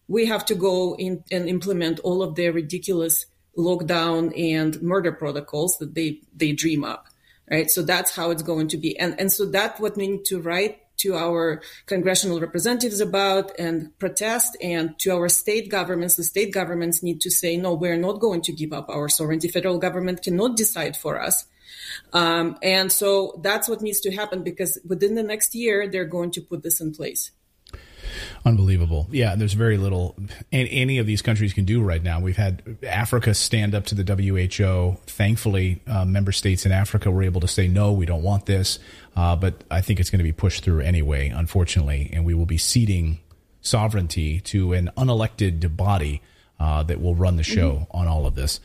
we 0.07 0.25
have 0.25 0.45
to 0.45 0.55
go 0.55 0.95
in 0.97 1.23
and 1.31 1.47
implement 1.47 1.99
all 1.99 2.23
of 2.23 2.35
their 2.35 2.51
ridiculous 2.51 3.27
lockdown 3.57 4.37
and 4.37 4.81
murder 4.81 5.11
protocols 5.11 5.77
that 5.79 5.95
they 5.95 6.21
they 6.35 6.51
dream 6.51 6.83
up 6.83 7.07
right? 7.49 7.69
So 7.69 7.81
that's 7.81 8.15
how 8.15 8.31
it's 8.31 8.43
going 8.43 8.67
to 8.69 8.77
be. 8.77 8.97
And 8.97 9.19
and 9.19 9.31
so 9.31 9.45
that's 9.45 9.79
what 9.79 9.97
we 9.97 10.07
need 10.07 10.25
to 10.25 10.39
write 10.39 10.79
to 10.97 11.15
our 11.15 11.61
congressional 11.85 12.41
representatives 12.41 12.99
about 12.99 13.57
and 13.57 13.97
protest 13.99 14.57
and 14.61 14.99
to 14.99 15.11
our 15.11 15.29
state 15.29 15.69
governments 15.69 16.15
the 16.15 16.23
state 16.23 16.51
governments 16.51 17.01
need 17.01 17.21
to 17.21 17.31
say 17.31 17.55
no 17.55 17.73
we're 17.73 17.95
not 17.95 18.19
going 18.19 18.41
to 18.41 18.51
give 18.51 18.73
up. 18.73 18.89
Our 18.89 19.09
sovereignty. 19.09 19.47
Federal 19.47 19.77
government 19.77 20.21
cannot 20.21 20.57
decide 20.57 20.95
for 20.95 21.19
us. 21.19 21.45
Um, 22.13 22.57
and 22.61 22.91
so 22.91 23.39
that's 23.43 23.69
what 23.69 23.81
needs 23.81 23.99
to 24.01 24.11
happen 24.11 24.43
because 24.43 24.79
within 24.87 25.15
the 25.15 25.23
next 25.23 25.55
year 25.55 25.87
they're 25.87 26.05
going 26.05 26.31
to 26.31 26.41
put 26.41 26.63
this 26.63 26.81
in 26.81 26.93
place 26.93 27.31
Unbelievable. 28.45 29.07
Yeah, 29.11 29.35
there's 29.35 29.53
very 29.53 29.77
little 29.77 30.15
any 30.51 30.97
of 30.97 31.05
these 31.05 31.21
countries 31.21 31.53
can 31.53 31.65
do 31.65 31.81
right 31.81 32.01
now. 32.01 32.19
We've 32.19 32.37
had 32.37 32.77
Africa 32.87 33.33
stand 33.33 33.75
up 33.75 33.85
to 33.85 33.95
the 33.95 34.03
WHO. 34.03 34.97
Thankfully, 35.05 35.81
uh, 35.87 36.05
member 36.05 36.31
states 36.31 36.65
in 36.65 36.71
Africa 36.71 37.11
were 37.11 37.23
able 37.23 37.41
to 37.41 37.47
say, 37.47 37.67
no, 37.67 37.91
we 37.91 38.05
don't 38.05 38.23
want 38.23 38.45
this. 38.45 38.79
Uh, 39.15 39.35
but 39.35 39.63
I 39.69 39.81
think 39.81 39.99
it's 39.99 40.09
going 40.09 40.19
to 40.19 40.23
be 40.23 40.31
pushed 40.31 40.63
through 40.63 40.81
anyway, 40.81 41.29
unfortunately. 41.29 42.09
And 42.13 42.25
we 42.25 42.33
will 42.33 42.45
be 42.45 42.57
ceding 42.57 43.19
sovereignty 43.61 44.39
to 44.39 44.73
an 44.73 44.89
unelected 44.97 45.75
body 45.75 46.21
uh, 46.59 46.83
that 46.83 47.01
will 47.01 47.15
run 47.15 47.35
the 47.35 47.43
show 47.43 47.71
mm-hmm. 47.71 47.97
on 47.97 48.07
all 48.07 48.25
of 48.25 48.35
this. 48.35 48.59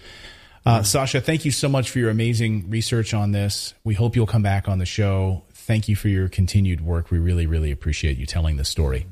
Uh, 0.67 0.83
Sasha, 0.83 1.21
thank 1.21 1.45
you 1.45 1.51
so 1.51 1.69
much 1.69 1.91
for 1.91 1.99
your 1.99 2.11
amazing 2.11 2.71
research 2.71 3.13
on 3.13 3.33
this. 3.33 3.75
We 3.85 3.95
hope 3.95 4.17
you'll 4.17 4.27
come 4.27 4.43
back 4.43 4.69
on 4.69 4.79
the 4.79 4.87
show. 4.87 5.45
Thank 5.53 5.89
you 5.89 5.97
for 5.97 6.09
your 6.09 6.29
continued 6.29 6.81
work. 6.81 7.11
We 7.11 7.19
really, 7.19 7.47
really 7.47 7.71
appreciate 7.71 8.17
you 8.17 8.27
telling 8.27 8.57
this 8.57 8.69
story. 8.69 9.07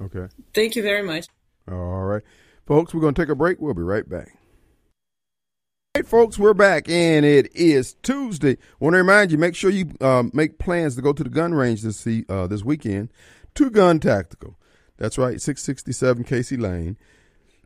Okay. 0.00 0.26
Thank 0.54 0.76
you 0.76 0.82
very 0.82 1.02
much. 1.02 1.26
All 1.70 2.04
right. 2.04 2.22
Folks, 2.66 2.94
we're 2.94 3.00
going 3.00 3.14
to 3.14 3.22
take 3.22 3.30
a 3.30 3.34
break. 3.34 3.60
We'll 3.60 3.74
be 3.74 3.82
right 3.82 4.08
back. 4.08 4.28
All 5.94 6.02
right, 6.02 6.06
folks, 6.06 6.38
we're 6.38 6.54
back, 6.54 6.88
and 6.88 7.24
it 7.24 7.54
is 7.56 7.94
Tuesday. 8.02 8.58
Want 8.78 8.92
to 8.94 8.98
remind 8.98 9.32
you, 9.32 9.38
make 9.38 9.54
sure 9.54 9.70
you 9.70 9.90
um, 10.00 10.30
make 10.32 10.58
plans 10.58 10.94
to 10.96 11.02
go 11.02 11.12
to 11.12 11.24
the 11.24 11.30
gun 11.30 11.54
range 11.54 11.82
this 11.82 12.06
uh, 12.28 12.46
this 12.46 12.62
weekend. 12.62 13.08
Two 13.54 13.70
Gun 13.70 13.98
Tactical. 13.98 14.56
That's 14.98 15.18
right, 15.18 15.40
667 15.40 16.24
Casey 16.24 16.56
Lane. 16.56 16.96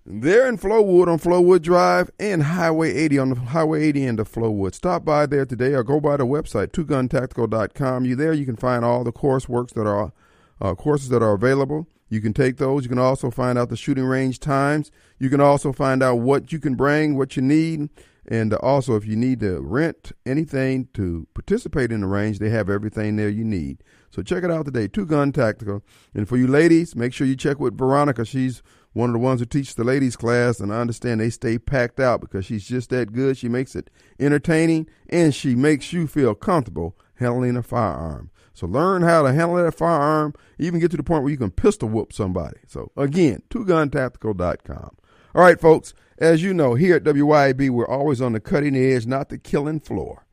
They're 0.05 0.49
in 0.49 0.59
Flowood 0.59 1.07
on 1.07 1.19
Flowood 1.19 1.63
Drive 1.63 2.11
and 2.19 2.43
Highway 2.43 2.93
80 2.93 3.19
on 3.19 3.29
the 3.31 3.37
Highway 3.37 3.85
80 3.85 4.07
end 4.07 4.21
of 4.21 4.33
Flowood. 4.33 4.75
Stop 4.75 5.05
by 5.05 5.27
there 5.27 5.47
today 5.47 5.75
or 5.75 5.85
go 5.85 6.01
by 6.01 6.17
the 6.17 6.27
website, 6.27 6.69
twoguntactical.com. 6.69 8.05
You 8.05 8.17
there, 8.17 8.33
you 8.33 8.45
can 8.45 8.57
find 8.57 8.85
all 8.85 9.05
the 9.05 9.13
courseworks 9.13 9.75
that 9.75 9.87
are 9.87 10.13
uh, 10.61 10.75
courses 10.75 11.09
that 11.11 11.23
are 11.23 11.35
available. 11.35 11.87
You 12.13 12.21
can 12.21 12.35
take 12.35 12.59
those. 12.59 12.83
You 12.83 12.91
can 12.91 12.99
also 12.99 13.31
find 13.31 13.59
out 13.59 13.71
the 13.71 13.77
shooting 13.77 14.05
range 14.05 14.39
times. 14.39 14.91
You 15.19 15.31
can 15.31 15.41
also 15.41 15.73
find 15.73 16.03
out 16.03 16.17
what 16.17 16.53
you 16.53 16.59
can 16.59 16.75
bring, 16.75 17.17
what 17.17 17.37
you 17.37 17.43
need, 17.43 17.89
and 18.27 18.53
also 18.53 18.97
if 18.97 19.07
you 19.07 19.17
need 19.17 19.41
to 19.41 19.63
rent 19.63 20.13
anything 20.27 20.89
to 20.93 21.27
participate 21.33 21.91
in 21.91 22.03
the 22.03 22.07
range, 22.07 22.39
they 22.39 22.51
have 22.51 22.69
everything 22.69 23.17
there 23.17 23.31
you 23.31 23.45
need. 23.45 23.83
So 24.11 24.23
check 24.23 24.45
it 24.45 24.51
out 24.51 24.67
today, 24.67 24.89
Two 24.89 25.07
Gun 25.07 25.33
Tactical. 25.33 25.83
And 26.15 26.29
for 26.29 26.37
you 26.37 26.47
ladies, 26.47 26.95
make 26.95 27.15
sure 27.15 27.27
you 27.27 27.35
check 27.35 27.59
with 27.59 27.79
Veronica. 27.79 28.27
She's 28.27 28.63
one 28.93 29.09
of 29.09 29.15
the 29.15 29.19
ones 29.19 29.41
who 29.41 29.47
teaches 29.47 29.75
the 29.75 29.83
ladies 29.83 30.15
class, 30.15 30.61
and 30.61 30.71
I 30.71 30.83
understand 30.83 31.19
they 31.19 31.31
stay 31.31 31.57
packed 31.59 31.99
out 31.99 32.21
because 32.21 32.45
she's 32.45 32.69
just 32.69 32.91
that 32.91 33.15
good. 33.15 33.39
She 33.39 33.49
makes 33.49 33.75
it 33.75 33.89
entertaining, 34.21 34.87
and 35.09 35.35
she 35.35 35.55
makes 35.55 35.95
you 35.95 36.07
feel 36.07 36.35
comfortable 36.35 36.95
handling 37.15 37.57
a 37.57 37.63
firearm. 37.63 38.31
So 38.55 38.67
learn 38.67 39.03
how 39.03 39.23
to 39.23 39.33
handle 39.33 39.57
that 39.57 39.73
firearm, 39.73 40.35
even 40.59 40.81
get 40.81 40.91
to 40.91 40.97
the 40.97 41.03
point 41.03 41.23
where 41.23 41.33
you 41.33 41.39
can 41.39 41.51
pistol 41.51 41.89
whoop 41.89 42.13
somebody. 42.13 42.59
So 42.67 42.93
again, 42.97 43.43
twoguntactical.com. 43.51 44.97
All 45.35 45.43
right, 45.43 45.59
folks, 45.59 45.95
as 46.19 46.43
you 46.43 46.53
know, 46.53 46.75
here 46.75 46.97
at 46.97 47.05
WYAB, 47.05 47.71
we're 47.71 47.89
always 47.89 48.21
on 48.21 48.33
the 48.33 48.41
cutting 48.41 48.77
edge, 48.77 49.07
not 49.07 49.31
the 49.31 49.39
killing 49.39 49.81
floor. 49.81 50.27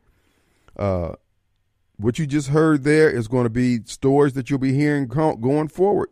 Uh, 0.77 1.13
what 1.97 2.19
you 2.19 2.27
just 2.27 2.49
heard 2.49 2.83
there 2.83 3.09
is 3.09 3.27
going 3.27 3.45
to 3.45 3.49
be 3.49 3.79
stories 3.85 4.33
that 4.33 4.49
you'll 4.49 4.59
be 4.59 4.73
hearing 4.73 5.07
going 5.07 5.67
forward. 5.67 6.09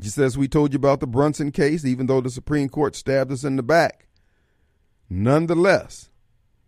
Just 0.00 0.18
as 0.18 0.38
we 0.38 0.46
told 0.46 0.72
you 0.72 0.76
about 0.76 1.00
the 1.00 1.06
Brunson 1.06 1.50
case, 1.50 1.84
even 1.84 2.06
though 2.06 2.20
the 2.20 2.30
Supreme 2.30 2.68
Court 2.68 2.94
stabbed 2.94 3.32
us 3.32 3.42
in 3.42 3.56
the 3.56 3.62
back, 3.62 4.06
nonetheless, 5.10 6.10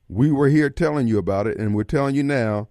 we 0.08 0.32
were 0.32 0.48
here 0.48 0.70
telling 0.70 1.06
you 1.06 1.18
about 1.18 1.46
it, 1.46 1.56
and 1.56 1.74
we're 1.74 1.84
telling 1.84 2.16
you 2.16 2.24
now 2.24 2.68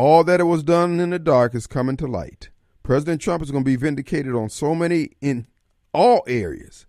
all 0.00 0.24
that 0.24 0.40
it 0.40 0.44
was 0.44 0.62
done 0.62 0.98
in 0.98 1.10
the 1.10 1.18
dark 1.18 1.54
is 1.54 1.66
coming 1.66 1.94
to 1.94 2.06
light. 2.06 2.48
President 2.82 3.20
Trump 3.20 3.42
is 3.42 3.50
going 3.50 3.64
to 3.64 3.70
be 3.70 3.76
vindicated 3.76 4.34
on 4.34 4.48
so 4.48 4.74
many, 4.74 5.10
in 5.20 5.46
all 5.92 6.22
areas, 6.26 6.86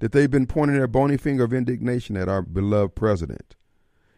that 0.00 0.10
they've 0.10 0.28
been 0.28 0.48
pointing 0.48 0.76
their 0.76 0.88
bony 0.88 1.16
finger 1.16 1.44
of 1.44 1.52
indignation 1.52 2.16
at 2.16 2.28
our 2.28 2.42
beloved 2.42 2.96
president. 2.96 3.54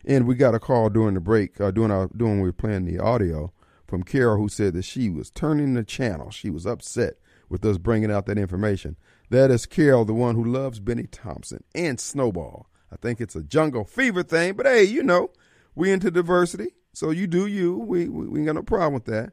And 0.03 0.27
we 0.27 0.35
got 0.35 0.55
a 0.55 0.59
call 0.59 0.89
during 0.89 1.13
the 1.13 1.21
break, 1.21 1.61
uh, 1.61 1.71
during 1.71 1.91
our 1.91 2.09
during 2.17 2.41
we 2.41 2.49
were 2.49 2.55
playing 2.55 2.87
the 2.87 2.99
audio 2.99 3.53
from 3.87 4.03
Carol, 4.03 4.39
who 4.39 4.49
said 4.49 4.73
that 4.73 4.87
she 4.87 5.11
was 5.11 5.31
turning 5.31 5.75
the 5.75 5.85
channel. 5.85 6.31
She 6.31 6.49
was 6.49 6.65
upset 6.65 7.17
with 7.51 7.63
us 7.67 7.77
bringing 7.77 8.11
out 8.11 8.25
that 8.27 8.39
information. 8.39 8.97
That 9.29 9.51
is 9.51 9.67
Carol, 9.67 10.07
the 10.07 10.15
one 10.15 10.37
who 10.37 10.45
loves 10.45 10.81
Bennie 10.81 11.07
Thompson 11.07 11.65
and 11.75 12.01
Snowball. 12.01 12.71
I 12.91 12.97
think 12.97 13.21
it's 13.21 13.37
a 13.37 13.43
jungle 13.43 13.85
fever 13.85 14.23
thing, 14.23 14.55
but 14.55 14.65
hey, 14.65 14.85
you 14.85 15.03
know, 15.03 15.33
we 15.75 15.93
into 15.93 16.11
diversity. 16.11 16.73
So 16.99 17.11
you 17.11 17.29
do 17.29 17.47
you. 17.47 17.77
We, 17.77 18.09
we, 18.09 18.27
we 18.27 18.41
ain't 18.41 18.47
got 18.47 18.57
no 18.57 18.63
problem 18.65 18.93
with 18.93 19.05
that. 19.05 19.33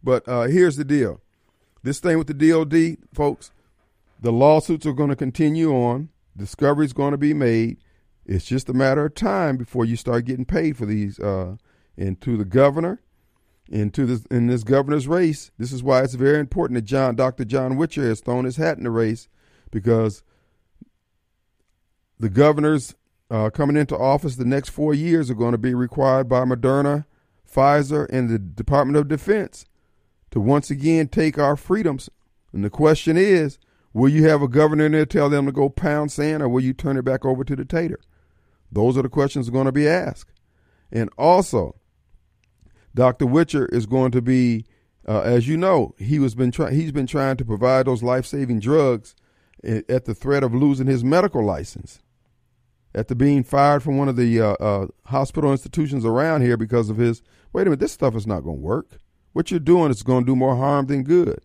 But 0.00 0.28
uh, 0.28 0.42
here's 0.42 0.76
the 0.76 0.84
deal. 0.84 1.20
This 1.82 1.98
thing 1.98 2.18
with 2.18 2.28
the 2.28 2.34
DOD, 2.34 2.98
folks, 3.12 3.50
the 4.20 4.30
lawsuits 4.30 4.86
are 4.86 4.92
going 4.92 5.10
to 5.10 5.16
continue 5.16 5.72
on. 5.72 6.10
Discovery 6.36 6.86
is 6.86 6.92
going 6.92 7.10
to 7.10 7.18
be 7.18 7.34
made. 7.34 7.78
It's 8.24 8.44
just 8.44 8.68
a 8.68 8.74
matter 8.74 9.06
of 9.06 9.16
time 9.16 9.56
before 9.56 9.84
you 9.84 9.96
start 9.96 10.24
getting 10.24 10.44
paid 10.44 10.76
for 10.76 10.86
these. 10.86 11.18
Uh, 11.18 11.56
and 11.96 12.20
to 12.20 12.36
the 12.36 12.44
governor, 12.44 13.00
into 13.68 14.06
this 14.06 14.24
in 14.26 14.46
this 14.46 14.62
governor's 14.62 15.08
race, 15.08 15.50
this 15.58 15.72
is 15.72 15.82
why 15.82 16.04
it's 16.04 16.14
very 16.14 16.38
important 16.38 16.76
that 16.76 16.82
John, 16.82 17.16
Dr. 17.16 17.44
John 17.44 17.76
Witcher, 17.76 18.04
has 18.04 18.20
thrown 18.20 18.44
his 18.44 18.56
hat 18.56 18.78
in 18.78 18.84
the 18.84 18.90
race, 18.90 19.28
because 19.72 20.22
the 22.20 22.30
governors 22.30 22.94
uh, 23.30 23.48
coming 23.50 23.76
into 23.76 23.96
office 23.96 24.36
the 24.36 24.44
next 24.44 24.70
four 24.70 24.92
years 24.92 25.30
are 25.30 25.34
going 25.34 25.52
to 25.52 25.58
be 25.58 25.74
required 25.74 26.28
by 26.28 26.40
Moderna, 26.44 27.04
Pfizer, 27.48 28.08
and 28.10 28.28
the 28.28 28.38
Department 28.38 28.96
of 28.96 29.08
Defense 29.08 29.66
to 30.30 30.40
once 30.40 30.70
again 30.70 31.08
take 31.08 31.38
our 31.38 31.56
freedoms. 31.56 32.10
And 32.52 32.64
the 32.64 32.70
question 32.70 33.16
is, 33.16 33.58
will 33.92 34.08
you 34.08 34.28
have 34.28 34.42
a 34.42 34.48
governor 34.48 34.86
in 34.86 34.92
there 34.92 35.06
tell 35.06 35.30
them 35.30 35.46
to 35.46 35.52
go 35.52 35.68
pound 35.68 36.10
sand, 36.10 36.42
or 36.42 36.48
will 36.48 36.62
you 36.62 36.72
turn 36.72 36.96
it 36.96 37.04
back 37.04 37.24
over 37.24 37.44
to 37.44 37.54
the 37.54 37.64
tater? 37.64 38.00
Those 38.72 38.96
are 38.96 39.02
the 39.02 39.08
questions 39.08 39.50
going 39.50 39.66
to 39.66 39.72
be 39.72 39.86
asked. 39.86 40.32
And 40.92 41.10
also, 41.16 41.76
Dr. 42.94 43.26
Witcher 43.26 43.66
is 43.66 43.86
going 43.86 44.10
to 44.10 44.22
be, 44.22 44.64
uh, 45.06 45.20
as 45.20 45.46
you 45.46 45.56
know, 45.56 45.94
he 45.98 46.18
was 46.18 46.34
been 46.34 46.50
try- 46.50 46.72
he's 46.72 46.92
been 46.92 47.06
trying 47.06 47.36
to 47.36 47.44
provide 47.44 47.86
those 47.86 48.02
life 48.02 48.26
saving 48.26 48.58
drugs 48.58 49.14
at 49.62 50.04
the 50.06 50.14
threat 50.14 50.42
of 50.42 50.54
losing 50.54 50.86
his 50.86 51.04
medical 51.04 51.44
license 51.44 52.00
after 52.94 53.14
being 53.14 53.44
fired 53.44 53.82
from 53.82 53.96
one 53.96 54.08
of 54.08 54.16
the 54.16 54.40
uh, 54.40 54.52
uh, 54.54 54.86
hospital 55.06 55.52
institutions 55.52 56.04
around 56.04 56.42
here 56.42 56.56
because 56.56 56.90
of 56.90 56.96
his, 56.96 57.22
wait 57.52 57.62
a 57.62 57.64
minute, 57.66 57.80
this 57.80 57.92
stuff 57.92 58.16
is 58.16 58.26
not 58.26 58.40
going 58.40 58.56
to 58.56 58.62
work. 58.62 58.98
What 59.32 59.50
you're 59.50 59.60
doing 59.60 59.90
is 59.90 60.02
going 60.02 60.24
to 60.24 60.32
do 60.32 60.36
more 60.36 60.56
harm 60.56 60.86
than 60.86 61.04
good. 61.04 61.40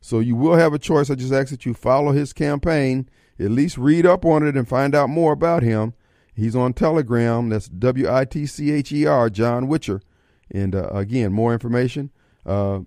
So 0.00 0.20
you 0.20 0.36
will 0.36 0.56
have 0.56 0.74
a 0.74 0.78
choice. 0.78 1.10
I 1.10 1.14
just 1.14 1.32
ask 1.32 1.50
that 1.50 1.64
you 1.66 1.74
follow 1.74 2.12
his 2.12 2.32
campaign, 2.32 3.08
at 3.40 3.50
least 3.50 3.78
read 3.78 4.06
up 4.06 4.24
on 4.24 4.46
it 4.46 4.56
and 4.56 4.68
find 4.68 4.94
out 4.94 5.08
more 5.08 5.32
about 5.32 5.62
him. 5.62 5.94
He's 6.34 6.54
on 6.54 6.74
Telegram. 6.74 7.48
That's 7.48 7.68
W 7.68 8.12
I 8.12 8.26
T 8.26 8.44
C 8.44 8.70
H 8.70 8.92
E 8.92 9.06
R, 9.06 9.30
John 9.30 9.66
Witcher. 9.68 10.02
And 10.50 10.74
uh, 10.74 10.88
again, 10.90 11.32
more 11.32 11.54
information. 11.54 12.10
Uh, 12.44 12.80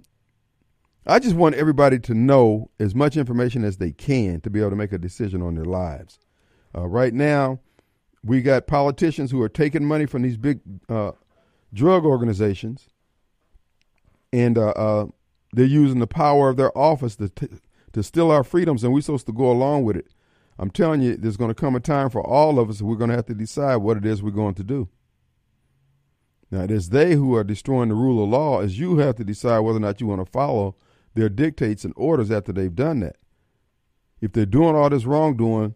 I 1.08 1.18
just 1.18 1.36
want 1.36 1.56
everybody 1.56 1.98
to 2.00 2.14
know 2.14 2.70
as 2.80 2.94
much 2.94 3.18
information 3.18 3.64
as 3.64 3.78
they 3.78 3.92
can 3.92 4.42
to 4.42 4.50
be 4.50 4.60
able 4.60 4.70
to 4.70 4.76
make 4.76 4.94
a 4.94 5.00
decision 5.00 5.42
on 5.42 5.56
their 5.56 5.66
lives. 5.66 6.20
Uh, 6.76 6.88
right 6.88 7.14
now, 7.14 7.60
we 8.30 8.44
got 8.44 8.68
politicians 8.68 9.32
who 9.32 9.42
are 9.42 9.50
taking 9.50 9.84
money 9.84 10.06
from 10.06 10.22
these 10.22 10.38
big 10.38 10.60
uh, 10.88 11.14
drug 11.74 12.06
organizations, 12.06 12.88
and 14.32 14.56
uh, 14.56 14.70
uh 14.70 15.08
they're 15.52 15.66
using 15.66 15.98
the 15.98 16.06
power 16.06 16.50
of 16.50 16.56
their 16.56 16.76
office 16.78 17.16
to 17.16 17.32
to 17.92 18.04
steal 18.04 18.30
our 18.30 18.44
freedoms, 18.44 18.84
and 18.84 18.94
we're 18.94 19.02
supposed 19.02 19.26
to 19.26 19.34
go 19.34 19.50
along 19.52 19.84
with 19.84 19.96
it. 19.96 20.10
I'm 20.60 20.70
telling 20.70 21.02
you, 21.02 21.18
there's 21.18 21.38
going 21.38 21.50
to 21.50 21.56
come 21.56 21.76
a 21.76 21.80
time 21.80 22.12
for 22.12 22.22
all 22.22 22.60
of 22.60 22.70
us. 22.70 22.84
We're 22.84 22.98
going 22.98 23.10
to 23.10 23.16
have 23.16 23.26
to 23.26 23.34
decide 23.34 23.78
what 23.78 23.98
it 23.98 24.06
is 24.06 24.22
we're 24.22 24.30
going 24.30 24.54
to 24.56 24.64
do. 24.64 24.90
Now, 26.52 26.62
it 26.62 26.70
is 26.70 26.90
they 26.90 27.16
who 27.16 27.36
are 27.36 27.44
destroying 27.44 27.90
the 27.90 27.96
rule 27.96 28.24
of 28.24 28.30
law, 28.30 28.62
as 28.62 28.78
you 28.78 28.98
have 28.98 29.16
to 29.16 29.24
decide 29.24 29.60
whether 29.60 29.78
or 29.78 29.82
not 29.82 30.02
you 30.02 30.06
want 30.06 30.24
to 30.24 30.32
follow 30.32 30.76
their 31.16 31.30
dictates 31.30 31.84
and 31.84 31.96
orders 31.98 32.30
after 32.30 32.54
they've 32.54 32.76
done 32.76 33.00
that. 33.00 33.16
If 34.22 34.34
they're 34.34 34.46
doing 34.46 34.76
all 34.76 34.92
this 34.92 35.06
wrongdoing, 35.06 35.74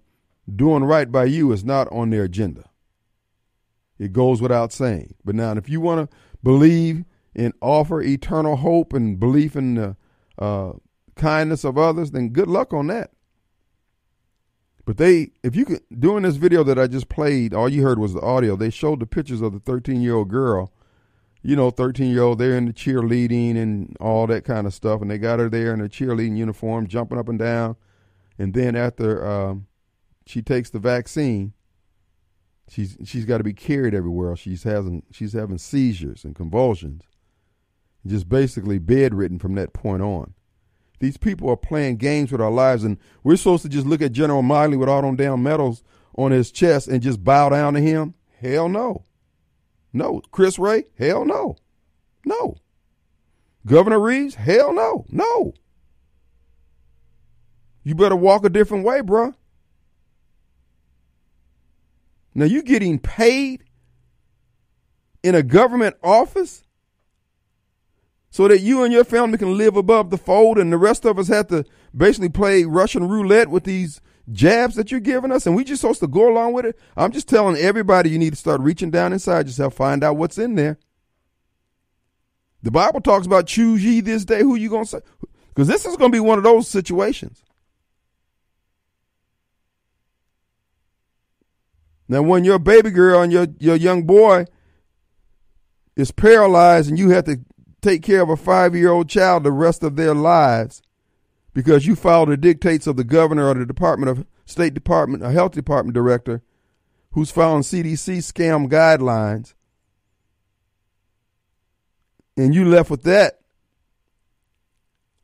doing 0.53 0.84
right 0.84 1.11
by 1.11 1.26
you 1.26 1.52
is 1.52 1.64
not 1.64 1.91
on 1.91 2.10
their 2.10 2.24
agenda. 2.24 2.70
It 3.99 4.14
goes 4.14 4.41
without 4.41 4.74
saying. 4.74 5.15
But 5.24 5.36
now, 5.36 5.52
if 5.53 5.70
you 5.70 5.80
want 5.80 6.10
to 6.10 6.18
believe 6.44 7.06
and 7.36 7.53
offer 7.61 8.02
eternal 8.02 8.57
hope 8.57 8.94
and 8.94 9.20
belief 9.20 9.56
in 9.56 9.76
the 9.76 9.95
uh, 10.38 10.74
kindness 11.15 11.64
of 11.64 11.78
others, 11.78 12.11
then 12.11 12.30
good 12.30 12.48
luck 12.48 12.74
on 12.74 12.88
that. 12.88 13.11
But 14.86 14.98
they, 14.98 15.32
if 15.44 15.56
you 15.56 15.65
could, 15.65 15.82
during 15.98 16.24
this 16.24 16.36
video 16.36 16.64
that 16.64 16.78
I 16.78 16.88
just 16.88 17.07
played, 17.07 17.53
all 17.53 17.70
you 17.70 17.84
heard 17.84 17.99
was 17.99 18.14
the 18.14 18.22
audio. 18.22 18.56
They 18.56 18.70
showed 18.70 18.99
the 18.99 19.06
pictures 19.06 19.41
of 19.41 19.53
the 19.53 19.60
13 19.60 20.02
year 20.02 20.15
old 20.15 20.30
girl. 20.30 20.74
You 21.41 21.56
know, 21.56 21.72
13 21.72 22.11
year 22.11 22.24
old, 22.24 22.40
they're 22.40 22.57
in 22.57 22.65
the 22.65 22.74
cheerleading 22.74 23.56
and 23.57 23.95
all 23.99 24.28
that 24.28 24.44
kind 24.44 24.68
of 24.68 24.74
stuff. 24.74 25.02
And 25.02 25.10
they 25.10 25.18
got 25.18 25.40
her 25.40 25.49
there 25.49 25.74
in 25.74 25.82
a 25.82 25.90
cheerleading 25.90 26.38
uniform, 26.38 26.88
jumping 26.88 27.18
up 27.18 27.30
and 27.30 27.40
down. 27.40 27.76
And 28.38 28.53
then 28.53 28.76
after 28.76 29.26
um, 29.26 29.68
she 30.26 30.41
takes 30.41 30.70
the 30.70 30.80
vaccine, 30.80 31.54
she's 32.70 32.98
she's 33.04 33.26
got 33.26 33.38
to 33.40 33.44
be 33.44 33.54
carried 33.54 33.94
everywhere. 33.94 34.36
She's 34.36 34.64
having 34.64 35.04
she's 35.12 35.34
having 35.34 35.58
seizures 35.58 36.24
and 36.24 36.36
convulsions, 36.36 37.04
just 38.06 38.30
basically 38.30 38.80
bedridden 38.80 39.40
from 39.40 39.56
that 39.56 39.74
point 39.74 40.02
on. 40.02 40.34
These 41.00 41.18
people 41.18 41.50
are 41.50 41.58
playing 41.58 41.98
games 41.98 42.32
with 42.32 42.40
our 42.40 42.52
lives, 42.52 42.84
and 42.84 42.98
we're 43.24 43.36
supposed 43.36 43.64
to 43.64 43.70
just 43.70 43.86
look 43.86 44.02
at 44.02 44.14
General 44.14 44.41
Milley 44.41 44.80
with 44.80 44.88
all 44.88 45.02
them 45.02 45.16
damn 45.16 45.44
medals 45.44 45.84
on 46.16 46.32
his 46.32 46.52
chest 46.52 46.88
and 46.88 47.02
just 47.02 47.24
bow 47.24 47.50
down 47.50 47.74
to 47.74 47.82
him? 47.82 48.14
Hell 48.40 48.70
no. 48.70 49.04
No. 49.91 50.22
Chris 50.32 50.58
Wray? 50.58 50.86
Hell 50.98 51.26
no. 51.26 51.58
No. 52.26 52.56
Governor 53.66 54.00
Reeves? 54.00 54.36
Hell 54.36 54.74
no. 54.74 55.06
No. 55.10 55.54
You 57.84 57.95
better 57.95 58.16
walk 58.16 58.45
a 58.45 58.50
different 58.50 58.86
way, 58.86 59.02
bruh. 59.02 59.34
Now 62.35 62.45
you're 62.45 62.64
getting 62.64 62.99
paid 62.99 63.64
in 65.22 65.35
a 65.35 65.43
government 65.43 65.95
office 66.03 66.64
so 68.30 68.47
that 68.47 68.61
you 68.61 68.84
and 68.84 68.91
your 68.91 69.03
family 69.03 69.38
can 69.38 69.57
live 69.57 69.77
above 69.77 70.10
the 70.10 70.18
fold 70.18 70.57
and 70.57 70.73
the 70.73 70.77
rest 70.77 71.05
of 71.05 71.19
us 71.19 71.27
have 71.27 71.47
to 71.47 71.64
basically 71.95 72.30
play 72.30 72.64
Russian 72.64 73.07
roulette 73.07 73.49
with 73.49 73.64
these 73.64 74.01
jabs 74.31 74.76
that 74.76 74.89
you're 74.89 74.99
giving 74.99 75.31
us 75.31 75.45
and 75.45 75.55
we 75.55 75.64
just 75.64 75.81
supposed 75.81 75.99
to 75.99 76.07
go 76.07 76.31
along 76.31 76.53
with 76.53 76.65
it. 76.65 76.80
I'm 76.97 77.11
just 77.11 77.30
telling 77.30 77.55
everybody 77.57 78.10
you 78.10 78.18
need 78.18 78.31
to 78.31 78.39
start 78.39 78.61
reaching 78.61 78.89
down 78.89 79.14
inside 79.14 79.45
yourself, 79.45 79.76
find 79.76 80.03
out 80.03 80.18
what's 80.18 80.38
in 80.38 80.55
there. 80.55 80.80
The 82.64 82.72
Bible 82.72 83.01
talks 83.01 83.26
about 83.27 83.45
choose 83.45 83.84
ye 83.84 84.01
this 84.01 84.26
day 84.26 84.39
who 84.39 84.55
you 84.55 84.69
going 84.69 84.85
to 84.85 84.89
say. 84.89 84.99
Because 85.49 85.68
this 85.68 85.85
is 85.85 85.97
going 85.97 86.11
to 86.11 86.15
be 86.15 86.19
one 86.22 86.38
of 86.38 86.43
those 86.43 86.68
situations. 86.68 87.43
Now, 92.08 92.22
when 92.22 92.44
your 92.44 92.60
baby 92.60 92.92
girl 92.92 93.22
and 93.22 93.32
your, 93.32 93.48
your 93.60 93.76
young 93.76 94.04
boy 94.04 94.46
is 95.96 96.12
paralyzed 96.12 96.90
and 96.90 97.00
you 97.00 97.10
have 97.12 97.26
to 97.26 97.40
take 97.82 98.02
care 98.04 98.22
of 98.22 98.30
a 98.30 98.38
five 98.38 98.76
year 98.76 98.92
old 98.92 99.10
child 99.10 99.44
the 99.44 99.52
rest 99.52 99.84
of 99.84 99.96
their 99.96 100.14
lives 100.14 100.82
because 101.54 101.86
you 101.86 101.96
follow 101.96 102.26
the 102.26 102.38
dictates 102.38 102.88
of 102.88 102.96
the 102.96 103.04
governor 103.04 103.48
or 103.48 103.54
the 103.54 103.66
Department 103.66 104.10
of 104.10 104.26
State 104.46 104.74
Department, 104.74 105.24
a 105.24 105.32
health 105.32 105.52
department 105.52 105.94
director 105.94 106.42
who's 107.12 107.32
following 107.32 107.62
CDC 107.62 108.18
scam 108.18 108.68
guidelines, 108.68 109.54
and 112.36 112.56
you 112.56 112.66
left 112.66 112.90
with 112.90 113.04
that, 113.04 113.40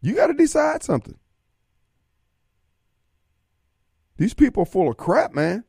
you 0.02 0.16
got 0.16 0.28
to 0.28 0.34
decide 0.34 0.84
something. 0.84 1.18
These 4.18 4.34
people 4.34 4.64
are 4.64 4.68
full 4.68 4.90
of 4.90 4.98
crap, 4.98 5.34
man. 5.34 5.64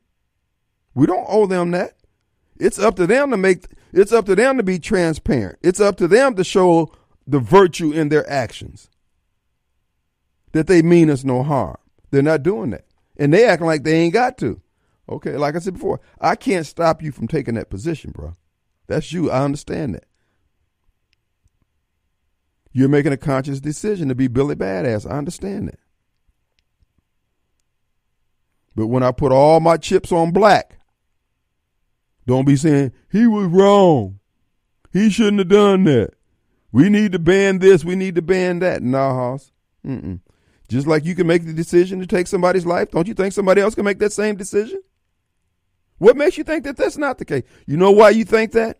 We 0.93 1.05
don't 1.05 1.25
owe 1.27 1.45
them 1.45 1.71
that. 1.71 1.93
It's 2.59 2.79
up 2.79 2.95
to 2.97 3.07
them 3.07 3.31
to 3.31 3.37
make 3.37 3.65
it's 3.93 4.11
up 4.11 4.25
to 4.27 4.35
them 4.35 4.57
to 4.57 4.63
be 4.63 4.79
transparent. 4.79 5.59
It's 5.61 5.79
up 5.79 5.97
to 5.97 6.07
them 6.07 6.35
to 6.35 6.43
show 6.43 6.93
the 7.27 7.39
virtue 7.39 7.91
in 7.91 8.09
their 8.09 8.29
actions. 8.29 8.89
That 10.53 10.67
they 10.67 10.81
mean 10.81 11.09
us 11.09 11.23
no 11.23 11.43
harm. 11.43 11.77
They're 12.11 12.21
not 12.21 12.43
doing 12.43 12.71
that. 12.71 12.85
And 13.17 13.33
they 13.33 13.45
acting 13.45 13.67
like 13.67 13.83
they 13.83 13.95
ain't 13.95 14.13
got 14.13 14.37
to. 14.39 14.61
Okay, 15.09 15.35
like 15.37 15.55
I 15.55 15.59
said 15.59 15.73
before, 15.73 15.99
I 16.19 16.35
can't 16.35 16.65
stop 16.65 17.01
you 17.01 17.11
from 17.11 17.27
taking 17.27 17.55
that 17.55 17.69
position, 17.69 18.11
bro. 18.11 18.35
That's 18.87 19.11
you. 19.11 19.31
I 19.31 19.43
understand 19.43 19.95
that. 19.95 20.05
You're 22.73 22.89
making 22.89 23.11
a 23.11 23.17
conscious 23.17 23.59
decision 23.59 24.07
to 24.07 24.15
be 24.15 24.27
Billy 24.27 24.55
Badass. 24.55 25.09
I 25.09 25.17
understand 25.17 25.67
that. 25.69 25.79
But 28.75 28.87
when 28.87 29.03
I 29.03 29.11
put 29.11 29.33
all 29.33 29.59
my 29.59 29.75
chips 29.75 30.11
on 30.11 30.31
black, 30.31 30.77
don't 32.31 32.45
be 32.45 32.55
saying 32.55 32.93
he 33.11 33.27
was 33.27 33.47
wrong. 33.47 34.17
He 34.93 35.09
shouldn't 35.09 35.39
have 35.39 35.49
done 35.49 35.83
that. 35.83 36.13
We 36.71 36.87
need 36.87 37.11
to 37.11 37.19
ban 37.19 37.59
this. 37.59 37.83
We 37.83 37.97
need 37.97 38.15
to 38.15 38.21
ban 38.21 38.59
that. 38.59 38.81
Nah, 38.81 39.13
Hoss. 39.13 39.51
Mm-mm. 39.85 40.21
Just 40.69 40.87
like 40.87 41.03
you 41.03 41.13
can 41.13 41.27
make 41.27 41.45
the 41.45 41.51
decision 41.51 41.99
to 41.99 42.07
take 42.07 42.27
somebody's 42.27 42.65
life, 42.65 42.89
don't 42.91 43.05
you 43.05 43.13
think 43.13 43.33
somebody 43.33 43.59
else 43.59 43.75
can 43.75 43.83
make 43.83 43.99
that 43.99 44.13
same 44.13 44.37
decision? 44.37 44.81
What 45.97 46.15
makes 46.15 46.37
you 46.37 46.45
think 46.45 46.63
that 46.63 46.77
that's 46.77 46.97
not 46.97 47.17
the 47.17 47.25
case? 47.25 47.43
You 47.67 47.75
know 47.75 47.91
why 47.91 48.11
you 48.11 48.23
think 48.23 48.53
that? 48.53 48.79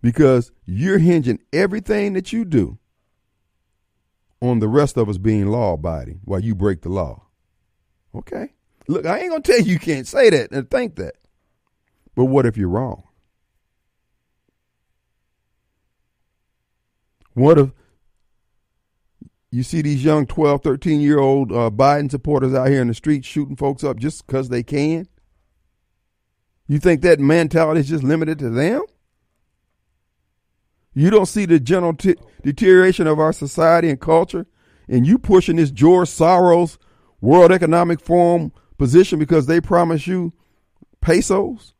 Because 0.00 0.52
you're 0.64 0.98
hinging 0.98 1.40
everything 1.52 2.12
that 2.12 2.32
you 2.32 2.44
do 2.44 2.78
on 4.40 4.60
the 4.60 4.68
rest 4.68 4.96
of 4.96 5.08
us 5.08 5.18
being 5.18 5.48
law 5.48 5.72
abiding 5.72 6.20
while 6.24 6.40
you 6.40 6.54
break 6.54 6.82
the 6.82 6.88
law. 6.88 7.26
Okay. 8.14 8.54
Look, 8.90 9.06
I 9.06 9.20
ain't 9.20 9.30
gonna 9.30 9.40
tell 9.40 9.60
you 9.60 9.74
you 9.74 9.78
can't 9.78 10.06
say 10.06 10.30
that 10.30 10.50
and 10.50 10.68
think 10.68 10.96
that. 10.96 11.14
But 12.16 12.24
what 12.24 12.44
if 12.44 12.56
you're 12.56 12.68
wrong? 12.68 13.04
What 17.34 17.56
if 17.56 17.70
you 19.52 19.62
see 19.62 19.80
these 19.80 20.04
young 20.04 20.26
12, 20.26 20.64
13 20.64 21.00
year 21.00 21.20
old 21.20 21.52
uh, 21.52 21.70
Biden 21.70 22.10
supporters 22.10 22.52
out 22.52 22.66
here 22.66 22.82
in 22.82 22.88
the 22.88 22.94
streets 22.94 23.28
shooting 23.28 23.54
folks 23.54 23.84
up 23.84 23.96
just 23.96 24.26
because 24.26 24.48
they 24.48 24.64
can? 24.64 25.06
You 26.66 26.80
think 26.80 27.02
that 27.02 27.20
mentality 27.20 27.82
is 27.82 27.88
just 27.88 28.02
limited 28.02 28.40
to 28.40 28.50
them? 28.50 28.82
You 30.94 31.10
don't 31.10 31.26
see 31.26 31.46
the 31.46 31.60
general 31.60 31.94
t- 31.94 32.16
deterioration 32.42 33.06
of 33.06 33.20
our 33.20 33.32
society 33.32 33.88
and 33.88 34.00
culture, 34.00 34.46
and 34.88 35.06
you 35.06 35.16
pushing 35.16 35.56
this 35.56 35.70
George 35.70 36.08
Soros 36.08 36.76
World 37.20 37.52
Economic 37.52 38.00
Forum 38.00 38.52
position 38.80 39.18
because 39.18 39.44
they 39.44 39.60
promise 39.60 40.06
you 40.06 40.32
pesos, 41.02 41.74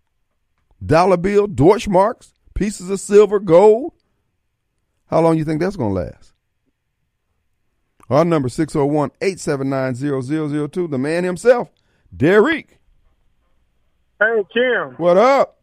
dollar 0.84 1.16
bill, 1.16 1.48
Deutschmarks, 1.48 2.34
pieces 2.52 2.90
of 2.90 3.00
silver, 3.00 3.40
gold. 3.40 3.94
How 5.06 5.22
long 5.22 5.38
you 5.38 5.46
think 5.46 5.62
that's 5.62 5.76
going 5.76 5.94
to 5.94 6.00
last? 6.02 6.34
Our 8.10 8.26
number 8.26 8.50
601-879-0002, 8.50 10.90
the 10.90 10.98
man 10.98 11.24
himself, 11.24 11.70
Derek. 12.14 12.78
Hey, 14.18 14.42
Kim. 14.52 14.90
What 14.98 15.16
up? 15.16 15.56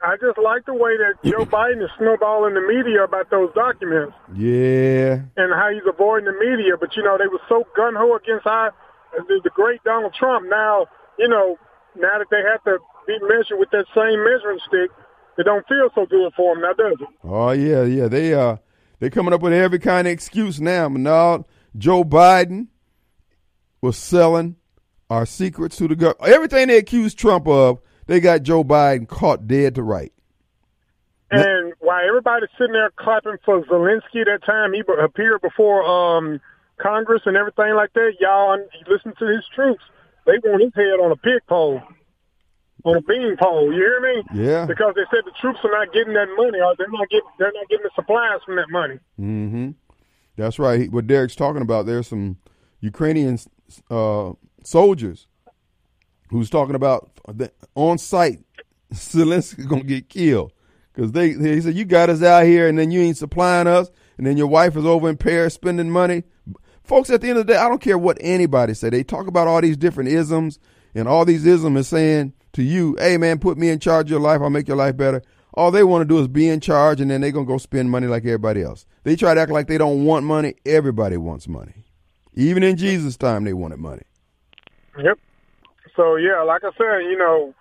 I 0.00 0.14
just 0.20 0.38
like 0.38 0.64
the 0.64 0.74
way 0.74 0.96
that 0.96 1.14
Joe 1.28 1.44
Biden 1.46 1.82
is 1.82 1.90
snowballing 1.98 2.54
the 2.54 2.60
media 2.60 3.02
about 3.02 3.30
those 3.30 3.52
documents. 3.52 4.14
Yeah. 4.36 5.22
And 5.36 5.52
how 5.52 5.70
he's 5.72 5.82
avoiding 5.88 6.26
the 6.26 6.38
media. 6.38 6.76
But, 6.78 6.94
you 6.94 7.02
know, 7.02 7.18
they 7.18 7.26
were 7.26 7.40
so 7.48 7.66
gun-ho 7.74 8.14
against 8.14 8.46
our 8.46 8.72
the, 9.16 9.40
the 9.44 9.50
great 9.50 9.82
Donald 9.84 10.14
Trump. 10.14 10.46
Now, 10.48 10.86
you 11.18 11.28
know, 11.28 11.56
now 11.96 12.18
that 12.18 12.26
they 12.30 12.42
have 12.42 12.62
to 12.64 12.78
be 13.06 13.18
measured 13.22 13.58
with 13.58 13.70
that 13.70 13.86
same 13.94 14.24
measuring 14.24 14.60
stick, 14.66 14.90
it 15.38 15.44
don't 15.44 15.66
feel 15.66 15.90
so 15.94 16.06
good 16.06 16.32
for 16.36 16.54
them 16.54 16.62
now, 16.62 16.72
does 16.72 16.96
it? 17.00 17.08
Oh 17.24 17.50
yeah, 17.50 17.84
yeah. 17.84 18.08
They 18.08 18.34
uh 18.34 18.56
they 19.00 19.10
coming 19.10 19.34
up 19.34 19.42
with 19.42 19.52
every 19.52 19.78
kind 19.78 20.06
of 20.06 20.12
excuse 20.12 20.60
now. 20.60 20.88
Now 20.88 21.44
Joe 21.76 22.04
Biden 22.04 22.68
was 23.80 23.96
selling 23.96 24.56
our 25.10 25.26
secrets 25.26 25.76
to 25.76 25.88
the 25.88 25.96
government. 25.96 26.32
Everything 26.32 26.68
they 26.68 26.78
accused 26.78 27.18
Trump 27.18 27.46
of, 27.46 27.80
they 28.06 28.20
got 28.20 28.42
Joe 28.42 28.64
Biden 28.64 29.08
caught 29.08 29.46
dead 29.46 29.74
to 29.74 29.82
right. 29.82 30.12
And 31.30 31.72
while 31.80 32.06
everybody's 32.06 32.48
sitting 32.56 32.74
there 32.74 32.90
clapping 32.96 33.38
for 33.44 33.62
Zelensky 33.64 34.24
that 34.24 34.40
time 34.46 34.72
he 34.72 34.82
appeared 35.02 35.40
before 35.42 35.82
um, 35.82 36.40
Congress 36.80 37.22
and 37.26 37.36
everything 37.36 37.74
like 37.74 37.92
that, 37.94 38.12
y'all 38.20 38.54
and 38.54 38.64
you 38.74 38.92
listen 38.92 39.14
to 39.18 39.26
his 39.26 39.44
troops. 39.54 39.82
They 40.26 40.38
want 40.42 40.62
his 40.62 40.74
head 40.74 41.00
on 41.00 41.12
a 41.12 41.16
pig 41.16 41.42
pole, 41.48 41.82
on 42.84 42.96
a 42.96 43.02
bean 43.02 43.36
pole. 43.36 43.72
You 43.72 43.78
hear 43.78 44.00
me? 44.00 44.22
Yeah. 44.34 44.66
Because 44.66 44.94
they 44.94 45.04
said 45.10 45.24
the 45.24 45.32
troops 45.40 45.60
are 45.64 45.70
not 45.70 45.92
getting 45.92 46.14
that 46.14 46.28
money, 46.36 46.60
or 46.60 46.74
they're 46.76 46.88
not 46.88 47.08
getting 47.10 47.28
they're 47.38 47.52
not 47.52 47.68
getting 47.68 47.84
the 47.84 47.90
supplies 47.94 48.40
from 48.44 48.56
that 48.56 48.70
money. 48.70 48.98
Mm-hmm. 49.20 49.70
That's 50.36 50.58
right. 50.58 50.90
What 50.90 51.06
Derek's 51.06 51.36
talking 51.36 51.62
about, 51.62 51.86
there's 51.86 52.08
some 52.08 52.38
Ukrainian 52.80 53.38
uh, 53.90 54.32
soldiers 54.64 55.26
who's 56.30 56.50
talking 56.50 56.74
about 56.74 57.10
the, 57.28 57.52
on 57.74 57.98
site 57.98 58.40
Zelensky's 58.92 59.66
gonna 59.66 59.84
get 59.84 60.08
killed 60.08 60.52
because 60.92 61.12
they 61.12 61.32
he 61.32 61.60
said 61.60 61.74
you 61.74 61.84
got 61.84 62.10
us 62.10 62.22
out 62.22 62.44
here 62.44 62.68
and 62.68 62.78
then 62.78 62.90
you 62.90 63.00
ain't 63.00 63.16
supplying 63.16 63.66
us 63.66 63.90
and 64.18 64.26
then 64.26 64.36
your 64.36 64.46
wife 64.46 64.76
is 64.76 64.84
over 64.84 65.08
in 65.08 65.16
Paris 65.16 65.54
spending 65.54 65.90
money. 65.90 66.24
Folks, 66.84 67.10
at 67.10 67.22
the 67.22 67.30
end 67.30 67.38
of 67.38 67.46
the 67.46 67.54
day, 67.54 67.58
I 67.58 67.68
don't 67.68 67.80
care 67.80 67.98
what 67.98 68.18
anybody 68.20 68.74
say. 68.74 68.90
They 68.90 69.02
talk 69.02 69.26
about 69.26 69.48
all 69.48 69.60
these 69.60 69.76
different 69.76 70.10
isms 70.10 70.58
and 70.94 71.08
all 71.08 71.24
these 71.24 71.44
isms 71.46 71.80
is 71.80 71.88
saying 71.88 72.34
to 72.52 72.62
you, 72.62 72.96
"Hey 72.98 73.16
man, 73.16 73.38
put 73.38 73.58
me 73.58 73.68
in 73.68 73.80
charge 73.80 74.06
of 74.06 74.10
your 74.10 74.20
life. 74.20 74.40
I'll 74.40 74.50
make 74.50 74.68
your 74.68 74.76
life 74.76 74.96
better." 74.96 75.22
All 75.54 75.70
they 75.70 75.84
want 75.84 76.02
to 76.02 76.04
do 76.04 76.20
is 76.20 76.28
be 76.28 76.48
in 76.48 76.60
charge, 76.60 77.00
and 77.00 77.10
then 77.10 77.20
they're 77.20 77.32
gonna 77.32 77.46
go 77.46 77.58
spend 77.58 77.90
money 77.90 78.06
like 78.06 78.24
everybody 78.24 78.62
else. 78.62 78.86
They 79.02 79.16
try 79.16 79.34
to 79.34 79.40
act 79.40 79.50
like 79.50 79.66
they 79.66 79.78
don't 79.78 80.04
want 80.04 80.24
money. 80.26 80.54
Everybody 80.66 81.16
wants 81.16 81.48
money. 81.48 81.84
Even 82.34 82.62
in 82.62 82.76
Jesus' 82.76 83.16
time, 83.16 83.44
they 83.44 83.52
wanted 83.52 83.78
money. 83.78 84.02
Yep. 84.98 85.18
So 85.96 86.16
yeah, 86.16 86.42
like 86.42 86.62
I 86.64 86.70
said, 86.76 87.08
you 87.08 87.16
know, 87.16 87.54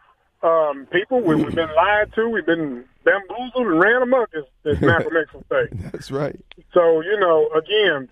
um, 0.48 0.88
people 0.92 1.22
we, 1.22 1.36
we've 1.36 1.56
been 1.56 1.74
lied 1.76 2.14
to, 2.16 2.28
we've 2.30 2.46
been 2.46 2.84
bamboozled 3.04 3.68
and 3.68 3.80
ran 3.80 4.02
amok, 4.02 4.30
as, 4.36 4.44
as 4.66 4.82
Malcolm 4.82 5.14
X 5.16 5.34
would 5.34 5.46
say. 5.50 5.78
That's 5.92 6.12
right. 6.12 6.40
So 6.74 7.02
you 7.02 7.20
know, 7.20 7.50
again, 7.56 8.10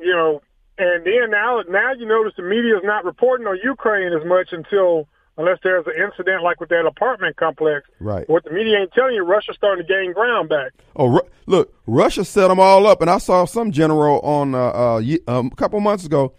you 0.00 0.12
know, 0.12 0.42
and 0.78 1.04
then 1.04 1.30
now 1.30 1.60
now 1.68 1.92
you 1.92 2.06
notice 2.06 2.32
the 2.36 2.42
media 2.42 2.76
is 2.76 2.82
not 2.84 3.04
reporting 3.04 3.46
on 3.46 3.58
Ukraine 3.62 4.12
as 4.12 4.26
much 4.26 4.48
until 4.52 5.08
unless 5.36 5.58
there's 5.62 5.86
an 5.86 5.94
incident 5.96 6.42
like 6.42 6.60
with 6.60 6.68
that 6.68 6.86
apartment 6.86 7.36
complex. 7.36 7.88
Right. 7.98 8.28
What 8.28 8.44
the 8.44 8.50
media 8.50 8.78
ain't 8.80 8.92
telling 8.92 9.14
you, 9.14 9.24
Russia's 9.24 9.56
starting 9.56 9.84
to 9.86 9.92
gain 9.92 10.12
ground 10.12 10.48
back. 10.48 10.72
Oh, 10.96 11.06
Ru- 11.06 11.28
look, 11.46 11.74
Russia 11.86 12.24
set 12.24 12.48
them 12.48 12.60
all 12.60 12.86
up, 12.86 13.00
and 13.00 13.10
I 13.10 13.18
saw 13.18 13.44
some 13.44 13.72
general 13.72 14.20
on 14.20 14.54
uh, 14.54 14.58
uh, 14.58 15.02
um, 15.26 15.50
a 15.52 15.56
couple 15.56 15.80
months 15.80 16.04
ago, 16.04 16.34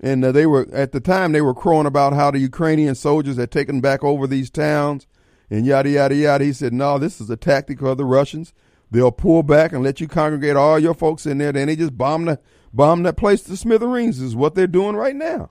and 0.00 0.24
uh, 0.24 0.32
they 0.32 0.46
were 0.46 0.68
at 0.72 0.92
the 0.92 1.00
time 1.00 1.32
they 1.32 1.40
were 1.40 1.54
crowing 1.54 1.86
about 1.86 2.12
how 2.12 2.30
the 2.30 2.38
Ukrainian 2.38 2.94
soldiers 2.94 3.36
had 3.36 3.50
taken 3.50 3.80
back 3.80 4.04
over 4.04 4.26
these 4.26 4.50
towns, 4.50 5.06
and 5.50 5.66
yada 5.66 5.90
yada 5.90 6.14
yada. 6.14 6.44
He 6.44 6.52
said, 6.52 6.72
"No, 6.72 6.98
this 6.98 7.20
is 7.20 7.30
a 7.30 7.36
tactic 7.36 7.82
of 7.82 7.98
the 7.98 8.04
Russians. 8.04 8.52
They'll 8.90 9.10
pull 9.12 9.42
back 9.42 9.72
and 9.72 9.82
let 9.82 10.00
you 10.00 10.06
congregate 10.06 10.54
all 10.56 10.78
your 10.78 10.94
folks 10.94 11.26
in 11.26 11.38
there. 11.38 11.50
Then 11.50 11.66
they 11.66 11.74
just 11.74 11.98
bomb 11.98 12.26
the 12.26 12.38
bomb 12.74 13.02
that 13.04 13.16
place 13.16 13.42
to 13.42 13.56
smithereens. 13.56 14.20
Is 14.20 14.36
what 14.36 14.54
they're 14.54 14.66
doing 14.66 14.96
right 14.96 15.16
now." 15.16 15.50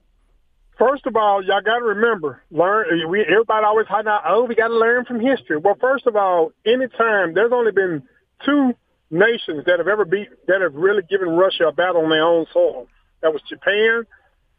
First 0.78 1.06
of 1.06 1.16
all, 1.16 1.44
y'all 1.44 1.62
got 1.62 1.80
to 1.80 1.86
remember, 1.86 2.42
learn. 2.52 2.86
We 3.10 3.22
everybody 3.22 3.66
always 3.66 3.88
hide 3.88 4.08
out. 4.08 4.24
Oh, 4.28 4.46
we 4.46 4.56
got 4.56 4.70
to 4.70 4.78
learn 4.78 5.06
from 5.06 5.20
history. 5.20 5.58
Well, 5.58 5.78
first 5.80 6.08
of 6.08 6.16
all, 6.16 6.52
anytime 6.66 7.34
there's 7.34 7.52
only 7.54 7.72
been 7.72 8.04
two 8.44 8.74
nations 9.14 9.64
that 9.66 9.78
have 9.78 9.88
ever 9.88 10.06
beat 10.06 10.28
that 10.48 10.62
have 10.62 10.74
really 10.74 11.04
given 11.10 11.30
Russia 11.30 11.70
a 11.70 11.72
battle 11.72 12.04
on 12.04 12.10
their 12.10 12.26
own 12.26 12.46
soil. 12.52 12.88
That 13.22 13.32
was 13.32 13.42
Japan 13.48 14.04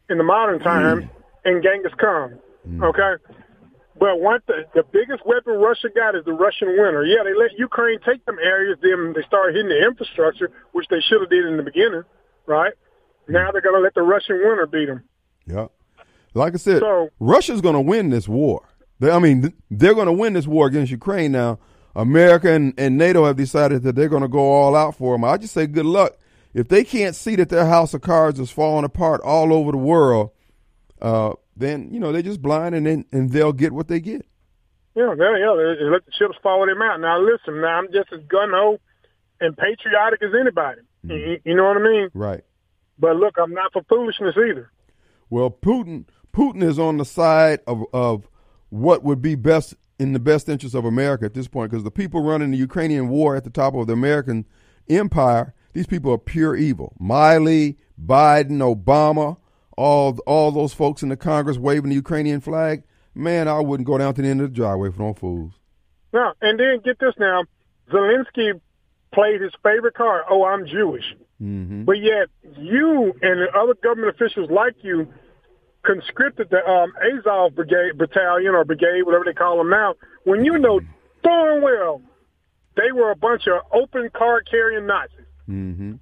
in 0.09 0.17
the 0.17 0.23
modern 0.23 0.59
mm. 0.59 0.63
times 0.63 1.05
and 1.43 1.61
Genghis 1.61 1.93
Khan. 1.99 2.39
Mm. 2.67 2.83
Okay, 2.89 3.21
but 3.99 4.19
one 4.19 4.39
the, 4.47 4.65
the 4.73 4.83
biggest 4.91 5.25
weapon 5.25 5.53
Russia 5.59 5.89
got 5.93 6.15
is 6.15 6.23
the 6.25 6.33
Russian 6.33 6.69
winter. 6.69 7.03
Yeah, 7.05 7.23
they 7.23 7.35
let 7.35 7.59
Ukraine 7.59 7.99
take 8.05 8.25
them 8.25 8.37
areas. 8.41 8.79
Then 8.81 9.13
they 9.13 9.21
started 9.27 9.55
hitting 9.55 9.69
the 9.69 9.85
infrastructure, 9.85 10.49
which 10.71 10.87
they 10.89 11.03
should 11.03 11.21
have 11.21 11.29
did 11.29 11.45
in 11.45 11.57
the 11.57 11.63
beginning, 11.63 12.03
right? 12.47 12.73
Now 13.27 13.51
they're 13.51 13.61
going 13.61 13.75
to 13.75 13.81
let 13.81 13.93
the 13.93 14.01
Russian 14.01 14.37
winner 14.37 14.65
beat 14.67 14.85
them. 14.85 15.03
Yeah. 15.47 15.67
Like 16.33 16.53
I 16.53 16.57
said, 16.57 16.79
So- 16.79 17.09
Russia's 17.19 17.61
going 17.61 17.75
to 17.75 17.81
win 17.81 18.09
this 18.09 18.27
war. 18.27 18.67
They, 18.99 19.11
I 19.11 19.19
mean, 19.19 19.53
they're 19.69 19.93
going 19.93 20.07
to 20.07 20.13
win 20.13 20.33
this 20.33 20.47
war 20.47 20.67
against 20.67 20.91
Ukraine 20.91 21.31
now. 21.31 21.59
America 21.95 22.51
and, 22.51 22.73
and 22.77 22.97
NATO 22.97 23.25
have 23.25 23.37
decided 23.37 23.83
that 23.83 23.95
they're 23.95 24.09
going 24.09 24.21
to 24.21 24.27
go 24.27 24.39
all 24.39 24.75
out 24.75 24.95
for 24.95 25.13
them. 25.15 25.23
I 25.23 25.37
just 25.37 25.53
say 25.53 25.65
good 25.65 25.85
luck. 25.85 26.17
If 26.53 26.67
they 26.67 26.83
can't 26.83 27.15
see 27.15 27.35
that 27.37 27.49
their 27.49 27.65
house 27.65 27.93
of 27.93 28.01
cards 28.01 28.39
is 28.39 28.49
falling 28.51 28.85
apart 28.85 29.21
all 29.21 29.53
over 29.53 29.71
the 29.71 29.77
world, 29.77 30.31
uh, 31.01 31.33
then 31.57 31.89
you 31.91 31.99
know 31.99 32.11
they're 32.11 32.21
just 32.21 32.41
blind, 32.41 32.75
and 32.75 32.85
then 32.85 33.05
and 33.11 33.29
they'll 33.31 33.53
get 33.53 33.73
what 33.73 33.87
they 33.89 33.99
get. 33.99 34.25
Yeah, 34.95 35.13
yeah, 35.17 35.37
yeah. 35.37 35.53
They, 35.77 35.83
let 35.85 36.05
the 36.05 36.11
chips 36.17 36.35
fall 36.41 36.59
where 36.59 36.73
they 36.73 36.77
mouth. 36.79 36.99
Now 37.01 37.19
listen, 37.19 37.59
now 37.59 37.77
I'm 37.79 37.91
just 37.91 38.11
as 38.13 38.21
gun 38.27 38.51
ho 38.51 38.79
and 39.41 39.55
patriotic 39.57 40.21
as 40.21 40.31
anybody. 40.39 40.81
Mm-hmm. 41.07 41.29
You, 41.29 41.39
you 41.43 41.55
know 41.55 41.65
what 41.65 41.77
I 41.77 41.81
mean? 41.81 42.09
Right. 42.13 42.43
But 42.97 43.17
look, 43.17 43.35
I'm 43.37 43.53
not 43.53 43.73
for 43.73 43.83
foolishness 43.89 44.35
either. 44.37 44.71
Well, 45.29 45.49
Putin 45.49 46.05
Putin 46.33 46.63
is 46.63 46.79
on 46.79 46.97
the 46.97 47.05
side 47.05 47.59
of 47.67 47.83
of 47.93 48.27
what 48.69 49.03
would 49.03 49.21
be 49.21 49.35
best 49.35 49.75
in 49.99 50.13
the 50.13 50.19
best 50.19 50.49
interest 50.49 50.75
of 50.75 50.85
America 50.85 51.25
at 51.25 51.33
this 51.33 51.47
point 51.47 51.71
because 51.71 51.83
the 51.83 51.91
people 51.91 52.21
running 52.21 52.51
the 52.51 52.57
Ukrainian 52.57 53.09
war 53.09 53.35
at 53.35 53.43
the 53.43 53.49
top 53.49 53.73
of 53.73 53.87
the 53.87 53.93
American 53.93 54.45
empire, 54.89 55.53
these 55.73 55.87
people 55.87 56.11
are 56.11 56.17
pure 56.17 56.55
evil. 56.55 56.93
Milley, 57.01 57.77
Biden, 58.03 58.59
Obama, 58.59 59.37
all 59.77 60.17
all 60.25 60.51
those 60.51 60.73
folks 60.73 61.03
in 61.03 61.09
the 61.09 61.17
Congress 61.17 61.57
waving 61.57 61.89
the 61.89 61.95
Ukrainian 61.95 62.41
flag. 62.41 62.83
Man, 63.13 63.47
I 63.47 63.59
wouldn't 63.59 63.87
go 63.87 63.97
down 63.97 64.13
to 64.15 64.21
the 64.21 64.27
end 64.27 64.41
of 64.41 64.49
the 64.49 64.55
driveway 64.55 64.91
for 64.91 65.01
no 65.01 65.13
fools. 65.13 65.53
Now, 66.11 66.33
and 66.41 66.59
then 66.59 66.81
get 66.83 66.99
this 66.99 67.13
now, 67.17 67.43
Zelensky 67.89 68.59
played 69.15 69.41
his 69.41 69.53
favorite 69.63 69.95
card. 69.95 70.23
Oh, 70.29 70.43
I'm 70.45 70.67
Jewish. 70.67 71.05
Mm-hmm. 71.41 71.85
But 71.85 71.99
yet, 72.01 72.27
you 72.57 73.13
and 73.21 73.47
other 73.55 73.73
government 73.81 74.13
officials 74.15 74.51
like 74.51 74.75
you 74.83 75.07
conscripted 75.83 76.49
the 76.49 76.65
um, 76.67 76.93
Azov 77.01 77.55
Brigade 77.55 77.97
Battalion 77.97 78.53
or 78.55 78.63
Brigade, 78.65 79.03
whatever 79.03 79.23
they 79.25 79.33
call 79.33 79.57
them 79.57 79.69
now, 79.69 79.95
when 80.23 80.43
you 80.45 80.57
know 80.57 80.79
darn 81.23 81.61
well 81.61 82.01
they 82.75 82.91
were 82.91 83.09
a 83.11 83.15
bunch 83.15 83.43
of 83.47 83.61
open 83.73 84.09
card 84.15 84.47
carrying 84.49 84.85
Nazis, 84.85 85.19
Mm-hmm. 85.49 85.93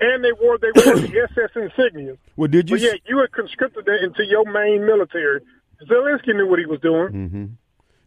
and 0.00 0.24
they 0.24 0.32
wore 0.40 0.56
they 0.58 0.68
wore 0.84 0.96
the 0.96 1.28
SS 1.36 1.50
insignia. 1.56 2.14
Well, 2.36 2.48
did 2.48 2.70
you? 2.70 2.76
But 2.76 2.82
yet, 2.82 3.00
you 3.06 3.18
had 3.18 3.32
conscripted 3.32 3.84
them 3.86 3.96
into 4.02 4.24
your 4.24 4.44
main 4.50 4.86
military. 4.86 5.40
Zelensky 5.88 6.34
knew 6.34 6.46
what 6.48 6.58
he 6.58 6.66
was 6.66 6.80
doing. 6.80 7.08
hmm 7.08 7.44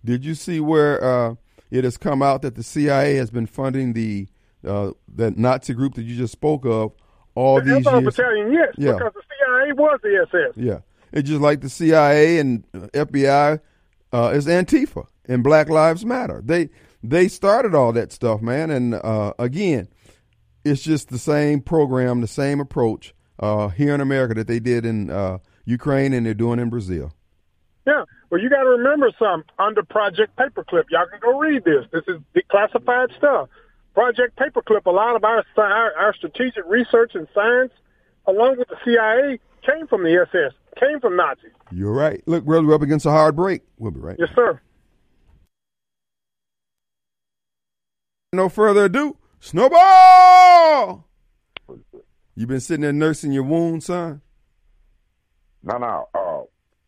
Did 0.05 0.23
you 0.25 0.33
see 0.35 0.59
where 0.59 1.03
uh, 1.03 1.35
it 1.69 1.83
has 1.83 1.97
come 1.97 2.21
out 2.21 2.41
that 2.43 2.55
the 2.55 2.63
CIA 2.63 3.15
has 3.15 3.29
been 3.31 3.45
funding 3.47 3.93
the 3.93 4.27
uh, 4.65 4.91
that 5.15 5.37
Nazi 5.37 5.73
group 5.73 5.95
that 5.95 6.03
you 6.03 6.15
just 6.15 6.31
spoke 6.33 6.65
of 6.65 6.93
all 7.35 7.57
the 7.61 7.75
these 7.75 7.85
years? 7.85 8.03
Battalion, 8.03 8.51
yes, 8.53 8.73
Yeah. 8.77 8.93
because 8.93 9.13
the 9.13 9.21
CIA 9.29 9.73
was 9.73 9.99
the 10.03 10.27
SS. 10.31 10.57
Yeah, 10.57 10.79
it's 11.11 11.27
just 11.29 11.41
like 11.41 11.61
the 11.61 11.69
CIA 11.69 12.39
and 12.39 12.63
uh, 12.73 12.87
FBI 12.93 13.59
uh, 14.13 14.31
is 14.33 14.47
Antifa 14.47 15.05
and 15.25 15.43
Black 15.43 15.69
Lives 15.69 16.05
Matter. 16.05 16.41
They 16.43 16.69
they 17.03 17.27
started 17.27 17.73
all 17.73 17.91
that 17.93 18.11
stuff, 18.11 18.41
man. 18.41 18.69
And 18.69 18.93
uh, 18.95 19.33
again, 19.39 19.87
it's 20.63 20.81
just 20.81 21.09
the 21.09 21.17
same 21.17 21.61
program, 21.61 22.21
the 22.21 22.27
same 22.27 22.59
approach 22.59 23.13
uh, 23.39 23.69
here 23.69 23.95
in 23.95 24.01
America 24.01 24.33
that 24.35 24.47
they 24.47 24.59
did 24.59 24.85
in 24.85 25.09
uh, 25.09 25.39
Ukraine 25.65 26.13
and 26.13 26.25
they're 26.25 26.33
doing 26.35 26.59
in 26.59 26.69
Brazil. 26.69 27.11
Yeah. 27.87 28.03
Well, 28.29 28.39
you 28.39 28.49
got 28.49 28.61
to 28.63 28.69
remember 28.69 29.09
some 29.17 29.43
under 29.57 29.81
Project 29.83 30.35
Paperclip. 30.37 30.83
Y'all 30.91 31.07
can 31.09 31.19
go 31.21 31.39
read 31.39 31.63
this. 31.63 31.85
This 31.91 32.03
is 32.07 32.21
declassified 32.35 33.15
stuff. 33.17 33.49
Project 33.93 34.37
Paperclip. 34.37 34.85
A 34.85 34.91
lot 34.91 35.15
of 35.15 35.23
our 35.23 35.43
our, 35.57 35.93
our 35.97 36.13
strategic 36.15 36.63
research 36.67 37.11
and 37.13 37.27
science, 37.33 37.71
along 38.27 38.57
with 38.57 38.67
the 38.69 38.77
CIA, 38.85 39.39
came 39.65 39.87
from 39.87 40.03
the 40.03 40.25
SS, 40.29 40.53
came 40.79 40.99
from 40.99 41.15
Nazis. 41.15 41.51
You're 41.71 41.93
right. 41.93 42.21
Look, 42.25 42.45
brother, 42.45 42.67
we're 42.67 42.75
up 42.75 42.81
against 42.81 43.05
a 43.05 43.11
hard 43.11 43.35
break. 43.35 43.61
We'll 43.77 43.91
be 43.91 43.99
right. 43.99 44.15
Yes, 44.19 44.29
sir. 44.35 44.59
No 48.33 48.47
further 48.47 48.85
ado, 48.85 49.17
Snowball. 49.41 51.05
You 52.35 52.47
been 52.47 52.61
sitting 52.61 52.81
there 52.83 52.93
nursing 52.93 53.33
your 53.33 53.43
wound, 53.43 53.83
son? 53.83 54.21
No, 55.63 55.77
no. 55.77 56.07
Uh, 56.15 56.30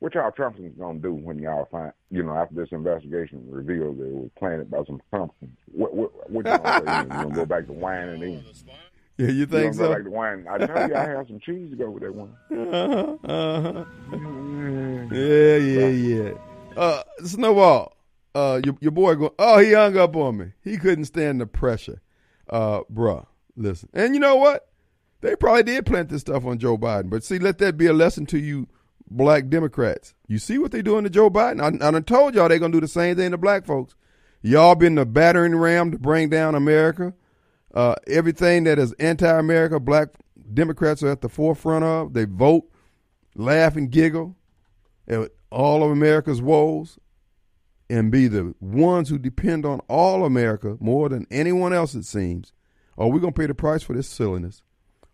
what 0.03 0.13
y'all 0.15 0.31
Trumpkins 0.31 0.77
gonna 0.77 0.99
do 0.99 1.13
when 1.13 1.39
y'all 1.39 1.65
find, 1.71 1.93
you 2.11 2.23
know, 2.23 2.35
after 2.35 2.55
this 2.55 2.67
investigation 2.73 3.41
reveals 3.49 3.97
that 3.99 4.03
it 4.07 4.13
was 4.13 4.29
planted 4.37 4.69
by 4.69 4.83
some 4.85 5.01
Trumpkins? 5.13 5.55
What, 5.71 5.95
what, 5.95 6.29
what 6.29 6.45
y'all 6.45 6.57
gonna 6.57 7.07
do? 7.07 7.15
You 7.15 7.23
gonna 7.23 7.35
go 7.35 7.45
back 7.45 7.67
to 7.67 7.71
wine 7.71 8.09
and 8.09 8.21
then? 8.21 8.43
Yeah, 9.17 9.27
you 9.27 9.33
You 9.33 9.45
think 9.45 9.77
gonna 9.77 9.87
go 9.87 9.93
back 9.95 10.03
to 10.03 10.09
wine? 10.09 10.45
I 10.49 10.57
tell 10.57 10.89
you, 10.89 10.95
I 10.95 11.05
have 11.05 11.27
some 11.27 11.39
cheese 11.39 11.69
to 11.69 11.77
go 11.77 11.89
with 11.89 12.03
that 12.03 12.13
one. 12.13 12.35
Uh-huh, 13.23 13.85
uh-huh. 14.13 15.15
Yeah, 15.15 15.55
yeah, 15.55 15.87
yeah. 15.87 16.31
Uh, 16.75 17.03
Snowball, 17.23 17.95
uh, 18.35 18.59
your, 18.65 18.75
your 18.81 18.91
boy 18.91 19.15
go. 19.15 19.33
Oh, 19.39 19.59
he 19.59 19.71
hung 19.71 19.95
up 19.95 20.17
on 20.17 20.35
me. 20.35 20.51
He 20.65 20.75
couldn't 20.75 21.05
stand 21.05 21.39
the 21.39 21.47
pressure. 21.47 22.01
Uh, 22.49 22.81
bruh, 22.93 23.25
listen. 23.55 23.87
And 23.93 24.13
you 24.15 24.19
know 24.19 24.35
what? 24.35 24.67
They 25.21 25.37
probably 25.37 25.63
did 25.63 25.85
plant 25.85 26.09
this 26.09 26.19
stuff 26.19 26.45
on 26.45 26.57
Joe 26.57 26.77
Biden. 26.77 27.09
But 27.09 27.23
see, 27.23 27.39
let 27.39 27.59
that 27.59 27.77
be 27.77 27.85
a 27.85 27.93
lesson 27.93 28.25
to 28.25 28.37
you 28.37 28.67
black 29.15 29.49
Democrats. 29.49 30.13
You 30.27 30.39
see 30.39 30.57
what 30.57 30.71
they're 30.71 30.81
doing 30.81 31.03
to 31.03 31.09
Joe 31.09 31.29
Biden? 31.29 31.61
I, 31.61 31.87
I 31.87 31.91
done 31.91 32.03
told 32.03 32.35
y'all 32.35 32.49
they're 32.49 32.59
going 32.59 32.71
to 32.71 32.77
do 32.77 32.81
the 32.81 32.87
same 32.87 33.15
thing 33.15 33.31
to 33.31 33.37
black 33.37 33.65
folks. 33.65 33.95
Y'all 34.41 34.75
been 34.75 34.95
the 34.95 35.05
battering 35.05 35.55
ram 35.55 35.91
to 35.91 35.97
bring 35.97 36.29
down 36.29 36.55
America. 36.55 37.13
Uh, 37.73 37.95
everything 38.07 38.65
that 38.65 38.77
is 38.77 38.93
anti-America, 38.93 39.79
black 39.79 40.09
Democrats 40.53 41.01
are 41.01 41.09
at 41.09 41.21
the 41.21 41.29
forefront 41.29 41.85
of. 41.85 42.13
They 42.13 42.25
vote, 42.25 42.69
laugh, 43.35 43.75
and 43.75 43.89
giggle 43.89 44.35
at 45.07 45.31
all 45.49 45.83
of 45.83 45.91
America's 45.91 46.41
woes, 46.41 46.99
and 47.89 48.11
be 48.11 48.27
the 48.27 48.53
ones 48.59 49.09
who 49.09 49.17
depend 49.17 49.65
on 49.65 49.79
all 49.87 50.25
America 50.25 50.77
more 50.79 51.09
than 51.09 51.27
anyone 51.31 51.73
else. 51.73 51.95
It 51.95 52.05
seems. 52.05 52.51
Are 52.97 53.07
we 53.07 53.19
gonna 53.19 53.31
pay 53.31 53.47
the 53.47 53.55
price 53.55 53.83
for 53.83 53.93
this 53.93 54.07
silliness? 54.07 54.61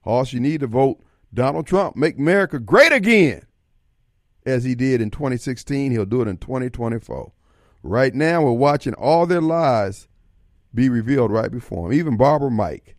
All 0.04 0.26
you 0.26 0.40
need 0.40 0.62
to 0.62 0.68
vote 0.68 1.02
Donald 1.34 1.68
Trump, 1.68 1.96
make 1.96 2.18
America 2.18 2.60
great 2.60 2.92
again, 2.92 3.44
as 4.50 4.64
he 4.64 4.76
did 4.76 5.02
in 5.02 5.12
2016. 5.12 5.92
He'll 5.92 6.06
do 6.06 6.22
it 6.22 6.28
in 6.28 6.38
2024. 6.38 7.32
Right 7.82 8.14
now, 8.14 8.42
we're 8.42 8.52
watching 8.52 8.94
all 8.94 9.26
their 9.26 9.42
lies 9.42 10.08
be 10.74 10.90
revealed 10.90 11.32
right 11.32 11.52
before 11.52 11.88
him. 11.88 11.94
Even 11.94 12.18
Barbara 12.18 12.52
Mike. 12.52 12.96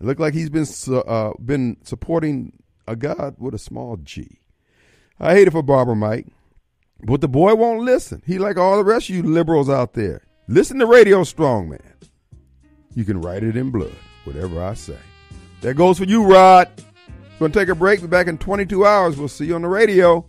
It 0.00 0.06
looked 0.06 0.20
like 0.20 0.34
he's 0.34 0.50
been 0.50 0.66
uh, 1.06 1.32
been 1.44 1.76
supporting 1.84 2.58
a 2.88 2.96
God 2.96 3.36
with 3.38 3.54
a 3.54 3.58
small 3.58 3.96
G. 3.98 4.40
I 5.20 5.34
hate 5.34 5.46
it 5.46 5.52
for 5.52 5.62
Barbara 5.62 5.94
Mike, 5.94 6.26
but 7.04 7.20
the 7.20 7.28
boy 7.28 7.54
won't 7.54 7.84
listen. 7.84 8.22
He 8.26 8.38
like 8.38 8.56
all 8.56 8.76
the 8.76 8.84
rest 8.84 9.08
of 9.08 9.14
you 9.14 9.22
liberals 9.22 9.68
out 9.68 9.92
there. 9.92 10.22
Listen 10.48 10.78
to 10.80 10.86
Radio 10.86 11.22
Strong 11.22 11.68
Man. 11.68 11.94
You 12.94 13.04
can 13.04 13.20
write 13.20 13.44
it 13.44 13.56
in 13.56 13.70
blood, 13.70 13.94
whatever 14.24 14.62
I 14.62 14.74
say. 14.74 14.98
That 15.60 15.74
goes 15.74 15.98
for 15.98 16.04
you, 16.04 16.24
Rod. 16.24 16.68
We're 17.38 17.48
to 17.48 17.58
take 17.58 17.68
a 17.68 17.74
break. 17.74 18.00
Be 18.00 18.06
back 18.06 18.26
in 18.26 18.38
22 18.38 18.84
hours. 18.84 19.16
We'll 19.16 19.28
see 19.28 19.46
you 19.46 19.54
on 19.54 19.62
the 19.62 19.68
radio. 19.68 20.26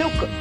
meu. 0.00 0.39